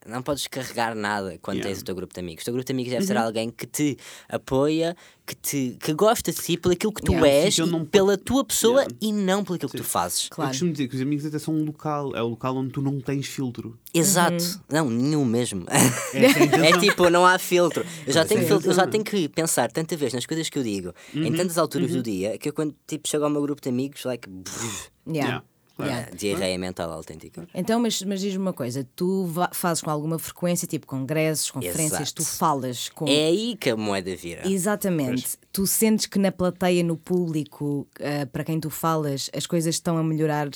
Não 0.06 0.22
podes 0.22 0.46
carregar 0.48 0.94
nada 0.96 1.38
quando 1.42 1.58
Yeah. 1.58 1.74
tens 1.74 1.82
o 1.82 1.86
teu 1.86 1.96
grupo 1.96 2.14
de 2.14 2.20
amigos. 2.20 2.44
O 2.44 2.46
teu 2.46 2.54
grupo 2.54 2.66
de 2.68 2.72
amigos 2.74 2.92
deve 2.94 3.06
ser 3.06 3.18
alguém 3.18 3.50
que 3.50 3.66
te 3.66 3.98
apoia, 4.30 4.96
que, 5.26 5.34
te, 5.36 5.78
que 5.80 5.94
gosta 5.94 6.32
de 6.32 6.38
ti 6.40 6.58
pelo 6.58 6.74
aquilo 6.74 6.94
que 6.94 7.02
tu 7.02 7.12
Yeah. 7.14 7.28
és, 7.28 7.56
Sim, 7.56 7.66
não 7.66 7.84
pela 7.84 8.16
tua 8.18 8.44
pessoa 8.46 8.82
Yeah. 8.82 8.96
e 9.02 9.12
não 9.12 9.44
pelo 9.44 9.56
aquilo 9.56 9.72
que 9.72 9.78
tu 9.78 9.84
fazes. 9.84 10.26
Eu 10.26 10.36
Claro. 10.36 10.52
costumo 10.52 10.72
dizer 10.72 10.88
que 10.88 10.96
os 10.96 11.02
amigos 11.02 11.26
até 11.26 11.40
são 11.40 11.56
um 11.56 11.66
local. 11.66 12.16
É 12.16 12.22
o 12.22 12.28
local 12.28 12.56
onde 12.58 12.72
tu 12.72 12.82
não 12.82 13.02
tens 13.02 13.26
filtro. 13.28 13.80
Exato. 13.94 14.62
Não, 14.72 14.90
nenhum 14.90 15.26
mesmo. 15.26 15.66
É 15.70 15.78
a 15.78 16.30
intenção. 16.46 16.64
É 16.66 16.80
tipo, 16.80 17.10
não 17.10 17.26
há 17.26 17.40
filtro. 17.40 17.84
Eu 18.06 18.14
já, 18.14 18.24
tenho 18.26 18.42
é 18.42 18.46
filtro, 18.46 18.70
eu 18.70 18.74
já 18.76 18.86
tenho 18.86 19.04
que 19.04 19.28
pensar 19.30 19.72
tanta 19.72 19.98
vez 19.98 20.14
nas 20.14 20.26
coisas 20.26 20.50
que 20.50 20.60
eu 20.60 20.64
digo, 20.64 20.94
em 21.16 21.34
tantas 21.34 21.58
alturas 21.58 21.92
do 21.92 22.04
dia, 22.04 22.38
que 22.38 22.50
eu 22.50 22.54
quando 22.54 22.76
tipo, 22.86 23.08
chego 23.08 23.24
ao 23.24 23.30
meu 23.30 23.42
grupo 23.42 23.62
de 23.62 23.70
amigos, 23.70 24.04
like, 24.06 24.30
brrr, 24.30 24.90
Yeah. 25.08 25.44
Yeah, 25.78 25.88
claro. 25.88 25.92
Yeah. 25.92 26.18
diarreia 26.18 26.58
mental 26.58 26.92
autêntica. 26.92 27.48
Então, 27.54 27.80
mas, 27.80 28.02
mas 28.04 28.22
diz-me 28.22 28.40
uma 28.40 28.54
coisa: 28.54 28.88
tu 28.96 29.30
fazes 29.52 29.84
com 29.84 29.90
alguma 29.90 30.18
frequência, 30.18 30.68
tipo 30.68 30.88
congressos, 30.88 31.52
conferências, 31.52 32.02
Exato. 32.02 32.16
tu 32.16 32.26
falas 32.26 32.90
com. 32.90 33.06
É 33.08 33.26
aí 33.26 33.58
que 33.60 33.70
a 33.70 33.76
moeda 33.76 34.16
vira. 34.16 34.48
Exatamente. 34.48 35.38
Tu 35.52 35.68
sentes 35.68 36.06
que 36.06 36.18
na 36.20 36.32
plateia, 36.32 36.84
no 36.84 36.98
público, 36.98 37.88
ah, 38.00 38.26
para 38.26 38.44
quem 38.44 38.60
tu 38.60 38.70
falas, 38.70 39.30
as 39.36 39.46
coisas 39.46 39.76
estão 39.76 39.98
a 39.98 40.04
melhorar 40.04 40.50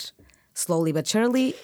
slowly 0.54 0.94
but 0.94 1.08
surely? 1.08 1.56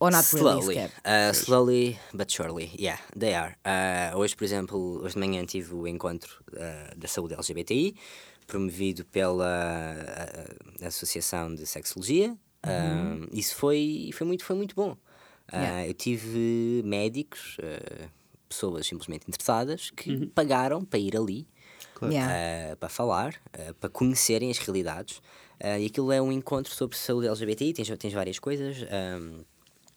Ou 0.00 0.10
not 0.10 0.24
really? 0.34 0.50
Slowly, 0.50 0.74
sequer? 0.74 0.90
uh, 1.06 1.32
slowly 1.32 1.98
but 2.12 2.30
surely, 2.30 2.70
yeah, 2.78 2.98
they 3.16 3.34
are. 3.34 3.56
Uh, 3.64 4.18
hoje, 4.18 4.34
por 4.34 4.44
exemplo, 4.44 5.00
hoje 5.02 5.14
de 5.14 5.20
manhã 5.20 5.44
tive 5.46 5.72
o 5.74 5.86
encontro 5.86 6.42
uh, 6.52 6.98
da 6.98 7.06
saúde 7.06 7.34
LGBTI, 7.34 7.94
promovido 8.46 9.04
pela 9.04 9.94
uh, 9.94 10.86
Associação 10.86 11.54
de 11.54 11.64
Sexologia. 11.64 12.36
Um, 12.66 13.26
isso 13.32 13.54
foi, 13.56 14.10
foi, 14.14 14.26
muito, 14.26 14.44
foi 14.44 14.56
muito 14.56 14.74
bom. 14.74 14.92
Uh, 14.92 14.96
Yeah. 15.52 15.86
Eu 15.86 15.94
tive 15.94 16.82
médicos, 16.84 17.56
uh, 17.58 18.08
pessoas 18.48 18.86
simplesmente 18.86 19.26
interessadas, 19.28 19.90
que 19.90 20.26
pagaram 20.34 20.84
para 20.84 20.98
ir 20.98 21.16
ali 21.16 21.46
Yeah. 22.02 22.72
uh, 22.72 22.76
para 22.76 22.88
falar, 22.88 23.34
uh, 23.58 23.74
para 23.74 23.88
conhecerem 23.90 24.50
as 24.50 24.58
realidades. 24.58 25.18
Uh, 25.62 25.78
e 25.80 25.86
aquilo 25.86 26.10
é 26.12 26.20
um 26.20 26.32
encontro 26.32 26.72
sobre 26.74 26.96
saúde 26.96 27.26
LGBTI, 27.28 27.72
tens, 27.74 27.88
tens 27.98 28.12
várias 28.12 28.38
coisas. 28.38 28.78
um, 28.82 29.44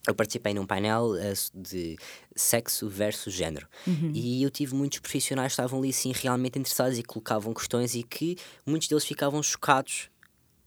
eu 0.08 0.16
participei 0.16 0.54
num 0.54 0.66
painel 0.66 1.12
uh, 1.16 1.60
de 1.62 1.98
sexo 2.34 2.88
versus 2.88 3.34
género 3.34 3.68
e 4.14 4.42
eu 4.42 4.50
tive 4.50 4.74
muitos 4.74 5.00
profissionais 5.00 5.48
que 5.54 5.60
estavam 5.62 5.80
ali 5.80 5.92
sim 5.92 6.14
realmente 6.16 6.58
interessados 6.58 6.98
e 6.98 7.04
colocavam 7.04 7.54
questões 7.54 7.94
e 7.94 8.04
que 8.04 8.38
muitos 8.66 8.88
deles 8.88 9.04
ficavam 9.04 9.44
chocados 9.44 10.10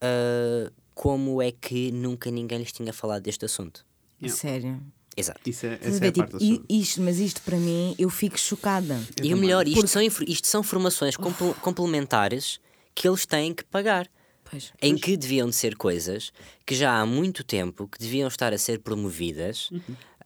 uh, 0.03 0.71
como 1.01 1.41
é 1.41 1.51
que 1.51 1.91
nunca 1.91 2.31
ninguém 2.31 2.59
lhes 2.59 2.73
tinha 2.73 2.93
falado 2.93 3.23
deste 3.23 3.43
assunto. 3.47 3.87
Sério. 4.29 4.79
Exato. 5.17 5.41
Isso 5.49 5.65
é, 5.65 5.79
essa 5.81 6.05
é 6.05 6.09
a 6.09 6.13
parte 6.13 6.37
tipo, 6.37 6.65
isto, 6.69 7.01
mas 7.01 7.19
isto 7.19 7.41
para 7.41 7.57
mim, 7.57 7.95
eu 7.99 8.11
fico 8.11 8.39
chocada. 8.39 9.01
E 9.23 9.33
o 9.33 9.37
melhor, 9.39 9.67
isto 9.67 9.89
são, 9.89 10.03
infor- 10.03 10.29
isto 10.29 10.47
são 10.47 10.63
formações 10.63 11.17
compl- 11.17 11.55
complementares 11.63 12.61
que 12.95 13.09
eles 13.09 13.25
têm 13.25 13.55
que 13.55 13.65
pagar. 13.65 14.11
Pois. 14.45 14.75
Em 14.83 14.95
que 14.95 15.17
deviam 15.17 15.49
de 15.49 15.57
ser 15.57 15.75
coisas 15.75 16.35
que 16.67 16.75
já 16.75 17.01
há 17.01 17.07
muito 17.07 17.43
tempo 17.43 17.89
que 17.89 17.99
deviam 17.99 18.29
estar 18.29 18.53
a 18.53 18.59
ser 18.59 18.81
promovidas 18.81 19.71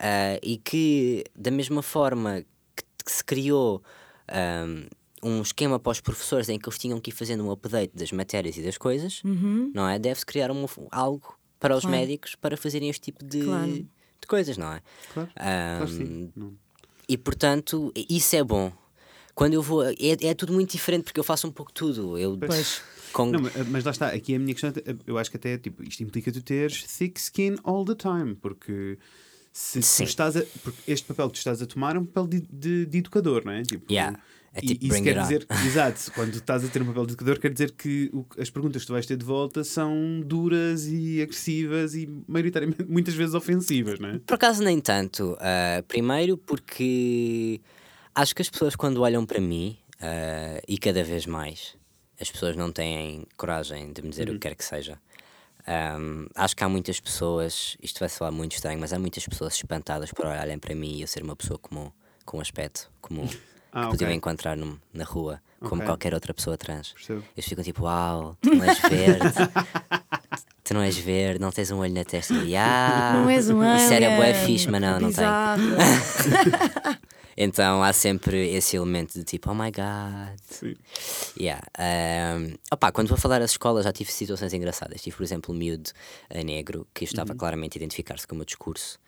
ah, 0.01 0.41
e 0.43 0.57
que, 0.59 1.23
da 1.37 1.53
mesma 1.53 1.83
forma 1.83 2.45
que, 2.75 2.83
que 3.05 3.13
se 3.13 3.23
criou 3.23 3.81
ahm, 4.27 4.89
um 5.25 5.41
esquema 5.43 5.79
para 5.81 5.91
os 5.93 6.01
professores 6.01 6.49
em 6.49 6.59
que 6.59 6.69
eles 6.69 6.79
tinham 6.79 7.01
que 7.01 7.11
ir 7.11 7.15
fazendo 7.15 7.45
um 7.45 7.51
update 7.51 7.93
das 7.97 8.13
matérias 8.13 8.57
e 8.57 8.63
das 8.63 8.77
coisas, 8.79 9.23
não 9.75 9.89
é? 9.89 9.99
Deve-se 9.99 10.27
criar 10.27 10.51
uma 10.51 10.69
f- 10.69 10.87
algo 10.91 11.37
para 11.59 11.75
os 11.77 11.83
Claro. 11.83 11.97
médicos 11.97 12.35
para 12.35 12.57
fazerem 12.57 12.89
este 12.91 13.01
tipo 13.01 13.25
de, 13.25 13.43
Claro. 13.43 13.73
de 13.73 14.27
coisas, 14.29 14.57
não 14.59 14.73
é? 14.73 14.81
Claro, 15.13 15.31
Ahm, 15.37 16.31
claro 16.35 16.55
e 17.09 17.17
portanto, 17.19 17.93
isso 18.09 18.37
é 18.37 18.43
bom. 18.45 18.73
Quando 19.35 19.55
eu 19.55 19.63
vou. 19.63 19.83
É, 19.85 19.95
é 20.23 20.33
tudo 20.35 20.53
muito 20.53 20.71
diferente 20.71 21.05
porque 21.05 21.19
eu 21.19 21.25
faço 21.25 21.47
um 21.49 21.51
pouco 21.51 21.73
tudo. 21.73 22.17
Eu, 22.17 22.39
Pois. 22.39 22.83
com- 23.13 23.27
Não, 23.33 23.41
mas- 23.41 23.69
mas 23.69 23.85
lá 23.85 23.91
está, 23.91 24.09
aqui 24.09 24.35
a 24.35 24.39
minha 24.39 24.55
questão, 24.55 24.73
eu 25.07 25.19
acho 25.19 25.29
que 25.31 25.37
até 25.37 25.59
tipo, 25.59 25.83
isto 25.83 26.03
implica 26.03 26.31
tu 26.31 26.41
teres 26.43 26.85
thick 26.85 27.19
skin 27.19 27.57
all 27.65 27.85
the 27.85 27.95
time, 27.97 28.37
porque 28.37 28.97
se 29.53 29.81
tu 29.81 30.05
estás 30.05 30.37
a, 30.37 30.43
porque 30.63 30.79
este 30.91 31.07
papel 31.07 31.27
que 31.29 31.35
tu 31.35 31.39
estás 31.39 31.61
a 31.61 31.67
tomar 31.67 31.97
é 31.97 31.99
um 31.99 32.05
papel 32.07 32.27
de, 32.29 32.41
de, 32.51 32.87
de 32.87 32.99
educador, 32.99 33.43
não 33.45 33.53
é? 33.53 33.63
Tipo, 33.63 33.93
Yeah. 33.93 34.19
É 34.55 34.61
e- 34.63 34.69
tipo 34.69 34.85
isso 34.85 34.89
bring 34.95 35.03
quer 35.05 35.21
dizer, 35.21 35.47
exato, 35.67 36.13
quando 36.13 36.35
estás 36.37 36.65
a 36.65 36.69
ter 36.69 36.81
um 36.81 36.87
papel 36.87 37.07
de 37.07 37.13
educador, 37.15 37.39
quer 37.41 37.53
dizer 37.53 37.73
que 37.73 38.09
o- 38.13 38.25
as 38.39 38.49
perguntas 38.51 38.83
que 38.83 38.87
tu 38.87 38.93
vais 38.93 39.05
ter 39.05 39.17
de 39.17 39.25
volta 39.25 39.65
são 39.65 40.23
duras 40.25 40.87
e 40.87 41.21
agressivas 41.21 41.95
e 41.95 42.07
maioritariamente 42.29 42.85
muitas 42.89 43.15
vezes 43.15 43.35
ofensivas, 43.35 43.99
não 43.99 44.11
é? 44.11 44.19
Por 44.19 44.35
acaso, 44.35 44.63
nem 44.63 44.81
tanto. 44.81 45.37
Ah, 45.41 45.83
primeiro, 45.89 46.37
porque 46.39 47.61
acho 48.15 48.35
que 48.35 48.43
as 48.43 48.49
pessoas, 48.49 48.77
quando 48.77 49.03
olham 49.03 49.27
para 49.27 49.41
mim, 49.41 49.77
ah, 50.01 50.61
e 50.69 50.79
cada 50.79 51.03
vez 51.03 51.27
mais, 51.27 51.75
as 52.21 52.31
pessoas 52.31 52.55
não 52.57 52.71
têm 52.71 53.27
coragem 53.37 53.93
de 53.93 54.03
me 54.03 54.09
dizer 54.11 54.29
o 54.31 54.35
que 54.35 54.39
quer 54.39 54.55
que 54.55 54.65
seja. 54.65 54.99
Ahm, 55.67 56.27
acho 56.35 56.55
que 56.55 56.63
há 56.63 56.69
muitas 56.69 57.01
pessoas, 57.01 57.77
isto 57.83 57.99
vai 57.99 58.09
soar 58.09 58.31
muito 58.31 58.53
estranho, 58.53 58.79
mas 58.79 58.93
há 58.93 58.99
muitas 58.99 59.27
pessoas 59.27 59.55
espantadas 59.55 60.13
por 60.13 60.27
olharem 60.27 60.59
para 60.59 60.75
mim 60.75 60.97
e 60.97 61.01
eu 61.01 61.07
ser 61.07 61.23
uma 61.23 61.35
pessoa 61.35 61.59
comum, 61.59 61.91
com 62.25 62.37
um 62.37 62.41
aspecto 62.41 62.91
comum, 63.01 63.27
Ah, 63.75 63.85
que 63.87 63.91
podiam 63.91 64.11
encontrar 64.13 64.57
num- 64.57 64.79
na 64.93 65.05
rua, 65.05 65.41
como 65.61 65.77
Ok. 65.83 65.87
qualquer 65.87 66.15
outra 66.15 66.33
pessoa 66.33 66.57
trans. 66.57 66.93
Percebo. 66.93 67.25
Eles 67.37 67.45
ficam 67.49 67.65
tipo, 67.65 67.83
uau, 67.85 68.37
tu 68.41 68.55
não 68.55 68.65
és 68.65 68.79
verde, 68.79 69.35
tu 70.65 70.75
não 70.75 70.81
és 70.83 70.97
verde, 70.97 71.41
não 71.41 71.51
tens 71.51 71.71
um 71.73 71.79
olho 71.79 71.93
na 71.93 72.05
testa. 72.05 72.35
E, 72.47 72.57
ah, 72.57 73.13
Não 73.17 73.29
és 73.29 73.51
um 73.51 73.61
Isso 73.77 73.93
era 73.93 74.17
bué 74.17 74.33
fixe, 74.47 74.71
mas 74.71 74.81
não, 74.81 75.01
não 75.01 75.13
tem. 75.13 75.25
Então 77.37 77.83
há 77.83 77.93
sempre 77.93 78.49
esse 78.55 78.77
elemento 78.77 79.15
de 79.15 79.25
tipo, 79.25 79.51
oh 79.51 79.55
my 79.57 79.69
god. 79.73 80.39
Sim. 80.49 80.77
Yeah. 81.37 81.61
Um, 82.39 82.55
opa, 82.71 82.93
quando 82.93 83.09
vou 83.09 83.19
falar 83.19 83.43
às 83.43 83.51
escolas 83.51 83.85
já 83.85 83.93
tive 83.93 84.13
situações 84.13 84.53
engraçadas. 84.55 85.03
Tive, 85.03 85.17
por 85.17 85.25
exemplo, 85.25 85.53
um 85.53 85.59
miúdo 85.59 85.91
eh, 86.31 86.45
negro 86.45 86.87
que 86.95 87.05
estava 87.05 87.35
claramente 87.35 87.77
a 87.77 87.79
identificar-se 87.81 88.25
com 88.25 88.37
o 88.37 88.39
meu 88.39 88.45
discurso 88.45 89.01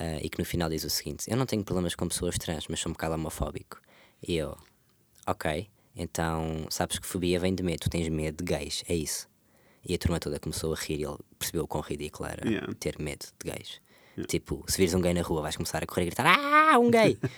eh, 0.00 0.20
e 0.22 0.30
que 0.30 0.38
no 0.38 0.44
final 0.46 0.70
diz 0.70 0.84
o 0.84 0.88
seguinte: 0.90 1.30
Eu 1.30 1.36
não 1.36 1.44
tenho 1.44 1.62
problemas 1.62 1.94
com 1.94 2.08
pessoas 2.08 2.38
trans, 2.38 2.64
mas 2.66 2.80
sou 2.80 2.88
um 2.88 2.94
bocado 2.94 3.12
homofóbico. 3.14 3.78
E 4.22 4.36
eu, 4.36 4.56
ok, 5.26 5.68
então 5.94 6.66
sabes 6.70 6.98
que 6.98 7.06
fobia 7.06 7.38
vem 7.40 7.54
de 7.54 7.62
medo, 7.62 7.80
tu 7.80 7.90
tens 7.90 8.08
medo 8.08 8.44
de 8.44 8.52
gays, 8.52 8.84
é 8.88 8.94
isso. 8.94 9.28
E 9.88 9.94
a 9.94 9.98
turma 9.98 10.18
toda 10.18 10.38
começou 10.40 10.72
a 10.72 10.76
rir 10.76 11.00
e 11.00 11.04
ele 11.04 11.16
percebeu 11.38 11.64
o 11.64 11.68
quão 11.68 11.82
ridículo 11.82 12.28
era 12.28 12.48
Yeah. 12.48 12.72
ter 12.80 12.98
medo 12.98 13.26
de 13.42 13.50
gays. 13.50 13.80
Tipo, 14.28 14.64
se 14.66 14.78
vires 14.78 14.94
um 14.94 15.00
gay 15.02 15.12
na 15.12 15.20
rua, 15.20 15.42
vais 15.42 15.56
começar 15.56 15.82
a 15.82 15.86
correr 15.86 16.04
e 16.04 16.06
gritar: 16.06 16.24
Ah, 16.26 16.78
um 16.78 16.90
gay! 16.90 17.18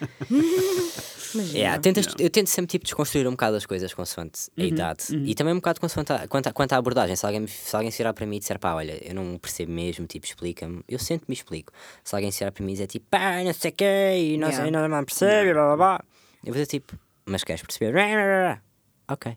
Yeah, 1.53 1.79
tentas- 1.79 2.15
Eu 2.19 2.31
tento 2.31 2.47
sempre 2.47 2.69
tipo, 2.71 2.85
desconstruir 2.87 3.27
um 3.29 3.33
bocado 3.33 3.57
as 3.57 3.67
coisas 3.67 3.93
consoante 3.93 4.49
a 4.57 4.63
idade 4.65 5.05
e 5.27 5.35
também 5.35 5.53
um 5.53 5.57
bocado 5.59 5.79
consoante 5.79 6.11
a- 6.11 6.27
quanto, 6.27 6.47
à- 6.47 6.53
quanto 6.53 6.73
à 6.73 6.77
abordagem. 6.79 7.15
Se 7.17 7.27
alguém, 7.27 7.47
se 7.47 7.77
alguém 7.77 7.91
se 7.91 7.99
virar 7.99 8.15
para 8.15 8.25
mim 8.25 8.37
e 8.37 8.39
disser 8.39 8.59
pá, 8.59 8.73
olha, 8.75 8.99
eu 9.07 9.15
não 9.15 9.37
percebo 9.39 9.71
mesmo, 9.71 10.07
tipo, 10.07 10.25
explica-me, 10.25 10.83
eu 10.89 10.99
sempre 10.99 11.27
me 11.29 11.35
explico. 11.35 11.71
Se 12.03 12.15
alguém 12.15 12.31
se 12.31 12.39
virar 12.39 12.53
para 12.53 12.65
mim 12.65 12.71
e 12.73 12.75
dizer 12.77 12.87
tipo 12.87 13.05
pá, 13.11 13.43
não 13.45 13.53
sei 13.53 13.71
o 13.71 13.75
quê, 13.75 13.85
e 14.17 14.39
não 14.39 14.49
sei, 14.49 14.59
Yeah. 14.65 14.71
não, 14.81 14.89
não 14.89 15.05
percebe, 15.05 15.53
blá 15.53 15.67
blá 15.67 15.77
blá, 15.77 16.05
eu 16.45 16.53
vou 16.53 16.55
dizer 16.55 16.67
tipo, 16.67 16.99
mas 17.27 17.45
queres 17.45 17.63
perceber? 17.63 17.95
Ok. 19.09 19.37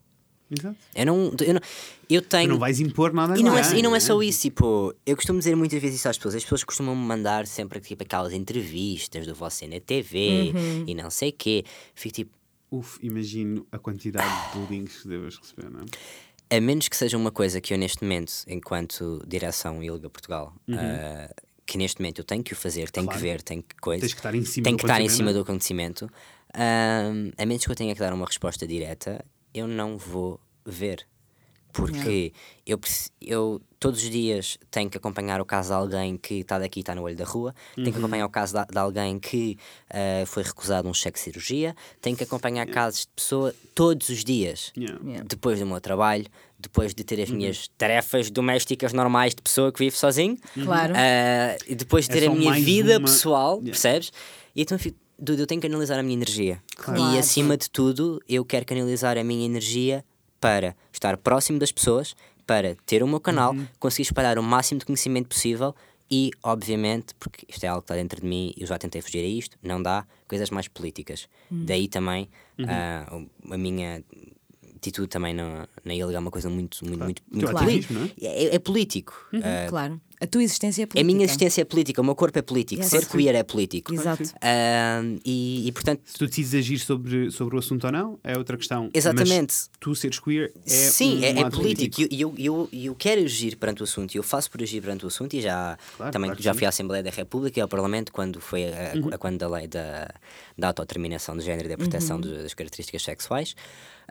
Exato. 0.54 0.76
Eu 0.94 1.06
não, 1.06 1.34
eu 1.46 1.54
não, 1.54 1.62
eu 2.10 2.22
Tu 2.22 2.28
tenho. 2.28 2.50
não 2.50 2.60
vais 2.60 2.80
impor 2.82 3.14
nada 3.14 3.34
a 3.34 3.38
E 3.38 3.42
não, 3.44 3.58
é, 3.58 3.62
ninguém, 3.62 3.80
e 3.80 3.82
não 3.84 3.92
é 3.92 3.94
né? 3.94 4.00
só 4.02 4.22
isso, 4.22 4.42
tipo, 4.42 4.94
eu 5.06 5.16
costumo 5.16 5.40
dizer 5.40 5.56
muitas 5.56 5.82
vezes 5.82 6.00
isso 6.00 6.10
às 6.10 6.18
pessoas, 6.18 6.36
as 6.36 6.44
pessoas 6.44 6.64
costumam 6.66 6.94
me 6.94 7.06
mandar 7.06 7.48
sempre 7.48 7.80
tipo 7.80 8.04
aquelas 8.04 8.34
entrevistas 8.34 9.26
do 9.26 9.34
você 9.34 9.66
na 9.66 9.80
TV 9.80 10.52
e 10.86 10.94
não 10.94 11.10
sei 11.10 11.30
o 11.30 11.34
quê. 11.34 11.64
Fico 11.96 12.16
tipo, 12.16 12.38
Uf, 12.70 13.00
imagino 13.02 13.66
a 13.72 13.78
quantidade 13.80 14.30
de 14.54 14.74
links 14.74 15.02
que 15.04 15.08
devas 15.08 15.38
receber, 15.38 15.70
não 15.70 15.82
é? 15.82 16.56
a 16.58 16.60
menos 16.60 16.90
que 16.90 16.98
seja 16.98 17.16
uma 17.18 17.32
coisa 17.32 17.62
que 17.62 17.74
eu 17.74 17.78
neste 17.78 18.04
momento, 18.04 18.34
enquanto 18.46 19.24
direção 19.26 19.82
ILGA 19.82 20.10
Portugal, 20.10 20.54
ah, 20.74 21.34
que 21.66 21.78
neste 21.78 22.02
momento 22.02 22.20
eu 22.20 22.26
tenho 22.26 22.44
que 22.44 22.52
o 22.52 22.56
fazer, 22.58 22.90
tenho 22.92 23.06
Claro. 23.08 23.20
que 23.22 23.26
ver, 23.26 23.42
tenho 23.42 23.64
que 23.64 23.76
coisa, 23.78 24.02
Tens 24.02 24.14
que 24.14 24.20
estar 24.20 24.36
em 24.36 24.44
cima 24.44 24.64
tenho 24.66 24.76
do 24.76 24.80
que 24.80 24.84
estar 24.86 25.00
em 25.00 25.06
acontecimento, 25.06 25.18
cima 25.30 25.34
do 25.34 25.40
acontecimento, 25.42 26.10
ah, 26.54 27.12
a 27.38 27.46
menos 27.46 27.66
que 27.66 27.72
eu 27.72 27.76
tenha 27.76 27.94
que 27.94 28.00
dar 28.00 28.14
uma 28.14 28.26
resposta 28.26 28.68
direta, 28.68 29.24
eu 29.54 29.68
não 29.68 29.98
vou 29.98 30.40
ver. 30.66 31.06
Porque 31.74 32.34
eu, 32.66 32.78
eu 33.22 33.62
todos 33.80 34.04
os 34.04 34.10
dias 34.10 34.58
tenho 34.70 34.90
que 34.90 34.98
acompanhar 34.98 35.40
o 35.40 35.46
caso 35.46 35.70
de 35.70 35.74
alguém 35.76 36.18
que 36.18 36.42
está 36.42 36.60
daqui 36.60 36.80
e 36.80 36.82
está 36.82 36.94
no 36.94 37.02
olho 37.04 37.16
da 37.16 37.24
rua, 37.24 37.56
tenho 37.76 37.88
Uhum. 37.88 37.94
que 37.94 37.98
acompanhar 38.00 38.26
o 38.26 38.30
caso 38.30 38.58
de, 38.58 38.66
de 38.74 38.78
alguém 38.78 39.18
que 39.18 39.58
ah, 39.90 40.26
foi 40.26 40.44
recusado 40.44 40.90
um 40.90 40.94
cheque 40.94 41.18
de 41.18 41.24
cirurgia, 41.24 41.74
tenho 42.02 42.18
que 42.18 42.26
acompanhar 42.26 42.68
casos 42.68 43.02
de 43.02 43.08
pessoa 43.16 43.56
todos 43.74 44.10
os 44.10 44.22
dias 44.26 44.74
Yeah. 44.78 45.00
Yeah. 45.02 45.26
depois 45.26 45.60
do 45.62 45.66
meu 45.66 45.80
trabalho, 45.80 46.26
depois 46.60 46.94
de 46.94 47.06
ter 47.06 47.20
Uhum. 47.20 47.24
as 47.24 47.30
minhas 47.30 47.68
tarefas 47.78 48.30
domésticas 48.30 48.92
normais 48.92 49.34
de 49.34 49.42
pessoa 49.42 49.72
que 49.72 49.80
vive 49.80 49.96
sozinho, 49.96 50.38
Claro. 50.66 50.94
ah, 50.94 51.56
e 51.66 51.74
depois 51.74 52.06
de 52.06 52.18
É 52.18 52.20
ter 52.20 52.28
a 52.28 52.32
só 52.32 52.36
minha 52.38 52.52
vida 52.54 52.98
uma- 52.98 53.08
pessoal, 53.08 53.52
Yeah. 53.54 53.72
percebes? 53.72 54.12
E 54.54 54.62
então 54.64 54.76
eu 54.76 54.80
fico, 54.80 54.98
Dudu, 55.22 55.44
eu 55.44 55.48
tenho 55.48 55.62
que 55.62 55.68
analisar 55.68 56.00
a 56.00 56.04
minha 56.04 56.16
energia. 56.16 56.62
Claro. 56.76 57.14
E 57.14 57.20
acima 57.20 57.56
de 57.56 57.70
tudo, 57.70 58.20
eu 58.28 58.44
quero 58.44 58.66
canalizar 58.66 59.18
a 59.18 59.24
minha 59.24 59.46
energia 59.46 60.04
para 60.40 60.76
estar 60.92 61.16
próximo 61.18 61.60
das 61.60 61.72
pessoas, 61.72 62.16
para 62.48 62.76
ter 62.88 63.04
o 63.04 63.08
meu 63.08 63.20
canal, 63.20 63.54
Uhum. 63.54 63.68
conseguir 63.80 64.04
espalhar 64.08 64.40
o 64.40 64.44
máximo 64.44 64.80
de 64.80 64.86
conhecimento 64.86 65.28
possível 65.28 65.76
e, 66.10 66.32
obviamente, 66.44 67.14
porque 67.20 67.46
isto 67.48 67.64
é 67.64 67.68
algo 67.68 67.82
que 67.82 67.86
está 67.86 67.96
dentro 67.96 68.20
de 68.20 68.28
mim, 68.28 68.52
eu 68.58 68.66
já 68.66 68.78
tentei 68.80 69.00
fugir 69.02 69.20
a 69.24 69.28
isto, 69.28 69.56
não 69.62 69.82
dá, 69.82 70.06
coisas 70.28 70.50
mais 70.50 70.68
políticas. 70.68 71.28
Daí 71.52 71.88
também 71.88 72.28
Uhum. 72.58 72.66
ah, 72.68 73.22
a 73.52 73.58
minha 73.58 74.04
atitude 74.76 75.08
também 75.08 75.34
na, 75.36 75.68
na 75.86 75.94
ILGA 75.94 76.16
é 76.18 76.20
uma 76.20 76.32
coisa 76.32 76.50
muito, 76.50 76.84
muito, 76.86 77.04
muito, 77.04 77.20
O 77.22 77.38
teu 77.40 77.50
muito 77.50 77.58
ativismo, 77.58 77.96
política. 78.00 78.22
não 78.24 78.30
É, 78.30 78.56
é 78.56 78.60
político. 78.60 79.28
Ah, 79.36 79.68
Claro. 79.70 80.02
A 80.22 80.28
tua 80.28 80.44
existência 80.44 80.84
é 80.84 80.86
a 80.86 80.88
política. 80.88 81.04
minha 81.12 81.26
existência 81.26 81.62
é 81.62 81.66
política, 81.66 82.00
o 82.00 82.04
meu 82.06 82.14
corpo 82.14 82.38
é 82.38 82.44
político, 82.44 82.82
Yes. 82.84 82.92
ser 82.92 83.06
queer 83.08 83.34
é 83.34 83.42
político. 83.42 83.92
Exato. 83.92 84.24
Ah, 84.40 85.02
e, 85.26 85.68
e, 85.68 85.72
portanto, 85.72 86.02
Se 86.06 86.14
tu 86.14 86.28
decides 86.28 86.54
agir 86.54 86.78
sobre, 86.78 87.32
sobre 87.32 87.56
o 87.56 87.60
assunto 87.60 87.86
ou 87.86 87.92
não, 87.92 88.20
é 88.24 88.38
outra 88.38 88.56
questão. 88.56 88.90
Exatamente. 88.94 89.52
Mas 89.54 89.70
tu 89.80 89.96
seres 89.96 90.20
queer 90.20 90.54
é 90.64 90.70
Sim, 90.70 91.18
um 91.20 91.24
é, 91.24 91.32
é 91.32 91.42
ato 91.44 91.58
político. 91.58 92.02
E 92.02 92.22
eu, 92.22 92.36
eu, 92.38 92.70
eu, 92.70 92.70
eu 92.84 92.96
quero 92.96 93.22
agir 93.24 93.56
perante 93.56 93.82
o 93.82 93.84
assunto 93.84 94.14
e 94.14 94.18
eu 94.20 94.24
faço 94.24 94.52
por 94.52 94.62
agir 94.62 94.80
perante 94.80 95.04
o 95.06 95.08
assunto 95.08 95.34
e 95.34 95.42
já 95.42 95.76
Claro, 95.98 96.12
também 96.12 96.30
claro 96.30 96.44
já 96.44 96.54
fui 96.54 96.66
à 96.66 96.70
Assembleia 96.70 97.02
da 97.04 97.10
República 97.10 97.60
e 97.60 97.62
ao 97.62 97.68
Parlamento 97.68 98.12
quando 98.12 98.40
foi 98.40 98.66
a, 98.72 98.92
a- 98.92 98.96
Uhum. 98.98 99.10
a- 99.14 99.18
quando 99.18 99.42
a 99.42 99.48
lei 99.48 99.68
da, 99.68 100.08
da 100.56 100.68
autodeterminação 100.68 101.36
de 101.36 101.44
género 101.44 101.66
e 101.66 101.70
da 101.70 101.78
proteção 101.78 102.18
Uhum. 102.18 102.22
das 102.22 102.54
características 102.54 103.02
sexuais. 103.02 103.56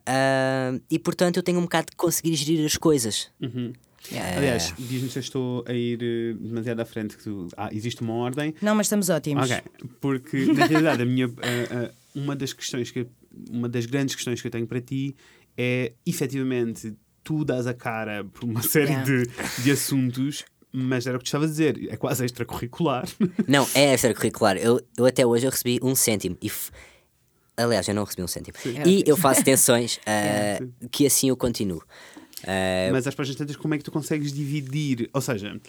Ah, 0.07 0.73
e 0.91 0.99
portanto 0.99 1.37
eu 1.37 1.43
tenho 1.43 1.59
um 1.59 1.63
bocado 1.63 1.87
de 1.91 1.97
conseguir 1.97 2.35
gerir 2.35 2.65
as 2.67 2.77
coisas. 2.77 3.29
Uhum. 3.41 3.73
Ah, 4.15 4.37
Aliás, 4.39 4.73
diz-me 4.79 5.11
se 5.11 5.19
eu 5.19 5.21
estou 5.21 5.65
a 5.67 5.73
ir 5.73 5.99
eh, 6.03 6.35
demasiado 6.41 6.81
à 6.81 6.85
frente. 6.85 7.17
Que 7.17 7.25
tu, 7.25 7.49
ah, 7.57 7.69
existe 7.73 8.01
uma 8.03 8.15
ordem. 8.15 8.55
Não, 8.63 8.75
mas 8.75 8.87
estamos 8.87 9.09
ótimos. 9.11 9.51
Ok, 9.51 9.63
porque 10.01 10.47
na 10.47 10.67
realidade 10.67 11.03
a 11.03 11.07
minha, 11.07 11.27
a- 11.43 11.85
a- 11.87 11.91
uma 12.15 12.35
das 12.35 12.53
questões 12.53 12.91
que 12.91 13.07
uma 13.51 13.69
das 13.69 13.87
grandes 13.87 14.15
questões 14.15 14.41
que 14.41 14.47
eu 14.49 14.51
tenho 14.51 14.67
para 14.67 14.81
ti 14.81 15.15
é 15.57 15.93
efetivamente 16.07 16.95
tu 17.23 17.45
dás 17.45 17.67
a 17.67 17.75
cara 17.75 18.25
por 18.25 18.45
uma 18.45 18.63
série 18.65 18.89
Yeah. 18.91 19.05
de, 19.05 19.63
de 19.63 19.71
assuntos, 19.71 20.45
mas 20.73 21.07
era 21.07 21.17
o 21.17 21.19
que 21.19 21.25
tu 21.25 21.29
estavas 21.29 21.49
a 21.51 21.53
dizer, 21.53 21.89
é 21.93 21.97
quase 21.97 22.25
extracurricular. 22.25 23.07
Não, 23.47 23.69
é 23.75 23.93
extracurricular. 23.95 24.57
Eu, 24.57 24.81
eu 24.97 25.05
até 25.07 25.25
hoje 25.27 25.47
eu 25.47 25.51
recebi 25.51 25.79
um 25.83 25.95
cêntimo. 25.95 26.37
E 26.43 26.49
f- 26.49 26.71
Aliás, 27.57 27.87
eu 27.89 27.95
não 27.95 28.05
recebi 28.05 28.23
um 28.23 28.27
cêntimo. 28.27 28.57
E 28.87 29.05
eu 29.07 29.19
faço 29.19 29.45
tensões 29.45 30.01
ah, 30.07 30.59
que 30.91 31.05
assim 31.07 31.29
eu 31.29 31.37
continuo. 31.37 31.83
Ah, 32.47 32.91
mas 32.93 33.07
às 33.07 33.15
páginas 33.15 33.37
tantas, 33.37 33.57
como 33.57 33.75
é 33.75 33.79
que 33.79 33.85
tu 33.85 33.91
consegues 33.91 34.33
dividir? 34.33 35.11
Ou 35.13 35.21
seja, 35.21 35.61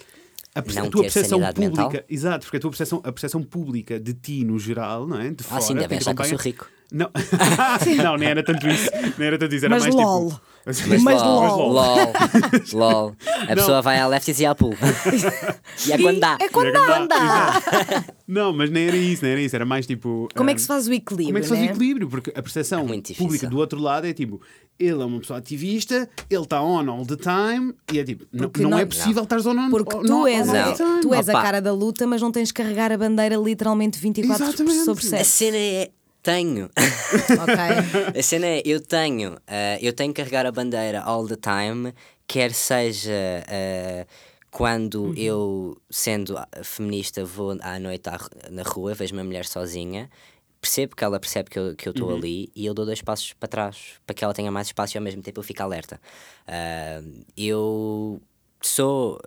a, 0.54 0.60
a 0.60 0.62
tua 0.62 1.02
percepção 1.02 1.40
pública, 1.40 1.60
mental? 1.60 2.04
exato, 2.08 2.44
porque 2.44 2.56
a 2.58 2.60
tua 2.60 2.70
percepção, 2.70 3.00
a 3.04 3.12
percepção 3.12 3.42
pública 3.42 3.98
de 3.98 4.12
ti 4.12 4.44
no 4.44 4.58
geral, 4.58 5.06
não 5.06 5.20
é? 5.20 5.30
De 5.30 5.36
ah, 5.40 5.44
fora, 5.44 5.60
sim, 5.62 5.74
devem 5.74 5.88
quem 5.88 5.98
te 5.98 6.02
achar 6.02 6.14
que 6.14 6.22
eu 6.22 6.26
sou 6.26 6.38
rico. 6.38 6.68
Não, 6.92 7.10
não, 8.04 8.16
nem 8.18 8.28
era 8.28 8.42
tanto 8.42 8.68
isso. 8.68 8.90
Nem 9.18 9.28
era 9.28 9.38
tanto 9.38 9.54
isso. 9.54 9.64
Era 9.64 9.74
Mas 9.74 9.82
mais 9.84 9.94
lol. 9.94 10.28
tipo. 10.28 10.40
Mas, 10.64 11.02
Mas 11.02 11.22
lol, 11.22 11.56
lol. 11.56 11.72
lol, 11.72 12.12
lol. 12.74 13.16
A 13.48 13.54
pessoa 13.54 13.82
vai 13.82 13.98
à 13.98 14.06
lefties 14.06 14.38
e 14.38 14.46
à 14.46 14.54
pool. 14.54 14.74
e 15.88 15.92
é 15.92 15.98
quando 15.98 16.20
dá. 16.20 16.36
É 16.40 16.48
quando 16.48 16.68
Exato. 16.68 17.02
anda. 17.02 18.04
Não, 18.28 18.52
mas 18.52 18.70
nem 18.70 18.86
era 18.86 18.96
isso, 18.96 19.22
nem 19.24 19.32
era 19.32 19.40
isso. 19.40 19.56
Era 19.56 19.64
mais 19.64 19.86
tipo. 19.86 20.28
Como 20.36 20.48
é 20.48 20.52
ah, 20.52 20.54
que 20.54 20.60
se 20.60 20.66
faz 20.68 20.86
o 20.86 20.92
equilíbrio? 20.92 21.26
Como 21.26 21.38
é 21.38 21.40
que 21.40 21.46
se 21.46 21.52
faz 21.54 21.60
né? 21.60 21.66
o 21.66 21.70
equilíbrio? 21.74 22.08
Porque 22.08 22.30
a 22.30 22.42
percepção 22.42 22.86
É 22.88 23.14
pública 23.14 23.48
do 23.48 23.58
outro 23.58 23.80
lado 23.80 24.06
é 24.06 24.12
tipo, 24.12 24.40
ele 24.78 25.02
é 25.02 25.04
uma 25.04 25.18
pessoa 25.18 25.38
ativista, 25.38 26.08
ele 26.30 26.42
está 26.42 26.62
on 26.62 26.88
all 26.90 27.06
the 27.06 27.16
time, 27.16 27.74
e 27.92 27.98
é 27.98 28.04
tipo, 28.04 28.24
não, 28.32 28.50
não, 28.56 28.70
não- 28.70 28.78
é 28.78 28.84
possível 28.86 29.22
estar 29.24 29.38
on, 29.40 29.58
on, 29.58 29.70
Porque 29.70 29.96
on, 29.96 30.02
tu 30.02 30.22
on 30.22 30.26
és, 30.28 30.48
all 30.48 30.56
a, 30.56 30.62
the 30.64 30.84
time. 30.84 31.00
tu 31.00 31.14
és 31.14 31.28
a 31.28 31.32
Opa. 31.32 31.42
cara 31.42 31.60
da 31.60 31.72
luta, 31.72 32.06
mas 32.06 32.20
não 32.22 32.30
tens 32.30 32.48
de 32.48 32.54
carregar 32.54 32.92
a 32.92 32.96
bandeira 32.98 33.36
literalmente 33.36 33.98
24 33.98 34.44
Exatamente. 34.44 34.84
sobre 34.84 35.04
A 35.04 35.08
7. 35.08 35.24
cena 35.26 35.56
é. 35.56 35.90
Tenho. 36.22 36.70
ok? 37.40 37.58
A 38.18 38.22
cena 38.22 38.46
é, 38.46 38.62
eu 38.64 38.80
tenho, 38.80 39.36
eh, 39.46 39.78
eu 39.82 39.92
tenho 39.92 40.12
que 40.14 40.22
carregar 40.22 40.46
a 40.46 40.52
bandeira 40.52 41.00
all 41.02 41.26
the 41.26 41.36
time, 41.36 41.92
quer 42.28 42.52
seja 42.52 43.10
eh, 43.48 44.06
quando 44.50 45.06
Uhum. 45.06 45.14
eu, 45.16 45.82
sendo 45.90 46.36
feminista, 46.62 47.24
vou 47.24 47.56
à 47.60 47.78
noite 47.80 48.08
à 48.08 48.18
na 48.50 48.62
rua, 48.62 48.94
vejo 48.94 49.14
uma 49.14 49.24
mulher 49.24 49.44
sozinha, 49.46 50.08
percebo 50.60 50.94
que 50.94 51.02
ela 51.02 51.18
percebe 51.18 51.50
que 51.50 51.58
eu 51.58 51.74
que 51.74 51.88
eu 51.88 51.92
estou 51.92 52.10
Uhum. 52.10 52.16
ali 52.18 52.52
e 52.54 52.66
eu 52.66 52.74
dou 52.74 52.86
dois 52.86 53.02
passos 53.02 53.32
para 53.32 53.48
trás 53.48 53.76
para 54.06 54.14
que 54.14 54.22
ela 54.22 54.32
tenha 54.34 54.50
mais 54.52 54.68
espaço 54.68 54.96
e 54.96 54.98
ao 54.98 55.02
mesmo 55.02 55.22
tempo 55.22 55.40
eu 55.40 55.44
fico 55.44 55.60
alerta. 55.62 56.00
Ah, 56.46 57.02
eu 57.36 58.20
sou, 58.60 59.18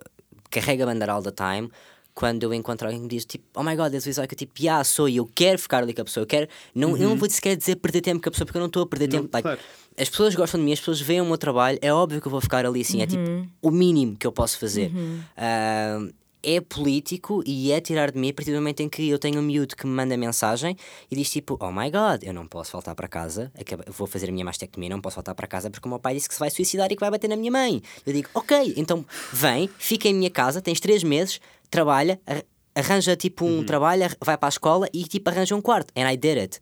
carrego 0.50 0.84
a 0.84 0.86
bandeira 0.86 1.12
all 1.12 1.22
the 1.22 1.30
time. 1.32 1.70
Quando 2.16 2.44
eu 2.44 2.54
encontro 2.54 2.86
alguém 2.86 2.98
que 2.98 3.02
me 3.02 3.10
diz 3.10 3.26
tipo, 3.26 3.44
oh 3.54 3.62
my 3.62 3.76
god, 3.76 3.92
visual 3.92 4.26
que 4.26 4.32
eu 4.32 4.38
tipo, 4.38 4.54
yeah, 4.58 4.82
sou 4.82 5.06
e 5.06 5.18
eu 5.18 5.28
quero 5.34 5.58
ficar 5.58 5.82
ali 5.82 5.92
com 5.92 6.00
a 6.00 6.04
pessoa, 6.04 6.22
eu 6.22 6.26
quero, 6.26 6.48
não, 6.74 6.96
eu 6.96 7.10
não 7.10 7.16
vou 7.16 7.28
sequer 7.28 7.54
dizer 7.54 7.76
perder 7.76 8.00
tempo 8.00 8.22
com 8.22 8.30
a 8.30 8.32
pessoa 8.32 8.46
porque 8.46 8.56
eu 8.56 8.60
não 8.60 8.68
estou 8.68 8.84
a 8.84 8.86
perder 8.86 9.08
Não, 9.08 9.20
tempo. 9.20 9.28
Like, 9.34 9.42
claro. 9.42 9.60
as 9.98 10.08
pessoas 10.08 10.34
gostam 10.34 10.58
de 10.58 10.64
mim, 10.64 10.72
as 10.72 10.78
pessoas 10.78 10.98
veem 10.98 11.20
o 11.20 11.26
meu 11.26 11.36
trabalho, 11.36 11.78
é 11.82 11.92
óbvio 11.92 12.18
que 12.18 12.26
eu 12.26 12.30
vou 12.30 12.40
ficar 12.40 12.64
ali 12.64 12.80
assim, 12.80 13.02
é 13.02 13.06
tipo 13.06 13.22
o 13.60 13.70
mínimo 13.70 14.16
que 14.16 14.26
eu 14.26 14.32
posso 14.32 14.58
fazer. 14.58 14.90
Ah, 15.36 16.08
é 16.46 16.60
político 16.60 17.42
e 17.44 17.72
é 17.72 17.80
tirar 17.80 18.12
de 18.12 18.18
mim 18.18 18.30
a 18.30 18.32
partir 18.32 18.52
do 18.52 18.58
momento 18.58 18.80
em 18.80 18.88
que 18.88 19.08
eu 19.08 19.18
tenho 19.18 19.40
um 19.40 19.42
miúdo 19.42 19.74
que 19.74 19.84
me 19.84 19.92
manda 19.92 20.16
mensagem 20.16 20.76
e 21.10 21.16
diz 21.16 21.28
tipo: 21.28 21.58
Oh 21.60 21.72
my 21.72 21.90
god, 21.90 22.22
eu 22.22 22.32
não 22.32 22.46
posso 22.46 22.70
voltar 22.70 22.94
para 22.94 23.08
casa, 23.08 23.50
vou 23.88 24.06
fazer 24.06 24.28
a 24.28 24.32
minha 24.32 24.44
mastectomia, 24.44 24.88
não 24.88 25.00
posso 25.00 25.16
voltar 25.16 25.34
para 25.34 25.48
casa 25.48 25.68
porque 25.68 25.86
o 25.86 25.90
meu 25.90 25.98
pai 25.98 26.14
disse 26.14 26.28
que 26.28 26.34
se 26.34 26.40
vai 26.40 26.48
suicidar 26.48 26.90
e 26.92 26.94
que 26.94 27.00
vai 27.00 27.10
bater 27.10 27.28
na 27.28 27.36
minha 27.36 27.50
mãe. 27.50 27.82
Eu 28.06 28.12
digo: 28.12 28.28
Ok, 28.32 28.74
então 28.76 29.04
vem, 29.32 29.68
fica 29.76 30.08
em 30.08 30.14
minha 30.14 30.30
casa, 30.30 30.62
tens 30.62 30.78
três 30.78 31.02
meses, 31.02 31.40
trabalha, 31.70 32.20
ar- 32.26 32.44
arranja 32.74 33.16
tipo 33.16 33.44
um 33.46 33.64
trabalho, 33.64 34.04
ar- 34.04 34.16
vai 34.24 34.36
para 34.36 34.48
a 34.48 34.50
escola 34.50 34.88
e 34.92 35.04
tipo 35.04 35.28
arranja 35.30 35.54
um 35.56 35.60
quarto. 35.62 35.92
And 35.96 36.10
I 36.10 36.16
did 36.16 36.38
it. 36.38 36.60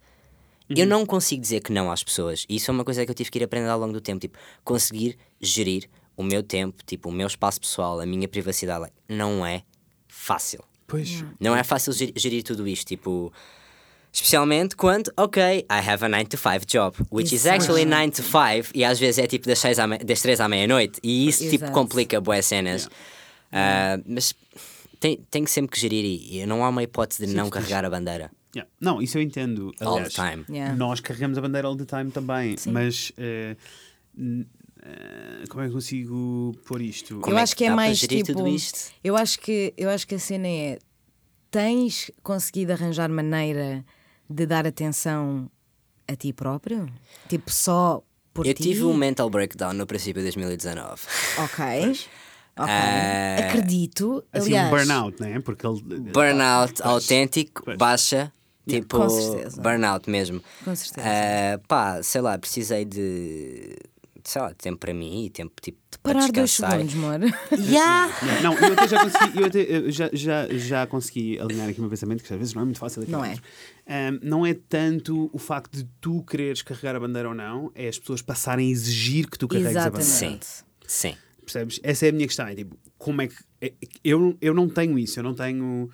Eu 0.71 0.87
não 0.87 1.05
consigo 1.05 1.43
dizer 1.43 1.61
que 1.61 1.71
não 1.73 1.93
às 1.93 2.03
pessoas. 2.03 2.47
E 2.49 2.57
isso 2.57 2.71
é 2.71 2.73
uma 2.75 2.85
coisa 2.85 3.05
que 3.05 3.11
eu 3.11 3.15
tive 3.15 3.31
que 3.31 3.39
ir 3.39 3.45
aprendendo 3.45 3.71
ao 3.71 3.79
longo 3.79 3.93
do 3.93 4.01
tempo. 4.01 4.19
Tipo, 4.21 4.39
conseguir 4.65 5.19
gerir 5.41 5.89
o 6.17 6.23
meu 6.23 6.43
tempo, 6.43 6.83
tipo, 6.87 7.11
o 7.11 7.13
meu 7.13 7.27
espaço 7.27 7.61
pessoal, 7.61 8.01
a 8.01 8.07
minha 8.07 8.27
privacidade. 8.27 8.91
não 9.09 9.45
é 9.45 9.63
fácil. 10.09 10.65
Pois. 10.87 11.23
Não 11.39 11.55
é 11.55 11.63
fácil 11.63 11.93
ge- 11.93 12.13
gerir 12.17 12.43
tudo 12.43 12.67
isto. 12.67 12.87
Tipo, 12.89 13.31
especialmente 14.13 14.77
quando, 14.77 15.13
ok, 15.17 15.43
I 15.71 15.89
have 15.89 16.05
a 16.05 16.09
9 16.09 16.25
to 16.27 16.37
5 16.39 16.65
job, 16.67 16.97
which 17.11 17.35
is 17.35 17.47
actually 17.47 17.85
9 17.85 18.11
to 18.13 18.23
5, 18.23 18.71
e 18.75 18.85
às 18.85 18.99
vezes 18.99 19.19
é 19.19 19.27
tipo 19.27 19.47
das, 19.47 19.59
6 19.59 19.79
à 19.79 19.87
me- 19.87 19.99
das 19.99 20.21
3 20.23 20.41
à 20.41 20.49
meia-noite. 20.49 21.01
E 21.03 21.29
isso 21.29 21.43
tipo 21.51 21.65
Exato. 21.65 21.73
complica 21.73 22.21
boas 22.21 22.47
cenas. 22.47 22.89
Ah, 23.53 23.99
mas 24.07 24.35
tem, 25.05 25.19
tem 25.31 25.45
que 25.45 25.51
sempre 25.51 25.71
que 25.73 25.79
gerir 25.79 26.03
e, 26.03 26.39
e 26.39 26.47
não 26.47 26.65
há 26.65 26.71
uma 26.71 26.83
hipótese 26.83 27.27
de 27.27 27.35
não 27.35 27.51
carregar 27.51 27.85
a 27.85 27.91
bandeira. 27.91 28.31
Yeah. 28.57 28.71
Não, 28.81 29.03
isso 29.03 29.19
eu 29.19 29.23
entendo. 29.23 29.71
All 29.81 29.97
Aliás, 29.97 30.15
the 30.15 30.31
time. 30.31 30.45
Yeah. 30.49 30.75
Nós 30.75 31.01
carregamos 31.01 31.37
a 31.37 31.43
bandeira 31.43 31.69
all 31.69 31.77
the 31.77 31.85
time 31.85 32.11
também, 32.11 32.57
mas 32.73 33.13
eh, 33.19 33.55
n- 34.17 34.47
eh, 34.83 35.45
como 35.51 35.61
é 35.63 35.67
que 35.67 35.71
eu 35.71 35.75
consigo 35.75 36.57
pôr 36.65 36.81
isto? 36.81 37.21
Como 37.21 37.35
eu 37.35 37.39
é 37.39 37.43
acho 37.43 37.53
que 37.55 37.59
que 37.59 37.65
é 37.65 37.69
dá 37.69 37.75
para 37.75 37.85
mais 37.85 38.01
tipo. 38.01 38.25
tudo 38.33 38.49
isto? 38.49 38.93
Eu 39.03 39.15
acho 39.15 39.39
que 39.41 39.75
eu 39.77 39.91
acho 39.91 40.07
que 40.07 40.15
a 40.15 40.19
cena 40.19 40.49
é 40.49 40.79
tens 41.51 42.11
conseguido 42.23 42.73
arranjar 42.73 43.11
maneira 43.11 43.85
de 44.31 44.47
dar 44.47 44.67
atenção 44.67 45.51
a 46.09 46.17
ti 46.17 46.33
próprio? 46.33 46.89
Tipo 47.29 47.51
só 47.53 48.03
por 48.33 48.47
Eu 48.47 48.55
ti? 48.55 48.63
tive 48.63 48.85
um 48.85 48.95
mental 48.97 49.29
breakdown 49.29 49.75
no 49.75 49.87
princípio 49.87 50.23
de 50.23 50.31
2019. 50.31 51.03
Ok. 51.45 52.07
Ok. 52.57 52.71
Ah, 52.73 53.37
Acredito. 53.49 54.25
Assim, 54.33 54.57
Aliás, 54.57 54.69
um 54.69 54.71
burnout, 54.71 55.21
né? 55.21 55.41
Porque 55.41 55.67
ele. 55.67 55.81
Burnout 56.13 56.83
autêntico, 56.83 57.63
Pois. 57.65 57.77
baixa. 57.77 58.33
Tipo, 58.67 58.97
Com 58.97 59.11
certeza. 59.11 59.61
burnout 59.61 60.09
mesmo. 60.09 60.41
Com 60.65 60.75
certeza. 60.75 61.07
Ah, 61.07 61.59
pá, 61.69 62.03
sei 62.03 62.21
lá, 62.21 62.39
precisei 62.39 62.85
de. 62.85 63.77
Sei 64.27 64.41
lá, 64.41 64.55
tempo 64.55 64.79
para 64.79 64.95
mim 64.95 65.27
e 65.27 65.31
tempo 65.31 65.53
tipo, 65.61 65.79
para 66.03 66.15
Parar 66.15 66.33
dois 66.33 66.53
segundos, 66.53 66.95
amor. 66.95 67.21
Yeah. 67.61 68.11
Não, 68.43 68.55
eu 68.55 68.73
até 68.73 68.89
já 68.89 69.03
consegui, 69.05 69.39
eu 69.41 69.47
até, 69.47 69.59
eu 69.61 69.91
já, 69.91 70.09
já, 70.15 70.49
já 70.51 70.87
consegui 70.87 71.39
alinhar 71.39 71.69
aqui 71.69 71.79
o 71.79 71.83
meu 71.83 71.91
pensamento, 71.91 72.25
que 72.25 72.33
às 72.33 72.39
vezes 72.39 72.55
não 72.55 72.63
é 72.63 72.65
muito 72.65 72.79
fácil 72.79 73.03
aqui 73.03 73.11
Não 73.13 73.23
é. 73.23 73.37
Ahm, 73.87 74.19
não 74.23 74.47
é 74.47 74.55
tanto 74.55 75.29
o 75.31 75.39
facto 75.39 75.77
de 75.77 75.87
tu 76.01 76.23
quereres 76.23 76.63
carregar 76.63 76.97
a 76.97 77.01
bandeira 77.01 77.29
ou 77.29 77.35
não, 77.35 77.71
é 77.75 77.87
as 77.87 77.99
pessoas 77.99 78.23
passarem 78.23 78.69
a 78.69 78.71
exigir 78.71 79.29
que 79.29 79.39
tu 79.39 79.47
carregues 79.47 79.77
a 79.77 79.91
bandeira. 79.91 80.03
Exatamente. 80.03 80.47
Sim, 80.47 80.65
sim. 80.87 81.17
Percebes? 81.45 81.81
Essa 81.83 82.07
é 82.07 82.09
a 82.09 82.13
minha 82.13 82.27
questão. 82.27 82.47
É 82.47 82.55
tipo, 82.55 82.77
como 82.99 83.23
é 83.23 83.29
que. 83.29 83.35
é- 83.61 83.73
Eu, 84.03 84.37
eu 84.41 84.55
não 84.55 84.69
tenho 84.69 84.99
isso, 84.99 85.19
eu 85.19 85.23
não 85.25 85.35
tenho. 85.35 85.91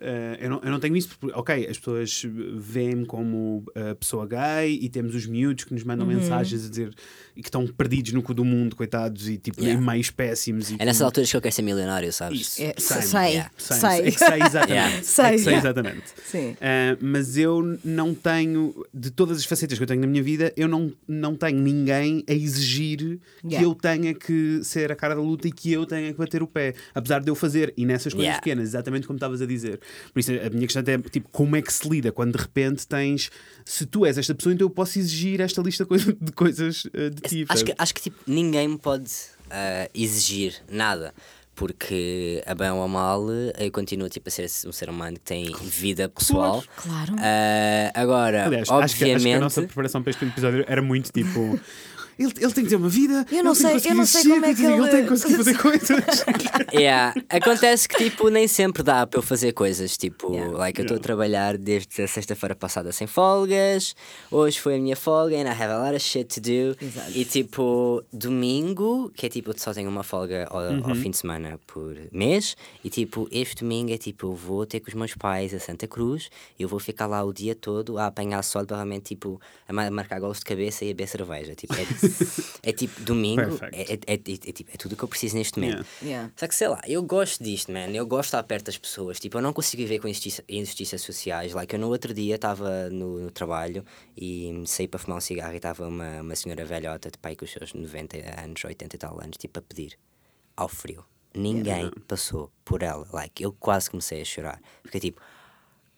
Eh, 0.00 0.38
eu, 0.40 0.50
não, 0.50 0.60
eu 0.62 0.70
não 0.70 0.80
tenho 0.80 0.96
isso 0.96 1.08
porque, 1.18 1.34
ok, 1.38 1.66
as 1.68 1.78
pessoas 1.78 2.22
veem-me 2.56 3.06
como 3.06 3.64
eh, 3.74 3.94
pessoa 3.94 4.26
gay 4.26 4.78
e 4.80 4.88
temos 4.88 5.14
os 5.14 5.26
miúdos 5.26 5.64
que 5.64 5.72
nos 5.74 5.84
mandam 5.84 6.06
Uhum. 6.06 6.14
mensagens 6.14 6.64
a 6.66 6.68
dizer 6.68 6.94
e 7.36 7.42
que 7.42 7.48
estão 7.48 7.66
perdidos 7.66 8.12
no 8.12 8.22
cu 8.22 8.32
do 8.34 8.44
mundo, 8.44 8.76
coitados, 8.76 9.28
e 9.28 9.36
tipo, 9.38 9.60
Yeah. 9.60 9.80
meios 9.84 10.10
péssimos. 10.10 10.70
E 10.70 10.76
É 10.78 10.84
nessas 10.84 10.98
que- 10.98 11.04
alturas 11.04 11.30
que 11.30 11.36
eu 11.36 11.40
quero 11.40 11.54
ser 11.54 11.62
milionário, 11.62 12.12
sabes? 12.12 12.40
Isso. 12.40 12.62
É, 12.62 12.74
Sei, 12.78 13.02
sei, 13.02 13.20
yeah. 13.30 13.50
Sei, 13.56 13.76
sei. 13.78 13.90
é 13.90 14.02
que 14.10 14.18
sei 14.18 14.42
exatamente. 14.42 14.70
Yeah. 14.72 14.96
É 14.98 15.02
Sei. 15.02 15.38
sei 15.38 15.54
exatamente. 15.54 16.02
Sim. 16.24 16.56
Ah, 16.60 16.96
mas 17.00 17.36
eu 17.36 17.78
não 17.84 18.14
tenho, 18.14 18.84
de 18.92 19.10
todas 19.10 19.38
as 19.38 19.44
facetas 19.44 19.78
que 19.78 19.82
eu 19.82 19.86
tenho 19.88 20.00
na 20.00 20.06
minha 20.06 20.22
vida, 20.22 20.52
eu 20.56 20.68
não, 20.68 20.92
não 21.08 21.34
tenho 21.34 21.58
ninguém 21.60 22.24
a 22.28 22.32
exigir 22.32 23.18
que 23.48 23.54
eu 23.62 23.74
tenha 23.74 24.14
que 24.14 24.60
ser 24.62 24.92
a 24.92 24.96
cara 24.96 25.14
da 25.14 25.20
luta 25.20 25.48
e 25.48 25.52
que 25.52 25.72
eu 25.72 25.84
tenha 25.86 26.12
que 26.12 26.18
bater 26.18 26.42
o 26.42 26.46
pé. 26.46 26.74
Apesar 26.94 27.20
de 27.20 27.28
eu 27.30 27.34
fazer, 27.34 27.72
e 27.76 27.84
nessas 27.84 28.12
coisas 28.12 28.24
Yeah. 28.24 28.40
pequenas, 28.40 28.68
exatamente 28.68 29.06
como 29.06 29.16
estavas 29.16 29.42
a 29.42 29.46
dizer. 29.46 29.80
Por 30.12 30.20
isso, 30.20 30.30
a 30.32 30.50
minha 30.50 30.66
questão 30.66 30.82
é 30.86 30.98
tipo, 31.08 31.28
como 31.30 31.56
é 31.56 31.62
que 31.62 31.72
se 31.72 31.88
lida 31.88 32.12
quando 32.12 32.36
de 32.36 32.42
repente 32.42 32.86
tens, 32.86 33.30
se 33.64 33.86
tu 33.86 34.04
és 34.04 34.18
esta 34.18 34.34
pessoa, 34.34 34.52
então 34.54 34.66
eu 34.66 34.70
posso 34.70 34.98
exigir 34.98 35.40
esta 35.40 35.62
lista 35.62 35.86
de 36.20 36.32
coisas 36.32 36.86
ah, 36.94 37.10
de 37.10 37.20
ti. 37.20 37.46
Acho 37.48 37.64
que, 37.64 37.74
acho 37.76 37.94
que 37.94 38.02
tipo, 38.02 38.18
ninguém 38.26 38.68
me 38.68 38.78
pode 38.78 39.10
ah, 39.50 39.88
exigir 39.94 40.62
nada. 40.70 41.14
Porque, 41.54 42.42
a 42.46 42.54
bem 42.54 42.68
ou 42.70 42.82
a 42.82 42.88
mal, 42.88 43.30
eu 43.30 43.70
continuo 43.70 44.08
tipo, 44.08 44.28
a 44.28 44.30
ser 44.30 44.50
um 44.66 44.72
ser 44.72 44.90
humano 44.90 45.14
que 45.14 45.20
tem 45.20 45.52
vida 45.62 46.08
pessoal. 46.08 46.64
Claro. 46.76 47.14
Ah, 47.16 47.92
agora, 47.94 48.46
Aliás, 48.46 48.68
acho 48.68 48.96
que, 48.96 49.04
obviamente. 49.04 49.14
acho 49.14 49.24
que 49.24 49.32
a 49.34 49.40
nossa 49.40 49.62
preparação 49.62 50.02
para 50.02 50.10
este 50.10 50.24
episódio 50.24 50.64
era 50.66 50.82
muito 50.82 51.12
tipo. 51.12 51.58
Ele, 52.18 52.32
ele 52.38 52.52
tem 52.52 52.64
que 52.64 52.70
ter 52.70 52.76
uma 52.76 52.88
vida. 52.88 53.26
Eu 53.30 53.42
não 53.44 53.54
tem 53.54 53.78
sei- 53.78 53.90
eu 53.90 53.94
não 53.96 54.06
sei 54.06 54.22
como 54.22 54.44
é 54.46 54.54
que 54.54 54.64
ele 54.64 54.76
tem 54.88 54.98
ele- 54.98 55.02
que 55.02 55.08
conseguir 55.08 55.36
fazer 55.36 55.56
coisas. 55.58 56.24
Yeah. 56.72 57.14
Acontece 57.28 57.88
que 57.88 57.96
tipo, 58.10 58.28
nem 58.28 58.46
sempre 58.48 58.82
dá 58.82 59.06
para 59.06 59.18
eu 59.18 59.22
fazer 59.22 59.52
coisas. 59.52 59.96
Tipo, 59.96 60.32
Yeah. 60.32 60.56
like, 60.58 60.78
eu 60.80 60.84
estou 60.84 60.96
a 60.96 61.00
trabalhar 61.00 61.56
desde 61.58 62.02
a 62.02 62.08
sexta-feira 62.08 62.54
passada 62.54 62.92
sem 62.92 63.06
folgas. 63.06 63.94
Hoje 64.30 64.58
foi 64.60 64.76
a 64.76 64.78
minha 64.78 64.96
folga 64.96 65.36
and 65.36 65.44
I 65.48 65.50
have 65.52 65.72
a 65.72 65.78
lot 65.84 65.94
of 65.96 66.00
shit 66.04 66.26
to 66.34 66.40
do. 66.40 66.76
Exato. 66.84 67.10
E 67.14 67.24
tipo, 67.24 68.02
domingo, 68.12 69.10
que 69.14 69.26
é 69.26 69.28
tipo, 69.28 69.50
eu 69.50 69.54
só 69.58 69.72
tenho 69.72 69.88
uma 69.88 70.02
folga 70.02 70.46
ao, 70.50 70.60
Uhum. 70.62 70.88
ao 70.90 70.94
fim 70.94 71.10
de 71.10 71.16
semana 71.16 71.58
por 71.66 71.96
mês. 72.12 72.56
E 72.82 72.90
tipo, 72.90 73.28
este 73.30 73.56
domingo 73.62 73.92
é 73.92 73.98
tipo, 73.98 74.26
eu 74.28 74.34
vou 74.34 74.66
ter 74.66 74.80
com 74.80 74.88
os 74.88 74.94
meus 74.94 75.14
pais 75.14 75.52
a 75.54 75.58
Santa 75.60 75.86
Cruz. 75.86 76.28
E 76.58 76.62
eu 76.62 76.68
vou 76.68 76.78
ficar 76.78 77.06
lá 77.06 77.22
o 77.24 77.32
dia 77.32 77.54
todo 77.54 77.98
a 77.98 78.06
apanhar 78.06 78.42
sol, 78.42 78.64
provavelmente 78.64 79.04
tipo, 79.14 79.40
a 79.68 79.72
ma- 79.72 79.90
marcar 79.90 80.20
golos 80.20 80.38
de 80.38 80.44
cabeça 80.44 80.84
e 80.84 80.88
a 80.88 80.90
beber 80.92 81.08
cerveja. 81.08 81.54
Tipo, 81.54 81.74
é, 81.74 81.84
é 82.62 82.72
tipo, 82.72 83.00
domingo, 83.02 83.58
é, 83.72 83.94
é, 83.94 83.98
é, 84.06 84.14
é, 84.14 84.16
tipo, 84.16 84.70
é 84.72 84.76
tudo 84.76 84.92
o 84.92 84.96
que 84.96 85.04
eu 85.04 85.08
preciso 85.08 85.36
neste 85.36 85.58
momento. 85.58 85.86
Yeah. 86.02 86.02
Yeah. 86.02 86.32
Só 86.36 86.46
que 86.46 86.54
sei 86.54 86.68
lá, 86.68 86.80
eu 86.86 87.02
gosto 87.02 87.42
disto, 87.42 87.72
man. 87.72 87.90
Eu 87.90 88.06
gosto 88.06 88.22
de 88.22 88.28
estar 88.28 88.42
perto 88.42 88.66
das 88.66 88.78
pessoas. 88.78 89.18
Tipo, 89.18 89.38
eu 89.38 89.42
não 89.42 89.52
consigo 89.52 89.82
viver 89.82 89.98
com 89.98 90.08
injustiça, 90.08 90.42
injustiças 90.48 91.02
sociais. 91.02 91.52
Like, 91.52 91.74
eu 91.74 91.80
no 91.80 91.88
outro 91.88 92.14
dia 92.14 92.36
estava 92.36 92.88
no, 92.90 93.20
no 93.20 93.30
trabalho 93.30 93.84
e 94.16 94.62
saí 94.66 94.88
para 94.88 94.98
fumar 94.98 95.18
um 95.18 95.20
cigarro 95.20 95.52
e 95.52 95.56
estava 95.56 95.86
uma, 95.86 96.20
uma 96.20 96.36
senhora 96.36 96.64
velhota 96.64 97.10
de 97.10 97.18
pai 97.18 97.36
com 97.36 97.44
os 97.44 97.50
seus 97.50 97.72
90 97.72 98.16
anos, 98.40 98.64
80 98.64 98.96
e 98.96 98.98
tal 98.98 99.20
anos, 99.20 99.36
tipo, 99.36 99.58
a 99.58 99.62
pedir 99.62 99.98
ao 100.56 100.68
frio. 100.68 101.04
Ninguém 101.34 101.90
passou 102.06 102.52
por 102.64 102.82
ela. 102.82 103.06
Like, 103.12 103.42
eu 103.42 103.52
quase 103.52 103.90
comecei 103.90 104.22
a 104.22 104.24
chorar. 104.24 104.60
Porque 104.82 105.00
tipo, 105.00 105.20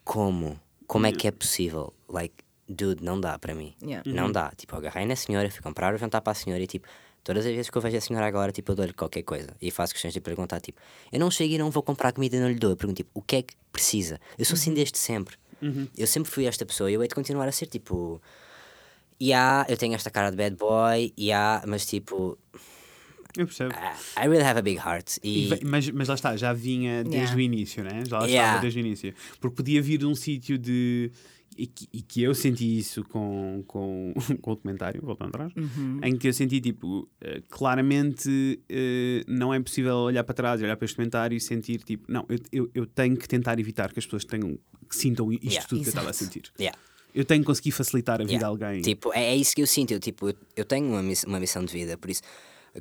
como? 0.02 0.58
Como 0.86 1.06
é 1.06 1.12
que 1.12 1.26
é 1.26 1.30
possível? 1.30 1.92
Like, 2.08 2.45
dude, 2.68 3.02
não 3.04 3.20
dá 3.20 3.38
para 3.38 3.54
mim. 3.54 3.74
Yeah. 3.82 4.02
Não 4.10 4.30
dá. 4.30 4.52
Tipo, 4.56 4.74
eu 4.74 4.78
agarrei 4.78 5.06
na 5.06 5.16
senhora, 5.16 5.50
fui 5.50 5.60
comprar 5.62 5.94
o 5.94 5.98
jantar 5.98 6.20
para 6.20 6.32
a 6.32 6.34
senhora 6.34 6.62
e 6.62 6.66
tipo, 6.66 6.86
todas 7.24 7.44
as 7.46 7.52
vezes 7.52 7.70
que 7.70 7.76
eu 7.78 7.82
vejo 7.82 7.96
a 7.96 8.00
senhora 8.00 8.26
agora, 8.26 8.52
tipo, 8.52 8.72
eu 8.72 8.76
dou-lhe 8.76 8.92
qualquer 8.92 9.22
coisa. 9.22 9.54
E 9.60 9.70
faço 9.70 9.92
questões 9.92 10.14
de 10.14 10.20
perguntar, 10.20 10.60
tipo, 10.60 10.80
eu 11.12 11.18
não 11.20 11.30
chego 11.30 11.54
e 11.54 11.58
não 11.58 11.70
vou 11.70 11.82
comprar 11.82 12.12
comida 12.12 12.36
e 12.36 12.40
não 12.40 12.48
lhe 12.48 12.54
dou. 12.58 12.70
Eu 12.70 12.76
pergunto, 12.76 12.96
tipo, 12.96 13.10
o 13.14 13.22
que 13.22 13.36
é 13.36 13.42
que 13.42 13.54
precisa? 13.72 14.20
Eu 14.38 14.44
sou 14.44 14.54
assim 14.54 14.72
desde 14.74 14.98
sempre. 14.98 15.36
Eu 15.96 16.06
sempre 16.06 16.30
fui 16.30 16.44
esta 16.46 16.64
pessoa 16.66 16.90
e 16.90 16.94
eu 16.94 17.02
hei 17.02 17.08
de 17.08 17.14
continuar 17.14 17.48
a 17.48 17.52
ser, 17.52 17.66
tipo. 17.66 18.20
Yeah, 19.20 19.64
eu 19.70 19.76
tenho 19.78 19.94
esta 19.94 20.10
cara 20.10 20.30
de 20.30 20.36
bad 20.36 20.54
boy, 20.56 21.12
yeah, 21.18 21.64
mas 21.66 21.86
tipo, 21.86 22.38
Eu 23.34 23.46
percebo. 23.46 23.72
I 24.16 24.28
really 24.28 24.42
have 24.42 24.58
a 24.58 24.62
big 24.62 24.78
heart. 24.78 25.16
E 25.22 25.48
E, 25.54 25.64
mas, 25.64 25.88
mas 25.90 26.08
lá 26.08 26.14
está, 26.14 26.36
já 26.36 26.52
vinha 26.52 27.02
desde 27.02 27.16
Yeah. 27.18 27.36
o 27.36 27.40
início, 27.40 27.82
né? 27.82 28.02
Já 28.06 28.18
lá 28.18 28.26
Yeah. 28.26 28.46
estava 28.48 28.60
desde 28.62 28.78
o 28.78 28.80
início. 28.80 29.14
Porque 29.40 29.56
podia 29.56 29.80
vir 29.80 29.98
de 29.98 30.06
um 30.06 30.14
sítio 30.14 30.58
de. 30.58 31.10
E 31.58 31.66
que, 31.66 31.88
e 31.92 32.02
que 32.02 32.22
eu 32.22 32.34
senti 32.34 32.78
isso 32.78 33.02
com, 33.04 33.64
com, 33.66 34.12
com 34.42 34.50
o 34.52 34.54
documentário, 34.54 35.00
voltando 35.02 35.28
atrás, 35.28 35.52
Uhum. 35.56 36.00
em 36.02 36.16
que 36.16 36.28
eu 36.28 36.32
senti 36.32 36.60
tipo, 36.60 37.08
eh, 37.20 37.42
claramente 37.48 38.60
eh, 38.68 39.22
não 39.26 39.52
é 39.54 39.60
possível 39.60 39.96
olhar 39.96 40.24
para 40.24 40.34
trás, 40.34 40.60
olhar 40.62 40.76
para 40.76 40.84
este 40.84 40.94
documentário 40.94 41.36
e 41.36 41.40
sentir 41.40 41.82
tipo, 41.82 42.10
não, 42.10 42.26
eu, 42.28 42.38
eu, 42.52 42.70
eu 42.74 42.86
tenho 42.86 43.16
que 43.16 43.26
tentar 43.28 43.58
evitar 43.58 43.92
que 43.92 43.98
as 43.98 44.04
pessoas 44.04 44.24
tenham, 44.24 44.58
que 44.88 44.96
sintam 44.96 45.32
isto 45.32 45.44
Yeah. 45.46 45.66
tudo 45.68 45.80
que 45.82 45.86
eu 45.88 45.90
estava 45.90 46.10
a 46.10 46.12
sentir. 46.12 46.42
yeah. 46.58 46.76
Eu 47.14 47.24
tenho 47.24 47.40
que 47.40 47.46
conseguir 47.46 47.70
facilitar 47.70 48.16
a 48.20 48.24
vida 48.24 48.32
Yeah. 48.34 48.46
a 48.46 48.50
alguém. 48.50 48.82
Tipo, 48.82 49.12
é, 49.14 49.24
é 49.32 49.36
isso 49.36 49.54
que 49.54 49.62
eu 49.62 49.66
sinto. 49.66 49.92
Eu, 49.92 49.98
tipo, 50.00 50.34
eu, 50.54 50.64
tenho 50.66 50.86
uma, 50.88 51.02
miss- 51.02 51.24
uma 51.24 51.40
missão 51.40 51.64
de 51.64 51.72
vida, 51.72 51.96
por 51.96 52.10
isso, 52.10 52.20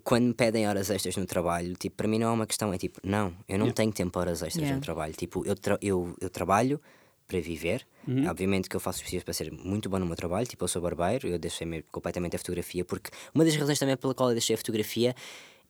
quando 0.03 0.25
me 0.25 0.33
pedem 0.33 0.67
horas 0.67 0.89
extras 0.89 1.15
no 1.15 1.25
trabalho, 1.25 1.73
tipo, 1.75 1.95
para 1.95 2.05
mim 2.07 2.19
não 2.19 2.27
é 2.27 2.31
uma 2.31 2.45
questão, 2.45 2.73
é 2.73 2.77
tipo, 2.77 2.99
não, 3.01 3.33
eu 3.47 3.57
não 3.57 3.71
tenho 3.71 3.93
tempo 3.93 4.11
para 4.11 4.21
horas 4.21 4.41
extras 4.41 4.55
Yeah. 4.63 4.75
no 4.75 4.81
trabalho. 4.81 5.13
Tipo, 5.13 5.45
eu, 5.45 5.55
tra- 5.55 5.79
eu, 5.81 6.13
eu 6.19 6.29
trabalho 6.29 6.81
para 7.27 7.39
viver. 7.39 7.85
Uhum. 8.07 8.27
Obviamente 8.29 8.69
que 8.69 8.75
eu 8.75 8.79
faço 8.79 9.01
possível 9.01 9.23
para 9.23 9.33
ser 9.33 9.51
muito 9.51 9.89
bom 9.89 9.99
no 9.99 10.05
meu 10.05 10.15
trabalho, 10.15 10.45
tipo, 10.45 10.63
eu 10.63 10.67
sou 10.67 10.81
barbeiro, 10.81 11.27
eu 11.27 11.39
deixei-me 11.39 11.81
completamente 11.83 12.35
a 12.35 12.39
fotografia, 12.39 12.85
porque 12.85 13.09
uma 13.33 13.43
das 13.43 13.55
razões 13.55 13.79
também 13.79 13.97
pela 13.97 14.13
qual 14.13 14.29
eu 14.29 14.35
deixei 14.35 14.53
a 14.53 14.57
fotografia 14.57 15.15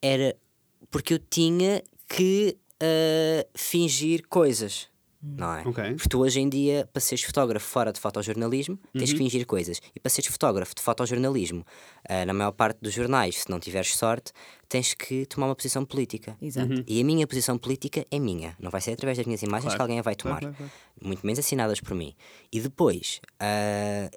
era 0.02 0.36
porque 0.92 1.14
eu 1.14 1.20
tinha 1.20 1.82
que 2.08 2.58
ah, 2.80 3.46
fingir 3.56 4.28
coisas. 4.28 4.90
Não 5.28 5.54
é? 5.56 5.62
Ok. 5.68 5.84
Porque 5.96 6.08
tu 6.10 6.20
hoje 6.20 6.40
em 6.40 6.48
dia, 6.48 6.88
para 6.94 7.00
seres 7.00 7.24
fotógrafo 7.24 7.66
fora 7.68 7.92
de 7.92 8.00
fotojornalismo, 8.00 8.78
tens 8.94 9.10
Uhum. 9.10 9.18
que 9.18 9.24
fingir 9.24 9.46
coisas. 9.48 9.82
E 9.96 10.00
para 10.00 10.10
seres 10.12 10.30
fotógrafo 10.30 10.76
de 10.76 10.82
fotojornalismo, 10.82 11.66
ah, 12.08 12.26
na 12.26 12.34
maior 12.34 12.52
parte 12.52 12.78
dos 12.82 12.94
jornais, 12.94 13.40
se 13.42 13.50
não 13.50 13.60
tiveres 13.60 13.96
sorte, 13.98 14.32
tens 14.70 14.94
que 14.94 15.26
tomar 15.26 15.48
uma 15.48 15.56
posição 15.56 15.84
política. 15.84 16.38
Exato. 16.42 16.84
E 16.88 17.02
a 17.02 17.04
minha 17.04 17.26
posição 17.26 17.58
política 17.58 18.06
é 18.12 18.20
minha. 18.20 18.56
Não 18.60 18.70
vai 18.70 18.82
ser 18.82 18.92
através 18.92 19.18
das 19.18 19.26
minhas 19.26 19.42
imagens 19.42 19.66
Claro. 19.74 19.78
que 19.78 19.82
alguém 19.82 20.00
a 20.00 20.02
vai 20.04 20.16
tomar. 20.16 20.40
Claro, 20.40 20.56
claro, 20.56 20.72
Muito 21.02 21.26
menos 21.26 21.40
assinadas 21.40 21.80
por 21.82 21.96
mim. 21.96 22.14
E 22.52 22.60
depois, 22.62 23.20
ah, 23.40 24.10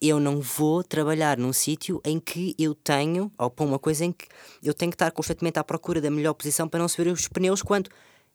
eu 0.00 0.20
não 0.20 0.40
vou 0.40 0.82
trabalhar 0.84 1.36
num 1.38 1.52
sítio 1.52 2.00
em 2.04 2.18
que 2.20 2.54
eu 2.58 2.74
tenho, 2.74 3.30
ou 3.38 3.50
para 3.50 3.64
uma 3.64 3.78
coisa 3.78 4.04
em 4.04 4.12
que 4.12 4.26
eu 4.62 4.74
tenho 4.74 4.90
que 4.90 4.94
estar 4.96 5.10
constantemente 5.10 5.58
à 5.58 5.64
procura 5.64 6.00
da 6.00 6.10
melhor 6.10 6.34
posição 6.34 6.68
para 6.68 6.80
não 6.80 6.88
se 6.88 7.02
ver 7.02 7.10
os 7.10 7.28
pneus 7.28 7.62
quando 7.62 7.88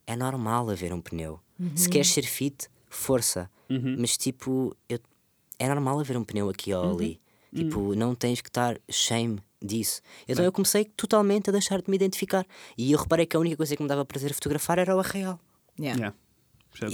é 0.07 0.15
normal 0.15 0.69
haver 0.69 0.93
um 0.93 1.01
pneu. 1.01 1.39
Se 1.75 1.89
queres 1.89 2.09
ser 2.09 2.23
fit, 2.23 2.67
força. 2.89 3.49
Mas 3.99 4.17
tipo, 4.17 4.75
eu- 4.89 4.99
é 5.57 5.67
normal 5.67 5.99
haver 5.99 6.17
um 6.17 6.23
pneu 6.23 6.49
aqui 6.49 6.73
ou 6.73 6.91
ali. 6.95 7.19
Tipo, 7.53 7.95
não 7.95 8.13
tens 8.13 8.41
que 8.41 8.49
estar 8.49 8.77
shame 8.89 9.39
disso. 9.61 10.01
Então 10.27 10.43
eu 10.43 10.51
comecei 10.51 10.83
totalmente 10.83 11.49
a 11.49 11.53
deixar 11.53 11.81
de 11.81 11.89
me 11.89 11.95
identificar. 11.95 12.45
E 12.77 12.91
eu 12.91 12.99
reparei 12.99 13.25
que 13.25 13.35
a 13.35 13.39
única 13.39 13.55
coisa 13.57 13.75
que 13.75 13.81
me 13.81 13.87
dava 13.87 14.03
prazer 14.05 14.33
fotografar 14.33 14.77
era 14.77 14.95
o 14.95 15.01
real. 15.01 15.39
Yeah. 15.79 15.97
Yeah. 15.97 16.15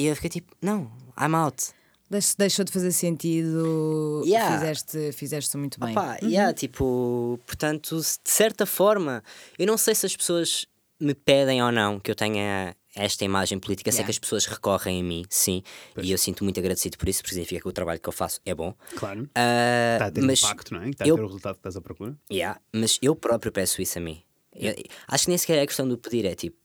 E 0.01 0.05
eu 0.05 0.15
fiquei 0.15 0.29
tipo, 0.29 0.55
não, 0.61 0.91
I'm 1.19 1.33
out. 1.35 1.71
Deix- 2.09 2.35
Deixou 2.37 2.63
de 2.63 2.71
fazer 2.71 2.91
sentido. 2.91 4.21
Yeah. 4.25 4.59
Fizeste, 4.59 5.11
fizeste 5.13 5.57
muito 5.57 5.79
bem. 5.79 5.91
Opa, 5.91 6.17
yeah, 6.21 6.53
tipo, 6.53 7.39
portanto, 7.45 7.97
de 7.99 8.29
certa 8.31 8.65
forma, 8.67 9.23
eu 9.57 9.65
não 9.65 9.77
sei 9.77 9.95
se 9.95 10.05
as 10.05 10.15
pessoas 10.15 10.65
me 10.99 11.15
pedem 11.15 11.63
ou 11.63 11.71
não 11.71 11.99
que 11.99 12.11
eu 12.11 12.15
tenha 12.15 12.75
esta 12.95 13.23
imagem 13.25 13.59
política, 13.59 13.91
sei 13.91 13.99
Yeah. 13.99 14.05
que 14.07 14.11
as 14.11 14.19
pessoas 14.19 14.45
recorrem 14.45 14.99
a 15.01 15.03
mim, 15.03 15.23
sim, 15.29 15.63
e 16.01 16.11
eu 16.11 16.17
sinto 16.17 16.43
muito 16.43 16.59
agradecido 16.59 16.97
por 16.97 17.07
isso, 17.07 17.21
porque 17.21 17.33
significa 17.35 17.61
que 17.61 17.67
o 17.67 17.71
trabalho 17.71 17.99
que 17.99 18.09
eu 18.09 18.13
faço 18.13 18.39
é 18.45 18.53
bom. 18.53 18.75
Claro. 18.95 19.29
Ah, 19.35 19.93
Está 19.93 20.05
a 20.07 20.11
ter 20.11 20.21
mas, 20.21 20.43
impacto, 20.43 20.73
não 20.73 20.81
é? 20.83 20.89
Está 20.89 21.05
eu- 21.07 21.15
a 21.15 21.17
ter 21.17 21.23
o 21.23 21.27
resultado 21.27 21.53
que 21.53 21.59
estás 21.59 21.77
à 21.77 21.81
procura. 21.81 22.17
yeah, 22.31 22.59
mas 22.73 22.99
eu 23.01 23.15
próprio 23.15 23.51
peço 23.51 23.81
isso 23.81 23.97
a 23.97 24.01
mim. 24.01 24.21
Eu- 24.53 24.75
acho 25.07 25.23
que 25.25 25.29
nem 25.29 25.37
sequer 25.37 25.57
é 25.59 25.65
questão 25.65 25.87
do 25.87 25.97
pedir, 25.97 26.25
é 26.25 26.35
tipo, 26.35 26.57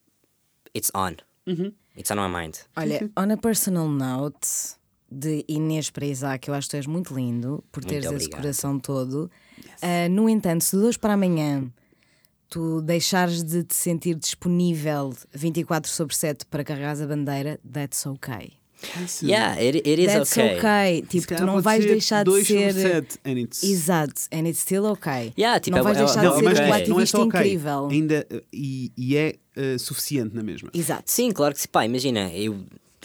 it's 0.76 0.90
on. 0.94 1.14
Uhum. 1.46 1.72
It's 1.96 2.10
on 2.10 2.16
my 2.16 2.28
mind. 2.42 2.56
Olha, 2.76 3.10
on 3.16 3.30
a 3.32 3.36
personal 3.36 3.88
note 3.88 4.48
de 5.10 5.44
Inês 5.48 5.88
para 5.90 6.04
Isaac, 6.04 6.48
eu 6.48 6.54
acho 6.54 6.66
que 6.66 6.72
tu 6.72 6.76
és 6.76 6.86
muito 6.86 7.14
lindo 7.14 7.62
por 7.70 7.84
teres 7.84 8.04
esse 8.06 8.14
obrigado. 8.14 8.40
coração 8.40 8.78
todo. 8.80 9.30
Ah, 9.80 10.08
no 10.10 10.28
entanto, 10.28 10.64
se 10.64 10.76
de 10.76 10.82
hoje 10.82 10.98
para 10.98 11.12
amanhã 11.14 11.72
tu 12.48 12.80
deixares 12.80 13.42
de 13.42 13.64
te 13.64 13.74
sentir 13.74 14.14
disponível 14.14 15.12
24 15.34 15.90
sobre 15.90 16.14
7 16.16 16.46
para 16.46 16.62
carregares 16.64 17.00
a 17.00 17.06
bandeira, 17.06 17.58
that's 17.70 18.06
okay. 18.06 18.52
Yeah, 19.22 19.58
it, 19.58 19.78
it 19.88 19.98
is 20.00 20.06
That's 20.12 20.32
okay. 20.36 20.58
okay. 20.58 21.02
Tipo, 21.08 21.34
tu 21.34 21.46
não 21.46 21.62
vais 21.62 21.82
ser 21.82 21.88
deixar 21.92 22.24
de 22.24 22.44
ser. 22.44 22.72
sete, 22.74 23.18
and 23.24 23.38
it's- 23.38 23.62
Exato, 23.64 24.12
and 24.30 24.46
it's 24.46 24.60
still 24.60 24.84
okay. 24.86 25.32
Yeah, 25.36 25.58
tipo, 25.58 25.76
não 25.76 25.80
é- 25.80 25.82
vais 25.82 25.96
é- 25.96 26.04
deixar 26.04 26.22
não, 26.22 26.32
de 26.32 26.36
ser 26.38 26.44
mas 26.44 26.58
um 26.58 26.62
é- 26.62 26.68
é 26.68 26.82
ativista 26.82 27.16
só 27.18 27.24
ok, 27.24 27.40
incrível. 27.40 27.88
Ainda, 27.90 28.26
e, 28.52 28.92
e 28.96 29.16
é 29.16 29.34
uh, 29.56 29.78
suficiente 29.78 30.36
na 30.36 30.42
mesma. 30.42 30.70
Exato. 30.74 31.10
Sim, 31.10 31.32
claro 31.32 31.54
que 31.54 31.60
sim. 31.62 31.68
Pá, 31.72 31.86
imagina, 31.86 32.30
eu, 32.34 32.54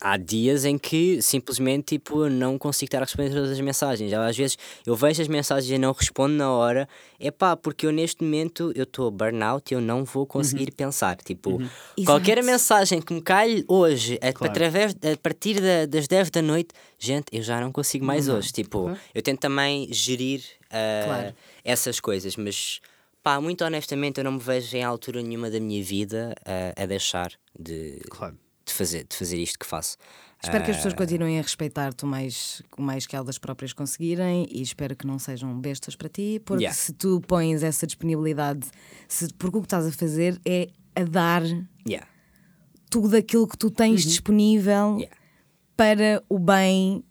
há 0.01 0.17
dias 0.17 0.65
em 0.65 0.77
que 0.77 1.21
simplesmente 1.21 1.95
tipo, 1.97 2.25
eu 2.25 2.29
não 2.29 2.57
consigo 2.57 2.87
estar 2.87 2.97
a 2.97 3.05
responder 3.05 3.29
todas 3.29 3.51
as 3.51 3.59
mensagens. 3.61 4.11
Às 4.11 4.35
vezes 4.35 4.57
eu 4.85 4.95
vejo 4.95 5.21
as 5.21 5.27
mensagens 5.27 5.71
e 5.71 5.77
não 5.77 5.91
respondo 5.93 6.33
na 6.33 6.51
hora. 6.51 6.89
É 7.19 7.29
pá, 7.29 7.55
porque 7.55 7.85
eu 7.85 7.91
neste 7.91 8.23
momento 8.23 8.71
eu 8.75 8.83
estou 8.83 9.11
burnout 9.11 9.71
e 9.71 9.75
eu 9.75 9.81
não 9.81 10.03
vou 10.03 10.25
conseguir 10.25 10.71
pensar. 10.71 11.15
Tipo, 11.17 11.61
qualquer 12.03 12.39
Exato. 12.39 12.47
mensagem 12.51 13.01
que 13.01 13.13
me 13.13 13.21
calhe 13.21 13.63
hoje, 13.67 14.17
a, 14.21 14.33
Claro. 14.33 14.51
através, 14.51 14.93
a 14.95 15.17
partir 15.21 15.61
da- 15.61 15.85
das 15.85 16.07
10 16.07 16.29
da 16.31 16.41
noite, 16.41 16.69
gente, 16.97 17.25
eu 17.31 17.43
já 17.43 17.61
não 17.61 17.71
consigo 17.71 18.03
mais 18.03 18.27
hoje. 18.27 18.51
Tipo, 18.51 18.91
eu 19.13 19.21
tento 19.21 19.39
também 19.39 19.87
gerir 19.93 20.43
ah, 20.71 21.03
Claro. 21.05 21.35
essas 21.63 21.99
coisas, 21.99 22.35
mas 22.35 22.81
pá, 23.21 23.39
muito 23.39 23.63
honestamente, 23.63 24.17
eu 24.17 24.23
não 24.23 24.31
me 24.31 24.39
vejo 24.39 24.75
em 24.75 24.83
altura 24.83 25.21
nenhuma 25.21 25.51
da 25.51 25.59
minha 25.59 25.83
vida 25.83 26.33
ah, 26.43 26.73
a 26.81 26.85
deixar 26.87 27.31
de, 27.59 27.99
Claro. 28.09 28.35
De 28.65 28.73
fazer, 28.73 29.05
de 29.09 29.15
fazer 29.15 29.37
isto 29.37 29.57
que 29.59 29.65
faço. 29.65 29.97
Espero 30.43 30.63
que 30.63 30.71
as 30.71 30.75
Ah. 30.77 30.79
pessoas 30.79 30.93
continuem 30.95 31.37
a 31.39 31.41
respeitar-te 31.43 32.03
o 32.03 32.07
mais, 32.07 32.61
o 32.77 32.81
mais 32.81 33.05
que 33.05 33.15
elas 33.15 33.37
próprias 33.37 33.73
conseguirem 33.73 34.47
e 34.49 34.61
espero 34.61 34.95
que 34.95 35.05
não 35.05 35.19
sejam 35.19 35.59
bestas 35.59 35.95
para 35.95 36.09
ti, 36.09 36.41
porque 36.43 36.63
Yeah. 36.63 36.75
se 36.79 36.93
tu 36.93 37.21
pões 37.21 37.61
essa 37.61 37.85
disponibilidade, 37.85 38.67
se, 39.07 39.31
porque 39.35 39.57
o 39.57 39.61
que 39.61 39.67
estás 39.67 39.85
a 39.85 39.91
fazer 39.91 40.39
é 40.45 40.67
a 40.95 41.03
dar 41.03 41.43
Yeah. 41.87 42.07
tudo 42.89 43.15
aquilo 43.15 43.47
que 43.47 43.57
tu 43.57 43.69
tens 43.69 44.03
disponível 44.03 44.97
Yeah. 44.97 45.15
para 45.77 46.23
o 46.27 46.39
bem, 46.39 47.03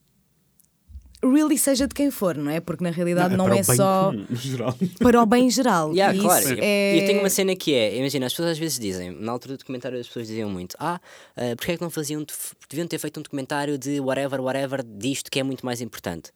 really 1.23 1.59
seja 1.59 1.87
de 1.87 1.95
quem 1.95 2.11
for, 2.11 2.37
não 2.37 2.51
é? 2.51 2.61
Porque 2.61 2.83
na 2.83 2.91
realidade 2.91 3.37
não, 3.37 3.49
é 3.49 3.63
bem 3.63 3.65
só 3.65 4.13
geral. 4.31 4.75
para 4.99 5.23
o 5.23 5.27
bem 5.27 5.51
geral. 5.51 5.91
Yeah, 6.01 6.17
E 6.17 6.21
claro. 6.21 6.45
isso 6.45 6.55
é... 6.61 7.03
eu 7.03 7.07
tenho 7.07 7.21
uma 7.21 7.31
cena 7.31 7.55
que 7.57 7.75
é, 7.75 7.97
imagina, 7.99 8.27
as 8.27 8.33
pessoas 8.33 8.51
às 8.51 8.59
vezes 8.59 8.79
dizem, 8.79 9.11
na 9.11 9.33
altura 9.33 9.57
do 9.57 9.59
documentário 9.59 9.99
as 9.99 10.07
pessoas 10.07 10.29
diziam 10.29 10.49
muito, 10.49 10.77
ah, 10.79 11.01
uh, 11.37 11.57
porque 11.57 11.73
é 11.73 11.77
que 11.77 11.83
não 11.83 11.91
faziam, 11.91 12.25
deviam 12.69 12.87
ter 12.87 12.99
feito 12.99 13.19
um 13.21 13.23
documentário 13.23 13.77
de 13.77 14.01
whatever, 14.01 14.41
whatever, 14.41 14.83
disto 14.85 15.31
que 15.31 15.39
é 15.41 15.43
muito 15.43 15.67
mais 15.67 15.81
importante. 15.81 16.31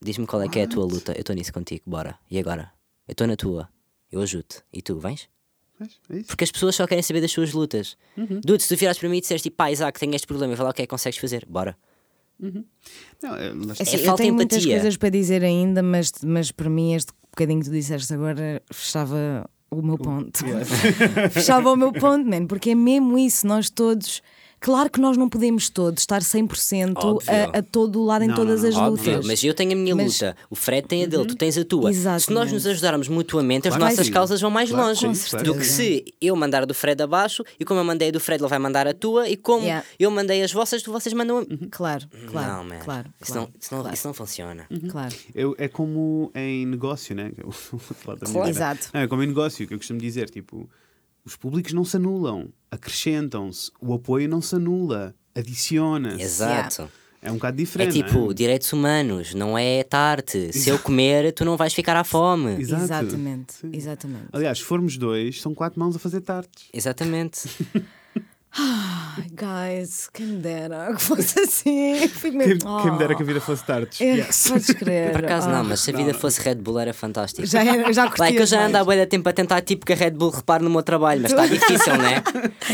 Diz-me 0.00 0.26
qual 0.26 0.42
é 0.42 0.48
que 0.48 0.58
é 0.58 0.62
a 0.64 0.68
tua 0.68 0.84
luta, 0.84 1.12
eu 1.12 1.20
estou 1.20 1.34
nisso 1.34 1.52
contigo, 1.52 1.82
bora. 1.86 2.16
E 2.30 2.38
agora? 2.38 2.70
Eu 3.06 3.12
estou 3.12 3.26
na 3.26 3.36
tua, 3.36 3.68
eu 4.10 4.22
ajudo. 4.22 4.46
E 4.72 4.80
tu, 4.80 4.98
vens? 4.98 5.28
É. 6.10 6.22
Porque 6.26 6.44
as 6.44 6.50
pessoas 6.50 6.76
só 6.76 6.86
querem 6.86 7.02
saber 7.02 7.20
das 7.20 7.32
suas 7.32 7.52
lutas. 7.52 7.96
Dude, 8.16 8.62
se 8.62 8.68
tu 8.68 8.78
virares 8.78 8.98
para 8.98 9.08
mim 9.08 9.16
e 9.18 9.20
disseres 9.20 9.42
tipo, 9.42 9.56
pá, 9.56 9.70
Isaac, 9.70 9.98
tenho 9.98 10.14
este 10.14 10.26
problema, 10.26 10.54
vai 10.54 10.64
lá 10.64 10.70
o 10.70 10.74
que 10.74 10.82
é 10.82 10.86
que 10.86 10.90
consegues 10.90 11.18
fazer, 11.18 11.44
bora. 11.48 11.76
Não, 13.22 13.36
é, 13.36 13.52
lá 13.52 13.72
está. 13.72 13.82
Assim, 13.82 13.96
eu 13.98 14.14
tenho 14.14 14.34
muitas 14.34 14.58
empatia. 14.58 14.76
coisas 14.76 14.96
para 14.96 15.08
dizer 15.10 15.44
ainda, 15.44 15.82
mas, 15.82 16.12
mas 16.24 16.50
para 16.50 16.70
mim 16.70 16.94
este 16.94 17.12
bocadinho 17.30 17.60
que 17.60 17.66
tu 17.66 17.72
disseste 17.72 18.12
agora 18.14 18.62
fechava 18.72 19.48
o 19.70 19.82
meu 19.82 19.98
ponto. 19.98 20.40
fechava 21.30 21.70
o 21.70 21.76
meu 21.76 21.92
ponto, 21.92 22.28
man, 22.28 22.46
porque 22.46 22.70
é 22.70 22.74
mesmo 22.74 23.18
isso, 23.18 23.46
nós 23.46 23.70
todos. 23.70 24.22
Claro 24.60 24.90
que 24.90 25.00
nós 25.00 25.16
não 25.16 25.26
podemos 25.28 25.70
todos 25.70 26.02
estar 26.02 26.20
100% 26.20 26.92
Óbvio. 26.96 27.30
a, 27.30 27.58
a 27.58 27.62
todo 27.62 27.98
o 28.00 28.04
lado 28.04 28.24
em 28.24 28.28
Não, 28.28 28.34
todas 28.34 28.62
não, 28.62 28.68
as 28.68 28.76
Óbvio, 28.76 29.12
lutas. 29.12 29.26
mas 29.26 29.42
eu 29.42 29.54
tenho 29.54 29.72
a 29.72 29.74
minha 29.74 29.96
Mas- 29.96 30.12
luta, 30.20 30.36
o 30.50 30.54
Fred 30.54 30.86
tem 30.86 31.04
a 31.04 31.06
dele, 31.06 31.24
tu 31.24 31.34
tens 31.34 31.56
a 31.56 31.64
tua. 31.64 31.90
Se 31.92 32.04
nós 32.04 32.16
Exatamente. 32.18 32.52
nos 32.52 32.66
ajudarmos 32.66 33.08
mutuamente, 33.08 33.68
as 33.68 33.74
Claro 33.74 33.84
que 33.86 33.90
nossas 33.92 34.06
sim. 34.06 34.12
causas 34.12 34.40
vão 34.40 34.50
mais 34.50 34.70
Claro 34.70 34.88
longe 34.88 35.06
do 35.44 35.54
que 35.54 35.64
se 35.64 36.04
eu 36.20 36.36
mandar 36.36 36.66
do 36.66 36.74
Fred 36.74 37.02
abaixo 37.02 37.42
e 37.58 37.64
como 37.64 37.80
eu 37.80 37.84
mandei 37.84 38.12
do 38.12 38.20
Fred, 38.20 38.42
ele 38.42 38.50
vai 38.50 38.58
mandar 38.58 38.86
a 38.86 38.92
tua 38.92 39.28
e 39.28 39.36
como 39.36 39.64
Yeah. 39.64 39.84
eu 39.98 40.10
mandei 40.10 40.42
as 40.42 40.52
vossas, 40.52 40.82
tu 40.82 40.92
vocês 40.92 41.12
mandam 41.14 41.38
a... 41.38 41.44
Claro, 41.70 42.06
claro. 42.30 42.52
não, 42.52 42.64
man. 42.64 42.78
claro, 42.84 43.08
isso, 43.20 43.32
claro, 43.32 43.48
não, 43.48 43.60
isso, 43.60 43.74
não, 43.74 43.80
claro, 43.80 43.94
isso 43.94 44.06
não 44.08 44.14
funciona. 44.14 44.66
claro. 44.90 45.14
Eu- 45.34 45.54
é 45.58 45.68
como 45.68 46.30
em 46.34 46.66
negócio, 46.66 47.14
né? 47.14 47.32
Claro. 48.04 48.48
Exato. 48.48 48.88
Não, 48.92 49.00
é 49.00 49.06
como 49.08 49.22
em 49.22 49.26
negócio, 49.26 49.66
que 49.66 49.72
eu 49.74 49.78
costumo 49.78 49.98
dizer, 50.00 50.28
tipo, 50.30 50.68
os 51.24 51.36
públicos 51.36 51.72
não 51.72 51.84
se 51.84 51.96
anulam, 51.96 52.48
acrescentam-se, 52.70 53.70
o 53.80 53.92
apoio 53.94 54.28
não 54.28 54.40
se 54.40 54.54
anula, 54.56 55.14
adiciona-se. 55.34 56.22
Exato. 56.22 56.88
É 57.22 57.30
um 57.30 57.34
bocado 57.34 57.56
É 57.56 57.58
diferente. 57.64 57.92
tipo, 57.92 58.18
não 58.18 58.30
é? 58.30 58.34
direitos 58.34 58.72
humanos, 58.72 59.34
não 59.34 59.58
é 59.58 59.82
tarte. 59.82 60.52
Se 60.56 60.70
eu 60.70 60.78
comer, 60.78 61.32
tu 61.34 61.44
não 61.44 61.54
vais 61.56 61.74
ficar 61.74 61.94
à 61.94 62.02
fome. 62.02 62.58
Exato. 62.60 62.82
Exatamente, 62.84 63.52
Sim. 63.52 63.70
exatamente. 63.74 64.24
Aliás, 64.32 64.58
se 64.58 64.64
formos 64.64 64.96
dois, 64.96 65.40
são 65.40 65.54
quatro 65.54 65.78
mãos 65.78 65.94
a 65.94 65.98
fazer 65.98 66.22
tartes. 66.22 66.68
Exatamente. 66.72 67.42
Ai, 68.56 69.26
guys, 69.32 70.08
quem 70.12 70.26
me 70.26 70.36
dera 70.38 70.92
que 70.96 71.02
fosse 71.02 71.38
assim. 71.38 72.08
Fico 72.08 72.20
Quem, 72.20 72.32
mesmo. 72.48 72.82
quem 72.82 72.90
me 72.92 72.98
dera 72.98 73.14
que 73.14 73.22
a 73.22 73.24
Oh. 73.24 73.26
vida 73.26 73.40
fosse 73.40 73.64
tardes. 73.64 74.00
É, 74.00 74.16
Yes. 74.16 74.46
Podes 74.50 74.66
crer. 74.72 75.12
Por 75.12 75.24
acaso 75.24 75.48
Ah. 75.48 75.52
não, 75.52 75.64
mas 75.64 75.80
se 75.80 75.90
a 75.90 75.96
vida 75.96 76.12
fosse 76.14 76.40
Red 76.40 76.56
Bull 76.56 76.80
era 76.80 76.92
fantástico. 76.92 77.46
Já, 77.46 77.64
já 77.92 78.04
Like, 78.04 78.16
curtias 78.16 78.40
eu 78.40 78.46
já 78.58 78.66
ando 78.66 78.76
há 78.78 78.82
de 78.96 79.06
tempo 79.06 79.28
a 79.28 79.32
tentar 79.32 79.60
tipo 79.62 79.86
que 79.86 79.92
a 79.92 79.96
Red 79.96 80.10
Bull 80.12 80.30
repare 80.30 80.64
no 80.64 80.70
meu 80.70 80.82
trabalho, 80.82 81.22
mas 81.22 81.30
está 81.32 81.46
difícil, 81.46 81.96
né? 81.96 82.22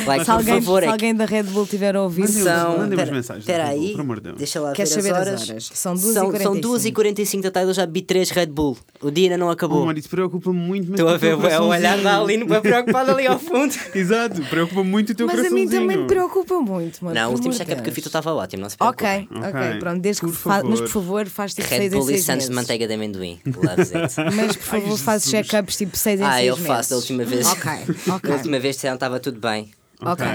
Like, 0.06 0.24
Se 0.24 0.26
por 0.30 0.32
alguém, 0.32 0.54
favor, 0.62 0.78
se 0.80 0.84
é 0.84 0.86
que 0.88 0.92
alguém 0.92 1.14
da 1.14 1.24
Red 1.26 1.42
Bull 1.44 1.66
tiver 1.66 1.94
a 1.94 2.02
ouvir, 2.02 2.22
Mandem-nos- 2.22 2.44
são. 2.44 2.70
mandem-nos 2.78 2.96
Pera- 2.96 3.12
mensagens, 3.12 3.42
Espera 3.44 3.68
aí, 3.68 3.92
por 3.92 4.00
amor 4.00 4.16
de 4.16 4.22
Deus. 4.22 4.38
deixa 4.38 4.60
lá 4.60 4.72
Queres 4.72 4.90
saber 4.92 5.10
as 5.14 5.16
as 5.20 5.26
horas. 5.28 5.50
horas? 5.50 5.70
São 5.74 5.96
São, 5.96 6.30
2h45. 6.30 6.42
são 6.42 6.60
2h45 6.60 7.42
da 7.42 7.50
tarde, 7.50 7.70
eu 7.70 7.74
já 7.74 7.84
bebi 7.84 8.00
3 8.02 8.30
Red 8.30 8.46
Bull. 8.46 8.78
O 9.02 9.10
dia 9.10 9.26
ainda 9.26 9.36
não 9.36 9.50
acabou. 9.50 9.82
Amor, 9.82 9.98
isso 9.98 10.08
preocupa-me 10.08 10.58
muito. 10.58 10.90
Estou 10.92 11.08
a 11.08 11.16
ver 11.18 11.36
bué, 11.36 11.60
o 11.60 11.66
olhar 11.66 11.98
da 11.98 12.18
Aline 12.18 12.46
preocupado 12.46 13.10
ali 13.12 13.26
ao 13.26 13.38
fundo. 13.38 13.74
Exato, 13.94 14.40
preocupa 14.48 14.82
muito 14.82 15.10
o 15.12 15.14
teu 15.14 15.28
a 15.28 15.32
mim 15.66 15.80
também 15.80 15.97
me 15.98 16.06
preocupa 16.06 16.60
muito, 16.60 17.05
mano. 17.05 17.14
Não, 17.14 17.30
o 17.30 17.32
último 17.32 17.52
check-up 17.55 17.82
que 17.82 17.88
eu 17.88 17.93
fiz 17.94 18.05
tu 18.05 18.09
estava 18.09 18.32
ótimo, 18.34 18.62
não 18.62 18.70
se 18.70 18.76
preocupe. 18.76 19.05
Ok, 19.05 19.28
ok, 19.30 19.78
pronto, 19.80 20.01
desde 20.01 20.20
que 20.22 20.26
Por 20.28 20.34
fa- 20.34 20.62
mas 20.64 20.80
por 20.80 20.88
favor. 20.88 21.26
faz 21.26 21.55
tipo 21.55 21.68
Red 21.68 21.78
6 21.78 21.93
em 21.93 21.97
Bull 21.98 22.10
e 22.10 22.12
6 22.14 22.24
Santos 22.24 22.48
de 22.48 22.55
manteiga 22.55 22.86
de 22.88 22.94
amendoim. 22.94 23.40
Loves 23.47 23.94
it. 23.94 24.14
Mas 24.36 24.56
por 24.56 24.62
favor 24.64 24.98
faz 24.98 25.24
check-ups 25.24 25.76
tipo 25.76 25.97
6 25.97 26.20
em 26.20 26.22
6 26.24 26.34
Ah, 26.34 26.44
eu 26.44 26.56
faço 26.56 26.90
da 26.90 26.97
última 26.97 27.24
vez. 27.24 27.47
Ok, 27.47 27.70
ok. 28.09 28.30
Da 28.30 28.36
última 28.36 28.59
vez 28.59 28.76
disseram 28.76 28.94
que 28.94 28.97
estava 28.97 29.20
tudo 29.20 29.38
bem. 29.40 29.70
Ok, 29.98 30.26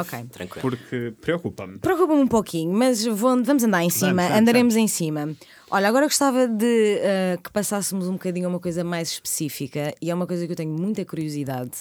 ok. 0.00 0.24
Tranquilo. 0.30 0.60
Porque 0.62 1.12
preocupa-me. 1.20 1.78
Preocupa-me 1.78 2.20
um 2.20 2.28
pouquinho, 2.28 2.72
mas 2.72 3.04
vou- 3.04 3.42
vamos 3.42 3.64
andar 3.64 3.82
em 3.82 3.90
cima, 3.90 4.22
vamos, 4.22 4.36
andaremos 4.38 4.76
em 4.76 4.86
cima. 4.86 5.30
Olha, 5.70 5.88
agora 5.88 6.06
gostava 6.06 6.46
de 6.46 6.98
eh, 7.00 7.36
que 7.42 7.50
passássemos 7.50 8.06
um 8.06 8.12
bocadinho 8.12 8.46
a 8.46 8.48
uma 8.48 8.60
coisa 8.60 8.84
mais 8.84 9.08
específica 9.10 9.92
e 10.00 10.08
é 10.08 10.14
uma 10.14 10.24
coisa 10.26 10.46
que 10.46 10.52
eu 10.52 10.56
tenho 10.56 10.70
muita 10.70 11.04
curiosidade, 11.04 11.72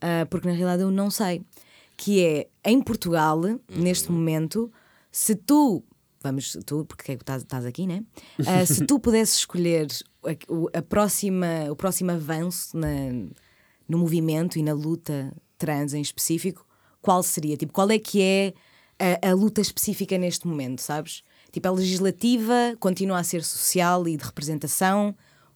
eh, 0.00 0.26
porque 0.26 0.46
na 0.46 0.52
realidade 0.52 0.82
eu 0.82 0.90
não 0.90 1.10
sei. 1.10 1.40
Que 1.96 2.24
é 2.24 2.48
em 2.64 2.82
Portugal, 2.82 3.40
neste 3.68 4.10
momento, 4.10 4.70
se 5.12 5.34
tu, 5.34 5.82
vamos, 6.22 6.56
tu, 6.66 6.84
porque 6.84 7.12
é 7.12 7.16
que 7.16 7.22
estás, 7.22 7.42
estás 7.42 7.64
aqui, 7.64 7.86
né? 7.86 8.02
Eh, 8.38 8.66
se 8.66 8.84
tu 8.86 8.98
pudesses 8.98 9.36
escolher 9.38 9.86
a, 10.24 10.52
o- 10.52 10.68
a 10.72 10.82
próxima, 10.82 11.46
o 11.70 11.76
próximo 11.76 12.10
avanço 12.10 12.76
na, 12.76 12.88
no 13.88 13.98
movimento 13.98 14.58
e 14.58 14.62
na 14.62 14.72
luta 14.72 15.32
trans 15.58 15.94
em 15.94 16.00
específico, 16.00 16.66
qual 17.00 17.22
seria? 17.22 17.56
Tipo, 17.56 17.72
qual 17.72 17.90
é 17.90 17.98
que 17.98 18.20
é 18.20 18.54
a, 19.22 19.30
a 19.30 19.34
luta 19.34 19.60
específica 19.60 20.18
neste 20.18 20.46
momento, 20.48 20.80
sabes? 20.80 21.22
Tipo, 21.52 21.68
a 21.68 21.72
legislativa 21.72 22.74
continua 22.80 23.18
a 23.18 23.22
ser 23.24 23.44
social 23.44 24.08
e 24.08 24.16
de 24.16 24.24
representação? 24.24 25.14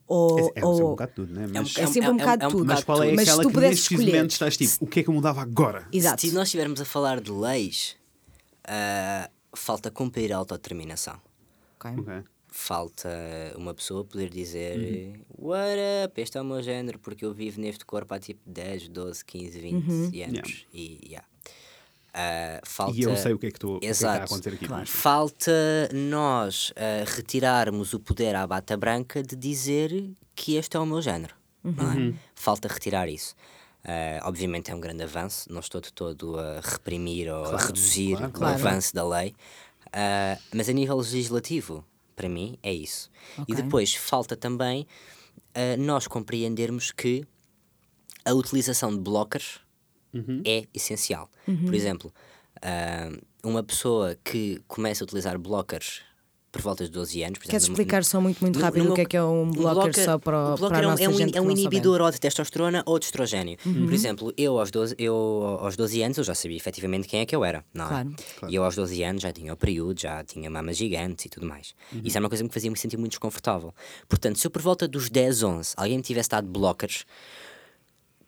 Ou, 0.09 0.39
É, 0.57 0.61
é, 0.61 0.65
ou- 0.65 0.73
sempre 0.73 0.87
um 0.87 0.91
bocado 0.91 1.13
tudo, 1.15 1.35
né? 1.35 1.47
Mas, 1.53 1.77
é 1.77 1.87
sempre 1.87 2.11
um 2.11 2.17
bocado 2.17 2.49
tudo. 2.49 2.65
mas 2.65 2.83
qual 2.83 3.03
é 3.03 3.13
Mas 3.13 3.25
se 3.25 3.31
aquela 3.31 3.43
tu 3.43 3.49
que 3.49 3.55
pudesses 3.55 3.77
neste 3.81 3.95
escolher- 3.95 4.13
momento 4.17 4.31
estás 4.31 4.57
tipo, 4.57 4.85
o 4.85 4.87
que 4.89 5.01
é 5.01 5.03
que 5.03 5.09
eu 5.11 5.15
mudava 5.15 5.41
agora? 5.43 5.87
Exato. 5.93 6.21
Se 6.23 6.33
nós 6.33 6.49
estivermos 6.49 6.81
a 6.81 6.85
falar 6.87 7.21
de 7.21 7.31
leis, 7.31 7.95
ah, 8.65 9.29
falta 9.55 9.91
cumprir 9.91 10.33
a 10.33 10.37
autodeterminação. 10.39 11.21
Ok. 11.79 11.91
Ok. 11.99 12.23
Falta 12.51 13.09
uma 13.57 13.75
pessoa 13.75 14.05
poder 14.05 14.31
dizer 14.31 14.79
Uhum. 15.39 15.49
What 15.51 15.79
up, 16.07 16.21
este 16.21 16.39
é 16.39 16.41
o 16.41 16.45
meu 16.45 16.63
género 16.63 16.99
porque 16.99 17.25
eu 17.25 17.33
vivo 17.33 17.61
neste 17.61 17.85
corpo 17.85 18.15
há 18.15 18.19
tipo 18.19 18.41
10, 18.47 18.89
12, 18.89 19.25
15, 19.25 19.61
20 19.61 19.75
Uhum. 19.87 19.95
anos. 20.05 20.15
Yeah. 20.15 20.43
E, 20.73 20.99
yeah. 21.07 21.29
Ah, 22.21 22.61
falta... 22.65 22.97
E 22.99 23.03
eu 23.03 23.17
sei 23.17 23.33
o 23.33 23.39
que 23.39 23.47
é 23.47 23.51
que, 23.53 23.59
que 23.61 23.67
é 23.67 23.79
que 23.79 23.87
está 23.87 24.11
a 24.11 24.15
Exato. 24.17 24.25
acontecer 24.25 24.55
aqui. 24.57 24.67
Claro. 24.67 24.87
Falta 24.89 25.53
nós 25.95 26.73
ah, 26.75 27.05
retirarmos 27.07 27.95
o 27.95 28.01
poder 28.01 28.35
à 28.35 28.45
bata 28.45 28.77
branca 28.77 29.23
de 29.23 29.37
dizer 29.37 30.11
que 30.35 30.57
este 30.57 30.77
é 30.77 30.81
o 30.81 30.87
meu 30.87 31.01
género. 31.01 31.35
não 31.63 31.93
é? 31.93 32.15
Falta 32.35 32.67
retirar 32.67 33.09
isso. 33.09 33.35
Ah, 33.85 34.21
obviamente 34.25 34.71
é 34.71 34.75
um 34.75 34.81
grande 34.81 35.05
avanço, 35.05 35.47
não 35.53 35.61
estou 35.61 35.81
de 35.81 35.93
todo 35.93 36.37
a 36.39 36.61
reprimir 36.61 37.31
ou 37.33 37.45
a 37.55 37.57
reduzir 37.57 38.17
claro, 38.17 38.31
o 38.31 38.33
claro. 38.33 38.55
avanço 38.55 38.93
da 38.95 39.07
lei, 39.09 39.33
mas 40.53 40.69
a 40.69 40.73
nível 40.73 40.97
legislativo, 40.97 41.85
para 42.17 42.29
mim, 42.29 42.59
é 42.65 42.73
isso. 42.73 43.09
E 43.47 43.53
Ok. 43.53 43.55
depois 43.57 43.95
falta 43.95 44.37
também 44.37 44.87
nós 45.79 46.07
compreendermos 46.09 46.91
que 46.91 47.25
a 48.25 48.35
utilização 48.35 48.91
de 48.91 48.99
blockers 48.99 49.61
é 50.45 50.65
essencial. 50.75 51.31
Por 51.45 51.75
exemplo, 51.75 52.13
ah, 52.63 53.11
uma 53.43 53.63
pessoa 53.63 54.17
que 54.25 54.61
começa 54.67 55.03
a 55.03 55.05
utilizar 55.05 55.39
blockers 55.39 56.03
por 56.51 56.63
volta 56.63 56.83
de 56.83 56.91
12 56.91 57.23
anos. 57.23 57.39
Queres 57.41 57.65
explicar 57.65 58.03
só 58.05 58.23
muito, 58.23 58.41
muito 58.41 58.59
no- 58.59 58.65
rápido 58.65 58.85
no 58.87 58.93
o 58.93 58.95
que 58.95 59.03
é 59.03 59.05
que 59.05 59.17
é 59.17 59.23
um 59.23 59.51
blocker, 59.51 59.95
só 60.03 60.19
para, 60.19 60.55
o 60.55 60.57
blocker 60.57 60.69
para 60.69 60.79
a 60.79 60.83
é 60.83 60.87
um, 60.87 60.91
nossa 60.91 61.03
é 61.05 61.09
um, 61.09 61.13
gente 61.13 61.37
é 61.37 61.41
um 61.43 61.51
inibidor 61.51 62.01
ou 62.01 62.11
de 62.11 62.19
testosterona 62.19 62.83
ou 62.87 62.99
de 62.99 63.05
estrogênio. 63.05 63.59
Uhum. 63.67 63.85
Por 63.85 63.93
exemplo, 63.93 64.33
eu 64.37 64.59
aos, 64.59 64.71
12, 64.71 64.95
eu 64.99 65.15
aos 65.61 65.77
12 65.77 66.03
anos 66.03 66.17
eu 66.17 66.25
já 66.25 66.35
sabia 66.35 66.57
efetivamente 66.57 67.07
quem 67.07 67.21
é 67.21 67.27
que 67.27 67.37
eu 67.37 67.45
era. 67.45 67.63
Não 67.73 67.85
é? 67.85 67.89
Claro. 67.89 68.15
E 68.49 68.55
eu 68.55 68.65
aos 68.65 68.75
12 68.75 69.03
anos 69.03 69.23
já 69.23 69.31
tinha 69.31 69.53
o 69.53 69.57
período, 69.59 70.01
já 70.01 70.25
tinha 70.25 70.49
mamas 70.49 70.79
gigantes 70.79 71.27
e 71.27 71.29
tudo 71.29 71.47
mais. 71.47 71.75
Isso 72.03 72.17
é 72.17 72.21
uma 72.21 72.31
coisa 72.31 72.43
que 72.43 72.49
me 72.49 72.55
fazia 72.55 72.71
me 72.71 72.79
sentir 72.79 72.97
muito 72.97 73.11
desconfortável. 73.13 73.75
Portanto, 74.09 74.39
se 74.39 74.47
eu 74.47 74.51
por 74.51 74.63
volta 74.63 74.89
dos 74.89 75.11
10, 75.11 75.43
11 75.43 75.75
alguém 75.77 75.99
me 75.99 76.03
tivesse 76.03 76.31
dado 76.31 76.49
blockers, 76.49 77.05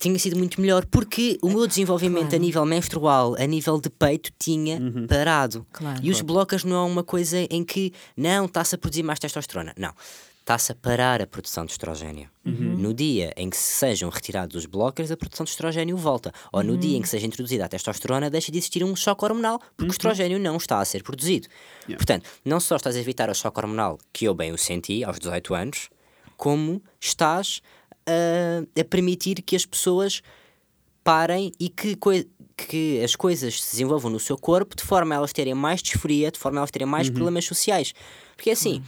tinha 0.01 0.19
sido 0.19 0.37
muito 0.37 0.59
melhor 0.61 0.87
porque 0.87 1.39
o 1.43 1.51
meu 1.51 1.67
desenvolvimento 1.67 2.35
a 2.35 2.39
nível 2.39 2.65
menstrual, 2.65 3.37
a 3.39 3.47
nível 3.47 3.79
de 3.79 3.91
peito, 3.91 4.33
tinha 4.39 4.81
parado. 5.07 5.67
Claro. 5.71 6.01
e 6.03 6.11
os 6.11 6.23
blockers 6.23 6.65
não 6.65 6.77
é 6.77 6.91
uma 6.91 7.05
coisa 7.05 7.37
em 7.51 7.63
que 7.63 7.93
não 8.17 8.47
está-se 8.47 8.75
a 8.75 8.79
produzir 8.79 9.03
mais 9.03 9.19
testosterona. 9.19 9.75
Não. 9.77 9.93
Está-se 10.41 10.73
a 10.73 10.75
parar 10.75 11.21
a 11.21 11.27
produção 11.27 11.67
de 11.67 11.73
estrogênio. 11.73 12.29
No 12.45 12.95
dia 12.95 13.33
em 13.37 13.51
que 13.51 13.57
sejam 13.57 14.09
retirados 14.09 14.57
os 14.57 14.67
blockers, 14.67 15.11
a 15.11 15.17
produção 15.17 15.45
de 15.45 15.51
estrogênio 15.51 15.97
volta. 15.97 16.33
Ou 16.51 16.65
no 16.65 16.79
dia 16.79 16.97
em 16.97 17.03
que 17.03 17.09
seja 17.09 17.27
introduzida 17.27 17.67
a 17.67 17.69
testosterona, 17.69 18.31
deixa 18.31 18.51
de 18.51 18.59
existir 18.59 18.83
um 18.83 18.97
choque 18.97 19.25
hormonal, 19.25 19.61
porque 19.77 19.91
o 19.91 19.93
estrogênio 19.93 20.41
não 20.41 20.57
está 20.57 20.81
a 20.81 20.85
ser 20.85 21.03
produzido. 21.05 21.47
Portanto, 21.87 22.29
não 22.43 22.59
só 22.59 22.77
estás 22.77 22.97
a 22.97 22.99
evitar 22.99 23.31
o 23.31 23.35
choque 23.35 23.61
hormonal, 23.61 23.99
que 24.13 24.25
eu 24.25 24.35
bem 24.35 24.51
o 24.51 24.59
senti 24.59 25.05
aos 25.05 25.19
18 25.21 25.55
anos, 25.55 25.91
como 26.37 26.83
estás 26.99 27.61
a, 28.11 28.81
a 28.81 28.85
permitir 28.85 29.43
que 29.43 29.55
as 29.57 29.65
pessoas 29.67 30.23
parem 31.03 31.53
e 31.59 31.69
que, 31.69 31.97
que 32.57 33.03
as 33.03 33.17
coisas 33.17 33.63
se 33.63 33.71
desenvolvam 33.73 34.11
no 34.11 34.21
seu 34.21 34.37
corpo 34.37 34.77
de 34.77 34.83
forma 34.83 35.15
a 35.15 35.19
elas 35.19 35.33
terem 35.33 35.55
mais 35.55 35.83
disforia, 35.83 36.31
de 36.31 36.39
forma 36.39 36.59
a 36.59 36.61
elas 36.61 36.71
terem 36.71 36.87
mais 36.87 37.09
problemas 37.09 37.45
sociais. 37.45 37.93
Porque 38.37 38.51
assim, 38.51 38.83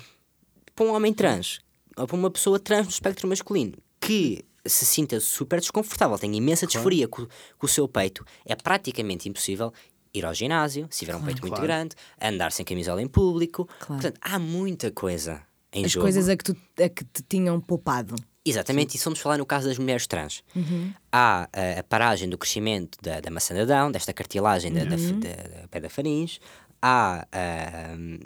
para 0.74 0.84
um 0.84 0.92
homem 0.94 1.12
trans, 1.12 1.60
ou 1.96 2.06
para 2.06 2.16
uma 2.16 2.30
pessoa 2.30 2.58
trans 2.58 2.84
no 2.86 2.90
espectro 2.92 3.26
masculino, 3.28 3.74
que 4.00 4.44
se 4.64 4.84
sinta 4.84 5.18
super 5.20 5.58
desconfortável, 5.60 6.18
tem 6.18 6.34
imensa 6.36 6.66
disforia 6.66 7.08
com, 7.08 7.26
com 7.58 7.66
o 7.66 7.68
seu 7.68 7.88
peito, 7.88 8.24
é 8.44 8.54
praticamente 8.54 9.28
impossível 9.28 9.72
ir 10.14 10.24
ao 10.26 10.34
ginásio, 10.34 10.86
se 10.90 11.00
tiver 11.00 11.16
um 11.16 11.22
peito 11.22 11.40
muito 11.40 11.54
Claro. 11.54 11.66
grande, 11.66 11.96
andar 12.20 12.52
sem 12.52 12.64
camisola 12.64 13.00
em 13.02 13.08
público. 13.08 13.66
Claro. 13.80 14.00
Portanto, 14.02 14.18
há 14.20 14.38
muita 14.38 14.90
coisa 14.90 15.42
em 15.72 15.86
As 15.86 15.90
jogo. 15.92 16.04
coisas 16.04 16.28
a 16.28 16.36
que, 16.36 16.44
tu, 16.44 16.56
a 16.78 16.88
que 16.88 17.02
te 17.04 17.22
tinham 17.26 17.58
poupado. 17.60 18.14
Exatamente, 18.44 18.96
e 18.96 18.98
se 18.98 19.04
vamos 19.04 19.20
falar 19.20 19.38
no 19.38 19.46
caso 19.46 19.68
das 19.68 19.78
mulheres 19.78 20.06
trans. 20.06 20.42
Uhum. 20.56 20.92
Há 21.12 21.48
uh, 21.54 21.80
a 21.80 21.82
paragem 21.84 22.28
do 22.28 22.36
crescimento 22.36 22.98
da, 23.00 23.20
da 23.20 23.30
maçã 23.30 23.54
de 23.54 23.60
Adão, 23.60 23.90
desta 23.92 24.12
cartilagem 24.12 24.72
da, 24.72 24.84
da, 24.84 24.96
Uhum. 24.96 25.20
da, 25.20 25.28
da 25.62 25.68
pé 25.68 25.80
da 25.80 25.88
faringe. 25.88 26.40
Há 26.80 27.24
uh, 27.32 28.18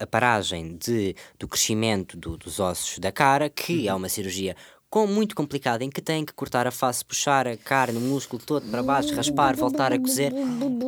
a, 0.00 0.04
a 0.04 0.06
paragem 0.06 0.76
de, 0.76 1.16
do 1.38 1.48
crescimento 1.48 2.16
do- 2.16 2.36
dos 2.36 2.60
ossos 2.60 2.98
da 3.00 3.10
cara, 3.10 3.50
que 3.50 3.80
Uhum. 3.84 3.88
é 3.88 3.94
uma 3.94 4.08
cirurgia 4.08 4.54
com, 4.88 5.06
muito 5.06 5.34
complicada, 5.34 5.82
em 5.84 5.90
que 5.90 6.00
tem 6.00 6.24
que 6.24 6.32
cortar 6.32 6.66
a 6.66 6.70
face, 6.70 7.04
puxar 7.04 7.46
a 7.48 7.56
carne, 7.56 7.98
o 7.98 8.00
músculo 8.00 8.40
todo 8.42 8.70
para 8.70 8.82
baixo, 8.82 9.12
raspar, 9.14 9.54
voltar 9.56 9.92
a 9.92 9.98
cozer. 9.98 10.32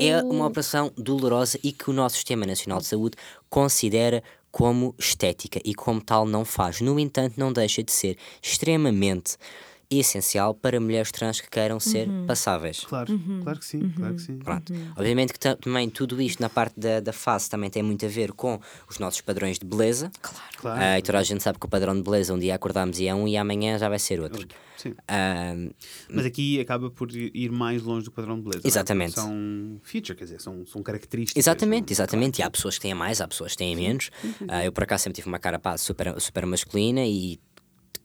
É 0.00 0.22
uma 0.22 0.46
operação 0.46 0.90
dolorosa 0.96 1.58
e 1.62 1.70
que 1.72 1.90
o 1.90 1.92
nosso 1.92 2.14
Sistema 2.14 2.46
Nacional 2.46 2.78
de 2.78 2.86
Saúde 2.86 3.16
considera 3.50 4.22
como 4.50 4.94
estética 4.98 5.60
e 5.64 5.74
como 5.74 6.00
tal 6.00 6.26
não 6.26 6.44
faz. 6.44 6.80
No 6.80 6.98
entanto, 6.98 7.34
não 7.36 7.52
deixa 7.52 7.82
de 7.82 7.92
ser 7.92 8.16
extremamente 8.42 9.36
essencial 9.90 10.54
para 10.54 10.78
mulheres 10.80 11.10
trans 11.10 11.40
que 11.40 11.50
queiram 11.50 11.80
ser 11.80 12.08
passáveis. 12.26 12.80
Claro, 12.84 13.18
claro 13.42 13.58
que 13.58 13.64
sim, 13.64 13.90
claro 13.96 14.14
que 14.14 14.22
sim. 14.22 14.38
Pronto. 14.38 14.72
Obviamente 14.96 15.32
que 15.32 15.38
ta- 15.40 15.56
também 15.56 15.90
tudo 15.90 16.22
isto 16.22 16.40
na 16.40 16.48
parte 16.48 16.78
da, 16.78 17.00
da 17.00 17.12
face 17.12 17.50
também 17.50 17.68
tem 17.68 17.82
muito 17.82 18.06
a 18.06 18.08
ver 18.08 18.32
com 18.32 18.60
os 18.88 18.98
nossos 19.00 19.20
padrões 19.20 19.58
de 19.58 19.66
beleza. 19.66 20.10
Claro. 20.22 20.40
Claro. 20.60 20.98
e 20.98 21.02
toda 21.02 21.18
a 21.18 21.22
gente 21.22 21.42
sabe 21.42 21.58
que 21.58 21.64
o 21.64 21.68
padrão 21.68 21.94
de 21.94 22.02
beleza 22.02 22.34
um 22.34 22.38
dia 22.38 22.54
acordamos 22.54 22.98
e 23.00 23.06
é 23.06 23.14
um 23.14 23.26
e 23.26 23.34
amanhã 23.36 23.78
já 23.78 23.88
vai 23.88 23.98
ser 23.98 24.20
outro. 24.20 24.46
Sim. 24.76 24.94
Ah, 25.08 25.54
Mas 26.08 26.24
aqui 26.26 26.60
acaba 26.60 26.90
por 26.90 27.10
ir 27.14 27.50
mais 27.50 27.82
longe 27.82 28.04
do 28.04 28.10
padrão 28.12 28.36
de 28.36 28.42
beleza. 28.42 28.60
não 28.62 28.68
é? 28.68 28.68
Exatamente. 28.68 29.12
São 29.14 29.80
feature, 29.82 30.16
quer 30.16 30.24
dizer, 30.24 30.40
são, 30.40 30.64
são 30.66 30.82
características. 30.82 31.42
Exatamente, 31.42 31.94
são- 31.94 32.04
exatamente. 32.04 32.38
E 32.40 32.42
há 32.42 32.50
pessoas 32.50 32.76
que 32.76 32.82
têm 32.82 32.94
mais, 32.94 33.20
há 33.22 33.26
pessoas 33.28 33.52
que 33.52 33.58
têm 33.58 33.74
menos. 33.74 34.10
Ah, 34.48 34.64
eu 34.64 34.70
por 34.72 34.84
acaso 34.84 35.04
sempre 35.04 35.16
tive 35.16 35.28
uma 35.28 35.38
cara 35.38 35.58
pá, 35.58 35.76
super, 35.78 36.18
super 36.20 36.44
masculina 36.46 37.04
e 37.06 37.38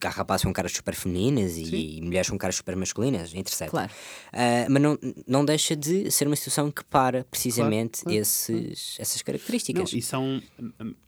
há 0.06 0.10
rapazes 0.10 0.45
com 0.45 0.53
caras 0.53 0.72
super 0.72 0.94
femininas 0.95 1.57
e, 1.57 1.99
mulheres 2.02 2.30
com 2.30 2.38
caras 2.38 2.56
super 2.56 2.76
masculinas, 2.76 3.34
interessa. 3.34 3.68
Claro. 3.68 3.91
Ah, 4.32 4.65
mas 4.69 4.82
não, 4.82 4.98
não 5.27 5.44
deixa 5.45 5.76
de 5.76 6.10
ser 6.11 6.27
uma 6.27 6.36
situação 6.36 6.72
que 6.72 6.84
para 6.86 7.23
precisamente 7.26 8.02
esses, 8.07 8.95
essas 8.99 9.18
Não, 9.18 9.26
características. 9.26 9.94
e 9.94 10.02
são. 10.02 10.41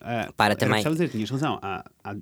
ah, 0.02 0.32
Para 0.36 0.56
também. 0.56 0.84
dizer, 0.84 1.10
tinhas 1.10 1.30
razão. 1.30 1.60
Há, 1.62 1.84
há- 2.04 2.16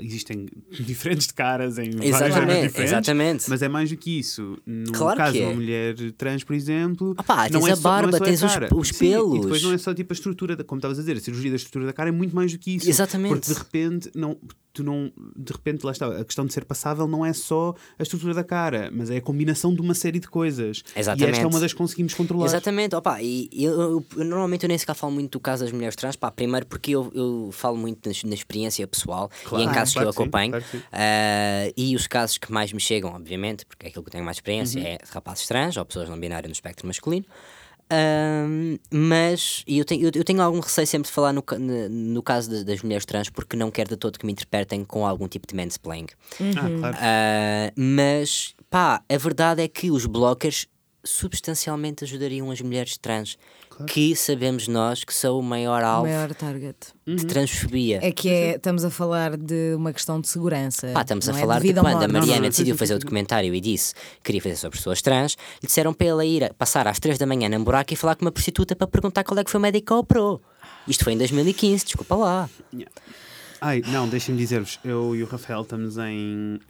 existem 0.00 0.46
diferentes 0.70 1.30
caras 1.30 1.78
em 1.78 1.90
vários 1.90 2.04
Exatamente, 2.04 2.34
géneros 2.34 2.62
diferentes. 2.66 2.92
exatamente. 2.92 3.44
Mas 3.50 3.62
é 3.62 3.68
mais 3.68 3.90
do 3.90 3.96
que 3.96 4.18
isso. 4.18 4.58
No 4.66 4.92
Claro 4.92 5.16
caso 5.16 5.32
de 5.32 5.40
é. 5.42 5.46
uma 5.46 5.54
mulher 5.54 5.94
trans, 6.12 6.44
por 6.44 6.54
exemplo. 6.54 7.10
Opá, 7.18 7.48
não 7.50 7.60
tens 7.60 7.68
é 7.68 7.72
a 7.72 7.76
só- 7.76 7.80
é 7.80 7.82
barba, 7.82 8.16
a 8.16 8.20
tens 8.20 8.42
os- 8.42 8.52
cara. 8.52 8.68
os 8.74 8.88
Sim, 8.88 8.98
pelos. 8.98 9.36
E 9.36 9.40
depois 9.40 9.62
não 9.62 9.72
é 9.72 9.78
só 9.78 9.94
tipo 9.94 10.12
a 10.12 10.14
estrutura, 10.14 10.56
da, 10.56 10.64
como 10.64 10.78
estavas 10.78 10.98
a 10.98 11.02
dizer, 11.02 11.16
a 11.16 11.20
cirurgia 11.20 11.50
da 11.50 11.56
estrutura 11.56 11.86
da 11.86 11.92
cara 11.92 12.08
é 12.08 12.12
muito 12.12 12.34
mais 12.34 12.52
do 12.52 12.58
que 12.58 12.76
isso. 12.76 12.88
Exatamente. 12.88 13.32
Porque 13.34 13.52
de 13.52 13.58
repente, 13.58 14.10
não, 14.14 14.36
tu 14.72 14.82
não. 14.84 15.12
De 15.36 15.52
repente, 15.52 15.84
lá 15.84 15.92
está, 15.92 16.06
a 16.20 16.24
questão 16.24 16.44
de 16.46 16.52
ser 16.52 16.64
passável 16.64 17.06
não 17.06 17.24
é 17.24 17.32
só 17.32 17.74
a 17.98 18.02
estrutura 18.02 18.34
da 18.34 18.44
cara, 18.44 18.90
mas 18.92 19.10
é 19.10 19.16
a 19.16 19.20
combinação 19.20 19.74
de 19.74 19.80
uma 19.80 19.94
série 19.94 20.18
de 20.18 20.28
coisas. 20.28 20.82
E 20.94 21.00
Exatamente. 21.00 21.30
esta 21.32 21.44
é 21.44 21.46
uma 21.46 21.60
das 21.60 21.72
que 21.72 21.78
conseguimos 21.78 22.14
controlar. 22.14 22.46
Exatamente, 22.46 22.94
opa, 22.94 23.20
e 23.22 23.48
eu, 23.52 23.72
eu- 23.80 24.06
eu 24.16 24.24
normalmente 24.24 24.64
eu 24.64 24.68
nem 24.68 24.78
sequer 24.78 24.94
falo 24.94 25.12
muito 25.12 25.32
do 25.32 25.40
caso 25.40 25.64
das 25.64 25.72
mulheres 25.72 25.96
trans, 25.96 26.16
pá, 26.16 26.30
primeiro 26.30 26.66
porque 26.66 26.90
eu, 26.92 27.10
eu 27.14 27.50
falo 27.52 27.76
muito 27.76 28.08
na, 28.08 28.14
na 28.28 28.34
experiência 28.34 28.86
pessoal 28.86 29.30
Claro, 29.44 29.64
e 29.64 29.66
em 29.66 29.72
casos 29.72 29.85
claro 29.92 30.12
que 30.12 30.18
eu 30.18 30.22
acompanho, 30.22 30.50
claro 30.52 30.64
ah, 30.92 31.72
e 31.76 31.94
os 31.96 32.06
casos 32.06 32.38
que 32.38 32.52
mais 32.52 32.72
me 32.72 32.80
chegam, 32.80 33.12
obviamente, 33.14 33.64
porque 33.66 33.86
é 33.86 33.88
aquilo 33.88 34.02
que 34.04 34.08
eu 34.08 34.12
tenho 34.12 34.24
mais 34.24 34.36
experiência, 34.38 34.80
Uhum. 34.80 34.86
é 34.86 34.98
rapazes 35.10 35.46
trans 35.46 35.76
ou 35.76 35.84
pessoas 35.84 36.08
não 36.08 36.18
binárias 36.18 36.48
no 36.48 36.52
espectro 36.52 36.86
masculino. 36.86 37.24
Ahm, 37.88 38.78
mas 38.90 39.62
eu 39.66 39.84
tenho, 39.84 40.06
eu, 40.08 40.10
eu 40.12 40.24
tenho 40.24 40.42
algum 40.42 40.58
receio 40.58 40.86
sempre 40.88 41.06
de 41.08 41.12
falar 41.14 41.32
no, 41.32 41.44
no, 41.58 41.88
no 41.88 42.22
caso 42.22 42.50
de- 42.50 42.64
das 42.64 42.82
mulheres 42.82 43.06
trans 43.06 43.30
porque 43.30 43.56
não 43.56 43.70
quero 43.70 43.90
de 43.90 43.96
todo 43.96 44.18
que 44.18 44.26
me 44.26 44.32
interpretem 44.32 44.84
com 44.84 45.06
algum 45.06 45.28
tipo 45.28 45.46
de 45.46 45.54
mansplaining. 45.54 46.08
Ah, 46.56 46.68
claro. 46.80 46.96
Ah, 47.00 47.72
mas, 47.76 48.56
pá, 48.68 49.02
a 49.08 49.16
verdade 49.16 49.62
é 49.62 49.68
que 49.68 49.90
os 49.92 50.04
blockers 50.04 50.66
substancialmente 51.06 52.04
ajudariam 52.04 52.50
as 52.50 52.60
mulheres 52.60 52.96
trans, 52.98 53.38
que 53.86 54.14
sabemos 54.16 54.68
nós 54.68 55.04
que 55.04 55.14
são 55.14 55.38
o 55.38 55.42
maior 55.42 55.82
O 55.82 55.86
alvo 55.86 56.06
maior 56.08 56.34
target. 56.34 56.76
de 57.06 57.24
transfobia. 57.26 58.00
É 58.02 58.10
que 58.10 58.28
é, 58.28 58.56
estamos 58.56 58.84
a 58.84 58.90
falar 58.90 59.36
de 59.36 59.74
uma 59.76 59.92
questão 59.92 60.20
de 60.20 60.28
segurança. 60.28 60.88
Pá, 60.92 61.02
estamos 61.02 61.28
a 61.28 61.32
não 61.32 61.38
é 61.38 61.40
falar 61.42 61.60
de 61.60 61.68
quando 61.72 61.78
a 61.78 61.82
morte. 61.82 62.06
Não, 62.06 62.20
Mariana 62.20 62.40
não, 62.42 62.48
decidiu 62.48 62.76
fazer 62.76 62.94
o 62.94 62.98
documentário 62.98 63.54
e 63.54 63.60
disse 63.60 63.94
que 63.94 64.00
queria 64.24 64.42
fazer 64.42 64.56
sobre 64.56 64.78
pessoas 64.78 65.00
trans, 65.02 65.36
lhe 65.62 65.66
disseram 65.66 65.92
para 65.94 66.06
ela 66.06 66.24
ir 66.24 66.44
a- 66.44 66.54
passar 66.54 66.86
às 66.88 66.98
3 66.98 67.18
da 67.18 67.26
manhã 67.26 67.48
num 67.48 67.62
buraco 67.62 67.92
e 67.92 67.96
falar 67.96 68.16
com 68.16 68.24
uma 68.24 68.32
prostituta 68.32 68.74
para 68.74 68.86
perguntar 68.86 69.22
qual 69.24 69.38
é 69.38 69.44
que 69.44 69.50
foi 69.50 69.58
o 69.58 69.62
médico 69.62 69.86
que 69.86 69.92
a 69.92 69.96
operou. 69.96 70.40
Isto 70.88 71.04
foi 71.04 71.12
em 71.12 71.18
2015, 71.18 71.84
desculpa 71.84 72.14
lá. 72.16 72.50
Ai, 73.60 73.82
não, 73.88 74.08
deixem-me 74.08 74.38
dizer-vos, 74.40 74.78
eu 74.84 75.14
e 75.16 75.22
o 75.22 75.26
Rafael 75.26 75.62
estamos 75.62 75.96
em. 75.98 76.60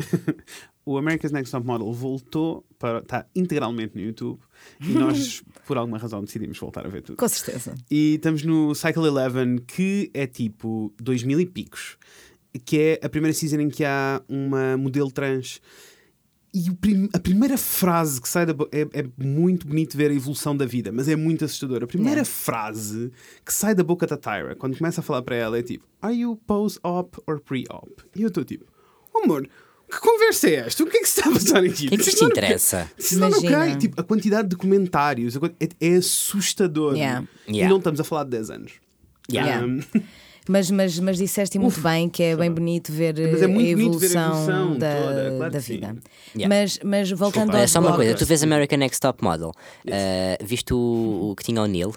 O 0.86 0.96
America's 0.96 1.32
Next 1.32 1.50
Top 1.50 1.66
Model 1.66 1.92
voltou 1.92 2.64
para. 2.78 3.00
está 3.00 3.26
integralmente 3.34 3.94
no 3.96 4.00
YouTube 4.00 4.38
e 4.80 4.92
nós, 4.94 5.42
por 5.66 5.76
alguma 5.76 5.98
razão, 5.98 6.22
decidimos 6.24 6.58
voltar 6.58 6.86
a 6.86 6.88
ver 6.88 7.02
tudo. 7.02 7.16
Com 7.16 7.28
certeza. 7.28 7.74
E 7.90 8.14
estamos 8.14 8.42
no 8.44 8.72
Cycle 8.74 9.08
11, 9.10 9.60
que 9.66 10.10
é 10.14 10.26
tipo 10.26 10.94
2000 11.02 11.40
e 11.40 11.46
picos, 11.46 11.98
que 12.64 12.78
é 12.78 13.00
a 13.04 13.08
primeira 13.08 13.34
season 13.34 13.60
em 13.60 13.68
que 13.68 13.84
há 13.84 14.22
uma 14.28 14.76
modelo 14.76 15.10
trans. 15.10 15.60
E 16.54 16.70
prim- 16.72 17.10
a 17.12 17.18
primeira 17.18 17.58
frase 17.58 18.18
que 18.18 18.26
sai 18.28 18.46
da 18.46 18.54
boca. 18.54 18.70
É, 18.74 18.82
é 19.00 19.04
muito 19.18 19.66
bonito 19.66 19.94
ver 19.94 20.10
a 20.10 20.14
evolução 20.14 20.56
da 20.56 20.64
vida, 20.64 20.90
mas 20.90 21.06
é 21.06 21.14
muito 21.14 21.44
assustador. 21.44 21.82
A 21.82 21.86
primeira 21.86 22.20
Yeah. 22.22 22.30
frase 22.30 23.12
que 23.44 23.52
sai 23.52 23.74
da 23.74 23.82
boca 23.84 24.06
da 24.06 24.16
Tyra, 24.16 24.54
quando 24.56 24.74
começa 24.78 25.00
a 25.00 25.04
falar 25.04 25.20
para 25.20 25.36
ela, 25.36 25.58
é 25.58 25.62
tipo: 25.62 25.84
Are 26.00 26.14
you 26.14 26.34
post-op 26.46 27.18
or 27.26 27.40
pre-op? 27.40 27.90
E 28.14 28.22
eu 28.22 28.28
estou 28.28 28.42
tipo: 28.42 28.64
oh, 29.12 29.24
Amor, 29.24 29.46
que 29.90 30.00
conversa 30.00 30.48
é 30.48 30.54
esta? 30.56 30.82
O 30.82 30.86
que 30.86 30.96
é 30.98 31.00
que 31.00 31.08
se 31.08 31.20
está 31.20 31.30
a 31.30 31.32
passar 31.32 31.64
aqui? 31.64 31.86
O 31.86 31.88
que 31.90 31.94
é 31.94 31.98
que 31.98 32.08
isto 32.08 32.22
não- 32.22 32.30
interessa? 32.30 32.90
Isso 32.98 33.18
não, 33.18 33.42
cai. 33.42 33.76
Tipo, 33.76 34.00
a 34.00 34.04
quantidade 34.04 34.48
de 34.48 34.56
comentários 34.56 35.36
é, 35.36 35.68
é 35.80 35.96
assustador. 35.96 36.94
Yeah. 36.94 37.24
E 37.46 37.52
Yeah. 37.52 37.70
não 37.70 37.78
estamos 37.78 38.00
a 38.00 38.04
falar 38.04 38.24
de 38.24 38.30
10 38.30 38.50
anos. 38.50 38.72
Yeah. 39.30 39.64
Um, 39.64 39.80
Mas, 40.48 40.70
mas, 40.70 40.96
mas 41.00 41.18
disseste 41.18 41.58
muito 41.58 41.80
bem 41.80 42.08
que 42.08 42.22
é 42.22 42.36
bem 42.36 42.48
bonito 42.52 42.92
ver 42.92 43.14
Mas 43.32 43.42
é 43.42 43.48
muito 43.48 43.68
a, 43.72 43.76
bonito 43.76 43.98
ver 43.98 44.16
a 44.16 44.20
evolução 44.20 44.42
evolução 44.44 44.78
da, 44.78 44.94
toda, 44.94 45.34
claro 45.38 45.52
da 45.52 45.58
vida. 45.58 45.96
Yeah. 46.36 46.48
Mas, 46.48 46.78
mas 46.84 47.10
voltando 47.10 47.50
Desculpa, 47.50 47.58
aos 47.58 47.60
Olha, 47.62 47.68
só 47.68 47.80
uma 47.80 47.96
coisa, 47.96 48.14
tu 48.14 48.24
vês 48.24 48.42
American 48.44 48.78
Next 48.78 49.00
Top 49.00 49.24
Model, 49.24 49.50
ah, 49.90 50.44
viste 50.44 50.72
o, 50.72 51.30
o 51.32 51.34
que 51.36 51.42
tinha 51.42 51.60
o 51.60 51.66
Neil? 51.66 51.92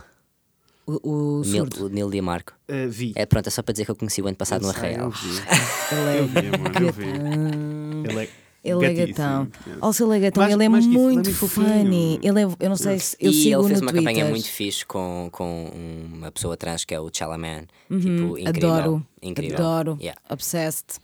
O, 1.04 1.10
o 1.10 1.40
O 1.40 1.42
Neil, 1.42 1.66
surdo. 1.66 1.86
o 1.86 1.90
Neil 1.90 2.10
Diamarco? 2.10 2.54
uh, 2.70 2.90
vi. 2.90 3.14
É 3.16 3.26
pronto, 3.26 3.48
é 3.48 3.50
só 3.50 3.62
para 3.62 3.74
dizer 3.74 3.86
que 3.86 3.92
eu 3.92 3.96
conheci 3.96 4.22
o 4.22 4.28
ano 4.28 4.36
passado 4.38 4.62
no 4.64 4.70
Eu 4.70 4.76
Arraial. 4.76 5.06
eu 5.06 5.12
vi. 5.12 5.30
Ele 5.92 6.10
é 6.10 6.20
Eu 6.20 6.28
vi, 6.28 6.56
amor, 6.56 6.82
eu 6.82 6.94
vi. 6.94 8.10
Ele 8.12 8.20
é, 8.20 8.30
Ele 8.64 8.86
é 9.02 9.08
gatão. 9.08 9.48
Yes. 9.68 9.78
Also, 9.82 10.04
ele 10.06 10.18
é 10.18 10.20
gatão. 10.30 10.44
Mais- 10.44 10.54
ele 10.54 10.64
é 10.64 10.66
ele 10.66 10.76
é 10.76 10.80
muito 10.80 11.48
funny. 11.48 12.20
Ele 12.22 12.42
é, 12.42 12.44
eu 12.44 12.70
não 12.70 12.76
sei 12.76 13.00
se 13.00 13.16
eu 13.20 13.32
e 13.32 13.34
sigo 13.34 13.62
ele 13.62 13.68
fez 13.70 13.80
no 13.82 13.86
uma 13.88 13.92
Twitter. 13.94 14.14
campanha 14.14 14.30
muito 14.30 14.48
fixe 14.50 14.86
com, 14.86 15.30
com 15.32 15.72
uma 16.14 16.32
pessoa 16.32 16.58
trans 16.58 16.84
que 16.86 16.94
é 16.94 17.00
o 17.00 17.10
Chalaman. 17.12 17.64
Tipo, 17.90 18.38
incrível. 18.38 18.74
Adoro. 18.74 19.06
Incrível. 19.22 19.58
Adoro. 19.58 19.98
Yeah. 20.02 20.20
Obsessed. 20.30 21.00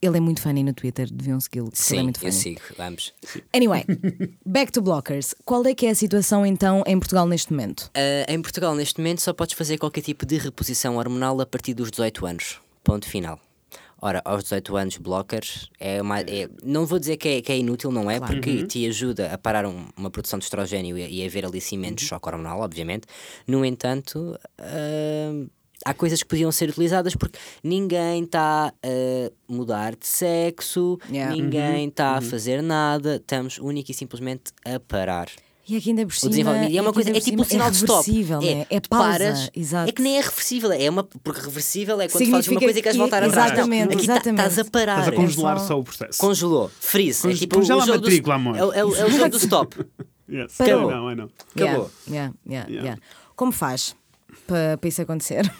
Ele 0.00 0.16
é 0.16 0.20
muito 0.20 0.40
funny 0.40 0.62
no 0.62 0.72
Twitter, 0.72 1.10
deviam 1.12 1.40
segui-lo. 1.40 1.68
é 1.72 1.76
Sim, 1.76 2.02
muito 2.04 2.18
eu 2.18 2.30
funny. 2.30 2.32
sigo, 2.32 2.60
ambos. 2.78 3.12
Anyway, 3.52 3.84
back 4.46 4.70
to 4.70 4.80
blockers. 4.80 5.34
Qual 5.44 5.66
é 5.66 5.74
que 5.74 5.86
é 5.86 5.90
a 5.90 5.94
situação 5.94 6.46
então 6.46 6.84
em 6.86 6.98
Portugal 6.98 7.26
neste 7.26 7.52
momento? 7.52 7.90
Ah, 7.94 8.32
em 8.32 8.40
Portugal, 8.40 8.74
neste 8.76 8.98
momento, 8.98 9.20
só 9.20 9.32
podes 9.32 9.56
fazer 9.56 9.76
qualquer 9.76 10.02
tipo 10.02 10.24
de 10.24 10.38
reposição 10.38 10.96
hormonal 10.98 11.40
a 11.40 11.46
partir 11.46 11.74
dos 11.74 11.90
18 11.90 12.26
anos. 12.26 12.60
Ponto 12.84 13.08
final. 13.08 13.40
Ora, 14.00 14.22
aos 14.24 14.44
18 14.44 14.76
anos, 14.76 14.96
blockers 14.98 15.68
é 15.80 16.00
uma. 16.00 16.20
é- 16.20 16.48
não 16.62 16.86
vou 16.86 17.00
dizer 17.00 17.16
que 17.16 17.28
é, 17.28 17.42
que 17.42 17.50
é 17.50 17.58
inútil, 17.58 17.90
não 17.90 18.08
é? 18.08 18.20
Porque 18.20 18.64
te 18.64 18.86
ajuda 18.86 19.32
a 19.34 19.36
parar 19.36 19.66
um- 19.66 19.88
uma 19.96 20.08
produção 20.08 20.38
de 20.38 20.44
estrogênio 20.44 20.96
e, 20.96 21.18
e 21.18 21.24
a 21.24 21.26
haver 21.26 21.44
ali 21.44 21.60
sim 21.60 21.76
menos 21.76 22.02
choque 22.02 22.28
hormonal, 22.28 22.60
obviamente. 22.60 23.08
No 23.44 23.64
entanto, 23.64 24.38
ah, 24.56 25.44
há 25.84 25.94
coisas 25.94 26.22
que 26.22 26.28
podiam 26.28 26.50
ser 26.52 26.68
utilizadas 26.70 27.14
porque 27.14 27.38
ninguém 27.62 28.24
está 28.24 28.72
a 28.82 29.30
mudar 29.48 29.94
de 29.96 30.06
sexo, 30.06 30.98
Yeah. 31.10 31.34
ninguém 31.34 31.88
está 31.88 32.16
a 32.16 32.20
fazer 32.20 32.62
nada, 32.62 33.16
estamos 33.16 33.58
única 33.58 33.90
e 33.90 33.94
simplesmente 33.94 34.52
a 34.64 34.78
parar. 34.80 35.28
E 35.70 35.76
aqui 35.76 35.90
ainda 35.90 36.06
por 36.06 36.12
O 36.14 36.16
cima. 36.16 36.30
desenvolvimento. 36.30 36.70
E 36.72 36.78
é 36.78 36.80
uma 36.80 36.92
coisa, 36.94 37.10
ainda 37.10 37.18
é 37.18 37.20
tipo 37.20 37.42
um 37.42 37.44
cima 37.44 37.64
sinal 37.64 37.70
de 37.70 37.76
stop. 37.76 38.06
reversível, 38.10 38.40
né? 38.40 38.66
É 38.70 38.80
tu 38.80 38.88
pausa. 38.88 39.06
paras, 39.06 39.50
Exato. 39.54 39.90
É 39.90 39.92
que 39.92 40.00
nem 40.00 40.16
é 40.16 40.20
reversível, 40.22 40.72
é 40.72 40.88
uma. 40.88 41.04
Porque 41.04 41.40
reversível 41.42 42.00
é 42.00 42.08
quando 42.08 42.12
fazes 42.12 42.28
uma 42.28 42.42
Significa 42.42 42.60
coisa 42.64 42.78
e 42.78 42.82
queres 42.82 42.94
que- 42.96 43.00
voltar 43.02 43.22
atrás. 43.22 43.34
Não, 43.36 43.54
exatamente, 43.54 43.94
aqui 43.94 44.06
tá- 44.06 44.14
exatamente. 44.14 44.48
estás 44.48 44.58
a 44.66 44.70
parar. 44.70 44.98
Estás 45.00 45.08
a 45.08 45.12
congelar 45.12 45.56
É 45.56 45.60
só- 45.60 45.66
só 45.66 45.78
o 45.78 45.84
processo. 45.84 46.18
Congelou, 46.20 46.70
freeze. 46.80 47.20
Conge- 47.20 47.36
é 47.36 47.38
tipo 47.40 47.56
congela 47.56 47.80
o 47.80 47.82
a 47.82 47.86
jogo 47.86 47.98
do- 47.98 48.04
matrícula, 48.04 48.34
amor. 48.36 48.56
É, 48.56 48.64
o- 48.64 48.72
é 48.72 48.84
o- 48.84 48.96
é 48.96 49.04
o 49.04 49.10
jogo 49.10 49.28
do 49.28 49.36
stop. 49.36 49.76
Yes. 50.30 50.54
Parou. 50.56 50.90
I 50.90 50.94
know, 50.94 51.10
I 51.10 51.14
know. 51.16 51.30
Acabou. 51.54 51.90
Yeah, 52.06 52.08
yeah, 52.08 52.32
yeah, 52.46 52.68
Yeah. 52.70 52.82
yeah. 52.84 53.02
Como 53.36 53.52
faz 53.52 53.94
para, 54.46 54.76
para 54.78 54.88
isso 54.88 55.02
acontecer? 55.02 55.50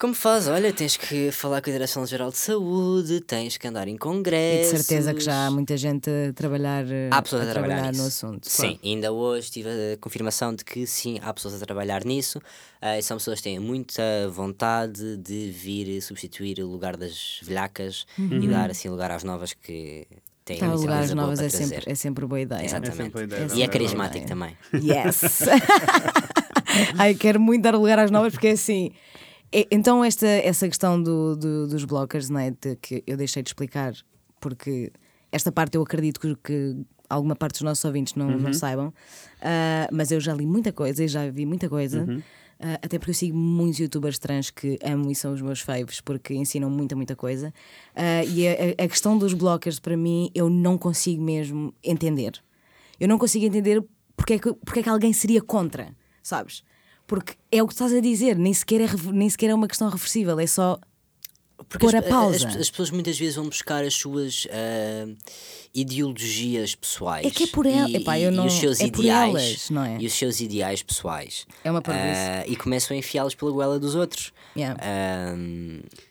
Como 0.00 0.14
faz? 0.14 0.46
Olha, 0.46 0.72
tens 0.72 0.96
que 0.96 1.32
falar 1.32 1.60
com 1.60 1.70
a 1.70 1.72
Direção-Geral 1.72 2.30
de 2.30 2.36
Saúde, 2.38 3.20
tens 3.20 3.56
que 3.56 3.66
andar 3.66 3.88
em 3.88 3.90
E 3.90 3.94
de 3.94 3.98
congressos. 3.98 4.70
certeza 4.86 5.12
que 5.12 5.18
já 5.18 5.46
há 5.46 5.50
muita 5.50 5.76
gente 5.76 6.08
a 6.08 6.32
trabalhar, 6.32 6.84
Há 7.10 7.20
pessoas 7.20 7.48
a, 7.48 7.50
trabalhar, 7.50 7.82
no 7.86 7.88
nisso. 7.90 8.02
assunto. 8.06 8.48
Sim, 8.48 8.78
ainda 8.84 9.10
hoje 9.10 9.50
tive 9.50 9.68
a 9.68 9.96
confirmação 10.00 10.54
de 10.54 10.64
que 10.64 10.86
sim, 10.86 11.18
há 11.20 11.34
pessoas 11.34 11.60
a 11.60 11.66
trabalhar 11.66 12.04
nisso. 12.04 12.40
E 12.80 13.02
são 13.02 13.16
pessoas 13.16 13.40
que 13.40 13.44
têm 13.44 13.58
muita 13.58 14.00
vontade 14.30 15.16
de 15.16 15.50
vir 15.50 16.00
substituir 16.00 16.60
o 16.60 16.68
lugar 16.68 16.96
das 16.96 17.40
velhacas 17.42 18.06
e 18.16 18.46
dar 18.46 18.70
assim 18.70 18.88
lugar 18.88 19.10
às 19.10 19.24
novas 19.24 19.52
que 19.52 20.06
têm 20.44 20.60
Dar 20.60 20.66
muita 20.68 20.80
lugar 20.80 20.92
às 20.94 20.98
coisa 21.00 21.14
boa 21.16 21.26
novas 21.26 21.40
é 21.40 21.48
sempre, 21.48 21.82
é 21.90 21.94
sempre 21.96 22.24
boa 22.24 22.40
ideia. 22.40 22.64
Exatamente. 22.64 22.96
sempre 23.02 23.20
a 23.20 23.24
ideia, 23.24 23.40
É 23.40 23.42
e 23.42 23.46
é 23.46 23.48
sempre 23.48 23.68
carismático 23.72 24.26
também. 24.28 24.56
Yes! 24.74 25.40
Ai, 26.98 27.14
quero 27.14 27.40
muito 27.40 27.62
dar 27.62 27.74
lugar 27.74 27.98
às 27.98 28.10
novas 28.10 28.32
porque 28.32 28.48
é 28.48 28.52
assim. 28.52 28.90
é- 29.52 29.66
então, 29.70 30.04
esta, 30.04 30.26
essa 30.26 30.66
questão 30.68 31.02
do, 31.02 31.36
do- 31.36 31.66
dos 31.68 31.84
blockers, 31.84 32.28
não 32.30 32.40
é? 32.40 32.50
De 32.50 32.76
que 32.76 33.02
eu 33.06 33.16
deixei 33.16 33.42
de 33.42 33.48
explicar, 33.50 33.92
porque 34.40 34.92
esta 35.32 35.50
parte 35.52 35.76
eu 35.76 35.82
acredito 35.82 36.20
que, 36.20 36.34
que 36.36 36.76
alguma 37.08 37.34
parte 37.36 37.54
dos 37.54 37.62
nossos 37.62 37.84
ouvintes 37.84 38.14
não, 38.14 38.28
Uhum. 38.28 38.38
não 38.38 38.52
saibam, 38.52 38.92
Ah, 39.40 39.88
mas 39.92 40.10
eu 40.10 40.20
já 40.20 40.32
li 40.34 40.46
muita 40.46 40.72
coisa 40.72 41.04
e 41.04 41.08
já 41.08 41.28
vi 41.30 41.46
muita 41.46 41.68
coisa. 41.68 42.04
Uhum. 42.08 42.22
Ah, 42.60 42.74
até 42.82 42.98
porque 42.98 43.12
eu 43.12 43.14
sigo 43.14 43.36
muitos 43.38 43.78
youtubers 43.78 44.18
trans 44.18 44.50
que 44.50 44.78
amo 44.82 45.10
e 45.10 45.14
são 45.14 45.32
os 45.32 45.40
meus 45.40 45.60
faves 45.60 46.00
porque 46.00 46.34
ensinam 46.34 46.68
muita, 46.68 46.96
muita 46.96 47.14
coisa. 47.14 47.54
Ah, 47.94 48.24
e 48.24 48.48
a, 48.48 48.52
a- 48.52 48.84
a 48.84 48.88
questão 48.88 49.16
dos 49.16 49.32
blockers, 49.32 49.78
para 49.78 49.96
mim, 49.96 50.28
eu 50.34 50.50
não 50.50 50.76
consigo 50.76 51.22
mesmo 51.22 51.72
entender. 51.84 52.32
Eu 52.98 53.06
não 53.06 53.16
consigo 53.16 53.44
entender 53.46 53.80
porque 54.16 54.32
é 54.34 54.38
que, 54.40 54.52
porque 54.54 54.80
é 54.80 54.82
que 54.82 54.88
alguém 54.88 55.12
seria 55.12 55.40
contra, 55.40 55.94
sabes? 56.28 56.62
Porque 57.06 57.34
é 57.50 57.62
o 57.62 57.66
que 57.66 57.72
estás 57.72 57.92
a 57.92 58.00
dizer, 58.00 58.36
nem 58.36 58.52
sequer 58.52 58.82
é, 58.82 58.88
nem 59.12 59.28
sequer 59.30 59.50
é 59.50 59.54
uma 59.54 59.66
questão 59.68 59.88
reversível, 59.88 60.38
é 60.38 60.46
só 60.46 60.78
Porque 61.68 61.78
pôr 61.78 61.96
as, 61.96 62.04
a 62.04 62.08
pausa. 62.08 62.48
as- 62.48 62.56
as 62.56 62.70
pessoas 62.70 62.90
muitas 62.90 63.18
vezes 63.18 63.34
vão 63.36 63.46
buscar 63.48 63.82
as 63.84 63.94
suas 63.94 64.46
ah, 64.50 65.08
ideologias 65.74 66.74
pessoais. 66.74 67.26
É 67.26 67.30
que 67.30 67.44
é 67.44 67.46
por 67.46 67.64
el- 67.66 67.88
e, 67.88 67.96
e 68.04 68.30
não- 68.30 68.46
os 68.46 68.52
seus 68.54 68.80
é 68.80 68.86
ideais, 68.86 69.34
elas, 69.34 69.70
não 69.70 69.84
é? 69.84 69.96
E 70.00 70.06
os 70.06 70.12
seus 70.12 70.40
ideais 70.40 70.82
pessoais. 70.82 71.46
É 71.64 71.70
uma 71.70 71.80
parvoíce. 71.82 72.20
Ah, 72.20 72.44
e 72.46 72.56
começam 72.56 72.94
a 72.94 72.98
enfiá-los 72.98 73.34
pela 73.34 73.50
goela 73.52 73.78
dos 73.78 73.94
outros. 73.94 74.32
Yeah. 74.56 74.78
Ah, 74.82 75.34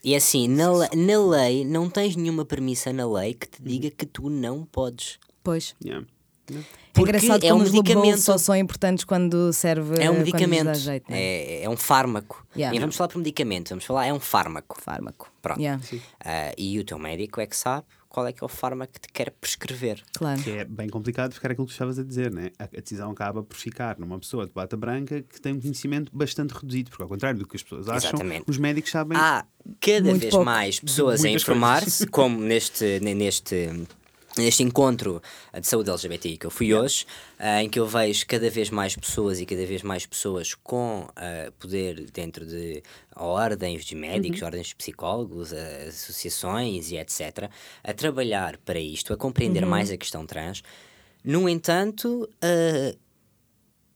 e 0.04 0.16
assim, 0.16 0.48
na, 0.48 0.68
na 0.96 1.28
lei, 1.28 1.64
não 1.66 1.90
tens 1.90 2.16
nenhuma 2.16 2.46
premissa 2.46 2.92
na 2.94 3.08
lei 3.10 3.34
que 3.34 3.48
te 3.48 3.62
diga 3.62 3.92
que 3.92 4.06
tu 4.06 4.30
não 4.30 4.66
podes. 4.66 5.20
Pois. 5.44 5.76
Yeah. 5.84 6.06
É 6.50 6.60
Porque 6.98 7.12
engraçado 7.18 7.44
é 7.46 7.50
como 7.50 7.62
um 7.64 7.72
medicamento. 7.72 8.18
só 8.20 8.38
são 8.38 8.56
importantes 8.56 9.06
quando 9.06 9.54
serve. 9.54 10.02
É 10.04 10.10
um 10.12 10.18
medicamento, 10.20 10.74
jeito, 10.76 11.10
né? 11.12 11.18
é, 11.20 11.64
é 11.64 11.70
um 11.70 11.78
fármaco. 11.78 12.46
Yeah. 12.56 12.76
E 12.76 12.80
vamos 12.80 12.96
falar 12.96 13.08
por 13.10 13.20
medicamento, 13.20 13.70
vamos 13.70 13.86
falar, 13.86 14.06
é 14.08 14.14
um 14.14 14.20
fármaco. 14.20 14.78
Fármaco. 14.82 15.32
Pronto. 15.42 15.60
Yeah, 15.60 15.82
Ah, 16.24 16.52
e 16.58 16.78
o 16.80 16.84
teu 16.84 16.98
médico 17.00 17.40
é 17.40 17.46
que 17.46 17.56
sabe 17.56 17.86
qual 18.10 18.26
é 18.26 18.34
que 18.34 18.44
é 18.44 18.46
o 18.46 18.50
fármaco 18.50 18.94
que 18.94 19.02
te 19.02 19.08
quer 19.14 19.30
prescrever. 19.30 20.02
claro. 20.18 20.42
Que 20.42 20.50
é 20.52 20.66
bem 20.66 20.90
complicado 20.90 21.34
ficar 21.34 21.52
aquilo 21.52 21.68
que 21.68 21.72
tu 21.72 21.76
estavas 21.76 22.00
a 22.00 22.04
dizer, 22.04 22.32
né? 22.34 22.50
A, 22.58 22.64
a 22.64 22.68
decisão 22.82 23.12
acaba 23.12 23.44
por 23.44 23.56
ficar 23.56 24.00
numa 24.00 24.18
pessoa 24.18 24.46
de 24.48 24.52
bata 24.52 24.76
branca 24.76 25.22
que 25.22 25.40
tem 25.40 25.54
um 25.54 25.62
conhecimento 25.62 26.12
bastante 26.16 26.52
reduzido, 26.54 26.90
porque 26.90 27.04
ao 27.04 27.10
contrário 27.10 27.38
do 27.40 27.48
que 27.48 27.56
as 27.56 27.62
pessoas 27.64 27.88
acham, 27.88 28.10
Exatamente. 28.10 28.46
os 28.48 28.58
médicos 28.58 28.90
sabem. 28.92 29.16
Há 29.18 29.46
cada 29.80 30.02
Muito 30.10 30.22
vez 30.22 30.32
pouco. 30.32 30.46
mais 30.46 30.80
pessoas 30.80 31.24
a 31.24 31.30
informar-se, 31.30 32.08
como 32.08 32.40
neste, 32.40 33.00
ne- 33.02 33.14
neste, 33.14 33.70
neste 34.38 34.64
encontro 34.64 35.22
de 35.60 35.68
saúde 35.68 35.90
LGBTI 35.90 36.38
que 36.38 36.46
eu 36.46 36.52
fui 36.52 36.74
hoje, 36.74 37.06
ah, 37.40 37.64
em 37.64 37.70
que 37.70 37.80
eu 37.80 37.88
vejo 37.88 38.26
cada 38.28 38.50
vez 38.50 38.70
mais 38.70 38.96
pessoas 38.96 39.40
e 39.40 39.46
cada 39.46 39.66
vez 39.66 39.82
mais 39.84 40.06
pessoas 40.06 40.54
com 40.56 41.08
ah, 41.16 41.52
poder 41.60 42.10
dentro 42.12 42.46
de 42.46 42.82
ordens 43.16 43.86
de 43.86 43.96
médicos, 43.96 44.42
ordens 44.42 44.68
de 44.68 44.76
psicólogos, 44.76 45.54
ah, 45.54 45.88
associações 45.88 46.92
e 46.92 46.98
etc., 46.98 47.50
a 47.84 47.94
trabalhar 47.94 48.58
para 48.58 48.80
isto, 48.80 49.14
a 49.14 49.18
compreender 49.18 49.66
mais 49.66 49.92
a 49.92 49.98
questão 49.98 50.26
trans. 50.26 50.62
No 51.24 51.50
entanto, 51.50 52.30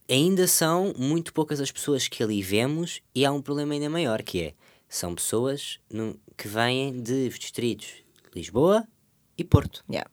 ainda 0.08 0.46
são 0.46 0.92
muito 0.98 1.32
poucas 1.32 1.60
as 1.60 1.70
pessoas 1.70 2.08
que 2.08 2.22
ali 2.22 2.42
vemos 2.42 3.00
e 3.14 3.24
há 3.24 3.32
um 3.32 3.40
problema 3.40 3.72
ainda 3.74 3.88
maior 3.88 4.22
que 4.22 4.42
é 4.42 4.54
são 4.88 5.14
pessoas 5.14 5.78
no- 5.90 6.18
que 6.36 6.46
vêm 6.48 7.00
de 7.00 7.28
distritos 7.30 8.02
Lisboa 8.34 8.86
e 9.42 9.44
Porto. 9.44 9.84
Yeah. 9.90 10.08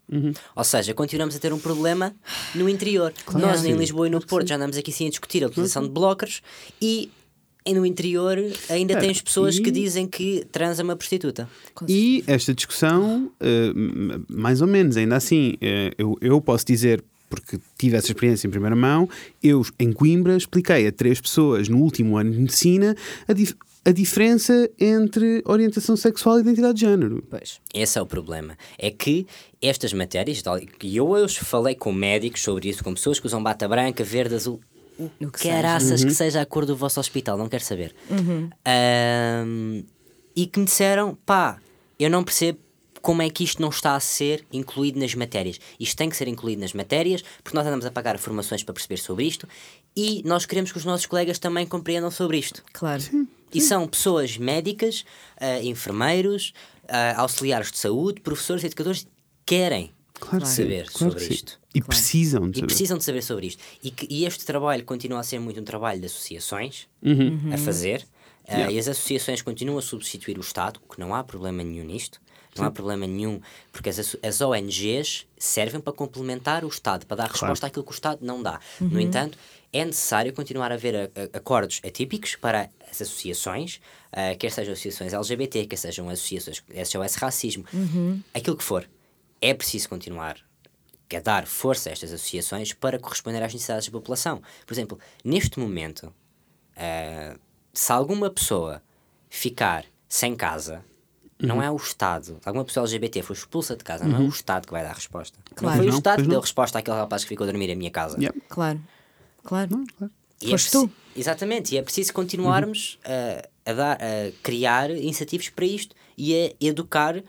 Ou 0.56 0.64
seja, 0.64 0.94
continuamos 0.94 1.36
a 1.36 1.40
ter 1.40 1.54
um 1.54 1.60
problema 1.60 2.14
no 2.54 2.68
interior. 2.68 3.14
Nós 3.34 3.64
em 3.64 3.74
Lisboa 3.74 4.08
e 4.08 4.10
no 4.10 4.26
Porto 4.26 4.48
já 4.48 4.56
andamos 4.56 4.76
aqui 4.78 4.92
sim 4.92 5.08
a 5.08 5.10
discutir 5.10 5.44
a 5.44 5.48
utilização 5.48 5.84
de 5.84 5.90
blockers 5.90 6.42
e 6.82 7.10
e 7.66 7.74
no 7.74 7.86
interior 7.86 8.38
ainda 8.70 8.94
É, 8.94 8.96
tens 9.00 9.22
pessoas 9.22 9.58
e- 9.58 9.62
que 9.62 9.70
dizem 9.70 10.08
que 10.08 10.44
trans 10.52 10.80
é 10.80 10.84
uma 10.84 10.96
prostituta. 10.96 11.48
E 11.88 12.24
esta 12.26 12.54
discussão, 12.54 13.30
m- 13.76 14.24
mais 14.30 14.62
ou 14.62 14.68
menos, 14.68 14.98
ainda 14.98 15.18
assim, 15.18 15.56
eh, 15.62 15.92
eu, 15.98 16.18
eu 16.22 16.42
posso 16.42 16.66
dizer, 16.66 17.04
porque 17.30 17.60
tive 17.78 17.96
essa 17.98 18.08
experiência 18.08 18.48
em 18.48 18.50
primeira 18.50 18.76
mão, 18.76 19.08
eu 19.44 19.64
em 19.78 19.92
Coimbra 19.92 20.36
expliquei 20.36 20.88
a 20.88 20.92
três 20.92 21.20
pessoas 21.22 21.68
no 21.68 21.78
último 21.80 22.18
ano 22.18 22.32
de 22.32 22.40
medicina 22.40 22.96
a, 23.28 23.34
dif- 23.34 23.56
a 23.86 23.92
diferença 23.92 24.70
entre 24.80 25.42
orientação 25.46 25.96
sexual 25.96 26.38
e 26.38 26.42
identidade 26.42 26.76
de 26.76 26.82
género. 26.82 27.24
Pois. 27.30 27.60
Esse 27.74 27.98
é 27.98 28.02
o 28.02 28.06
problema. 28.06 28.58
É 28.78 28.92
que 28.92 29.26
estas 29.62 29.94
matérias, 29.94 30.44
e 30.84 30.98
eu 30.98 31.08
hoje 31.08 31.40
falei 31.40 31.76
com 31.76 31.92
médicos 31.92 32.42
sobre 32.42 32.70
isso, 32.70 32.84
com 32.84 32.94
pessoas 32.94 33.20
que 33.20 33.26
usam 33.26 33.42
bata 33.42 33.68
branca, 33.68 34.04
verde, 34.04 34.36
azul. 34.36 34.60
O 35.20 35.32
que 35.32 35.48
caraças 35.48 36.04
que 36.04 36.14
seja 36.14 36.42
a 36.42 36.46
cor 36.46 36.66
do 36.66 36.76
vosso 36.76 37.00
hospital, 37.00 37.38
não 37.38 37.48
quero 37.48 37.64
saber. 37.64 37.96
Ahm, 38.66 39.84
e 40.36 40.46
que 40.46 40.60
me 40.60 40.66
disseram, 40.66 41.18
pá, 41.26 41.58
eu 41.98 42.10
não 42.10 42.24
percebo 42.24 42.60
como 43.02 43.22
é 43.22 43.30
que 43.30 43.44
isto 43.46 43.62
não 43.62 43.70
está 43.70 43.96
a 43.96 44.00
ser 44.00 44.46
incluído 44.52 45.00
nas 45.00 45.16
matérias. 45.16 45.60
Isto 45.80 45.96
tem 45.96 46.10
que 46.10 46.18
ser 46.18 46.28
incluído 46.28 46.62
nas 46.62 46.74
matérias, 46.74 47.24
porque 47.42 47.58
nós 47.58 47.66
andamos 47.66 47.86
a 47.86 47.92
pagar 47.92 48.18
formações 48.18 48.62
para 48.62 48.74
perceber 48.74 48.98
sobre 48.98 49.26
isto 49.26 49.48
e 49.96 50.22
nós 50.26 50.46
queremos 50.46 50.72
que 50.72 50.78
os 50.78 50.86
nossos 50.86 51.06
colegas 51.06 51.40
também 51.40 51.66
compreendam 51.66 52.12
sobre 52.12 52.38
isto. 52.38 52.62
Claro. 52.74 53.02
E 53.54 53.62
são 53.62 53.88
pessoas 53.88 54.38
médicas, 54.38 55.04
ah, 55.40 55.60
enfermeiros, 55.62 56.54
ah, 56.88 57.22
auxiliares 57.22 57.72
de 57.72 57.78
saúde, 57.78 58.22
professores, 58.22 58.64
educadores, 58.64 59.08
querem 59.46 59.92
Claro 60.20 60.46
sim, 60.46 60.64
saber 60.64 60.90
claro 60.92 61.14
sobre 61.14 61.34
isto. 61.34 61.60
E 61.74 61.82
precisam 61.82 62.42
de 62.50 62.58
E 62.58 62.60
saber. 62.60 62.68
precisam 62.68 62.98
de 62.98 63.04
saber 63.06 63.22
sobre 63.24 63.48
isto. 63.48 63.64
E, 63.82 63.90
que, 63.90 64.06
e 64.10 64.26
este 64.26 64.44
trabalho 64.46 64.84
continua 64.84 65.20
a 65.20 65.24
ser 65.24 65.40
muito 65.40 65.60
um 65.62 65.64
trabalho 65.64 66.00
de 66.00 66.08
associações 66.08 66.88
Uhum. 67.02 67.52
a 67.54 67.58
fazer. 67.58 68.06
ah, 68.48 68.72
e 68.72 68.78
as 68.80 68.88
associações 68.88 69.42
continuam 69.42 69.78
a 69.78 69.82
substituir 69.82 70.38
o 70.38 70.42
Estado, 70.42 70.80
que 70.92 71.00
não 71.00 71.14
há 71.16 71.24
problema 71.24 71.64
nenhum 71.64 71.86
nisto. 71.86 72.20
Não 72.56 72.66
há 72.66 72.72
problema 72.72 73.06
nenhum, 73.08 73.40
porque 73.72 73.90
as, 73.90 74.16
as 74.24 74.42
ONGs 74.42 75.26
servem 75.38 75.80
para 75.80 75.94
complementar 75.94 76.66
o 76.66 76.68
Estado, 76.68 77.06
para 77.06 77.18
dar 77.18 77.30
resposta 77.30 77.68
àquilo 77.68 77.84
que 77.86 77.92
o 77.92 77.94
Estado 77.94 78.26
não 78.26 78.42
dá. 78.42 78.60
No 78.82 79.00
entanto, 79.00 79.38
é 79.72 79.86
necessário 79.86 80.34
continuar 80.34 80.72
a 80.72 80.76
haver 80.76 80.96
a- 80.96 81.04
a- 81.34 81.38
acordos 81.38 81.80
atípicos 81.86 82.36
para 82.36 82.70
as 82.90 83.02
associações, 83.02 83.80
ah, 84.12 84.36
quer 84.36 84.52
sejam 84.52 84.74
associações 84.74 85.14
LGBT, 85.14 85.66
quer 85.68 85.76
sejam 85.78 86.10
associações 86.10 86.64
SOS 86.74 87.16
Racismo, 87.16 87.66
aquilo 88.34 88.58
que 88.58 88.64
for. 88.64 88.90
É 89.42 89.54
preciso 89.54 89.88
continuar 89.88 90.38
a 91.16 91.20
dar 91.20 91.46
força 91.48 91.90
a 91.90 91.92
estas 91.92 92.12
associações 92.12 92.74
para 92.74 93.00
corresponder 93.00 93.42
às 93.44 93.54
necessidades 93.54 93.88
da 93.88 93.92
população. 93.92 94.42
Por 94.66 94.74
exemplo, 94.74 95.00
neste 95.24 95.60
momento, 95.60 96.12
ah, 96.76 97.38
se 97.74 97.92
alguma 97.92 98.30
pessoa 98.30 98.82
ficar 99.30 99.86
sem 100.08 100.36
casa, 100.36 100.84
não 101.42 101.62
é 101.62 101.72
o 101.72 101.76
Estado. 101.78 102.26
Se 102.42 102.48
alguma 102.48 102.66
pessoa 102.66 102.86
LGBT 102.86 103.22
for 103.22 103.34
expulsa 103.34 103.76
de 103.76 103.84
casa, 103.84 104.06
não 104.06 104.18
é 104.18 104.22
o 104.22 104.28
Estado 104.30 104.66
que 104.68 104.72
vai 104.74 104.84
dar 104.84 104.92
a 104.92 104.94
resposta. 104.94 105.38
Claro. 105.56 105.76
Não 105.78 105.82
foi 105.84 105.88
o 105.88 105.92
não, 105.92 105.98
Estado 105.98 106.18
que 106.22 106.28
deu 106.28 106.34
não. 106.36 106.42
resposta 106.42 106.80
àquele 106.80 106.98
rapaz 106.98 107.24
que 107.24 107.30
ficou 107.30 107.46
a 107.46 107.48
dormir 107.52 107.70
em 107.70 107.76
minha 107.76 107.92
casa. 107.92 108.18
Yeah. 108.18 108.38
Claro. 108.50 108.82
Claro. 109.44 109.84
E 110.42 110.48
é 110.48 110.50
Foste 110.52 110.70
preci- 110.72 110.88
tu. 110.88 110.92
Exatamente, 111.16 111.74
e 111.74 111.78
é 111.78 111.82
preciso 111.82 112.14
continuarmos 112.14 112.98
a, 113.04 113.70
a, 113.72 113.74
dar, 113.74 113.98
a 113.98 114.32
criar 114.44 114.90
incentivos 114.92 115.50
para 115.50 115.66
isto 115.66 115.96
e 116.18 116.34
a 116.36 116.54
educar 116.66 117.22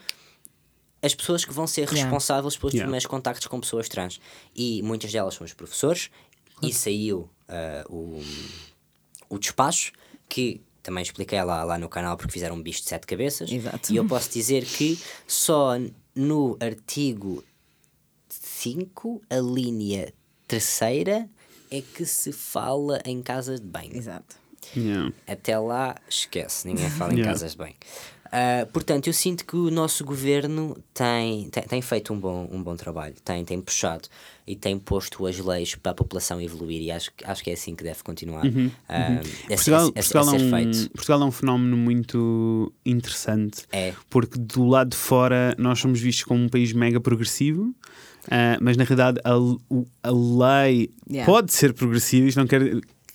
as 1.02 1.14
pessoas 1.14 1.44
que 1.44 1.52
vão 1.52 1.66
ser 1.66 1.82
Yeah. 1.82 2.02
responsáveis 2.02 2.56
pelos 2.56 2.74
Yeah. 2.74 2.86
primeiros 2.86 3.06
contactos 3.06 3.46
com 3.46 3.58
pessoas 3.60 3.88
trans. 3.88 4.20
E 4.54 4.82
muitas 4.82 5.10
delas 5.10 5.34
são 5.34 5.44
os 5.44 5.52
professores, 5.54 6.10
e 6.62 6.72
saiu 6.72 7.28
ah, 7.48 7.84
o, 7.88 8.20
o 9.30 9.38
despacho, 9.38 9.92
que 10.28 10.60
também 10.90 11.02
expliquei 11.02 11.40
lá, 11.42 11.62
lá 11.62 11.78
no 11.78 11.88
canal 11.88 12.16
porque 12.16 12.32
fizeram 12.32 12.56
um 12.56 12.62
bicho 12.62 12.82
de 12.82 12.88
sete 12.88 13.06
cabeças. 13.06 13.50
Exato. 13.50 13.92
E 13.92 13.96
eu 13.96 14.04
posso 14.04 14.28
dizer 14.30 14.64
que 14.64 14.98
só 15.26 15.74
no 16.14 16.58
artigo 16.60 17.44
5, 18.28 19.22
a 19.30 19.36
linha 19.36 20.12
terceira, 20.48 21.28
é 21.70 21.80
que 21.80 22.04
se 22.04 22.32
fala 22.32 23.00
em 23.04 23.22
casas 23.22 23.60
de 23.60 23.66
banho. 23.66 23.96
Exato. 23.96 24.36
Yeah. 24.76 25.12
Até 25.26 25.56
lá, 25.58 25.96
esquece, 26.08 26.66
ninguém 26.66 26.90
fala 26.90 27.12
em 27.12 27.18
Yeah. 27.18 27.32
casas 27.32 27.52
de 27.52 27.58
banho. 27.58 27.74
Ah, 28.32 28.66
portanto, 28.72 29.08
eu 29.08 29.12
sinto 29.12 29.44
que 29.44 29.56
o 29.56 29.70
nosso 29.70 30.04
governo 30.04 30.76
tem, 30.94 31.48
tem, 31.50 31.62
tem 31.64 31.82
feito 31.82 32.12
um 32.12 32.18
bom, 32.20 32.48
um 32.52 32.62
bom 32.62 32.76
trabalho, 32.76 33.14
tem, 33.24 33.44
tem 33.44 33.60
puxado 33.60 34.08
e 34.46 34.54
tem 34.54 34.78
posto 34.78 35.26
as 35.26 35.38
leis 35.38 35.74
para 35.74 35.92
a 35.92 35.94
população 35.94 36.40
evoluir, 36.40 36.80
e 36.82 36.90
acho, 36.90 37.10
que- 37.16 37.24
acho 37.24 37.42
que 37.42 37.50
é 37.50 37.54
assim 37.54 37.74
que 37.74 37.82
deve 37.84 38.02
continuar 38.04 38.42
ah, 38.88 39.20
a, 39.20 39.48
Portugal, 39.48 39.80
a- 39.80 39.84
a- 39.84 39.88
a 39.88 39.92
Portugal, 39.92 40.24
ser 40.24 40.40
é 40.40 40.44
um, 40.44 40.50
feito. 40.50 40.90
Portugal 40.90 41.22
é 41.22 41.24
um 41.24 41.30
fenómeno 41.32 41.76
muito 41.76 42.72
interessante. 42.86 43.62
É. 43.72 43.94
Porque 44.08 44.38
do 44.38 44.64
lado 44.66 44.90
de 44.90 44.96
fora 44.96 45.54
nós 45.58 45.78
somos 45.80 46.00
vistos 46.00 46.24
como 46.24 46.42
um 46.44 46.48
país 46.48 46.72
mega 46.72 47.00
progressivo, 47.00 47.74
ah, 48.30 48.58
mas 48.60 48.76
na 48.76 48.84
realidade 48.84 49.18
a, 49.24 49.32
a 50.08 50.10
lei 50.12 50.90
Yeah. 51.10 51.26
pode 51.30 51.52
ser 51.52 51.72
progressiva, 51.74 52.28
isto 52.28 52.38
não 52.38 52.46
quer 52.46 52.62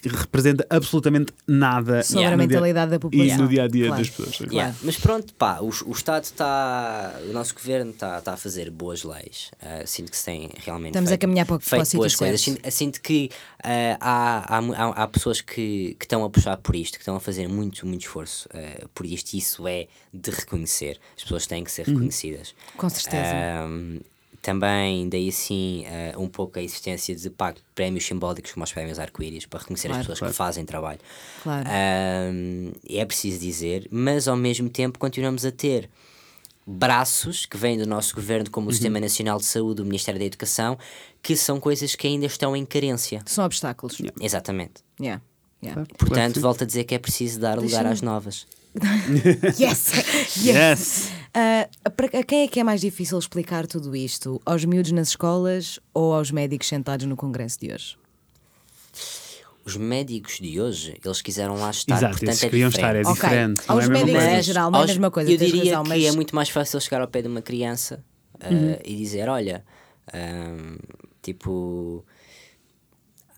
representa 0.10 0.66
absolutamente 0.70 1.34
nada 1.48 2.04
Sobre 2.04 2.22
Yeah. 2.22 2.34
a 2.34 2.38
no 2.38 2.48
dia- 2.48 2.48
mentalidade 2.58 2.90
da 2.92 2.96
e 2.96 3.00
população. 3.00 3.38
no 3.38 3.48
dia 3.48 3.64
a 3.64 3.68
dia 3.68 3.88
Claro. 3.88 4.02
das 4.02 4.10
pessoas. 4.10 4.36
sim. 4.38 4.46
Yeah, 4.52 4.76
Mas 4.84 4.98
pronto, 4.98 5.34
pá, 5.34 5.60
o, 5.62 5.68
o 5.86 5.92
Estado 5.92 6.24
está. 6.24 7.16
O 7.30 7.34
nosso 7.34 7.54
governo 7.54 7.92
está 7.92 8.22
tá 8.22 8.34
a 8.34 8.38
fazer 8.38 8.70
boas 8.72 9.04
leis. 9.04 9.52
Ah, 9.62 9.84
sinto 9.86 10.12
que 10.12 10.18
se 10.18 10.26
tem 10.26 10.50
realmente. 10.58 10.90
Estamos 10.90 11.10
a 11.10 11.12
feito, 11.12 11.22
caminhar 11.22 11.46
para 11.46 11.58
para 11.60 11.68
feito 11.70 11.86
sítio 11.86 11.98
boas 12.00 12.16
coisas. 12.16 12.42
Sinto, 12.42 12.72
sinto 12.72 13.02
que 13.02 13.30
ah, 13.64 13.98
há, 14.00 14.58
há, 14.58 14.60
há, 14.60 15.04
há 15.04 15.08
pessoas 15.08 15.42
que, 15.42 15.96
que 16.00 16.06
estão 16.06 16.24
a 16.24 16.30
puxar 16.30 16.58
por 16.58 16.76
isto, 16.76 16.94
que 16.94 17.02
estão 17.02 17.16
a 17.16 17.20
fazer 17.20 17.48
muito, 17.48 17.86
muito 17.86 18.02
esforço 18.02 18.48
ah, 18.54 18.86
por 18.94 19.06
isto. 19.06 19.34
E 19.34 19.38
isso 19.40 19.68
é 19.68 19.88
de 20.14 20.32
reconhecer. 20.32 21.00
As 21.18 21.24
pessoas 21.24 21.46
têm 21.48 21.64
que 21.64 21.72
ser 21.72 21.86
reconhecidas. 21.88 22.54
Com 22.78 22.90
certeza. 22.90 23.26
Também 24.46 25.10
daí 25.10 25.32
sim 25.32 25.84
ah, 25.88 26.20
um 26.20 26.28
pouco 26.28 26.60
a 26.60 26.62
existência 26.62 27.16
de 27.16 27.30
pá, 27.32 27.56
prémios 27.74 28.06
simbólicos 28.06 28.52
como 28.52 28.64
os 28.64 28.72
prémios 28.72 29.00
arco-íris 29.00 29.48
para 29.48 29.60
reconhecer 29.62 29.88
Claro. 29.88 30.02
as 30.02 30.08
pessoas 30.08 30.32
que 30.32 30.38
fazem 30.38 30.64
trabalho. 30.66 31.00
Claro. 31.42 31.68
Ahm, 31.68 32.72
é 32.88 33.04
preciso 33.06 33.40
dizer, 33.40 33.88
mas 33.90 34.28
ao 34.28 34.36
mesmo 34.38 34.70
tempo 34.70 35.00
continuamos 35.00 35.44
a 35.46 35.52
ter 35.52 35.90
braços 36.68 37.46
que 37.46 37.58
vêm 37.58 37.78
do 37.78 37.86
nosso 37.88 38.14
governo, 38.16 38.50
como 38.50 38.70
o 38.70 38.72
Sistema 38.72 39.00
Nacional 39.00 39.38
de 39.40 39.46
Saúde, 39.46 39.82
o 39.82 39.86
Ministério 39.86 40.20
da 40.20 40.26
Educação, 40.26 40.78
que 41.22 41.36
são 41.36 41.60
coisas 41.60 41.96
que 41.96 42.08
ainda 42.08 42.26
estão 42.26 42.56
em 42.56 42.66
carência. 42.66 43.22
São 43.26 43.46
obstáculos. 43.46 43.98
Exatamente. 44.22 44.84
Yeah. 45.00 45.22
Yeah. 45.64 45.86
Portanto, 45.98 46.40
volto 46.40 46.64
a 46.64 46.68
dizer 46.68 46.84
que 46.84 46.94
é 46.94 47.00
preciso 47.00 47.40
dar 47.40 47.58
lugar 47.58 47.86
às 47.86 48.02
novas. 48.02 48.46
Yes! 49.58 49.92
yes! 50.44 50.46
Yes! 50.46 51.12
Ah, 51.38 51.68
para 51.92 52.06
a 52.20 52.24
quem 52.24 52.44
é 52.44 52.48
que 52.48 52.60
é 52.60 52.64
mais 52.64 52.80
difícil 52.80 53.20
explicar 53.20 53.68
tudo 53.68 53.94
isto? 53.96 54.42
Aos 54.46 54.64
miúdos 54.64 54.92
nas 54.94 55.10
escolas 55.10 55.80
ou 55.94 56.14
aos 56.14 56.32
médicos 56.32 56.68
sentados 56.68 57.06
no 57.06 57.16
congresso 57.18 57.60
de 57.60 57.74
hoje? 57.74 57.98
Os 59.66 59.76
médicos 59.76 60.38
de 60.40 60.62
hoje, 60.62 60.96
eles 61.04 61.22
quiseram 61.22 61.56
lá 61.56 61.72
estar, 61.72 61.96
Exato, 61.98 62.12
portanto 62.14 62.30
eles 62.30 62.44
é 62.44 62.50
queriam 62.50 62.70
diferente. 62.70 62.98
estar, 63.00 63.10
é 63.10 63.14
diferente. 63.14 63.62
não 63.68 63.76
Aos 63.76 63.84
é 63.84 63.88
médicos 63.88 64.24
em 64.24 64.42
geral, 64.44 64.72
não 64.72 64.78
é 64.78 64.80
a 64.80 64.84
aos- 64.84 64.92
mesma 64.92 65.12
coisa, 65.12 65.32
Eu 65.32 65.38
diria 65.38 65.64
razão, 65.64 65.84
que 65.84 65.90
mas- 65.90 66.04
é 66.06 66.12
muito 66.12 66.36
mais 66.36 66.50
fácil 66.50 66.80
chegar 66.80 67.02
ao 67.02 67.08
pé 67.08 67.22
de 67.24 67.28
uma 67.28 67.42
criança 67.42 68.04
uh, 68.36 68.54
Uhum. 68.54 68.78
e 68.86 68.96
dizer: 68.96 69.28
Olha, 69.28 69.66
um, 70.14 70.78
Tipo, 71.22 72.06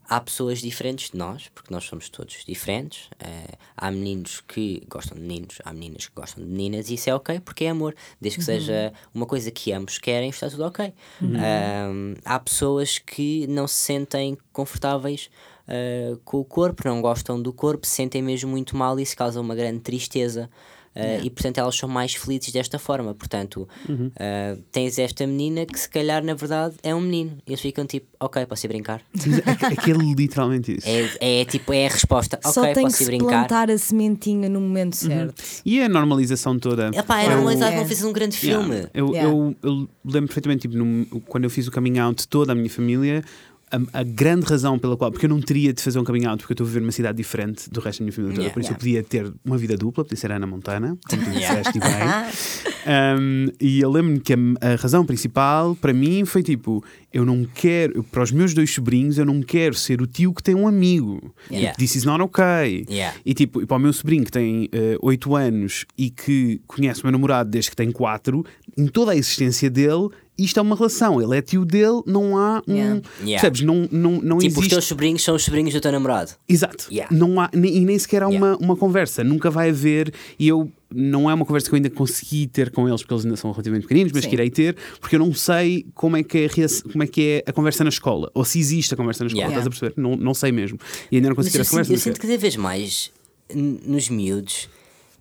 há 0.07 0.19
pessoas 0.21 0.59
diferentes 0.59 1.11
de 1.11 1.17
nós, 1.17 1.49
porque 1.53 1.73
nós 1.73 1.83
somos 1.83 2.09
todos 2.09 2.43
diferentes. 2.45 3.09
Eh, 3.19 3.55
há 3.75 3.91
meninos 3.91 4.41
que 4.47 4.83
gostam 4.89 5.17
de 5.17 5.23
meninos, 5.23 5.57
há 5.63 5.73
meninas 5.73 6.07
que 6.07 6.15
gostam 6.15 6.43
de 6.43 6.49
meninas, 6.49 6.89
e 6.89 6.93
isso 6.93 7.09
é 7.09 7.15
ok, 7.15 7.39
porque 7.41 7.65
é 7.65 7.69
amor. 7.69 7.95
Desde 8.19 8.39
que 8.39 8.45
seja 8.45 8.93
uma 9.13 9.25
coisa 9.25 9.51
que 9.51 9.71
ambos 9.73 9.97
querem, 9.97 10.29
está 10.29 10.49
tudo 10.49 10.65
ok. 10.65 10.93
Ahm, 11.21 12.15
há 12.23 12.39
pessoas 12.39 12.97
que 12.99 13.45
não 13.47 13.67
se 13.67 13.75
sentem 13.75 14.37
confortáveis 14.53 15.29
eh, 15.67 16.15
com 16.23 16.39
o 16.39 16.45
corpo, 16.45 16.83
não 16.85 17.01
gostam 17.01 17.41
do 17.41 17.51
corpo, 17.51 17.85
se 17.85 17.93
sentem 17.93 18.21
mesmo 18.21 18.49
muito 18.49 18.75
mal 18.75 18.97
e 18.99 19.03
isso 19.03 19.17
causa 19.17 19.41
uma 19.41 19.53
grande 19.55 19.81
tristeza. 19.81 20.49
Uh, 20.97 21.23
e 21.25 21.29
portanto 21.29 21.59
elas 21.59 21.75
são 21.75 21.87
mais 21.87 22.15
felizes 22.15 22.51
desta 22.51 22.79
forma. 22.79 23.13
Portanto, 23.13 23.67
uh, 23.87 24.61
tens 24.71 24.97
esta 24.97 25.27
menina 25.27 25.65
que 25.65 25.79
se 25.79 25.87
calhar 25.87 26.23
na 26.23 26.33
verdade 26.33 26.75
é 26.81 26.95
um 26.95 27.01
menino. 27.01 27.37
Eles 27.45 27.61
ficam 27.61 27.85
tipo, 27.85 28.07
ok, 28.19 28.45
posso 28.47 28.65
ir 28.65 28.69
brincar. 28.69 29.01
Aquele 29.61 30.13
literalmente 30.15 30.77
isso. 30.77 30.87
É, 31.21 31.41
é 31.41 31.45
tipo, 31.45 31.71
é 31.73 31.85
a 31.85 31.89
resposta, 31.89 32.39
Só 32.43 32.61
ok, 32.61 32.73
tem 32.73 32.85
que 32.85 32.91
posso 32.91 33.03
ir 33.03 33.05
brincar. 33.07 33.27
plantar 33.27 33.69
a 33.71 33.77
sementinha 33.77 34.49
no 34.49 34.59
momento 34.59 34.95
certo. 34.95 35.41
E 35.65 35.81
a 35.81 35.87
normalização 35.89 36.57
toda. 36.57 36.89
Epá, 36.93 37.21
é 37.21 37.25
Eu- 37.27 37.31
normalizado, 37.35 37.73
É. 37.73 37.77
não 37.77 37.85
fez 37.85 38.03
um 38.03 38.11
grande 38.11 38.37
Yeah. 38.43 38.63
filme. 38.65 38.87
Eu, 38.93 39.09
Yeah. 39.13 39.29
eu, 39.29 39.55
eu 39.63 39.71
lembro 40.05 40.27
perfeitamente, 40.27 40.61
tipo, 40.67 40.77
num- 40.77 41.05
quando 41.27 41.43
eu 41.43 41.49
fiz 41.49 41.67
o 41.67 41.71
coming 41.71 41.99
out, 41.99 42.27
toda 42.27 42.51
a 42.51 42.55
minha 42.55 42.69
família, 42.69 43.23
a, 43.71 43.99
a 43.99 44.03
grande 44.03 44.45
razão 44.45 44.77
pela 44.79 44.95
qual, 44.97 45.11
porque 45.11 45.25
eu 45.25 45.29
não 45.29 45.41
teria 45.41 45.73
de 45.73 45.81
fazer 45.81 45.99
um 45.99 46.03
coming 46.03 46.25
out, 46.25 46.37
porque 46.41 46.51
eu 46.51 46.55
estou 46.55 46.65
a 46.65 46.67
viver 46.67 46.79
numa 46.81 46.91
cidade 46.91 47.17
diferente 47.17 47.69
do 47.69 47.79
resto 47.79 47.99
da 47.99 48.03
minha 48.05 48.13
família 48.13 48.33
toda, 48.35 48.41
Yeah. 48.47 48.53
por 48.53 48.59
isso 48.61 48.69
Yeah. 48.71 48.75
eu 48.99 49.03
podia 49.03 49.03
ter 49.03 49.33
uma 49.45 49.57
vida 49.57 49.75
dupla, 49.77 50.03
podia 50.03 50.17
ser 50.17 50.31
Ana 50.31 50.47
Montana, 50.47 50.97
como 51.09 51.23
tu 51.23 51.31
disseste 51.31 51.77
e 51.77 51.79
bem. 51.79 51.91
Um, 52.87 53.47
e 53.59 53.81
eu 53.81 53.91
lembro-me 53.91 54.17
que 54.21 54.31
a, 54.31 54.37
a 54.61 54.75
razão 54.77 55.05
principal 55.05 55.75
para 55.75 55.91
mim 55.91 56.23
foi 56.23 56.41
tipo: 56.41 56.81
eu 57.11 57.25
não 57.25 57.43
quero, 57.43 58.01
para 58.01 58.23
os 58.23 58.31
meus 58.31 58.53
dois 58.53 58.73
sobrinhos, 58.73 59.17
eu 59.17 59.25
não 59.25 59.41
quero 59.41 59.75
ser 59.75 60.01
o 60.01 60.07
tio 60.07 60.33
que 60.33 60.41
tem 60.41 60.55
um 60.55 60.65
amigo. 60.69 61.33
Yeah. 61.51 61.75
This 61.77 61.95
is 61.95 62.05
not 62.05 62.21
okay. 62.23 62.85
E 63.25 63.33
tipo, 63.33 63.61
e 63.61 63.65
para 63.65 63.75
o 63.75 63.79
meu 63.81 63.91
sobrinho 63.91 64.23
que 64.23 64.31
tem 64.31 64.69
8 65.01 65.35
anos 65.35 65.85
e 65.97 66.09
que 66.09 66.61
conhece 66.65 67.01
o 67.01 67.05
meu 67.05 67.11
namorado 67.11 67.49
desde 67.49 67.71
que 67.71 67.75
tem 67.75 67.91
4, 67.91 68.45
em 68.77 68.87
toda 68.87 69.11
a 69.11 69.17
existência 69.17 69.69
dele, 69.69 70.07
isto 70.37 70.59
é 70.59 70.61
uma 70.61 70.75
relação. 70.75 71.21
Ele 71.21 71.37
é 71.37 71.41
tio 71.41 71.65
dele, 71.65 72.01
não 72.05 72.37
há 72.37 72.61
um. 72.67 72.73
Yeah. 72.73 73.01
Yeah. 73.21 73.41
Percebes? 73.41 73.61
Não, 73.61 73.87
não, 73.91 74.11
não 74.21 74.37
Tipo, 74.37 74.51
os 74.53 74.57
existe. 74.59 74.69
teus 74.69 74.85
sobrinhos 74.85 75.23
são 75.23 75.35
os 75.35 75.43
sobrinhos 75.43 75.73
do 75.73 75.81
teu 75.81 75.91
namorado. 75.91 76.31
Exato. 76.47 76.87
Yeah. 76.91 77.15
Não 77.15 77.39
há, 77.41 77.49
nem- 77.53 77.75
e 77.77 77.79
nem 77.81 77.97
sequer 77.97 78.23
há 78.23 78.27
Yeah. 78.29 78.55
uma, 78.57 78.57
uma 78.57 78.75
conversa. 78.75 79.23
Nunca 79.23 79.49
vai 79.49 79.69
haver. 79.69 80.13
E 80.39 80.47
eu. 80.47 80.71
Não 80.89 81.29
é 81.29 81.33
uma 81.33 81.45
conversa 81.45 81.67
que 81.67 81.73
eu 81.73 81.77
ainda 81.77 81.89
consegui 81.89 82.47
ter 82.47 82.71
com 82.71 82.87
eles, 82.87 83.01
porque 83.01 83.13
eles 83.13 83.25
ainda 83.25 83.35
são 83.35 83.51
relativamente 83.51 83.81
pequeninos, 83.83 84.13
mas 84.13 84.23
Sim. 84.23 84.29
que 84.29 84.35
irei 84.37 84.49
ter, 84.49 84.77
porque 85.01 85.17
eu 85.17 85.19
não 85.19 85.33
sei 85.33 85.85
como 85.93 86.15
é 86.15 86.23
que 86.23 86.37
é, 86.37 86.45
a 86.45 86.89
como 86.89 87.03
é, 87.03 87.07
que 87.07 87.21
é 87.21 87.43
a 87.45 87.51
conversa 87.51 87.83
na 87.83 87.89
escola, 87.89 88.31
ou 88.33 88.45
se 88.45 88.57
existe 88.57 88.93
a 88.93 88.97
conversa 88.97 89.21
na 89.25 89.27
escola, 89.27 89.47
Yeah. 89.47 89.59
estás 89.59 89.67
a 89.67 89.69
perceber? 89.69 90.01
Não, 90.01 90.15
não 90.15 90.33
sei 90.33 90.53
mesmo. 90.53 90.79
E 91.11 91.17
ainda 91.17 91.27
não 91.27 91.35
Mas 91.35 91.45
consegui 91.47 91.51
ter 91.51 91.57
eu, 91.57 91.61
essa 91.63 91.71
conversa. 91.71 91.91
eu 91.91 91.95
mas 91.95 92.03
sinto 92.03 92.13
que 92.21 92.25
cada 92.25 92.37
vez 92.37 92.55
mais 92.55 93.11
nos 93.53 94.07
miúdos 94.07 94.69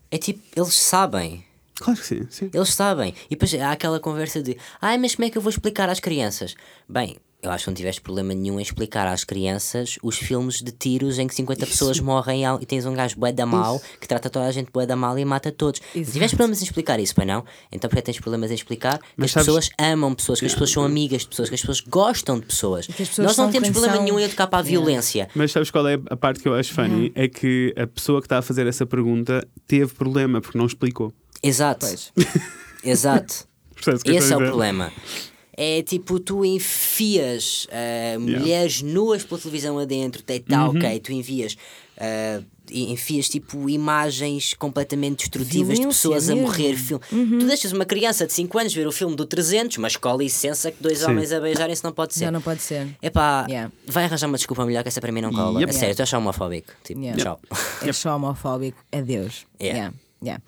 é 0.08 0.18
tipo, 0.18 0.40
eles 0.54 0.74
sabem. 0.74 1.42
Claro 1.78 2.00
que 2.00 2.06
sim. 2.06 2.26
sim. 2.30 2.50
Eles 2.52 2.72
sabem. 2.74 3.14
E 3.26 3.30
depois 3.36 3.52
há 3.54 3.72
aquela 3.72 4.00
conversa 4.00 4.42
de 4.42 4.56
ai, 4.80 4.96
mas 4.98 5.14
como 5.14 5.26
é 5.26 5.30
que 5.30 5.38
eu 5.38 5.42
vou 5.42 5.50
explicar 5.50 5.88
às 5.88 6.00
crianças? 6.00 6.54
Bem, 6.88 7.16
eu 7.42 7.50
acho 7.50 7.64
que 7.64 7.70
não 7.70 7.74
tiveste 7.74 8.00
problema 8.00 8.34
nenhum 8.34 8.58
em 8.58 8.62
explicar 8.62 9.06
às 9.06 9.22
crianças 9.22 9.98
os 10.02 10.16
filmes 10.16 10.60
de 10.62 10.72
tiros 10.72 11.18
em 11.18 11.26
que 11.28 11.34
50 11.34 11.66
pessoas 11.66 12.00
morrem 12.00 12.42
e 12.60 12.66
tens 12.66 12.86
um 12.86 12.94
gajo 12.94 13.16
bué 13.18 13.30
da 13.30 13.44
mal 13.46 13.80
que 14.00 14.08
trata 14.08 14.28
toda 14.30 14.46
a 14.46 14.50
gente 14.50 14.70
bué 14.72 14.84
da 14.86 14.96
mal 14.96 15.16
e 15.18 15.24
mata 15.24 15.52
todos. 15.52 15.80
Exato. 15.94 16.12
tiveste 16.12 16.34
problemas 16.36 16.60
em 16.60 16.64
explicar 16.64 16.98
isso, 16.98 17.14
pois 17.14 17.26
não? 17.28 17.44
Então 17.70 17.88
porque 17.88 18.02
tens 18.02 18.18
problemas 18.18 18.50
em 18.50 18.54
explicar 18.54 18.98
que 18.98 19.04
Mas 19.16 19.26
as 19.26 19.32
sabes- 19.32 19.46
pessoas 19.46 19.70
amam 19.78 20.14
pessoas, 20.14 20.40
que 20.40 20.46
as 20.46 20.52
pessoas 20.52 20.70
são 20.70 20.82
amigas 20.82 21.22
de 21.22 21.28
pessoas, 21.28 21.48
que 21.50 21.54
as 21.54 21.60
pessoas 21.60 21.80
gostam 21.82 22.40
de 22.40 22.46
pessoas. 22.46 22.86
pessoas 22.86 23.18
Nós 23.18 23.36
não 23.36 23.50
temos 23.52 23.68
problema 23.70 23.94
são. 23.96 24.02
nenhum 24.04 24.18
em 24.18 24.22
educar 24.24 24.46
para 24.48 24.58
a 24.60 24.66
Yeah. 24.66 24.84
violência. 24.84 25.28
Mas 25.34 25.52
sabes 25.52 25.70
qual 25.70 25.86
é 25.86 26.00
a 26.10 26.16
parte 26.16 26.40
que 26.40 26.48
eu 26.48 26.54
acho 26.54 26.72
funny? 26.72 27.12
É 27.14 27.28
que 27.28 27.72
a 27.76 27.86
pessoa 27.86 28.20
que 28.20 28.26
está 28.26 28.38
a 28.38 28.42
fazer 28.42 28.66
essa 28.66 28.84
pergunta 28.86 29.46
teve 29.68 29.94
problema 29.94 30.40
porque 30.40 30.56
não 30.58 30.66
explicou. 30.66 31.12
Exato. 31.46 31.86
Exato. 32.84 33.46
Esse 34.04 34.32
é 34.32 34.36
o 34.36 34.40
problema. 34.40 34.92
É 35.58 35.82
tipo, 35.82 36.20
tu 36.20 36.44
enfias 36.44 37.66
ah, 37.72 38.18
mulheres 38.18 38.82
nuas 38.82 39.24
pela 39.24 39.40
televisão 39.40 39.78
adentro, 39.78 40.22
está 40.26 40.68
Uhum. 40.68 40.76
ok, 40.76 41.00
tu 41.00 41.12
envias. 41.12 41.56
e 42.70 42.92
enfias 42.92 43.28
tipo 43.28 43.70
imagens 43.70 44.52
completamente 44.54 45.18
destrutivas 45.20 45.76
de 45.78 45.82
Violência 45.82 45.88
pessoas 46.10 46.26
mesmo. 46.28 46.42
a 46.42 46.46
morrer. 46.46 46.76
Fil- 46.76 47.00
Tu 47.08 47.46
deixas 47.46 47.72
uma 47.72 47.84
criança 47.86 48.26
de 48.26 48.32
5 48.34 48.58
anos 48.58 48.74
ver 48.74 48.86
o 48.86 48.92
filme 48.92 49.14
do 49.16 49.24
300, 49.24 49.76
mas 49.78 49.96
com 49.96 50.14
licença 50.16 50.70
que 50.70 50.82
dois 50.82 50.98
Sim. 50.98 51.06
homens 51.06 51.32
a 51.32 51.40
beijarem-se 51.40 51.82
não 51.84 51.92
pode 51.92 52.12
ser. 52.14 52.24
Já 52.26 52.30
não 52.30 52.42
pode 52.42 52.60
ser. 52.60 52.88
Epá, 53.00 53.46
Yeah. 53.48 53.72
vai 53.86 54.04
arranjar 54.04 54.26
uma 54.26 54.36
desculpa 54.36 54.66
melhor 54.66 54.82
que 54.82 54.88
essa 54.88 55.00
para 55.00 55.12
mim 55.12 55.20
não 55.22 55.32
cola. 55.32 55.60
Yep. 55.60 55.70
A 55.70 55.72
sério, 55.78 55.94
tu 55.96 56.02
és 56.02 56.12
homofóbico. 56.12 56.72
Tipo, 56.84 57.00
Yeah. 57.00 57.22
tchau. 57.22 57.40
É 57.82 57.92
só 57.92 58.16
homofóbico. 58.16 58.78
Adeus. 58.92 59.46
Yeah. 59.60 59.78
Yeah, 59.78 59.94
yeah. 60.22 60.42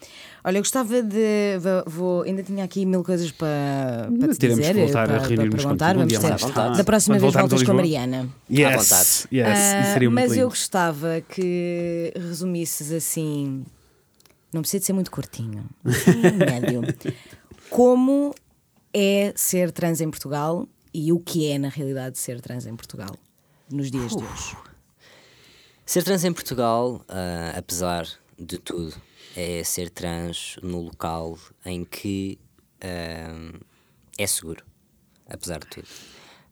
Olha, 0.48 0.56
eu 0.58 0.62
gostava 0.62 1.02
de. 1.02 1.58
vou- 1.60 1.84
Vou, 1.86 2.22
ainda 2.22 2.42
tinha 2.42 2.64
aqui 2.64 2.86
mil 2.86 3.04
coisas 3.04 3.30
para, 3.30 4.08
para 4.18 4.28
te 4.32 4.38
Teremos 4.38 4.64
que 4.66 4.72
dizer. 4.72 4.84
voltar 4.84 5.04
a 5.10 5.18
para, 5.18 5.26
reunir-nos 5.28 5.62
perguntar. 5.62 5.94
Vamos 5.94 6.12
ter. 6.12 6.36
vontade. 6.38 6.78
Da 6.78 6.84
próxima 6.84 7.18
vez 7.18 7.36
a 7.36 7.40
voltas 7.40 7.62
com 7.62 7.70
a. 7.72 7.74
Mariana. 7.74 8.28
Yes, 8.50 8.70
vontade. 8.76 9.28
yes, 9.30 9.46
Ah, 9.46 9.98
muito 9.98 10.10
mas 10.12 10.30
lindo. 10.30 10.42
eu 10.44 10.48
gostava 10.48 11.20
que 11.28 12.12
resumisses 12.16 12.90
assim. 12.92 13.64
Não 14.52 14.62
precisa 14.62 14.80
de 14.80 14.86
ser 14.86 14.92
muito 14.94 15.10
curtinho, 15.10 15.64
assim, 15.84 16.12
médio. 16.38 16.80
Como 17.68 18.34
é 18.94 19.32
ser 19.36 19.70
trans 19.70 20.00
em 20.00 20.08
Portugal 20.08 20.66
e 20.94 21.12
o 21.12 21.20
que 21.20 21.50
é, 21.50 21.58
na 21.58 21.68
realidade, 21.68 22.16
ser 22.16 22.40
trans 22.40 22.64
em 22.64 22.74
Portugal 22.74 23.14
nos 23.70 23.90
dias 23.90 24.16
de 24.16 24.22
hoje? 24.24 24.56
Ser 25.84 26.02
trans 26.04 26.24
em 26.24 26.32
Portugal, 26.32 27.02
ah, 27.06 27.52
apesar 27.58 28.06
de 28.38 28.56
tudo, 28.56 28.94
é 29.38 29.62
ser 29.62 29.88
trans 29.88 30.58
no 30.64 30.80
local 30.80 31.38
em 31.64 31.84
que 31.84 32.40
ah, 32.80 33.56
é 34.18 34.26
seguro, 34.26 34.64
apesar 35.28 35.60
de 35.60 35.68
tudo. 35.68 35.86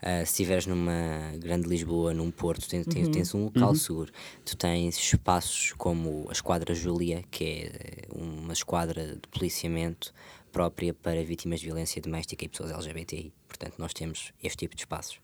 Ah, 0.01 0.25
se 0.25 0.31
estiveres 0.33 0.67
numa 0.67 1.33
grande 1.39 1.69
Lisboa, 1.69 2.15
num 2.15 2.31
Porto, 2.31 2.69
tens, 2.69 2.87
tens, 2.87 3.09
tens 3.09 3.35
um 3.35 3.47
local 3.47 3.75
seguro. 3.75 4.13
Tu 4.45 4.57
tens 4.57 4.97
espaços 4.99 5.73
como 5.77 6.27
a 6.29 6.33
Esquadra 6.33 6.75
Júlia, 6.77 7.25
que 7.29 7.45
é 7.45 8.03
uma 8.15 8.53
esquadra 8.53 9.17
de 9.17 9.29
policiamento 9.33 10.15
própria 10.53 10.95
para 10.95 11.25
vítimas 11.25 11.59
de 11.59 11.67
violência 11.67 12.01
doméstica 12.01 12.45
e 12.45 12.49
pessoas 12.49 12.71
LGBTI. 12.71 13.33
Portanto, 13.49 13.75
nós 13.79 13.93
temos 13.93 14.33
este 14.41 14.59
tipo 14.59 14.77
de 14.77 14.83
espaços. 14.83 15.19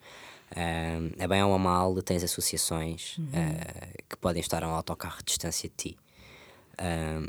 A 1.19 1.29
bem 1.29 1.43
ou 1.45 1.55
a 1.55 1.59
mal, 1.59 1.95
tens 2.03 2.25
associações 2.25 3.19
ah, 3.33 4.03
que 4.09 4.17
podem 4.17 4.41
estar 4.41 4.65
a 4.65 4.69
um 4.69 4.75
autocarro 4.75 5.19
de 5.19 5.27
distância 5.27 5.69
de 5.69 5.75
ti. 5.77 5.99
Ah, 6.79 7.21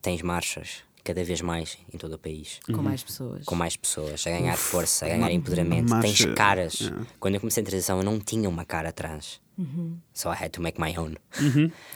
tens 0.00 0.22
marchas 0.22 0.82
cada 1.04 1.24
vez 1.24 1.40
mais 1.40 1.76
em 1.92 1.98
todo 1.98 2.12
o 2.12 2.18
país 2.18 2.60
Com 2.64 2.80
mais 2.80 3.02
pessoas. 3.02 3.44
com 3.44 3.56
mais 3.56 3.76
pessoas, 3.76 4.24
a 4.24 4.30
ganhar 4.30 4.56
força, 4.56 5.04
a 5.04 5.08
ganhar 5.08 5.32
empoderamento. 5.32 5.88
uma 5.92 6.00
Tens 6.00 6.20
marcha, 6.20 6.34
caras. 6.34 6.74
yeah. 6.80 7.04
Quando 7.18 7.34
eu 7.34 7.40
comecei 7.40 7.60
a 7.62 7.66
transição, 7.66 7.98
eu 7.98 8.04
não 8.04 8.20
tinha 8.20 8.48
uma 8.48 8.64
cara 8.64 8.92
trans. 8.92 9.40
Uhum. 9.58 9.98
So 10.14 10.28
I 10.30 10.36
had 10.44 10.50
to 10.52 10.62
make 10.62 10.80
my 10.80 10.96
own. 10.96 11.14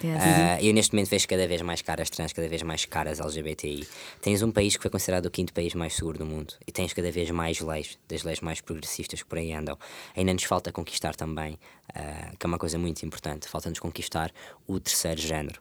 Yes. 0.02 0.20
Ah, 0.20 0.60
eu 0.62 0.74
neste 0.74 0.92
momento 0.94 1.08
vejo 1.08 1.26
cada 1.28 1.46
vez 1.46 1.62
mais 1.62 1.82
caras 1.82 2.10
trans, 2.10 2.32
cada 2.32 2.48
vez 2.48 2.62
mais 2.62 2.84
caras 2.84 3.20
LGBTI. 3.20 3.86
Tens 4.20 4.42
um 4.42 4.50
país 4.50 4.76
que 4.76 4.82
foi 4.82 4.90
considerado 4.90 5.26
o 5.26 5.30
quinto 5.30 5.52
país 5.54 5.72
mais 5.74 5.94
seguro 5.94 6.18
do 6.18 6.26
mundo 6.26 6.54
e 6.66 6.72
tens 6.72 6.92
cada 6.92 7.10
vez 7.10 7.30
mais 7.30 7.60
leis, 7.60 7.98
das 8.08 8.24
leis 8.24 8.40
mais 8.40 8.60
progressistas 8.60 9.22
que 9.22 9.28
por 9.28 9.38
aí 9.38 9.52
andam. 9.52 9.78
Ainda 10.16 10.34
nos 10.34 10.42
falta 10.44 10.70
conquistar 10.72 11.14
também, 11.14 11.58
ah, 11.94 12.32
que 12.38 12.44
é 12.44 12.48
uma 12.48 12.58
coisa 12.58 12.76
muito 12.76 13.04
importante, 13.06 13.48
falta-nos 13.48 13.78
conquistar 13.78 14.32
o 14.66 14.78
terceiro 14.80 15.20
género, 15.20 15.60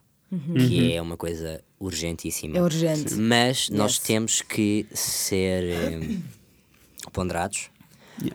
que 0.67 0.93
é 0.93 1.01
uma 1.01 1.15
coisa 1.17 1.61
urgentíssima. 1.79 2.57
É 2.57 2.61
urgente. 2.61 3.13
Mas 3.15 3.69
nós 3.69 3.95
Yes. 3.95 3.99
temos 4.03 4.41
que 4.41 4.85
ser 4.93 5.63
eh, 5.63 6.17
ponderados. 7.11 7.69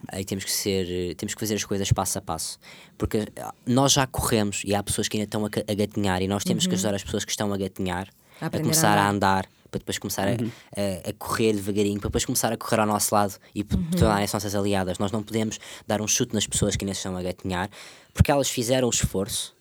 Aí 0.09 0.25
temos 0.27 0.45
que 0.45 0.51
ser, 0.53 0.87
eh, 1.11 1.15
temos 1.15 1.35
que 1.35 1.41
fazer 1.41 1.55
as 1.55 1.65
coisas 1.65 1.91
passo 1.93 2.19
a 2.19 2.21
passo, 2.21 2.59
porque 2.99 3.27
ah, 3.41 3.55
nós 3.67 3.93
já 3.93 4.07
corremos 4.07 4.63
e 4.65 4.75
há 4.75 4.83
pessoas 4.83 5.09
que 5.09 5.17
ainda 5.17 5.25
estão 5.25 5.45
a, 5.45 5.49
a 5.49 5.75
gatinhar 5.75 6.21
e 6.23 6.29
nós 6.29 6.45
temos 6.45 6.67
que 6.67 6.75
ajudar 6.75 6.95
as 6.95 7.03
pessoas 7.03 7.25
que 7.25 7.31
estão 7.31 7.51
a 7.53 7.57
gatinhar 7.57 8.09
A 8.41 8.47
a, 8.47 8.51
começar 8.51 8.99
a 8.99 9.05
a 9.07 9.11
andar, 9.11 9.47
para 9.71 9.79
depois 9.79 9.99
começar 9.99 10.29
a- 10.29 10.33
a, 10.33 11.09
a 11.09 11.13
correr 11.15 11.55
devagarinho, 11.55 11.99
para 11.99 12.09
depois 12.09 12.27
começar 12.27 12.53
a 12.53 12.59
correr 12.59 12.81
ao 12.81 12.87
nosso 12.87 13.15
lado 13.15 13.35
e 13.55 13.65
p- 13.65 13.75
tornarem-se 13.97 14.35
nossas 14.35 14.55
aliadas. 14.55 14.99
Nós 14.99 15.11
não 15.13 15.23
podemos 15.23 15.59
dar 15.87 16.03
um 16.03 16.07
chute 16.07 16.35
nas 16.35 16.47
pessoas 16.47 16.77
que 16.77 16.85
ainda 16.85 16.93
estão 16.93 17.17
a 17.17 17.23
gatinhar, 17.23 17.71
porque 18.13 18.31
elas 18.31 18.51
fizeram 18.51 18.87
o 18.87 18.91
esforço. 18.91 19.55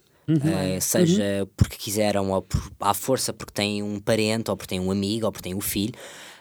Eh, 0.46 0.80
seja 0.80 1.48
porque 1.58 1.78
quiseram 1.78 2.32
ou 2.32 2.42
por, 2.42 2.72
à 2.80 2.94
força 2.94 3.34
porque 3.34 3.54
têm 3.54 3.82
um 3.84 4.00
parente 4.00 4.50
ou 4.52 4.58
porque 4.58 4.70
têm 4.70 4.80
um 4.80 4.92
amigo 4.92 5.26
ou 5.26 5.32
porque 5.32 5.44
têm 5.50 5.56
um 5.56 5.62
filho 5.62 5.94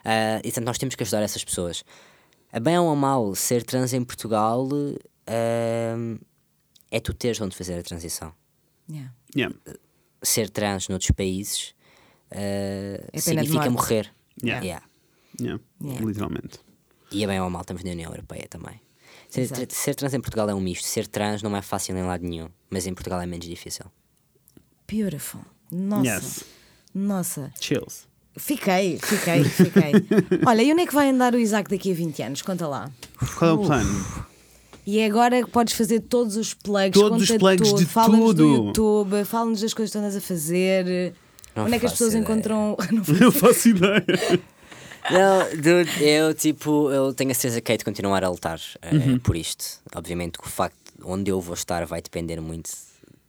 eh, 0.05 0.39
e 0.41 0.43
portanto 0.49 0.65
nós 0.67 0.79
temos 0.79 0.95
que 0.95 1.03
ajudar 1.03 1.23
essas 1.23 1.45
pessoas 1.45 1.85
a 2.53 2.61
bem 2.61 2.79
ou 2.79 2.91
a 2.91 2.97
mal 2.97 3.35
ser 3.35 3.63
trans 3.63 3.93
em 3.93 4.05
Portugal 4.05 4.69
eh, 5.27 5.95
é 6.91 7.01
tu 7.01 7.13
teres 7.15 7.41
onde 7.41 7.55
fazer 7.57 7.79
a 7.79 7.83
transição 7.83 8.33
Yeah. 8.91 9.13
Yeah. 9.37 9.55
ser 10.23 10.49
trans 10.51 10.89
noutros 10.89 11.11
países 11.11 11.75
eh, 12.31 13.07
É 13.13 13.21
significa 13.21 13.71
morrer. 13.71 14.13
Yeah. 14.43 14.65
Yeah. 14.65 14.87
Yeah. 15.41 15.61
Yeah. 15.83 16.05
Literalmente. 16.07 16.61
E 17.11 17.25
a 17.25 17.27
bem 17.27 17.41
ou 17.41 17.47
a 17.47 17.51
mal 17.51 17.63
estamos 17.63 17.83
na 17.85 17.91
União 17.91 18.11
Europeia 18.11 18.47
também. 18.49 18.81
Ser, 19.29 19.41
Exato. 19.43 19.75
ser 19.75 19.95
trans 19.95 20.15
em 20.15 20.21
Portugal 20.21 20.49
é 20.49 20.55
um 20.55 20.61
misto. 20.61 20.87
Ser 20.87 21.07
trans 21.07 21.43
não 21.43 21.55
é 21.57 21.61
fácil 21.63 21.97
em 21.97 22.03
lado 22.03 22.25
nenhum, 22.27 22.49
mas 22.71 22.87
em 22.87 22.95
Portugal 22.95 23.21
é 23.21 23.27
menos 23.27 23.47
difícil. 23.47 23.85
Beautiful. 24.91 25.43
Nossa. 25.71 26.07
Yes. 26.09 26.45
Nossa. 26.95 27.53
Chills. 27.61 28.07
Fiquei, 28.37 28.99
fiquei, 29.03 29.45
fiquei. 29.45 29.93
Olha, 30.47 30.63
e 30.63 30.73
onde 30.73 30.83
é 30.83 30.87
que 30.87 30.95
vai 30.95 31.11
andar 31.11 31.35
o 31.35 31.39
Isaac 31.39 31.69
daqui 31.71 31.91
a 31.91 31.95
20 31.95 32.23
anos? 32.23 32.43
Conta 32.43 32.67
lá. 32.67 32.91
Qual 33.37 33.51
é 33.51 33.55
o 33.55 33.59
plano? 33.59 34.05
E 34.87 35.01
é 35.01 35.07
agora 35.07 35.43
que 35.43 35.51
podes 35.51 35.75
fazer 35.75 36.01
todos 36.01 36.37
os 36.37 36.55
plugs, 36.55 36.93
Todos 36.99 37.23
os 37.23 37.29
conta 37.29 37.39
plugs 37.41 37.69
tudo, 37.69 37.79
de 37.81 37.85
fala-nos 37.85 38.35
do 38.35 38.55
tudo. 38.55 38.67
YouTube, 38.69 39.25
fala-nos 39.25 39.61
das 39.61 39.75
coisas 39.75 39.93
que 39.93 39.99
andas 39.99 40.17
a 40.17 40.21
fazer. 40.21 41.13
Não 41.55 41.65
onde 41.65 41.75
é 41.75 41.79
que 41.79 41.85
as 41.87 41.93
pessoas 41.93 42.15
ideia. 42.15 42.23
encontram. 42.23 42.77
Não 43.21 43.31
faço 43.33 43.69
ideia. 43.69 44.05
Não, 45.11 45.49
dude, 45.57 46.05
eu 46.05 46.35
tipo, 46.35 46.91
eu 46.91 47.13
tenho 47.15 47.31
a 47.31 47.35
certeza 47.35 47.61
que 47.61 47.73
hei 47.73 47.79
de 47.79 47.85
continuar 47.85 48.23
a 48.25 48.29
lutar 48.29 48.61
eh, 48.83 48.95
Uhum. 48.95 49.19
por 49.19 49.37
isto. 49.37 49.65
Obviamente 49.95 50.39
que 50.39 50.47
o 50.47 50.51
facto 50.51 50.77
de 50.99 51.05
onde 51.05 51.31
eu 51.31 51.41
vou 51.41 51.55
estar 51.55 51.85
vai 51.87 52.03
depender 52.03 52.41
muito 52.41 52.71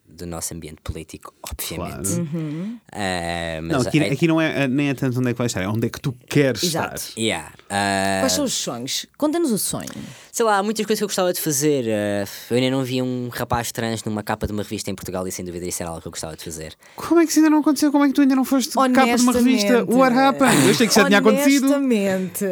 do 0.10 0.26
nosso 0.26 0.53
ambiente 0.53 0.77
político, 0.84 1.34
obviamente. 1.41 2.10
Claro. 2.15 2.80
Eh, 2.91 3.60
mas 3.61 3.72
Não, 3.72 3.81
aqui, 3.88 3.99
aqui 4.03 4.27
não 4.27 4.41
é, 4.41 4.68
nem 4.68 4.90
é 4.90 4.94
tanto 4.94 5.19
onde 5.19 5.30
é 5.30 5.34
que 5.34 5.38
vais 5.38 5.49
estar, 5.52 5.61
é 5.61 5.68
onde 5.68 5.88
é 5.88 5.90
que 5.90 6.02
tu 6.02 6.14
queres 6.27 6.64
Exato. 6.64 6.95
estar. 6.95 7.19
Yeah, 7.19 7.52
eh, 7.69 8.19
Quais 8.22 8.34
são 8.34 8.44
os 8.44 8.53
sonhos? 8.53 9.06
Conta-nos 9.18 9.52
o 9.52 9.57
sonho. 9.57 9.88
Sei 10.31 10.45
lá, 10.45 10.57
há 10.57 10.64
muitas 10.64 10.86
coisas 10.86 10.99
que 10.99 11.03
eu 11.03 11.07
gostava 11.07 11.31
de 11.31 11.40
fazer. 11.40 11.86
eh, 11.88 12.26
eu 12.49 12.57
ainda 12.57 12.72
não 12.72 12.84
vi 12.84 13.02
um 13.02 13.30
rapaz 13.31 13.72
trans 13.72 14.03
numa 14.03 14.23
capa 14.23 14.45
de 14.48 14.53
uma 14.53 14.64
revista 14.64 14.90
em 14.91 14.95
Portugal 14.95 15.27
e 15.27 15.31
sem 15.31 15.45
dúvida 15.45 15.65
isso 15.65 15.81
era 15.84 15.90
algo 15.90 16.02
que 16.02 16.07
eu 16.07 16.11
gostava 16.11 16.36
de 16.36 16.44
fazer. 16.44 16.73
Como 16.95 17.19
é 17.22 17.23
que 17.26 17.30
isso 17.31 17.40
ainda 17.40 17.49
não 17.49 17.60
aconteceu? 17.60 17.91
Como 17.91 18.03
é 18.03 18.07
que 18.07 18.14
tu 18.14 18.22
ainda 18.22 18.36
não 18.36 18.44
foste 18.45 18.73
capa 18.73 18.90
de 18.90 19.22
uma 19.22 19.34
revista? 19.34 19.86
What 19.86 20.18
happened? 20.18 20.65
Eu 20.65 20.72
achei 20.72 20.88
que 20.88 20.91
isso 20.91 20.99
já 20.99 21.06
tinha 21.06 21.19
acontecido. 21.19 21.65
Honestamente. 21.65 22.45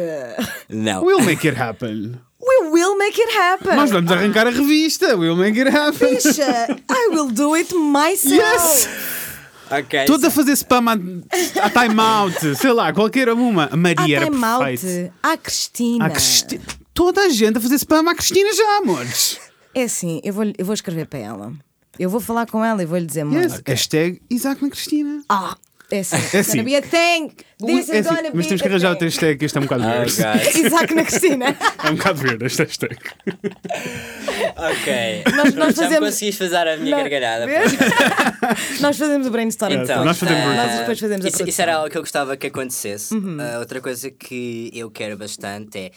Não. 0.68 1.04
We'll 1.04 1.22
make 1.22 1.46
it 1.46 1.60
happen. 1.60 2.18
Make 2.98 3.20
it 3.20 3.36
happen. 3.36 3.76
Nós 3.76 3.90
vamos 3.90 4.10
arrancar 4.12 4.46
a 4.46 4.50
revista. 4.50 5.16
We'll 5.16 5.36
make 5.36 5.58
it 5.58 5.68
happen. 5.74 6.08
Bicha, 6.14 6.66
I 6.90 7.08
will 7.14 7.30
do 7.30 7.54
it 7.56 7.72
myself. 7.74 8.34
Yes! 8.34 8.88
Ok. 9.70 10.04
Todos 10.06 10.24
a 10.24 10.30
fazer 10.30 10.52
spam 10.56 10.88
a, 10.88 10.92
a 10.94 11.70
time 11.70 12.00
out. 12.00 12.56
Sei 12.56 12.72
lá, 12.72 12.92
qualquer 12.92 13.28
uma. 13.30 13.68
A 13.70 13.76
Maria 13.76 14.16
era 14.16 14.26
time 14.30 14.44
out. 14.44 15.12
Há 15.22 15.36
Cristina. 15.36 16.10
Cristi- 16.10 16.60
Toda 16.94 17.20
a 17.22 17.28
gente 17.28 17.58
a 17.58 17.60
fazer 17.60 17.76
spam 17.76 18.08
à 18.10 18.14
Cristina 18.14 18.52
já, 18.52 18.78
amores. 18.78 19.38
É 19.74 19.82
assim, 19.84 20.20
eu 20.24 20.32
vou, 20.32 20.44
eu 20.58 20.64
vou 20.64 20.74
escrever 20.74 21.06
para 21.06 21.18
ela. 21.20 21.52
Eu 21.98 22.08
vou 22.10 22.20
falar 22.20 22.46
com 22.46 22.64
ela 22.64 22.82
e 22.82 22.86
vou 22.86 22.98
lhe 22.98 23.06
dizer. 23.06 23.26
Yes. 23.26 23.60
Hashtag 23.66 24.20
Isaac 24.30 24.62
na 24.62 24.70
Cristina. 24.70 25.22
Ah, 25.28 25.56
é 25.90 25.98
assim. 26.00 26.16
É 26.36 26.40
assim. 26.40 26.50
Gonna 26.58 26.62
be 26.64 26.76
a 26.76 26.82
thing. 26.82 27.28
This 27.64 27.88
É 27.88 27.98
is 28.00 28.06
assim, 28.06 28.16
gonna 28.16 28.30
mas 28.34 28.46
temos 28.46 28.62
que 28.62 28.68
arranjar 28.68 28.90
outra 28.90 29.06
hashtag 29.06 29.38
que 29.38 29.44
este 29.46 29.56
é 29.58 29.60
um 29.60 29.64
bocado 29.64 29.84
Oh, 29.84 29.88
verde. 29.90 30.12
God. 30.16 30.56
Isaac 30.66 30.94
na 30.94 31.04
Cristina. 31.04 31.56
É 31.84 31.90
um 31.90 31.96
bocado 31.96 32.18
verde 32.20 32.44
esta 32.46 32.64
hashtag. 32.64 32.96
Nós- 34.56 34.78
Ok. 34.78 35.22
nós 35.34 35.54
Já 35.54 35.66
me 35.66 35.72
fazemos- 35.72 35.98
conseguis 36.10 36.36
fazer 36.36 36.56
a 36.68 36.76
minha 36.76 36.90
Não. 36.96 36.98
gargalhada. 37.02 37.46
Nós 38.80 38.96
fazemos 38.98 39.26
o 39.26 39.30
brainstorm. 39.30 39.72
Então, 39.72 40.04
nós 40.04 40.18
fazemos 40.18 40.42
ah, 40.42 40.44
brainstorm. 40.46 40.68
Nós 40.70 40.78
depois 40.80 40.98
fazemos 41.00 41.24
isso, 41.26 41.48
isso 41.48 41.62
era 41.62 41.74
algo 41.76 41.90
que 41.90 41.96
eu 41.98 42.02
gostava 42.02 42.36
que 42.36 42.46
acontecesse. 42.48 43.14
Uhum. 43.14 43.36
Ah, 43.40 43.58
outra 43.58 43.80
coisa 43.80 44.10
que 44.10 44.70
eu 44.74 44.90
quero 44.90 45.16
bastante 45.16 45.78
é. 45.78 45.90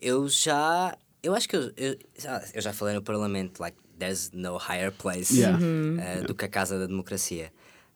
Eu 0.00 0.28
já. 0.28 0.94
Eu 1.22 1.34
acho 1.34 1.48
que 1.48 1.56
eu, 1.56 1.72
eu, 1.76 1.96
já- 2.18 2.42
eu 2.54 2.60
já 2.62 2.72
falei 2.72 2.94
no 2.94 3.02
Parlamento, 3.02 3.60
like, 3.60 3.76
there's 3.98 4.30
no 4.32 4.56
higher 4.58 4.92
place 4.92 5.34
Yeah. 5.38 5.58
Ah, 5.58 6.26
do 6.26 6.34
que 6.34 6.44
a 6.44 6.48
Casa 6.48 6.78
da 6.78 6.86
Democracia. 6.86 7.50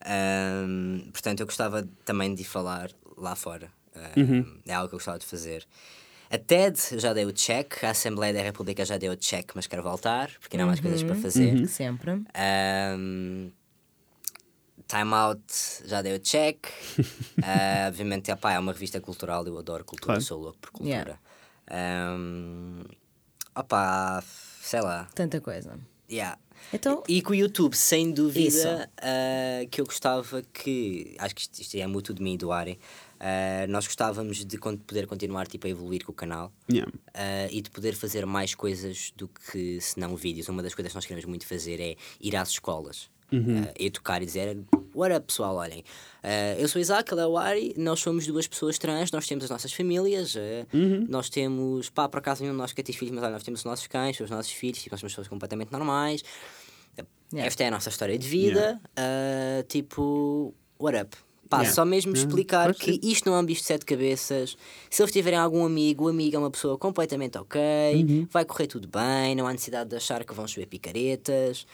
Ahm, 0.04 1.10
portanto, 1.12 1.40
eu 1.40 1.46
gostava 1.46 1.86
também 2.04 2.34
de 2.34 2.44
falar 2.44 2.90
lá 3.16 3.34
fora. 3.34 3.70
Ah, 3.94 4.12
Uhum. 4.16 4.60
É 4.66 4.74
algo 4.74 4.88
que 4.88 4.94
eu 4.94 4.98
gostava 4.98 5.18
de 5.18 5.26
fazer. 5.26 5.66
A 6.30 6.36
TED 6.38 6.78
já 6.98 7.12
dei 7.14 7.24
o 7.24 7.32
check, 7.32 7.82
a 7.84 7.90
Assembleia 7.90 8.32
da 8.34 8.42
República 8.42 8.84
já 8.84 8.96
deu 8.98 9.12
o 9.12 9.16
check, 9.16 9.50
mas 9.54 9.66
quero 9.66 9.82
voltar, 9.82 10.30
porque 10.40 10.56
ainda 10.56 10.64
há 10.64 10.66
mais 10.66 10.80
coisas 10.80 11.02
para 11.02 11.14
Uhum. 11.14 11.20
fazer. 11.20 11.66
Sempre. 11.68 12.10
Um, 12.96 13.50
time 14.86 15.14
Out 15.14 15.42
já 15.84 16.02
deu 16.02 16.18
check. 16.18 16.58
Ah, 17.40 17.86
obviamente, 17.88 18.32
epá, 18.32 18.52
é 18.54 18.58
uma 18.58 18.72
revista 18.72 19.00
cultural, 19.00 19.46
eu 19.46 19.56
adoro 19.56 19.84
cultura, 19.84 20.14
Claro. 20.14 20.22
sou 20.22 20.40
louco 20.40 20.58
por 20.58 20.70
cultura. 20.72 21.20
Yeah. 21.70 22.12
Um, 22.16 22.82
opá, 23.54 24.22
sei 24.60 24.80
lá. 24.80 25.08
Tanta 25.14 25.40
coisa. 25.40 25.78
Yeah. 26.10 26.36
Então, 26.72 27.02
E 27.08 27.22
com 27.22 27.32
o 27.32 27.34
YouTube, 27.34 27.74
sem 27.74 28.12
dúvida, 28.12 28.90
ah, 28.98 29.66
que 29.70 29.80
eu 29.80 29.86
gostava 29.86 30.42
que. 30.52 31.14
Acho 31.18 31.34
que 31.34 31.42
isto, 31.42 31.60
isto 31.60 31.76
é 31.76 31.86
mútuo 31.86 32.14
de 32.14 32.22
mim 32.22 32.34
e 32.34 32.38
do 32.38 32.52
Ari. 32.52 32.78
ah, 33.20 33.66
nós 33.68 33.86
gostávamos 33.86 34.44
de 34.44 34.58
poder 34.58 35.06
continuar 35.06 35.46
tipo, 35.46 35.66
a 35.66 35.70
evoluir 35.70 36.04
com 36.04 36.12
o 36.12 36.14
canal. 36.14 36.52
Yeah. 36.70 36.90
Uh, 36.90 37.48
e 37.50 37.60
de 37.62 37.70
poder 37.70 37.94
fazer 37.94 38.26
mais 38.26 38.54
coisas 38.54 39.12
do 39.16 39.28
que 39.28 39.80
senão 39.80 40.14
vídeos. 40.16 40.48
Uma 40.48 40.62
das 40.62 40.74
coisas 40.74 40.92
que 40.92 40.96
nós 40.96 41.06
queremos 41.06 41.24
muito 41.24 41.46
fazer 41.46 41.80
é 41.80 41.96
ir 42.20 42.36
às 42.36 42.50
escolas. 42.50 43.10
Uh, 43.32 43.72
educar 43.78 44.22
e 44.22 44.26
dizer 44.26 44.58
What 44.94 45.14
up 45.14 45.26
pessoal, 45.26 45.54
olhem 45.56 45.80
uh, 46.24 46.58
Eu 46.60 46.66
sou 46.68 46.80
Isaac, 46.80 47.12
ele 47.12 47.20
é 47.20 47.26
o 47.26 47.36
Ari 47.36 47.74
Nós 47.76 48.00
somos 48.00 48.26
duas 48.26 48.46
pessoas 48.48 48.78
trans, 48.78 49.12
nós 49.12 49.26
temos 49.26 49.44
as 49.44 49.50
nossas 49.50 49.72
famílias 49.72 50.34
uh, 50.34 50.38
Nós 51.08 51.28
temos, 51.28 51.88
pá, 51.90 52.08
por 52.08 52.18
acaso 52.18 52.42
nenhum 52.42 52.54
de 52.54 52.58
nós 52.58 52.72
quer 52.72 52.82
ter 52.82 52.92
filhos 52.92 53.14
Mas 53.14 53.22
olha, 53.22 53.32
nós 53.32 53.42
temos 53.42 53.60
os 53.60 53.64
nossos 53.64 53.86
cães, 53.86 54.18
os 54.18 54.30
nossos 54.30 54.52
filhos 54.52 54.78
tipo, 54.82 54.94
Nós 54.94 55.00
somos 55.00 55.12
pessoas 55.12 55.28
completamente 55.28 55.70
normais 55.72 56.22
Yeah. 57.30 57.46
Esta 57.46 57.62
é 57.64 57.66
a 57.66 57.70
nossa 57.70 57.90
história 57.90 58.18
de 58.18 58.26
vida 58.26 58.80
uh, 58.98 59.62
Tipo, 59.68 60.54
what 60.80 60.98
up 60.98 61.16
Pá, 61.48 61.58
Yeah. 61.58 61.74
só 61.74 61.84
mesmo 61.84 62.12
Yeah, 62.12 62.26
explicar 62.28 62.74
que 62.74 62.98
isto 63.02 63.28
não 63.28 63.36
é 63.36 63.40
um 63.40 63.44
bicho 63.44 63.60
de 63.62 63.66
sete 63.68 63.84
cabeças. 63.86 64.56
Se 64.90 65.00
eles 65.02 65.10
tiverem 65.12 65.38
algum 65.38 65.64
amigo, 65.64 66.04
o 66.04 66.08
amigo 66.08 66.36
é 66.36 66.38
uma 66.38 66.50
pessoa 66.50 66.76
completamente 66.76 67.38
ok, 67.38 67.58
Uhum. 67.94 68.26
vai 68.30 68.44
correr 68.44 68.66
tudo 68.66 68.86
bem, 68.88 69.34
não 69.34 69.46
há 69.46 69.52
necessidade 69.52 69.88
de 69.88 69.96
achar 69.96 70.24
que 70.24 70.34
vão 70.34 70.46
chover 70.46 70.66
picaretas. 70.66 71.66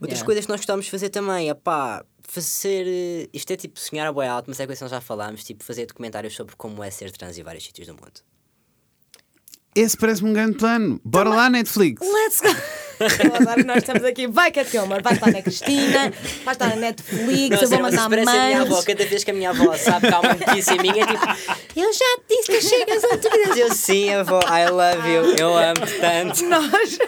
Outras 0.00 0.18
Yeah. 0.20 0.24
coisas 0.26 0.44
que 0.46 0.50
nós 0.50 0.60
gostávamos 0.60 0.86
de 0.86 0.90
fazer 0.90 1.10
também 1.10 1.50
é 1.50 1.54
pá, 1.54 2.02
fazer. 2.26 2.86
eh, 2.86 3.28
Isto 3.34 3.52
é 3.52 3.56
tipo 3.56 3.78
sonhar 3.78 4.06
a 4.06 4.12
boi 4.12 4.26
alto, 4.26 4.46
mas 4.48 4.58
é 4.60 4.66
coisa 4.66 4.78
que 4.78 4.84
nós 4.84 4.90
já 4.90 5.00
falámos, 5.00 5.44
tipo 5.44 5.62
fazer 5.62 5.86
documentários 5.86 6.34
sobre 6.34 6.56
como 6.56 6.82
é 6.82 6.90
ser 6.90 7.10
trans 7.12 7.36
em 7.36 7.42
vários 7.42 7.64
sítios 7.64 7.86
do 7.86 7.94
mundo. 7.94 8.20
Esse 9.74 9.96
parece-me 9.96 10.30
um 10.30 10.32
grande 10.32 10.56
plano. 10.56 11.00
Bora 11.04 11.28
lá, 11.28 11.48
Netflix. 11.48 12.00
let's 12.04 12.40
go! 12.40 12.48
Eu 12.98 13.34
adoro 13.36 13.54
que 13.60 13.64
nós 13.64 13.76
estamos 13.78 14.04
aqui. 14.04 14.26
Vai, 14.26 14.50
Cat 14.50 14.68
Kilmer, 14.70 15.00
vai 15.02 15.14
estar 15.14 15.30
na 15.32 15.40
Cristina, 15.42 16.12
vai 16.44 16.54
estar 16.54 16.68
na 16.70 16.76
Netflix, 16.76 17.62
eu 17.62 17.68
vou 17.68 17.78
mas 17.80 17.94
mandar 17.94 18.10
parece 18.10 18.28
a 18.30 18.46
minha 18.46 18.60
avó, 18.62 18.82
cada 18.82 19.06
vez 19.06 19.24
que 19.24 19.30
a 19.30 19.34
minha 19.34 19.50
avó 19.50 19.74
sabe 19.76 20.08
que 20.08 20.14
há 20.14 20.20
uma 20.20 20.34
notícia 20.34 20.74
minha, 20.82 21.02
é 21.02 21.06
tipo, 21.06 21.80
eu 21.80 21.92
já 21.92 22.04
te 22.18 22.36
disse 22.36 22.46
que 22.52 22.60
chegas 22.60 23.04
a 23.04 23.16
tu. 23.16 23.28
Eu 23.56 23.72
sim, 23.72 24.10
avó, 24.12 24.40
I 24.40 24.68
love 24.70 25.08
you, 25.08 25.34
eu 25.38 25.56
amo-te 25.56 25.98
tanto. 25.98 26.44
Nós. 26.44 26.98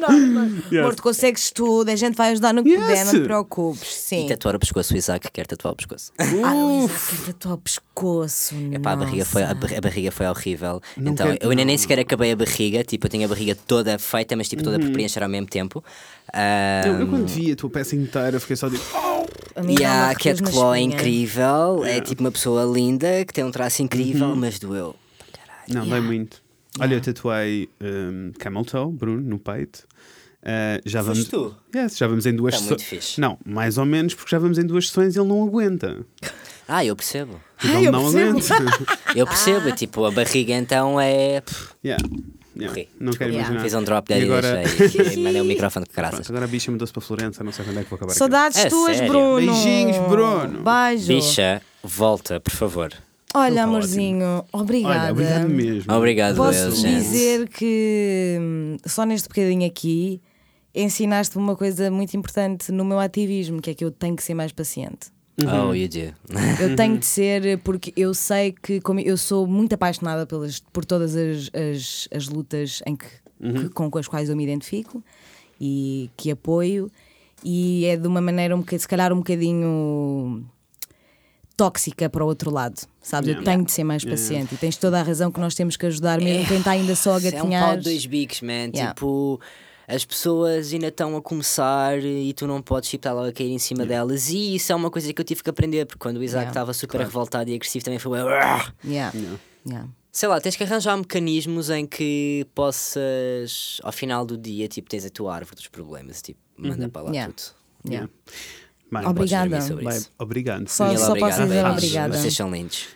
Nós, 0.00 0.28
nós. 0.30 0.72
Amor, 0.80 0.94
tu 0.94 1.02
consegues 1.02 1.50
tudo, 1.50 1.88
a 1.90 1.96
gente 1.96 2.14
vai 2.16 2.32
ajudar 2.32 2.52
no 2.52 2.62
que 2.62 2.70
Yes. 2.70 2.80
puder, 2.82 3.04
não 3.06 3.12
te 3.12 3.20
preocupes. 3.20 3.88
Sim. 3.94 4.26
E 4.26 4.28
tatuar 4.28 4.56
o 4.56 4.58
pescoço, 4.58 4.94
o 4.94 4.96
Isaac 4.96 5.30
quer 5.32 5.46
tatuar 5.46 5.72
o 5.74 5.76
pescoço. 5.76 6.12
Ah, 6.18 6.24
o 6.54 6.84
Isaac 6.84 7.16
quer 7.16 7.32
tatuar 7.32 7.54
o 7.54 7.58
pescoço. 7.58 8.54
Epá, 8.72 8.92
a 8.92 8.96
barriga, 8.96 9.24
foi, 9.24 9.42
a, 9.42 9.54
barriga 9.54 10.10
foi 10.12 10.26
horrível. 10.26 10.80
Não 10.96 11.12
então, 11.12 11.26
quero- 11.28 11.38
eu 11.42 11.50
ainda 11.50 11.64
nem 11.64 11.76
não. 11.76 11.80
sequer 11.80 11.98
acabei 12.00 12.32
a 12.32 12.36
barriga. 12.36 12.82
Tipo, 12.84 13.06
eu 13.06 13.10
tinha 13.10 13.26
a 13.26 13.28
barriga 13.28 13.56
toda 13.66 13.98
feita, 13.98 14.36
mas 14.36 14.48
tipo, 14.48 14.62
toda 14.62 14.78
por 14.78 14.90
preencher 14.90 15.22
ao 15.22 15.28
mesmo 15.28 15.46
tempo. 15.46 15.82
Ah, 16.32 16.82
Eu, 16.86 16.94
eu 17.00 17.06
quando 17.06 17.26
vi 17.28 17.52
a 17.52 17.56
tua 17.56 17.70
peça 17.70 17.94
inteira, 17.94 18.40
fiquei 18.40 18.56
só 18.56 18.68
tipo. 18.68 18.82
"Oh!" 18.94 19.24
E 19.68 19.84
a 19.84 20.14
Cat 20.14 20.42
Claw 20.42 20.74
é 20.74 20.80
incrível. 20.80 21.84
É 21.84 22.00
tipo 22.00 22.22
uma 22.22 22.32
pessoa 22.32 22.64
linda 22.64 23.24
que 23.24 23.32
tem 23.32 23.44
um 23.44 23.50
traço 23.50 23.82
incrível, 23.82 24.34
mas 24.34 24.58
doeu. 24.58 24.94
Não, 25.68 25.86
dói 25.86 26.00
muito. 26.00 26.42
Olha, 26.80 26.94
eu 26.94 27.00
tatuei 27.00 27.68
um, 27.80 28.32
Camel 28.38 28.64
Toe, 28.64 28.92
Bruno, 28.92 29.20
no 29.22 29.38
peito. 29.38 29.86
Uh, 30.42 30.80
já 30.84 31.02
Foste 31.02 31.30
vamos. 31.30 31.52
tu? 31.52 31.56
Yes, 31.78 31.96
já 31.96 32.06
vamos 32.06 32.26
em 32.26 32.34
duas 32.36 32.54
Tá 32.54 32.60
muito 32.60 32.82
sessões. 32.82 33.04
fixe. 33.04 33.20
Não, 33.20 33.38
mais 33.46 33.78
ou 33.78 33.84
menos, 33.86 34.14
porque 34.14 34.30
já 34.30 34.38
vamos 34.38 34.58
em 34.58 34.66
duas 34.66 34.88
sessões 34.88 35.14
e 35.16 35.18
ele 35.18 35.28
não 35.28 35.42
aguenta. 35.42 36.04
Ah, 36.68 36.84
eu 36.84 36.94
percebo. 36.96 37.40
Ele 37.62 37.86
eu 37.86 37.92
não 37.92 38.12
percebo. 38.12 38.38
aguenta. 38.64 38.98
Eu 39.14 39.26
percebo. 39.26 39.70
Tipo, 39.72 40.04
a 40.06 40.10
barriga 40.10 40.54
então 40.54 41.00
é. 41.00 41.42
yeah. 41.84 42.02
Yeah. 42.56 42.82
Não 43.00 43.12
quero 43.12 43.30
Yeah. 43.30 43.38
imaginar. 43.48 43.60
Fiz 43.62 43.74
um 43.74 43.82
drop 43.84 44.08
dead 44.08 44.20
E 44.22 44.22
e, 44.22 44.26
agora- 44.26 44.62
deixei. 44.62 45.14
E 45.14 45.22
mandei 45.22 45.40
o 45.40 45.44
microfone 45.44 45.86
com 45.86 45.92
graças. 45.94 46.14
Pronto, 46.20 46.30
agora 46.30 46.44
a 46.44 46.48
bicha 46.48 46.70
mudou-se 46.70 46.92
para 46.92 47.02
Florença, 47.02 47.42
não 47.44 47.52
sei 47.52 47.64
quando 47.64 47.78
é 47.80 47.84
que 47.84 47.90
vou 47.90 47.96
acabar. 47.96 48.12
Saudades 48.12 48.58
É 48.58 48.68
tuas, 48.68 48.96
sério? 48.96 49.12
Bruno. 49.12 49.36
Beijinhos, 49.52 49.96
Bruno. 50.08 50.62
Beijo. 50.62 51.06
Bicha, 51.08 51.62
volta, 51.82 52.38
por 52.40 52.52
favor. 52.52 52.92
Olha, 53.34 53.52
Então 53.52 53.56
tá 53.56 53.62
amorzinho, 53.64 54.44
obrigada. 54.52 54.94
Olha, 55.04 55.12
obrigado 55.12 55.48
mesmo. 55.48 55.92
Obrigado, 55.92 56.36
Posso 56.36 56.70
dizer 57.00 57.48
que 57.48 58.36
hum, 58.40 58.76
só 58.86 59.04
neste 59.04 59.28
bocadinho 59.28 59.66
aqui 59.66 60.20
ensinaste 60.74 61.36
uma 61.38 61.56
coisa 61.56 61.90
muito 61.90 62.16
importante 62.16 62.70
no 62.72 62.84
meu 62.84 62.98
ativismo, 62.98 63.60
que 63.60 63.70
é 63.70 63.74
que 63.74 63.84
eu 63.84 63.90
tenho 63.90 64.14
que 64.16 64.22
ser 64.22 64.34
mais 64.34 64.52
paciente. 64.52 65.12
Uhum. 65.40 65.70
Oh, 65.70 65.74
you 65.74 65.88
do. 65.88 66.14
Eu 66.62 66.76
tenho 66.76 66.96
de 66.96 67.06
ser, 67.06 67.58
porque 67.58 67.92
eu 67.96 68.14
sei 68.14 68.52
que 68.52 68.80
como 68.80 69.00
eu 69.00 69.16
sou 69.16 69.46
muito 69.48 69.72
apaixonada 69.72 70.24
pelas, 70.26 70.60
por 70.72 70.84
todas 70.84 71.16
as, 71.16 71.50
as, 71.52 72.08
as 72.14 72.28
lutas 72.28 72.82
em 72.86 72.94
que, 72.94 73.06
que- 73.62 73.68
com 73.68 73.90
as 73.98 74.06
quais 74.06 74.28
eu 74.30 74.36
me 74.36 74.44
identifico 74.44 75.02
e 75.60 76.08
que 76.16 76.30
apoio, 76.30 76.88
e 77.44 77.84
é 77.86 77.96
de 77.96 78.06
uma 78.06 78.20
maneira 78.20 78.54
um 78.54 78.60
bocadinho, 78.60 78.80
se 78.80 78.88
calhar 78.88 79.12
um 79.12 79.16
bocadinho 79.18 80.44
tóxica 81.56 82.08
para 82.10 82.24
o 82.24 82.26
outro 82.26 82.50
lado. 82.50 82.80
Sabes? 83.00 83.28
Eu 83.28 83.34
Yeah. 83.34 83.52
tenho 83.52 83.64
de 83.64 83.72
ser 83.72 83.84
mais 83.84 84.04
paciente 84.04 84.54
e 84.54 84.58
tens 84.58 84.76
toda 84.76 84.98
a 84.98 85.02
razão 85.02 85.30
que 85.30 85.38
nós 85.40 85.54
temos 85.54 85.76
que 85.76 85.86
ajudar, 85.86 86.20
mesmo 86.20 86.46
quem 86.48 86.58
está 86.58 86.72
ainda 86.72 86.94
só 86.96 87.14
a 87.14 87.18
Isso 87.18 87.26
É 87.28 87.30
um 87.30 87.32
pau 87.32 87.42
gatinhar. 87.50 87.78
de 87.78 87.84
dois 87.84 88.06
bicos, 88.06 88.40
man. 88.40 88.70
Yeah. 88.74 88.94
Tipo, 88.94 89.40
as 89.86 90.04
pessoas 90.04 90.72
ainda 90.72 90.88
estão 90.88 91.14
a 91.16 91.20
começar 91.22 91.98
e 92.02 92.32
tu 92.32 92.46
não 92.46 92.60
podes 92.62 92.88
tipo, 92.88 93.00
estar 93.00 93.12
logo 93.12 93.28
a 93.28 93.32
cair 93.32 93.50
em 93.52 93.58
cima 93.58 93.84
delas. 93.86 94.30
E 94.30 94.56
isso 94.56 94.72
é 94.72 94.74
uma 94.74 94.90
coisa 94.90 95.12
que 95.12 95.20
eu 95.20 95.24
tive 95.24 95.42
que 95.42 95.50
aprender, 95.50 95.84
porque 95.86 95.98
quando 96.00 96.16
o 96.16 96.22
Isaac 96.24 96.44
Yeah. 96.44 96.50
estava 96.50 96.72
super 96.72 97.00
revoltado 97.00 97.50
e 97.50 97.54
agressivo 97.54 97.84
também 97.84 97.98
foi. 97.98 98.18
Yeah. 98.18 98.72
Yeah. 98.84 99.88
Sei 100.10 100.28
lá, 100.28 100.40
tens 100.40 100.54
que 100.56 100.62
arranjar 100.62 100.96
mecanismos 100.96 101.70
em 101.70 101.84
que 101.86 102.46
possas, 102.54 103.80
ao 103.82 103.90
final 103.92 104.24
do 104.24 104.36
dia, 104.38 104.68
tipo, 104.68 104.88
tens 104.88 105.04
a 105.04 105.10
tua 105.10 105.34
árvore 105.34 105.56
dos 105.56 105.66
problemas, 105.68 106.22
tipo, 106.22 106.38
manda 106.56 106.88
para 106.88 107.02
lá 107.02 107.10
Yeah. 107.10 107.32
tudo. 107.34 108.10
Bem, 109.00 109.10
Obrigada. 109.10 109.60
sobre 109.60 109.84
Bem, 109.86 109.96
isso. 109.96 110.10
obrigado. 110.18 110.68
Só- 110.68 110.96
só 110.96 111.10
obrigado. 111.12 111.18
posso 111.30 111.42
dizer 111.42 111.62
Vocês- 111.62 111.72
obrigada. 111.72 112.16
Vocês 112.18 112.34
são 112.36 112.50
lindos. 112.50 112.86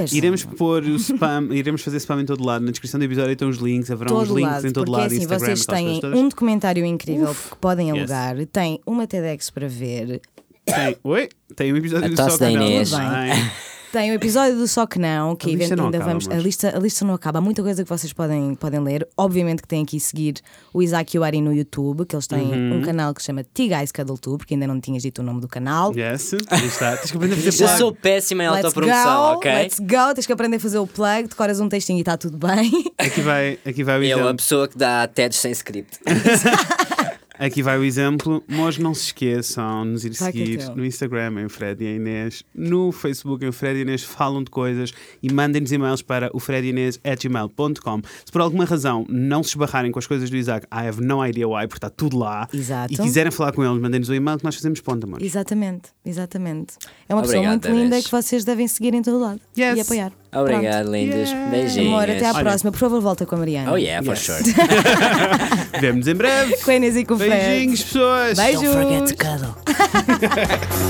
És. 0.00 0.12
iremos 0.12 0.44
pôr 0.44 0.82
o 0.84 0.96
spam, 0.96 1.48
iremos 1.52 1.82
fazer 1.82 1.96
spam 1.98 2.20
em 2.22 2.26
todo 2.26 2.44
lado. 2.44 2.64
Na 2.64 2.70
descrição 2.70 2.98
do 2.98 3.04
episódio 3.04 3.32
estão 3.32 3.48
os 3.48 3.58
links, 3.58 3.90
haverão 3.90 4.16
os 4.16 4.28
todo 4.28 4.36
links 4.38 4.52
lado, 4.52 4.66
em 4.66 4.72
todo 4.72 4.84
porque 4.86 5.00
lado. 5.00 5.06
assim, 5.12 5.16
Instagram, 5.22 5.46
vocês 5.46 5.66
têm 5.66 6.00
um 6.14 6.28
documentário 6.28 6.84
incrível 6.84 7.34
que 7.34 7.56
podem 7.60 7.88
Yes. 7.90 7.98
alugar, 7.98 8.46
têm 8.46 8.80
uma 8.86 9.06
TEDx 9.06 9.50
para 9.50 9.68
ver, 9.68 10.20
Tem, 10.64 10.96
oi? 11.02 11.28
Tem 11.56 11.72
um 11.72 11.76
episódio 11.76 12.12
A 12.12 12.16
Só 12.16 12.36
da. 12.36 12.50
Inês. 12.50 12.90
Bem. 12.90 13.71
Tem 13.92 14.10
o 14.10 14.14
episódio 14.14 14.56
do 14.56 14.66
Só 14.66 14.86
que 14.86 14.98
Não, 14.98 15.36
que 15.36 15.46
A 15.48 15.52
lista 15.52 15.64
event- 15.66 15.78
não 15.78 15.84
ainda 15.86 15.98
acaba, 15.98 16.10
vamos. 16.12 16.28
A 16.28 16.34
lista, 16.36 16.76
a 16.76 16.80
lista 16.80 17.04
não 17.04 17.14
acaba, 17.14 17.38
há 17.38 17.42
muita 17.42 17.62
coisa 17.62 17.82
que 17.84 17.88
vocês 17.88 18.12
podem, 18.12 18.54
podem 18.54 18.80
ler. 18.80 19.06
Obviamente 19.16 19.62
que 19.62 19.68
têm 19.68 19.82
aqui 19.82 20.00
seguir 20.00 20.34
o 20.72 20.82
Isaac 20.82 21.14
e 21.14 21.18
o 21.20 21.22
Ari 21.24 21.40
no 21.40 21.52
YouTube, 21.52 22.04
que 22.06 22.16
eles 22.16 22.26
têm 22.26 22.40
Uhum. 22.52 22.78
um 22.78 22.82
canal 22.82 23.12
que 23.14 23.20
se 23.22 23.26
chama 23.26 23.44
T-Guys 23.44 23.92
Cuddle 23.92 24.18
porque 24.38 24.54
ainda 24.54 24.66
não 24.66 24.80
tinhas 24.80 25.02
dito 25.02 25.20
o 25.20 25.22
nome 25.24 25.40
do 25.40 25.46
canal. 25.48 25.92
Yes, 25.96 26.32
aí 26.50 26.66
está. 26.66 26.96
Tens 26.96 27.10
que 27.10 27.16
aprender 27.16 27.34
a 27.34 27.36
fazer 27.36 27.48
Eu 27.64 27.66
plug. 27.68 27.78
sou 27.78 27.94
péssima 27.94 28.44
em 28.44 28.46
autopromoção, 28.46 29.22
ok? 29.34 29.52
let's 29.52 29.78
go, 29.80 30.14
tens 30.14 30.26
que 30.26 30.32
aprender 30.32 30.56
a 30.56 30.60
fazer 30.60 30.78
o 30.78 30.86
plug, 30.86 31.28
decoras 31.28 31.60
um 31.60 31.68
textinho 31.68 31.98
e 31.98 32.00
está 32.00 32.16
tudo 32.16 32.38
bem. 32.38 32.70
Aqui 32.98 33.20
vai, 33.20 33.58
aqui 33.64 33.84
vai 33.84 33.98
o 34.00 34.04
Eu, 34.04 34.16
a 34.16 34.20
exemplo. 34.20 34.36
pessoa 34.36 34.68
que 34.68 34.78
dá 34.78 35.06
TEDs 35.06 35.38
sem 35.38 35.52
script. 35.52 35.98
Aqui 37.42 37.60
vai 37.60 37.76
o 37.76 37.82
exemplo. 37.82 38.40
Mas 38.46 38.78
não 38.78 38.94
se 38.94 39.06
esqueçam 39.06 39.82
de 39.84 39.90
nos 39.90 40.04
ir 40.04 40.12
Vai 40.12 40.28
é 40.28 40.32
seguir 40.32 40.76
no 40.76 40.84
Instagram 40.84 41.42
em 41.42 41.48
Fred 41.48 41.82
e 41.82 41.88
a 41.88 41.90
Inês, 41.96 42.44
no 42.54 42.92
Facebook 42.92 43.44
em 43.44 43.50
Fred 43.50 43.80
e 43.80 43.82
Inês 43.82 44.04
falam 44.04 44.44
de 44.44 44.50
coisas 44.50 44.92
e 45.20 45.32
mandem-nos 45.32 45.72
e-mails 45.72 46.02
para 46.02 46.30
o 46.32 46.38
fredinês.gmail.com. 46.38 48.02
Se 48.24 48.30
por 48.30 48.40
alguma 48.40 48.64
razão 48.64 49.04
não 49.08 49.42
se 49.42 49.50
esbarrarem 49.50 49.90
com 49.90 49.98
as 49.98 50.06
coisas 50.06 50.30
do 50.30 50.36
Isaac, 50.36 50.66
I 50.66 50.86
have 50.86 51.04
no 51.04 51.26
idea 51.26 51.48
why, 51.48 51.66
porque 51.66 51.78
está 51.78 51.90
tudo 51.90 52.16
lá. 52.16 52.48
Exato. 52.54 52.92
E 52.92 52.96
quiserem 52.96 53.32
falar 53.32 53.50
com 53.52 53.64
eles, 53.64 53.80
mandem-nos 53.82 54.08
o 54.08 54.14
e-mail 54.14 54.38
que 54.38 54.44
nós 54.44 54.54
fazemos 54.54 54.80
ponta, 54.80 55.04
amor. 55.04 55.20
Exatamente, 55.20 55.90
exatamente. 56.04 56.74
É 57.08 57.14
uma 57.14 57.22
pessoa 57.22 57.38
Obrigado, 57.38 57.64
muito 57.64 57.68
linda 57.68 57.96
Inês. 57.96 58.04
que 58.04 58.10
vocês 58.12 58.44
devem 58.44 58.68
seguir 58.68 58.94
em 58.94 59.02
todo 59.02 59.18
lado 59.18 59.40
Yes. 59.58 59.78
e 59.78 59.80
apoiar. 59.80 60.12
Obrigado, 60.34 60.90
lindos. 60.90 61.28
Yeah. 61.28 61.50
Beijinhos. 61.50 61.88
Amor, 61.88 62.02
até 62.10 62.26
à 62.26 62.32
Olha. 62.32 62.40
próxima. 62.44 62.70
Por 62.72 62.78
favor, 62.78 63.00
volta 63.02 63.26
com 63.26 63.34
a 63.34 63.38
Mariana. 63.38 63.70
Oh 63.72 63.76
yeah, 63.76 64.02
for 64.02 64.14
Yes. 64.14 64.24
sure. 64.24 64.42
Vemo-nos 65.80 66.08
em 66.08 66.14
breve. 66.14 66.56
Com 66.64 66.70
a 66.70 66.74
Inês 66.74 66.96
e 66.96 67.04
com 67.04 67.14
o 67.14 67.18
Fred. 67.18 67.30
Beijinhos, 67.34 67.82
pessoas. 67.82 68.38
Beijos. 68.38 68.62
Don't 68.62 68.82
forget 68.82 69.06
to 69.08 69.16
cuddle. 69.16 69.54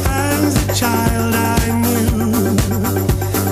As 0.08 0.56
a 0.56 0.74
child, 0.74 1.34
I 1.34 1.70
knew 1.72 2.56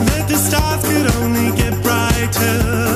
that 0.07 0.27
the 0.29 0.37
stars 0.37 0.83
could 0.83 1.11
only 1.23 1.51
get 1.57 1.75
brighter. 1.83 2.90